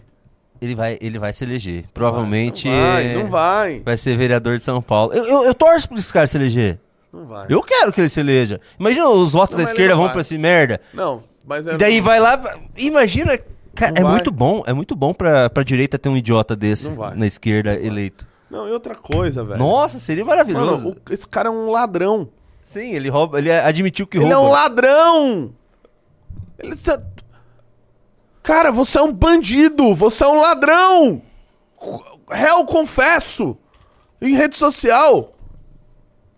Ele, 0.64 0.76
vai, 0.76 0.98
ele 1.02 1.20
vai 1.20 1.34
se 1.34 1.44
eleger. 1.44 1.84
Provavelmente. 1.94 2.68
Não 2.68 2.80
vai, 2.82 3.14
não 3.16 3.28
vai. 3.28 3.80
Vai 3.82 3.98
ser 3.98 4.16
vereador 4.18 4.58
de 4.58 4.64
São 4.64 4.82
Paulo. 4.82 5.14
Eu, 5.14 5.26
eu, 5.26 5.44
eu 5.46 5.54
torço 5.54 5.90
pra 5.90 5.98
esse 5.98 6.12
cara 6.14 6.26
se 6.28 6.38
eleger. 6.38 6.80
Não 7.12 7.26
vai. 7.26 7.46
Eu 7.50 7.62
quero 7.62 7.92
que 7.92 8.00
ele 8.02 8.10
se 8.10 8.20
eleja. 8.20 8.60
Imagina 8.80 9.08
os 9.10 9.34
votos 9.34 9.52
Não, 9.52 9.58
da 9.58 9.64
ele 9.64 9.70
esquerda 9.72 9.94
não 9.96 10.02
vão 10.04 10.12
pra 10.12 10.22
esse 10.22 10.38
merda. 10.38 10.80
Não, 10.94 11.22
mas 11.46 11.68
é. 11.68 11.74
E 11.74 11.78
daí 11.78 12.00
vai 12.02 12.20
lá. 12.20 12.42
Imagina. 12.78 13.38
Cara, 13.76 13.92
Não 13.92 14.00
é 14.00 14.04
vai. 14.04 14.12
muito 14.14 14.32
bom. 14.32 14.64
É 14.66 14.74
muito 14.74 14.96
bom 14.96 15.14
pra, 15.14 15.50
pra 15.50 15.64
direita 15.64 15.98
ter 16.00 16.08
um 16.10 16.16
idiota 16.18 16.56
desse 16.56 16.90
Não 16.90 17.16
na 17.16 17.26
esquerda 17.28 17.74
eleito. 17.76 18.26
Não, 18.50 18.68
e 18.68 18.72
outra 18.72 18.94
coisa, 18.96 19.44
velho. 19.44 19.58
Nossa, 19.60 19.98
seria 20.00 20.24
maravilhoso. 20.24 20.90
Mano, 20.90 20.98
o- 21.10 21.14
esse 21.14 21.28
cara 21.28 21.50
é 21.50 21.52
um 21.52 21.72
ladrão. 21.72 22.30
Sim, 22.64 22.94
ele 22.94 23.10
rouba, 23.10 23.40
ele 23.40 23.52
admitiu 23.52 24.06
que 24.08 24.18
Ele 24.18 24.26
rouba. 24.26 24.36
é 24.36 24.48
um 24.48 24.52
ladrão! 24.52 25.52
Ele 26.60 26.76
tá- 26.76 27.02
Cara, 28.44 28.72
você 28.72 28.98
é 29.00 29.02
um 29.02 29.14
bandido! 29.14 29.96
Você 29.96 30.24
é 30.24 30.28
um 30.28 30.40
ladrão! 30.42 31.22
Réu, 32.30 32.66
confesso! 32.66 33.58
Em 34.22 34.36
rede 34.36 34.58
social! 34.58 35.34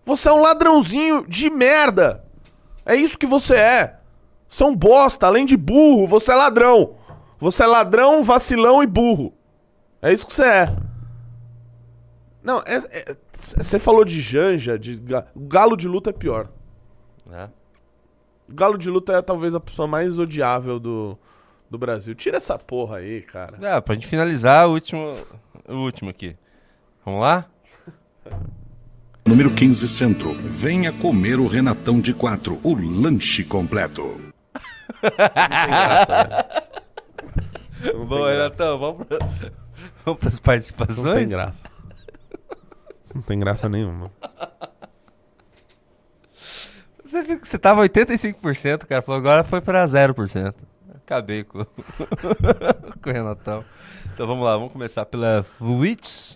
Você 0.04 0.28
é 0.28 0.32
um 0.32 0.40
ladrãozinho 0.40 1.26
de 1.26 1.50
merda! 1.50 2.24
É 2.84 2.94
isso 2.94 3.18
que 3.18 3.26
você 3.26 3.56
é! 3.56 3.98
Você 4.48 4.62
é 4.62 4.66
um 4.66 4.76
bosta, 4.76 5.26
além 5.26 5.44
de 5.44 5.56
burro, 5.56 6.06
você 6.06 6.30
é 6.30 6.36
ladrão! 6.36 6.94
Você 7.38 7.64
é 7.64 7.66
ladrão, 7.66 8.22
vacilão 8.22 8.82
e 8.82 8.86
burro! 8.86 9.34
É 10.00 10.12
isso 10.12 10.24
que 10.26 10.32
você 10.32 10.44
é! 10.44 10.76
Não, 12.40 12.60
é- 12.60 12.76
é- 12.76 13.16
você 13.32 13.78
falou 13.80 14.04
de 14.04 14.20
Janja, 14.20 14.78
de 14.78 15.02
galo 15.36 15.76
de 15.76 15.88
luta 15.88 16.10
é 16.10 16.12
pior. 16.12 16.48
É. 17.32 17.48
O 18.48 18.54
Galo 18.54 18.78
de 18.78 18.88
Luta 18.88 19.12
é 19.12 19.20
talvez 19.20 19.56
a 19.56 19.60
pessoa 19.60 19.88
mais 19.88 20.18
odiável 20.20 20.78
do, 20.78 21.18
do 21.70 21.78
Brasil. 21.78 22.14
Tira 22.14 22.36
essa 22.36 22.58
porra 22.58 22.98
aí, 22.98 23.22
cara. 23.22 23.58
Ah, 23.76 23.80
pra 23.82 23.94
gente 23.94 24.06
finalizar, 24.06 24.68
o 24.68 24.72
último, 24.72 25.16
o 25.68 25.74
último 25.74 26.10
aqui. 26.10 26.36
Vamos 27.04 27.20
lá? 27.20 27.46
Número 29.24 29.50
15 29.50 29.88
Centro. 29.88 30.32
Venha 30.34 30.92
comer 30.92 31.38
o 31.38 31.46
Renatão 31.46 32.00
de 32.00 32.14
4, 32.14 32.60
o 32.62 32.74
lanche 32.74 33.44
completo. 33.44 34.20
Não 35.02 35.10
tem 35.10 35.68
graça, 35.68 36.24
velho. 36.24 37.96
Não 37.98 38.06
Bom, 38.06 38.16
tem 38.16 38.24
graça. 38.24 38.32
Renatão, 38.32 38.78
vamos, 38.78 39.06
pra, 39.06 39.18
vamos 40.04 40.20
pras 40.20 40.34
Não 40.34 40.40
tem 40.40 40.42
participações? 40.42 41.28
graça. 41.28 41.68
Não 43.14 43.22
tem 43.22 43.38
graça 43.38 43.68
nenhuma. 43.68 44.10
Você, 47.04 47.22
viu 47.22 47.40
que 47.40 47.48
você 47.48 47.58
tava 47.58 47.82
85%, 47.82 48.84
cara. 48.86 49.02
Falou, 49.02 49.18
agora 49.18 49.44
foi 49.44 49.60
pra 49.60 49.84
0%. 49.84 50.54
Acabei 51.06 51.44
com, 51.44 51.64
com 53.00 53.10
o 53.10 53.12
Renatão. 53.12 53.64
Então 54.12 54.26
vamos 54.26 54.44
lá, 54.44 54.56
vamos 54.56 54.72
começar 54.72 55.06
pela 55.06 55.46
Twitch. 55.56 56.34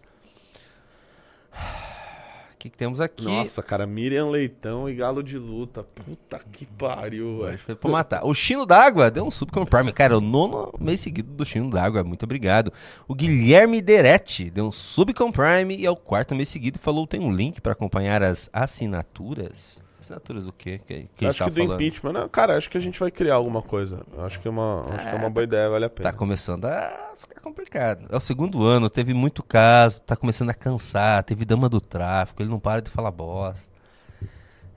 O 2.52 2.56
que, 2.56 2.70
que 2.70 2.78
temos 2.78 3.00
aqui? 3.00 3.24
Nossa, 3.24 3.64
cara, 3.64 3.84
Miriam 3.84 4.28
Leitão 4.28 4.88
e 4.88 4.94
Galo 4.94 5.24
de 5.24 5.36
Luta. 5.36 5.82
Puta 5.82 6.40
que 6.52 6.66
pariu, 6.66 7.40
velho. 7.40 7.58
foi 7.58 7.74
pra 7.74 7.90
matar. 7.90 8.24
O 8.24 8.32
Chino 8.32 8.64
d'Água 8.64 9.10
deu 9.10 9.24
um 9.24 9.30
sub 9.30 9.50
com 9.50 9.62
o 9.62 9.66
Prime. 9.66 9.92
Cara, 9.92 10.16
o 10.16 10.20
nono 10.20 10.72
mês 10.78 11.00
seguido 11.00 11.32
do 11.32 11.44
Chino 11.44 11.68
d'Água. 11.68 12.04
Muito 12.04 12.22
obrigado. 12.22 12.72
O 13.08 13.14
Guilherme 13.14 13.82
Deretti 13.82 14.50
deu 14.50 14.66
um 14.66 14.72
sub 14.72 15.12
com 15.14 15.32
Prime 15.32 15.74
e 15.74 15.84
é 15.84 15.90
o 15.90 15.96
quarto 15.96 16.32
mês 16.32 16.48
seguido 16.48 16.78
e 16.78 16.80
falou 16.80 17.08
tem 17.08 17.18
um 17.18 17.34
link 17.34 17.60
pra 17.60 17.72
acompanhar 17.72 18.22
as 18.22 18.48
assinaturas. 18.52 19.82
Assinaturas 20.00 20.46
do 20.46 20.52
quê? 20.52 20.80
Que, 20.86 21.08
que 21.16 21.26
acho 21.26 21.44
que 21.44 21.50
do 21.50 21.56
falando? 21.62 21.74
impeachment. 21.74 22.12
Não, 22.12 22.28
cara, 22.28 22.56
acho 22.56 22.70
que 22.70 22.78
a 22.78 22.80
gente 22.80 22.98
vai 22.98 23.10
criar 23.10 23.34
alguma 23.34 23.60
coisa. 23.62 24.00
Acho 24.18 24.40
que 24.40 24.48
é 24.48 24.50
uma, 24.50 24.80
acho 24.94 25.04
que 25.04 25.14
é 25.14 25.18
uma 25.18 25.30
boa 25.30 25.44
ideia, 25.44 25.68
vale 25.68 25.84
a 25.84 25.90
pena. 25.90 26.10
Tá 26.10 26.16
começando 26.16 26.64
a 26.64 27.12
ficar 27.18 27.40
complicado. 27.40 28.06
É 28.10 28.16
o 28.16 28.20
segundo 28.20 28.64
ano, 28.64 28.88
teve 28.88 29.12
muito 29.12 29.42
caso, 29.42 30.00
tá 30.02 30.16
começando 30.16 30.50
a 30.50 30.54
cansar, 30.54 31.22
teve 31.22 31.44
dama 31.44 31.68
do 31.68 31.80
tráfico, 31.80 32.42
ele 32.42 32.48
não 32.50 32.58
para 32.58 32.80
de 32.80 32.90
falar 32.90 33.10
bosta. 33.10 33.70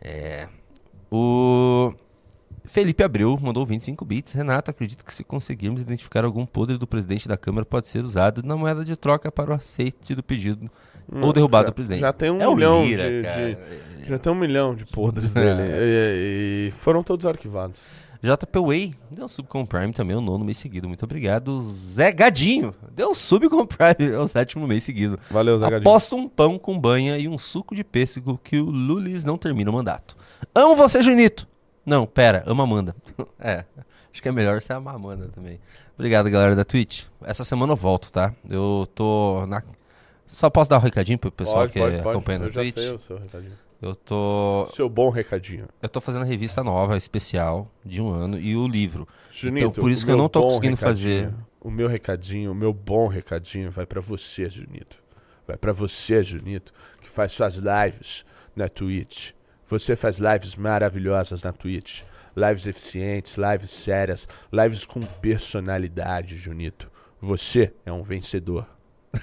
É. 0.02 0.48
O 1.10 1.94
Felipe 2.66 3.04
Abreu 3.04 3.38
mandou 3.42 3.66
25 3.66 4.04
bits. 4.04 4.34
Renato, 4.34 4.72
acredito 4.72 5.06
que 5.06 5.14
se 5.14 5.24
conseguirmos 5.24 5.82
identificar 5.82 6.26
algum 6.26 6.46
podre 6.46 6.78
do 6.78 6.88
presidente 6.88 7.28
da 7.28 7.38
Câmara, 7.38 7.66
pode 7.66 7.88
ser 7.88 8.04
usado 8.04 8.42
na 8.44 8.56
moeda 8.58 8.84
de 8.84 8.96
troca 8.96 9.32
para 9.32 9.52
o 9.52 9.54
aceite 9.54 10.16
do 10.16 10.24
pedido 10.24 10.70
ou 11.22 11.32
derrubado 11.34 11.66
já- 11.66 11.70
do 11.70 11.74
presidente. 11.74 12.00
já 12.00 12.14
tem 12.14 12.32
um 12.32 12.42
é 12.42 12.56
milhão 12.56 12.84
Lira, 12.84 13.10
de- 13.12 13.24
cara. 13.24 13.60
Já 14.08 14.18
tem 14.20 14.32
um 14.32 14.36
milhão 14.36 14.76
de 14.76 14.86
podres 14.86 15.34
dele. 15.36 15.62
E, 15.64 16.68
e 16.68 16.72
foram 16.72 17.04
todos 17.04 17.26
arquivados. 17.26 17.82
JP 18.24 18.58
Way 18.60 18.94
deu 19.12 19.26
um 19.26 19.28
sub 19.28 19.50
com 19.50 19.62
o 19.64 19.68
Prime 19.68 19.92
também, 19.92 20.16
o 20.16 20.22
nono 20.22 20.46
mês 20.46 20.58
seguido. 20.58 20.88
Muito 20.88 21.04
obrigado. 21.04 21.62
Zé 21.62 22.10
Gadinho 22.10 22.74
deu 22.90 23.10
um 23.12 23.16
sub 23.16 23.50
com 23.50 23.58
o 23.58 23.68
Prime, 23.68 24.14
é 24.14 24.18
o 24.18 24.28
sétimo 24.30 24.66
mês 24.66 24.84
seguido. 24.84 25.20
Valeu, 25.30 25.58
Zé 25.58 25.66
Gadinho. 25.66 25.82
Aposto 25.82 26.16
um 26.16 26.30
pão 26.30 26.58
com 26.58 26.80
banha 26.80 27.18
e 27.18 27.28
um 27.28 27.38
suco 27.38 27.76
de 27.76 27.84
pêssego 27.84 28.40
que 28.42 28.58
o 28.62 28.66
Lulis 28.70 29.26
não 29.26 29.38
termina 29.38 29.70
o 29.70 29.74
mandato. 29.74 30.16
Amo 30.56 30.74
você, 30.74 31.04
Junito. 31.04 31.46
Não, 31.86 32.06
pera, 32.06 32.44
amo 32.46 32.62
a 32.62 32.64
Amanda. 32.64 32.96
é, 33.38 33.66
acho 34.14 34.22
que 34.22 34.30
é 34.30 34.32
melhor 34.32 34.62
você 34.62 34.72
amar 34.72 34.94
a 34.94 34.98
Amanda 34.98 35.28
também. 35.28 35.60
Obrigado, 35.96 36.30
galera 36.30 36.56
da 36.56 36.64
Twitch. 36.64 37.04
Essa 37.26 37.44
semana 37.44 37.74
eu 37.74 37.78
volto, 37.78 38.10
tá? 38.10 38.34
Eu 38.50 38.88
tô 38.96 39.46
na... 39.48 39.62
Só 40.26 40.50
posso 40.50 40.70
dar 40.70 40.78
um 40.78 40.82
recadinho 40.82 41.20
pro 41.20 41.30
pessoal 41.30 41.64
Pode, 41.64 41.74
que 41.74 41.80
pode, 41.80 41.98
pode. 41.98 42.10
acompanha 42.10 42.40
no 42.40 42.46
Eu 42.46 42.52
já 42.52 42.62
Twitch? 42.62 42.80
sei 42.80 42.92
o 42.94 43.00
seu 43.00 43.18
recadinho. 43.18 43.52
Eu 43.84 43.96
tô... 43.96 44.66
Seu 44.74 44.88
bom 44.88 45.10
recadinho. 45.10 45.68
Eu 45.82 45.90
tô 45.90 46.00
fazendo 46.00 46.22
a 46.22 46.26
revista 46.26 46.64
nova, 46.64 46.96
especial, 46.96 47.70
de 47.84 48.02
um 48.02 48.14
ano, 48.14 48.40
e 48.40 48.56
o 48.56 48.66
livro. 48.66 49.06
Junito, 49.30 49.72
então, 49.72 49.84
por 49.84 49.92
isso 49.92 50.06
que 50.06 50.12
eu 50.12 50.16
não 50.16 50.30
tô 50.30 50.42
conseguindo 50.42 50.78
fazer. 50.78 51.34
O 51.60 51.70
meu 51.70 51.90
recadinho, 51.90 52.54
o 52.54 52.56
meu 52.56 52.72
bom 52.72 53.08
recadinho 53.08 53.70
vai 53.70 53.86
pra 53.86 54.00
você, 54.00 54.50
Junito. 54.50 55.04
Vai 55.46 55.58
pra 55.58 55.74
você, 55.74 56.24
Junito, 56.24 56.72
que 57.02 57.10
faz 57.10 57.34
suas 57.34 57.56
lives 57.56 58.24
na 58.56 58.70
Twitch. 58.70 59.32
Você 59.68 59.98
faz 59.98 60.18
lives 60.18 60.56
maravilhosas 60.56 61.44
na 61.44 61.52
Twitch. 61.52 62.04
Lives 62.38 62.66
eficientes, 62.66 63.36
lives 63.36 63.70
sérias, 63.70 64.30
lives 64.50 64.86
com 64.86 65.02
personalidade, 65.02 66.38
Junito. 66.38 66.90
Você 67.20 67.74
é 67.86 67.92
um 67.92 68.02
vencedor. 68.02 68.66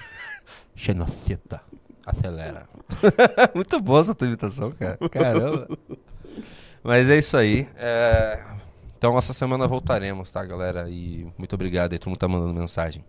Xenofita. 0.75 1.61
Acelera. 2.05 2.67
Muito 3.53 3.79
boa 3.79 4.01
essa 4.01 4.15
tua 4.15 4.27
imitação, 4.27 4.71
cara. 4.71 4.97
Caramba. 5.09 5.67
Mas 6.83 7.09
é 7.09 7.17
isso 7.17 7.37
aí. 7.37 7.67
É, 7.77 8.39
Então, 8.97 9.17
essa 9.17 9.33
semana 9.33 9.67
voltaremos, 9.67 10.29
tá, 10.31 10.43
galera? 10.45 10.89
E 10.89 11.27
muito 11.37 11.53
obrigado 11.53 11.93
aí, 11.93 11.99
todo 11.99 12.09
mundo 12.09 12.17
tá 12.19 12.27
mandando 12.27 12.53
mensagem. 12.53 13.03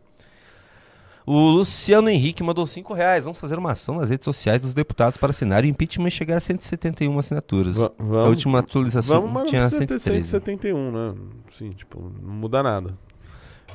O 1.25 1.39
Luciano 1.51 2.09
Henrique 2.09 2.43
mandou 2.43 2.67
5 2.67 2.93
reais. 2.93 3.25
Vamos 3.25 3.39
fazer 3.39 3.57
uma 3.59 3.73
ação 3.73 3.97
nas 3.97 4.11
redes 4.11 4.25
sociais 4.25 4.61
dos 4.63 4.75
deputados 4.75 5.17
para 5.17 5.31
assinar 5.31 5.63
o 5.63 5.67
impeachment 5.67 6.09
e 6.09 6.11
chegar 6.11 6.37
a 6.37 6.41
171 6.41 7.17
assinaturas. 7.19 7.77
Va- 7.79 7.93
vamos- 7.97 8.17
a 8.17 8.23
última 8.25 8.59
atualização 8.59 9.21
Vamos, 9.21 9.33
mas 9.33 9.49
tinha 9.51 9.61
precisa 9.63 9.87
ter 9.87 9.99
113. 10.01 10.29
171, 10.29 10.91
né? 10.91 11.15
Sim, 11.53 11.71
tipo, 11.71 12.13
não 12.21 12.35
muda 12.35 12.63
nada. 12.63 12.93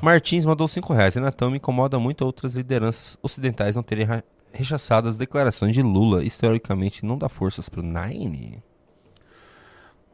Martins 0.01 0.45
mandou 0.45 0.67
5 0.67 0.93
reais. 0.93 1.15
Renatão 1.15 1.49
me 1.49 1.57
incomoda 1.57 1.97
muito 1.97 2.25
outras 2.25 2.53
lideranças 2.53 3.17
ocidentais 3.23 3.75
não 3.77 3.83
terem 3.83 4.05
rechaçado 4.53 5.07
as 5.07 5.17
declarações 5.17 5.73
de 5.73 5.81
Lula. 5.81 6.23
Historicamente, 6.23 7.05
não 7.05 7.17
dá 7.17 7.29
forças 7.29 7.69
pro 7.69 7.81
Nine? 7.83 8.63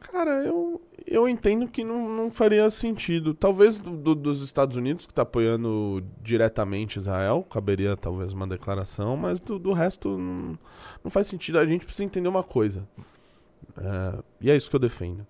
Cara, 0.00 0.44
eu, 0.44 0.80
eu 1.06 1.26
entendo 1.28 1.66
que 1.66 1.82
não, 1.82 2.08
não 2.08 2.30
faria 2.30 2.68
sentido. 2.70 3.34
Talvez 3.34 3.78
do- 3.78 3.96
do- 3.96 4.14
dos 4.14 4.42
Estados 4.42 4.76
Unidos, 4.76 5.06
que 5.06 5.12
está 5.12 5.22
apoiando 5.22 6.04
diretamente 6.22 6.98
Israel, 6.98 7.42
caberia 7.50 7.96
talvez 7.96 8.32
uma 8.32 8.46
declaração, 8.46 9.16
mas 9.16 9.40
do, 9.40 9.58
do 9.58 9.72
resto 9.72 10.16
não, 10.16 10.58
não 11.02 11.10
faz 11.10 11.26
sentido. 11.26 11.58
A 11.58 11.66
gente 11.66 11.84
precisa 11.84 12.04
entender 12.04 12.28
uma 12.28 12.44
coisa. 12.44 12.86
É, 13.76 14.22
e 14.42 14.50
é 14.50 14.56
isso 14.56 14.70
que 14.70 14.76
eu 14.76 14.80
defendo. 14.80 15.26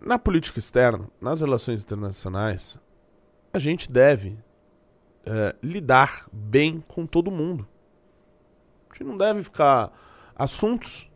Na 0.00 0.18
política 0.18 0.60
externa, 0.60 1.08
nas 1.20 1.40
relações 1.40 1.82
internacionais, 1.82 2.78
a 3.52 3.58
gente 3.58 3.90
deve 3.90 4.38
é, 5.28 5.54
lidar 5.62 6.26
bem 6.32 6.82
com 6.88 7.04
todo 7.04 7.30
mundo. 7.30 7.68
A 8.90 8.94
gente 8.94 9.04
não 9.04 9.18
deve 9.18 9.42
ficar. 9.42 9.92
Assuntos 10.34 11.10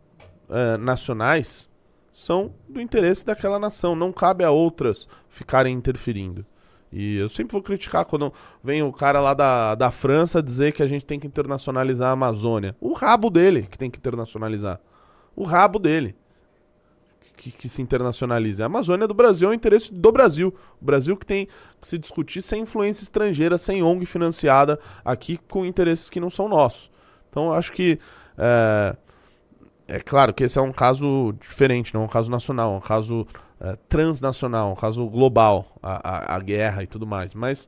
é, 0.49 0.77
nacionais 0.77 1.69
são 2.11 2.53
do 2.69 2.79
interesse 2.79 3.25
daquela 3.25 3.57
nação. 3.57 3.95
Não 3.95 4.13
cabe 4.13 4.43
a 4.43 4.51
outras 4.51 5.07
ficarem 5.29 5.75
interferindo. 5.75 6.45
E 6.91 7.17
eu 7.17 7.27
sempre 7.27 7.53
vou 7.53 7.63
criticar 7.63 8.05
quando 8.05 8.31
vem 8.63 8.83
o 8.83 8.93
cara 8.93 9.19
lá 9.19 9.33
da, 9.33 9.73
da 9.73 9.89
França 9.89 10.43
dizer 10.43 10.73
que 10.73 10.83
a 10.83 10.87
gente 10.87 11.05
tem 11.05 11.19
que 11.19 11.25
internacionalizar 11.25 12.09
a 12.09 12.13
Amazônia. 12.13 12.75
O 12.79 12.93
rabo 12.93 13.31
dele 13.31 13.63
que 13.63 13.79
tem 13.79 13.89
que 13.89 13.97
internacionalizar. 13.97 14.79
O 15.35 15.43
rabo 15.43 15.79
dele 15.79 16.15
que, 17.43 17.51
que 17.51 17.69
se 17.69 17.81
internacionalize. 17.81 18.63
A 18.63 18.67
Amazônia 18.67 19.07
do 19.07 19.13
Brasil, 19.13 19.49
é 19.49 19.51
o 19.51 19.53
interesse 19.53 19.93
do 19.93 20.11
Brasil. 20.11 20.53
O 20.81 20.85
Brasil 20.85 21.17
que 21.17 21.25
tem 21.25 21.47
que 21.79 21.87
se 21.87 21.97
discutir 21.97 22.41
sem 22.41 22.61
influência 22.61 23.03
estrangeira, 23.03 23.57
sem 23.57 23.83
ONG 23.83 24.05
financiada 24.05 24.79
aqui 25.03 25.37
com 25.49 25.65
interesses 25.65 26.09
que 26.09 26.19
não 26.19 26.29
são 26.29 26.47
nossos. 26.47 26.89
Então 27.29 27.51
acho 27.51 27.71
que. 27.73 27.99
É, 28.37 28.95
é 29.85 29.99
claro 29.99 30.33
que 30.33 30.45
esse 30.45 30.57
é 30.57 30.61
um 30.61 30.71
caso 30.71 31.33
diferente, 31.41 31.93
não 31.93 32.03
é 32.03 32.05
um 32.05 32.09
caso 32.09 32.31
nacional, 32.31 32.73
é 32.73 32.77
um 32.77 32.81
caso 32.81 33.27
é, 33.59 33.75
transnacional, 33.89 34.71
um 34.71 34.75
caso 34.75 35.05
global, 35.07 35.67
a, 35.83 36.33
a, 36.33 36.35
a 36.37 36.39
guerra 36.39 36.83
e 36.83 36.87
tudo 36.87 37.05
mais. 37.05 37.33
Mas 37.33 37.67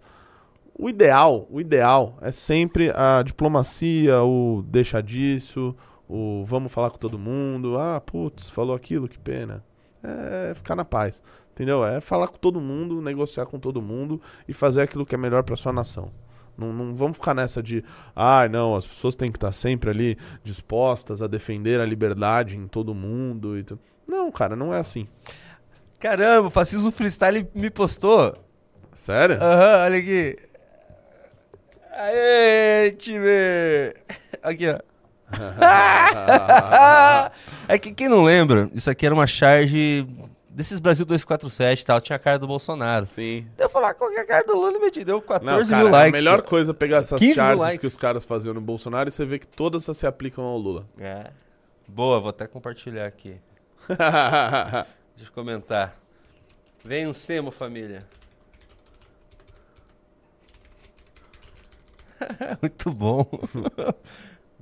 o 0.77 0.89
ideal, 0.89 1.45
o 1.51 1.59
ideal 1.59 2.17
é 2.21 2.31
sempre 2.31 2.89
a 2.91 3.21
diplomacia, 3.21 4.23
o 4.23 4.63
deixa 4.65 5.03
disso, 5.03 5.75
o 6.07 6.43
vamos 6.45 6.71
falar 6.71 6.89
com 6.89 6.97
todo 6.97 7.17
mundo, 7.17 7.77
ah, 7.77 7.99
putz, 8.01 8.49
falou 8.49 8.75
aquilo, 8.75 9.07
que 9.07 9.17
pena. 9.17 9.63
É 10.03 10.53
ficar 10.53 10.75
na 10.75 10.85
paz, 10.85 11.21
entendeu? 11.51 11.83
É 11.85 11.99
falar 11.99 12.27
com 12.27 12.37
todo 12.37 12.61
mundo, 12.61 13.01
negociar 13.01 13.45
com 13.47 13.59
todo 13.59 13.81
mundo 13.81 14.21
e 14.47 14.53
fazer 14.53 14.83
aquilo 14.83 15.05
que 15.05 15.15
é 15.15 15.17
melhor 15.17 15.43
para 15.43 15.55
sua 15.55 15.73
nação. 15.73 16.11
Não, 16.57 16.71
não 16.71 16.95
vamos 16.95 17.17
ficar 17.17 17.33
nessa 17.33 17.61
de, 17.61 17.83
ah, 18.15 18.47
não, 18.47 18.75
as 18.75 18.85
pessoas 18.85 19.15
têm 19.15 19.31
que 19.31 19.37
estar 19.37 19.51
sempre 19.51 19.89
ali 19.89 20.17
dispostas 20.43 21.21
a 21.21 21.27
defender 21.27 21.81
a 21.81 21.85
liberdade 21.85 22.57
em 22.57 22.67
todo 22.67 22.93
mundo. 22.93 23.57
E 23.57 23.63
tu... 23.63 23.79
Não, 24.07 24.31
cara, 24.31 24.55
não 24.55 24.73
é 24.73 24.79
assim. 24.79 25.07
Caramba, 25.99 26.47
o 26.47 26.51
Fascismo 26.51 26.91
Freestyle 26.91 27.49
me 27.53 27.69
postou. 27.69 28.35
Sério? 28.93 29.37
Aham, 29.41 29.85
olha 29.85 29.97
aqui. 29.97 30.37
Aê, 31.91 32.91
time! 32.91 33.93
Aqui, 34.41 34.67
ó. 34.67 34.79
é 37.67 37.77
que 37.77 37.93
quem 37.93 38.09
não 38.09 38.23
lembra, 38.23 38.69
isso 38.73 38.89
aqui 38.89 39.05
era 39.05 39.13
uma 39.13 39.27
charge 39.27 40.07
desses 40.49 40.79
Brasil 40.79 41.05
247 41.05 41.81
e 41.81 41.85
tal, 41.85 41.99
tinha 41.99 42.15
a 42.15 42.19
cara 42.19 42.39
do 42.39 42.47
Bolsonaro. 42.47 43.05
Sim. 43.05 43.45
Deu 43.57 43.69
falar 43.69 43.93
qual 43.93 44.09
que 44.09 44.17
é 44.17 44.21
a 44.21 44.25
cara 44.25 44.43
do 44.45 44.55
Lula 44.55 44.79
me 44.79 44.89
deu 44.89 45.21
14 45.21 45.45
Não, 45.45 45.69
cara, 45.69 45.83
mil 45.83 45.91
likes. 45.91 46.13
a 46.13 46.17
melhor 46.17 46.41
coisa 46.41 46.71
é 46.71 46.73
pegar 46.73 46.97
essas 46.97 47.19
15 47.19 47.27
mil 47.27 47.35
charges 47.35 47.77
que 47.77 47.87
os 47.87 47.97
caras 47.97 48.23
faziam 48.23 48.53
no 48.53 48.61
Bolsonaro 48.61 49.09
e 49.09 49.11
você 49.11 49.25
vê 49.25 49.37
que 49.37 49.47
todas 49.47 49.83
se 49.83 50.07
aplicam 50.07 50.45
ao 50.45 50.57
Lula. 50.57 50.85
É. 50.97 51.29
Boa, 51.87 52.19
vou 52.19 52.29
até 52.29 52.47
compartilhar 52.47 53.05
aqui. 53.05 53.35
Deixa 53.87 55.29
eu 55.29 55.33
comentar. 55.33 55.95
Vencemos, 56.83 57.53
família. 57.53 58.05
Muito 62.61 62.91
bom. 62.91 63.27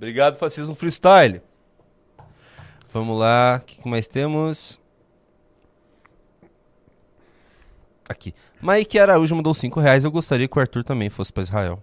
Obrigado, 0.03 0.35
Fascismo 0.35 0.75
Freestyle. 0.75 1.41
Vamos 2.93 3.17
lá, 3.17 3.61
o 3.61 3.65
que 3.65 3.81
que 3.81 3.87
mais 3.87 4.05
temos? 4.05 4.77
Aqui. 8.09 8.35
Mike 8.61 8.99
Araújo 8.99 9.33
mandou 9.33 9.53
5 9.53 9.79
reais. 9.79 10.03
Eu 10.03 10.11
gostaria 10.11 10.45
que 10.45 10.57
o 10.57 10.59
Arthur 10.59 10.83
também 10.83 11.09
fosse 11.09 11.31
para 11.31 11.43
Israel. 11.43 11.81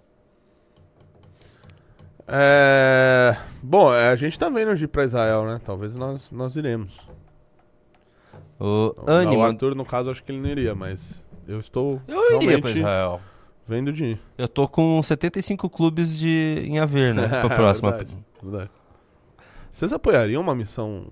É... 2.28 3.38
Bom, 3.62 3.90
é, 3.94 4.10
a 4.10 4.16
gente 4.16 4.38
tá 4.38 4.50
vendo 4.50 4.76
de 4.76 4.84
ir 4.84 4.88
pra 4.88 5.04
Israel, 5.04 5.46
né? 5.46 5.58
Talvez 5.64 5.96
nós, 5.96 6.30
nós 6.30 6.56
iremos. 6.56 7.00
O 8.58 8.94
O. 8.98 9.42
Arthur, 9.42 9.74
no 9.74 9.86
caso, 9.86 10.10
acho 10.10 10.22
que 10.22 10.30
ele 10.30 10.42
não 10.42 10.50
iria, 10.50 10.74
mas 10.74 11.26
eu 11.48 11.58
estou 11.58 12.02
Eu 12.06 12.22
iria 12.34 12.38
realmente 12.50 12.60
para 12.60 12.70
Israel. 12.72 13.20
Vendo 13.70 13.92
de. 13.92 14.18
Eu 14.36 14.48
tô 14.48 14.66
com 14.68 15.00
75 15.00 15.70
clubes 15.70 16.18
de... 16.18 16.62
em 16.66 16.78
haver, 16.80 17.14
né? 17.14 17.28
Pra 17.40 17.48
próxima. 17.54 17.90
verdade, 17.92 18.16
verdade. 18.42 18.70
Vocês 19.70 19.92
apoiariam 19.92 20.42
uma 20.42 20.54
missão 20.54 21.06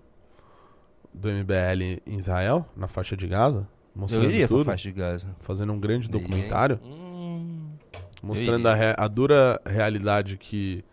do 1.15 1.29
MBL 1.29 2.01
em 2.05 2.17
Israel, 2.19 2.67
na 2.77 2.89
faixa 2.89 3.17
de 3.17 3.27
Gaza? 3.29 3.61
Eu 3.95 4.01
Mostrando 4.01 4.25
iria 4.25 4.47
pra 4.49 4.57
tudo? 4.57 4.67
faixa 4.67 4.89
de 4.89 4.93
Gaza. 4.93 5.29
Fazendo 5.41 5.73
um 5.73 5.79
grande 5.79 6.09
Iria, 6.09 6.21
documentário? 6.21 6.81
Hum. 6.85 7.71
Mostrando 8.23 8.69
iria. 8.69 8.73
a, 8.73 8.75
re- 8.75 8.95
a 8.99 9.07
dura 9.09 9.61
realidade 9.65 10.37
que 10.37 10.85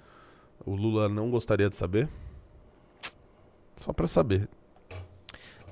o 0.66 0.76
Lula 0.76 1.10
não 1.10 1.30
gostaria 1.32 1.70
de 1.70 1.76
saber? 1.76 2.08
Só 3.78 3.92
pra 3.92 4.08
saber. 4.08 4.48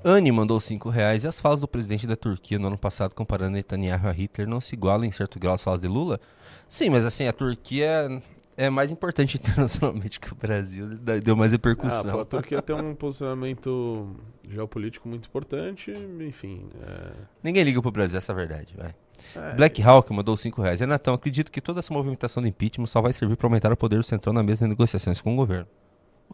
Anne 0.03 0.31
mandou 0.31 0.59
5 0.59 0.89
reais. 0.89 1.23
E 1.23 1.27
as 1.27 1.39
falas 1.39 1.61
do 1.61 1.67
presidente 1.67 2.05
da 2.07 2.15
Turquia 2.15 2.59
no 2.59 2.67
ano 2.67 2.77
passado, 2.77 3.13
comparando 3.15 3.51
Netanyahu 3.51 4.07
a 4.07 4.11
Hitler, 4.11 4.47
não 4.47 4.59
se 4.61 4.75
igualam 4.75 5.05
em 5.05 5.11
certo 5.11 5.39
grau 5.39 5.53
às 5.53 5.63
falas 5.63 5.79
de 5.79 5.87
Lula? 5.87 6.19
Sim, 6.67 6.89
mas 6.89 7.05
assim, 7.05 7.27
a 7.27 7.33
Turquia 7.33 8.21
é 8.57 8.69
mais 8.69 8.91
importante 8.91 9.37
internacionalmente 9.41 10.19
que 10.19 10.31
o 10.31 10.35
Brasil. 10.35 10.87
Deu 11.23 11.35
mais 11.35 11.51
Ah, 11.51 11.55
repercussão. 11.55 12.11
pô, 12.13 12.19
a 12.19 12.25
Turquia 12.25 12.61
tem 12.61 12.75
um 12.75 12.93
posicionamento 12.95 14.15
geopolítico 14.49 15.07
muito 15.07 15.27
importante, 15.27 15.91
enfim. 16.27 16.67
é- 16.81 17.11
Ninguém 17.41 17.63
liga 17.63 17.81
pro 17.81 17.91
Brasil, 17.91 18.17
essa 18.17 18.31
é 18.31 18.33
a 18.33 18.35
verdade, 18.35 18.73
vai. 18.77 18.93
é, 19.35 19.55
Black 19.55 19.81
Hawk 19.81 20.11
mandou 20.11 20.35
5 20.35 20.61
reais. 20.61 20.79
Renatão, 20.81 21.13
acredito 21.13 21.51
que 21.51 21.61
toda 21.61 21.79
essa 21.79 21.93
movimentação 21.93 22.43
do 22.43 22.49
impeachment 22.49 22.87
só 22.87 23.01
vai 23.01 23.13
servir 23.13 23.37
para 23.37 23.47
aumentar 23.47 23.71
o 23.71 23.77
poder 23.77 23.97
do 23.97 24.03
Centrão 24.03 24.33
na 24.33 24.43
mesa 24.43 24.65
de 24.65 24.69
negociações 24.69 25.21
com 25.21 25.33
o 25.33 25.35
governo. 25.35 25.67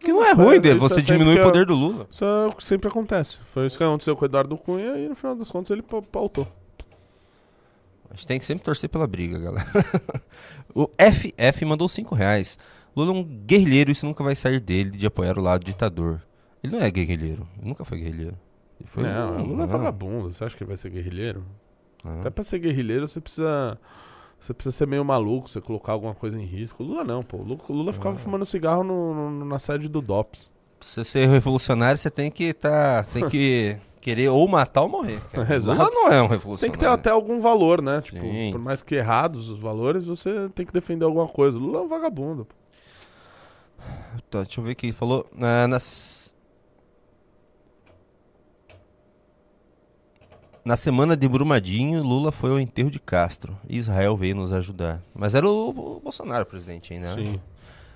O 0.01 0.05
que 0.05 0.13
não 0.13 0.23
é 0.23 0.31
Isso 0.31 0.41
é- 0.41 0.43
ruim, 0.45 0.59
você 0.79 0.93
é 0.99 1.01
sempre 1.01 1.17
diminui 1.17 1.39
o 1.39 1.43
poder 1.43 1.65
do 1.65 1.75
Lula. 1.75 2.07
Isso 2.09 2.23
é 2.23 2.55
sempre 2.61 2.87
acontece. 2.87 3.39
Foi 3.45 3.65
isso 3.65 3.77
que 3.77 3.83
aconteceu 3.83 4.15
com 4.15 4.23
o 4.23 4.27
Eduardo 4.27 4.57
Cunha 4.57 4.97
e 4.97 5.09
no 5.09 5.15
final 5.15 5.35
das 5.35 5.49
contas 5.51 5.71
ele 5.71 5.81
pa- 5.81 6.01
pautou. 6.01 6.47
A 8.09 8.15
gente 8.15 8.25
tem 8.25 8.39
que 8.39 8.45
sempre 8.45 8.63
torcer 8.63 8.89
pela 8.89 9.05
briga, 9.05 9.37
galera. 9.37 9.67
o 10.73 10.89
FF 10.97 11.65
mandou 11.65 11.87
5 11.87 12.15
reais. 12.15 12.57
Lula 12.95 13.11
é 13.11 13.15
um 13.15 13.23
guerrilheiro, 13.23 13.91
isso 13.91 14.05
nunca 14.05 14.23
vai 14.23 14.35
sair 14.35 14.59
dele 14.59 14.91
de 14.91 15.05
apoiar 15.05 15.37
o 15.37 15.41
lado 15.41 15.63
ditador. 15.63 16.21
Ele 16.63 16.73
não 16.75 16.81
é 16.83 16.89
guerrilheiro, 16.89 17.47
ele 17.59 17.67
nunca 17.69 17.85
foi 17.85 17.99
guerrilheiro. 17.99 18.37
Ele 18.79 18.89
foi 18.89 19.03
não, 19.03 19.33
um- 19.33 19.41
o 19.41 19.45
Lula 19.47 19.63
é 19.63 19.67
não. 19.67 19.77
vagabundo. 19.77 20.31
Você 20.33 20.43
acha 20.43 20.55
que 20.57 20.63
ele 20.63 20.69
vai 20.69 20.77
ser 20.77 20.89
guerrilheiro? 20.89 21.45
Ah. 22.03 22.19
Até 22.19 22.29
pra 22.29 22.43
ser 22.43 22.59
guerrilheiro 22.59 23.07
você 23.07 23.19
precisa. 23.21 23.77
Você 24.39 24.53
precisa 24.53 24.75
ser 24.75 24.87
meio 24.87 25.03
maluco, 25.03 25.49
você 25.49 25.59
colocar 25.59 25.91
alguma 25.93 26.15
coisa 26.15 26.39
em 26.39 26.45
risco. 26.45 26.81
Lula 26.83 27.03
não, 27.03 27.21
pô. 27.23 27.37
Lula, 27.37 27.59
Lula 27.69 27.93
ficava 27.93 28.15
fumando 28.17 28.45
cigarro 28.45 28.83
no- 28.83 29.31
no- 29.31 29.45
na 29.45 29.59
sede 29.59 29.87
do 29.89 30.01
DOPS. 30.01 30.51
Pra 30.79 30.87
você 30.87 31.03
ser 31.03 31.27
revolucionário, 31.27 31.97
você 31.97 32.09
tem 32.09 32.31
que 32.31 32.53
tá, 32.53 33.03
tem 33.13 33.27
que 33.27 33.75
querer 33.99 34.29
ou 34.29 34.47
matar 34.47 34.83
ou 34.83 34.87
morrer. 34.89 35.19
cara. 35.31 35.43
Exato. 35.53 35.77
Lula 35.77 35.91
não 35.93 36.07
é 36.07 36.21
um 36.21 36.27
revolucionário. 36.27 36.59
tem 36.59 36.71
que 36.71 36.77
ter 36.79 36.85
até 36.87 37.09
algum 37.09 37.41
valor, 37.41 37.81
né? 37.81 37.99
Tipo, 38.01 38.21
Sim. 38.21 38.51
por 38.53 38.61
mais 38.61 38.81
que 38.81 38.95
errados 38.95 39.49
os 39.49 39.59
valores, 39.59 40.05
você 40.05 40.47
tem 40.55 40.65
que 40.65 40.71
defender 40.71 41.03
alguma 41.03 41.27
coisa. 41.27 41.57
Lula 41.57 41.79
é 41.79 41.81
um 41.81 41.87
vagabundo. 41.89 42.45
pô. 42.45 42.55
Tá, 44.29 44.43
deixa 44.43 44.59
eu 44.61 44.63
ver 44.63 44.71
o 44.71 44.75
que 44.75 44.85
ele 44.85 44.93
falou. 44.93 45.25
Ah, 45.41 45.67
nas... 45.67 46.33
Na 50.69 50.77
semana 50.77 51.17
de 51.17 51.27
Brumadinho, 51.27 52.03
Lula 52.03 52.31
foi 52.31 52.51
ao 52.51 52.59
enterro 52.59 52.91
de 52.91 52.99
Castro. 52.99 53.57
Israel 53.67 54.15
veio 54.15 54.35
nos 54.35 54.53
ajudar. 54.53 55.01
Mas 55.15 55.33
era 55.33 55.49
o, 55.49 55.69
o 55.69 55.99
Bolsonaro 55.99 56.45
presidente 56.45 56.93
ainda. 56.93 57.15
né? 57.15 57.25
Sim. 57.25 57.41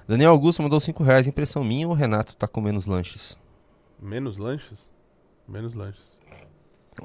Daniel 0.07 0.31
Augusto 0.31 0.63
mandou 0.63 0.79
5 0.79 1.03
reais. 1.03 1.27
Impressão 1.27 1.63
minha 1.63 1.87
ou 1.87 1.93
o 1.93 1.95
Renato 1.95 2.35
tá 2.35 2.47
comendo 2.47 2.79
os 2.79 2.87
lanches? 2.87 3.37
Menos 4.01 4.37
lanches? 4.37 4.89
Menos 5.47 5.75
lanches. 5.75 6.01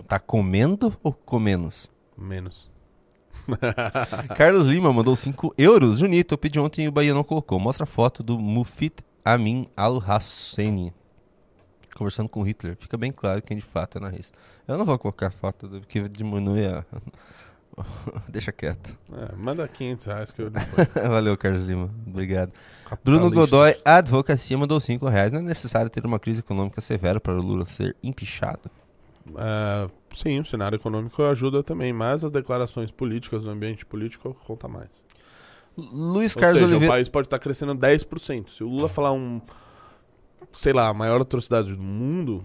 Tá 0.07 0.19
comendo 0.19 0.97
ou 1.03 1.13
comenos? 1.13 1.91
Menos. 2.17 2.71
Carlos 4.39 4.65
Lima 4.65 4.91
mandou 4.91 5.15
5 5.15 5.53
euros. 5.59 5.99
Junito, 5.99 6.33
eu 6.33 6.39
pedi 6.39 6.59
ontem 6.59 6.87
e 6.87 6.89
o 6.89 6.93
Bahia 6.93 7.13
não 7.13 7.23
colocou. 7.23 7.61
Mostra 7.61 7.85
a 7.85 7.87
foto 7.87 8.23
do 8.23 8.39
Mufit 8.39 9.05
Amin 9.23 9.67
al-Hassani 9.77 10.95
conversando 11.99 12.29
com 12.29 12.43
Hitler. 12.43 12.77
Fica 12.79 12.97
bem 12.97 13.11
claro 13.11 13.43
quem 13.43 13.57
de 13.57 13.63
fato 13.65 13.99
é 13.99 14.01
narrista. 14.01 14.39
Eu 14.67 14.79
não 14.79 14.85
vou 14.85 14.99
colocar 14.99 15.27
a 15.27 15.31
foto 15.31 15.67
do, 15.69 15.81
porque 15.81 16.09
diminui 16.09 16.65
a. 16.67 16.85
Deixa 18.29 18.51
quieto. 18.51 18.97
É, 19.13 19.37
manda 19.37 19.67
500 19.67 20.05
reais 20.07 20.31
que 20.31 20.43
eu. 20.43 20.51
Valeu, 21.09 21.37
Carlos 21.37 21.65
Lima. 21.65 21.91
Obrigado. 22.07 22.53
Bruno. 23.05 23.31
Godoy, 23.31 23.77
Advocacia, 23.85 24.57
mandou 24.57 24.81
5 24.81 25.07
reais. 25.09 25.33
Não 25.33 25.41
é 25.41 25.43
necessário 25.43 25.91
ter 25.91 26.05
uma 26.07 26.19
crise 26.19 26.41
econômica 26.41 26.81
severa 26.81 27.21
para 27.21 27.35
o 27.35 27.43
Lula 27.43 27.67
ser 27.67 27.95
empichado. 28.03 28.71
É, 29.37 29.89
sim, 30.15 30.41
o 30.41 30.45
cenário 30.45 30.77
econômico 30.77 31.23
ajuda 31.23 31.63
também, 31.63 31.93
mas 31.93 32.25
as 32.25 32.31
declarações 32.31 32.91
políticas 32.91 33.45
no 33.45 33.51
ambiente 33.51 33.85
político 33.85 34.35
conta 34.47 34.67
mais. 34.67 34.89
Luiz 35.77 36.35
Ou 36.35 36.41
Carlos 36.41 36.61
seja, 36.61 36.67
o 36.67 36.77
Oliveira. 36.77 36.95
país 36.95 37.09
pode 37.09 37.27
estar 37.27 37.39
crescendo 37.39 37.75
10%. 37.75 38.49
Se 38.49 38.65
o 38.65 38.69
Lula 38.69 38.89
falar 38.89 39.13
um, 39.13 39.41
sei 40.53 40.73
lá, 40.73 40.89
a 40.89 40.95
maior 40.95 41.21
atrocidade 41.21 41.75
do 41.75 41.83
mundo, 41.83 42.45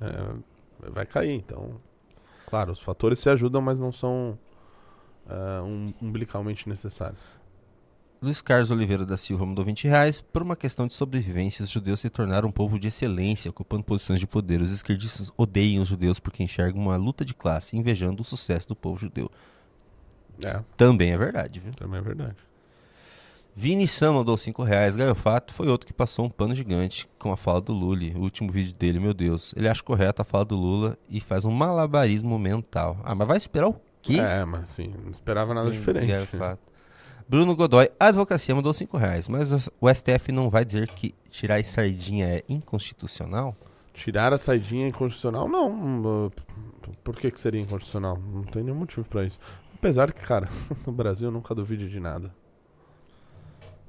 é, 0.00 0.90
vai 0.90 1.06
cair. 1.06 1.32
Então, 1.34 1.80
claro, 2.46 2.72
os 2.72 2.80
fatores 2.80 3.18
se 3.18 3.28
ajudam, 3.30 3.60
mas 3.62 3.78
não 3.80 3.92
são 3.92 4.38
é, 5.28 5.60
um- 5.62 5.92
umbilicalmente 6.02 6.68
necessários. 6.68 7.20
Luiz 8.20 8.40
Carlos 8.40 8.70
Oliveira 8.70 9.04
da 9.04 9.16
Silva 9.18 9.44
mandou 9.44 9.62
20 9.64 9.86
reais. 9.86 10.20
Por 10.22 10.40
uma 10.42 10.56
questão 10.56 10.86
de 10.86 10.94
sobrevivência, 10.94 11.62
os 11.62 11.68
judeus 11.68 12.00
se 12.00 12.08
tornaram 12.08 12.48
um 12.48 12.52
povo 12.52 12.78
de 12.78 12.88
excelência, 12.88 13.50
ocupando 13.50 13.84
posições 13.84 14.18
de 14.18 14.26
poder. 14.26 14.62
Os 14.62 14.70
esquerdistas 14.70 15.30
odeiam 15.36 15.82
os 15.82 15.88
judeus 15.88 16.18
porque 16.18 16.42
enxergam 16.42 16.80
uma 16.80 16.96
luta 16.96 17.22
de 17.22 17.34
classe, 17.34 17.76
invejando 17.76 18.22
o 18.22 18.24
sucesso 18.24 18.68
do 18.68 18.74
povo 18.76 18.96
judeu. 18.98 19.30
É, 20.42 20.62
Também 20.76 21.10
é 21.12 21.18
verdade, 21.18 21.60
viu? 21.60 21.72
também 21.74 21.98
é 22.00 22.02
verdade. 22.02 22.36
Vini 23.56 23.86
Sam 23.86 24.14
mandou 24.14 24.36
5 24.36 24.62
reais. 24.64 24.96
Gaiofato 24.96 25.54
foi 25.54 25.68
outro 25.68 25.86
que 25.86 25.92
passou 25.92 26.24
um 26.24 26.30
pano 26.30 26.54
gigante 26.54 27.08
com 27.18 27.30
a 27.30 27.36
fala 27.36 27.60
do 27.60 27.72
Lully. 27.72 28.12
O 28.16 28.20
último 28.20 28.50
vídeo 28.50 28.74
dele, 28.74 28.98
meu 28.98 29.14
Deus. 29.14 29.54
Ele 29.56 29.68
acha 29.68 29.82
correto 29.82 30.22
a 30.22 30.24
fala 30.24 30.44
do 30.44 30.56
Lula 30.56 30.98
e 31.08 31.20
faz 31.20 31.44
um 31.44 31.52
malabarismo 31.52 32.36
mental. 32.38 32.98
Ah, 33.04 33.14
mas 33.14 33.28
vai 33.28 33.36
esperar 33.36 33.68
o 33.68 33.80
quê? 34.02 34.18
É, 34.18 34.44
mas 34.44 34.62
assim, 34.62 34.92
não 35.04 35.10
esperava 35.10 35.54
nada 35.54 35.70
diferente. 35.70 36.08
Gaiofato. 36.08 36.62
Bruno 37.28 37.54
Godoy, 37.56 37.88
advocacia 37.98 38.54
mandou 38.54 38.74
5 38.74 38.96
reais. 38.96 39.28
Mas 39.28 39.50
o 39.80 39.88
STF 39.94 40.32
não 40.32 40.50
vai 40.50 40.64
dizer 40.64 40.88
que 40.88 41.14
tirar 41.30 41.60
a 41.60 41.64
sardinha 41.64 42.26
é 42.26 42.44
inconstitucional? 42.48 43.56
Tirar 43.92 44.32
a 44.32 44.38
saidinha 44.38 44.88
inconstitucional? 44.88 45.48
Não. 45.48 45.70
hum, 45.70 46.30
Por 47.04 47.14
que, 47.16 47.30
que 47.30 47.38
seria 47.40 47.60
inconstitucional? 47.60 48.18
Não 48.18 48.42
tem 48.42 48.64
nenhum 48.64 48.76
motivo 48.76 49.06
pra 49.08 49.24
isso. 49.24 49.38
Apesar 49.72 50.12
que, 50.12 50.20
cara, 50.26 50.48
no 50.84 50.92
Brasil 50.92 51.28
eu 51.28 51.32
nunca 51.32 51.54
duvide 51.54 51.88
de 51.88 52.00
nada. 52.00 52.34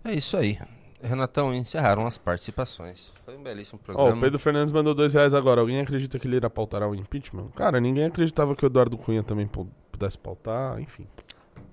É 0.06 0.14
isso 0.14 0.38
aí. 0.38 0.60
Renatão, 1.02 1.53
encerraram 1.53 2.06
as 2.07 2.18
participações. 2.18 3.11
Foi 3.26 3.36
um 3.38 3.44
belíssimo 3.44 3.80
Ó, 3.82 3.86
programa. 3.86 4.18
o 4.18 4.22
Pedro 4.22 4.40
Fernandes 4.40 4.72
mandou 4.72 4.94
dois 4.95 5.14
reais 5.14 5.34
agora. 5.34 5.61
Alguém 5.61 5.80
acredita 5.80 6.18
que 6.18 6.27
ele 6.27 6.38
irá 6.38 6.49
pautar 6.49 6.82
o 6.88 6.95
impeachment? 6.95 7.49
Cara, 7.56 7.80
ninguém 7.80 8.06
acreditava 8.06 8.56
que 8.56 8.65
o 8.65 8.68
Eduardo 8.68 8.98
Cunha 8.98 9.22
também 9.23 9.45
pu- 9.48 9.68
pudesse 9.91 10.18
pautar. 10.18 10.80
Enfim, 10.80 11.06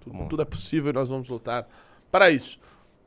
tudo, 0.00 0.12
Vamos 0.12 0.22
lá. 0.24 0.28
tudo 0.28 0.42
é 0.42 0.44
possível 0.44 0.90
e 0.90 0.92
nós 0.92 1.08
vamos 1.08 1.28
lutar 1.28 1.66
para 2.10 2.30
isso. 2.30 2.58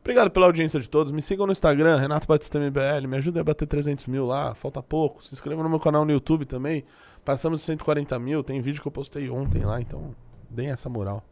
Obrigado 0.01 0.29
pela 0.31 0.45
audiência 0.45 0.79
de 0.79 0.87
todos. 0.87 1.11
Me 1.11 1.21
sigam 1.21 1.45
no 1.47 1.51
Instagram, 1.51 1.97
Renato 1.97 2.27
Batista 2.27 2.59
MBL. 2.59 3.07
Me 3.07 3.17
ajudem 3.17 3.41
a 3.41 3.43
bater 3.43 3.65
300 3.67 4.05
mil 4.07 4.25
lá. 4.25 4.53
Falta 4.55 4.81
pouco. 4.81 5.23
Se 5.23 5.33
inscrevam 5.33 5.63
no 5.63 5.69
meu 5.69 5.79
canal 5.79 6.05
no 6.05 6.11
YouTube 6.11 6.45
também. 6.45 6.85
Passamos 7.23 7.59
de 7.59 7.65
140 7.65 8.17
mil. 8.19 8.43
Tem 8.43 8.61
vídeo 8.61 8.81
que 8.81 8.87
eu 8.87 8.91
postei 8.91 9.27
ontem 9.31 9.63
lá. 9.65 9.81
Então, 9.81 10.15
deem 10.49 10.69
essa 10.69 10.87
moral. 10.89 11.23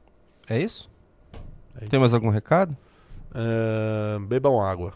É 0.49 0.59
isso? 0.59 0.89
É 1.75 1.81
isso. 1.81 1.89
Tem 1.89 1.99
mais 1.99 2.13
algum 2.15 2.29
recado? 2.29 2.75
Bebam 4.27 4.59
água, 4.61 4.93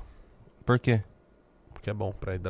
Por 0.65 0.79
quê? 0.79 1.01
porque 1.73 1.89
é 1.89 1.93
bom 1.93 2.11
pra 2.11 2.35
hidratar. 2.35 2.45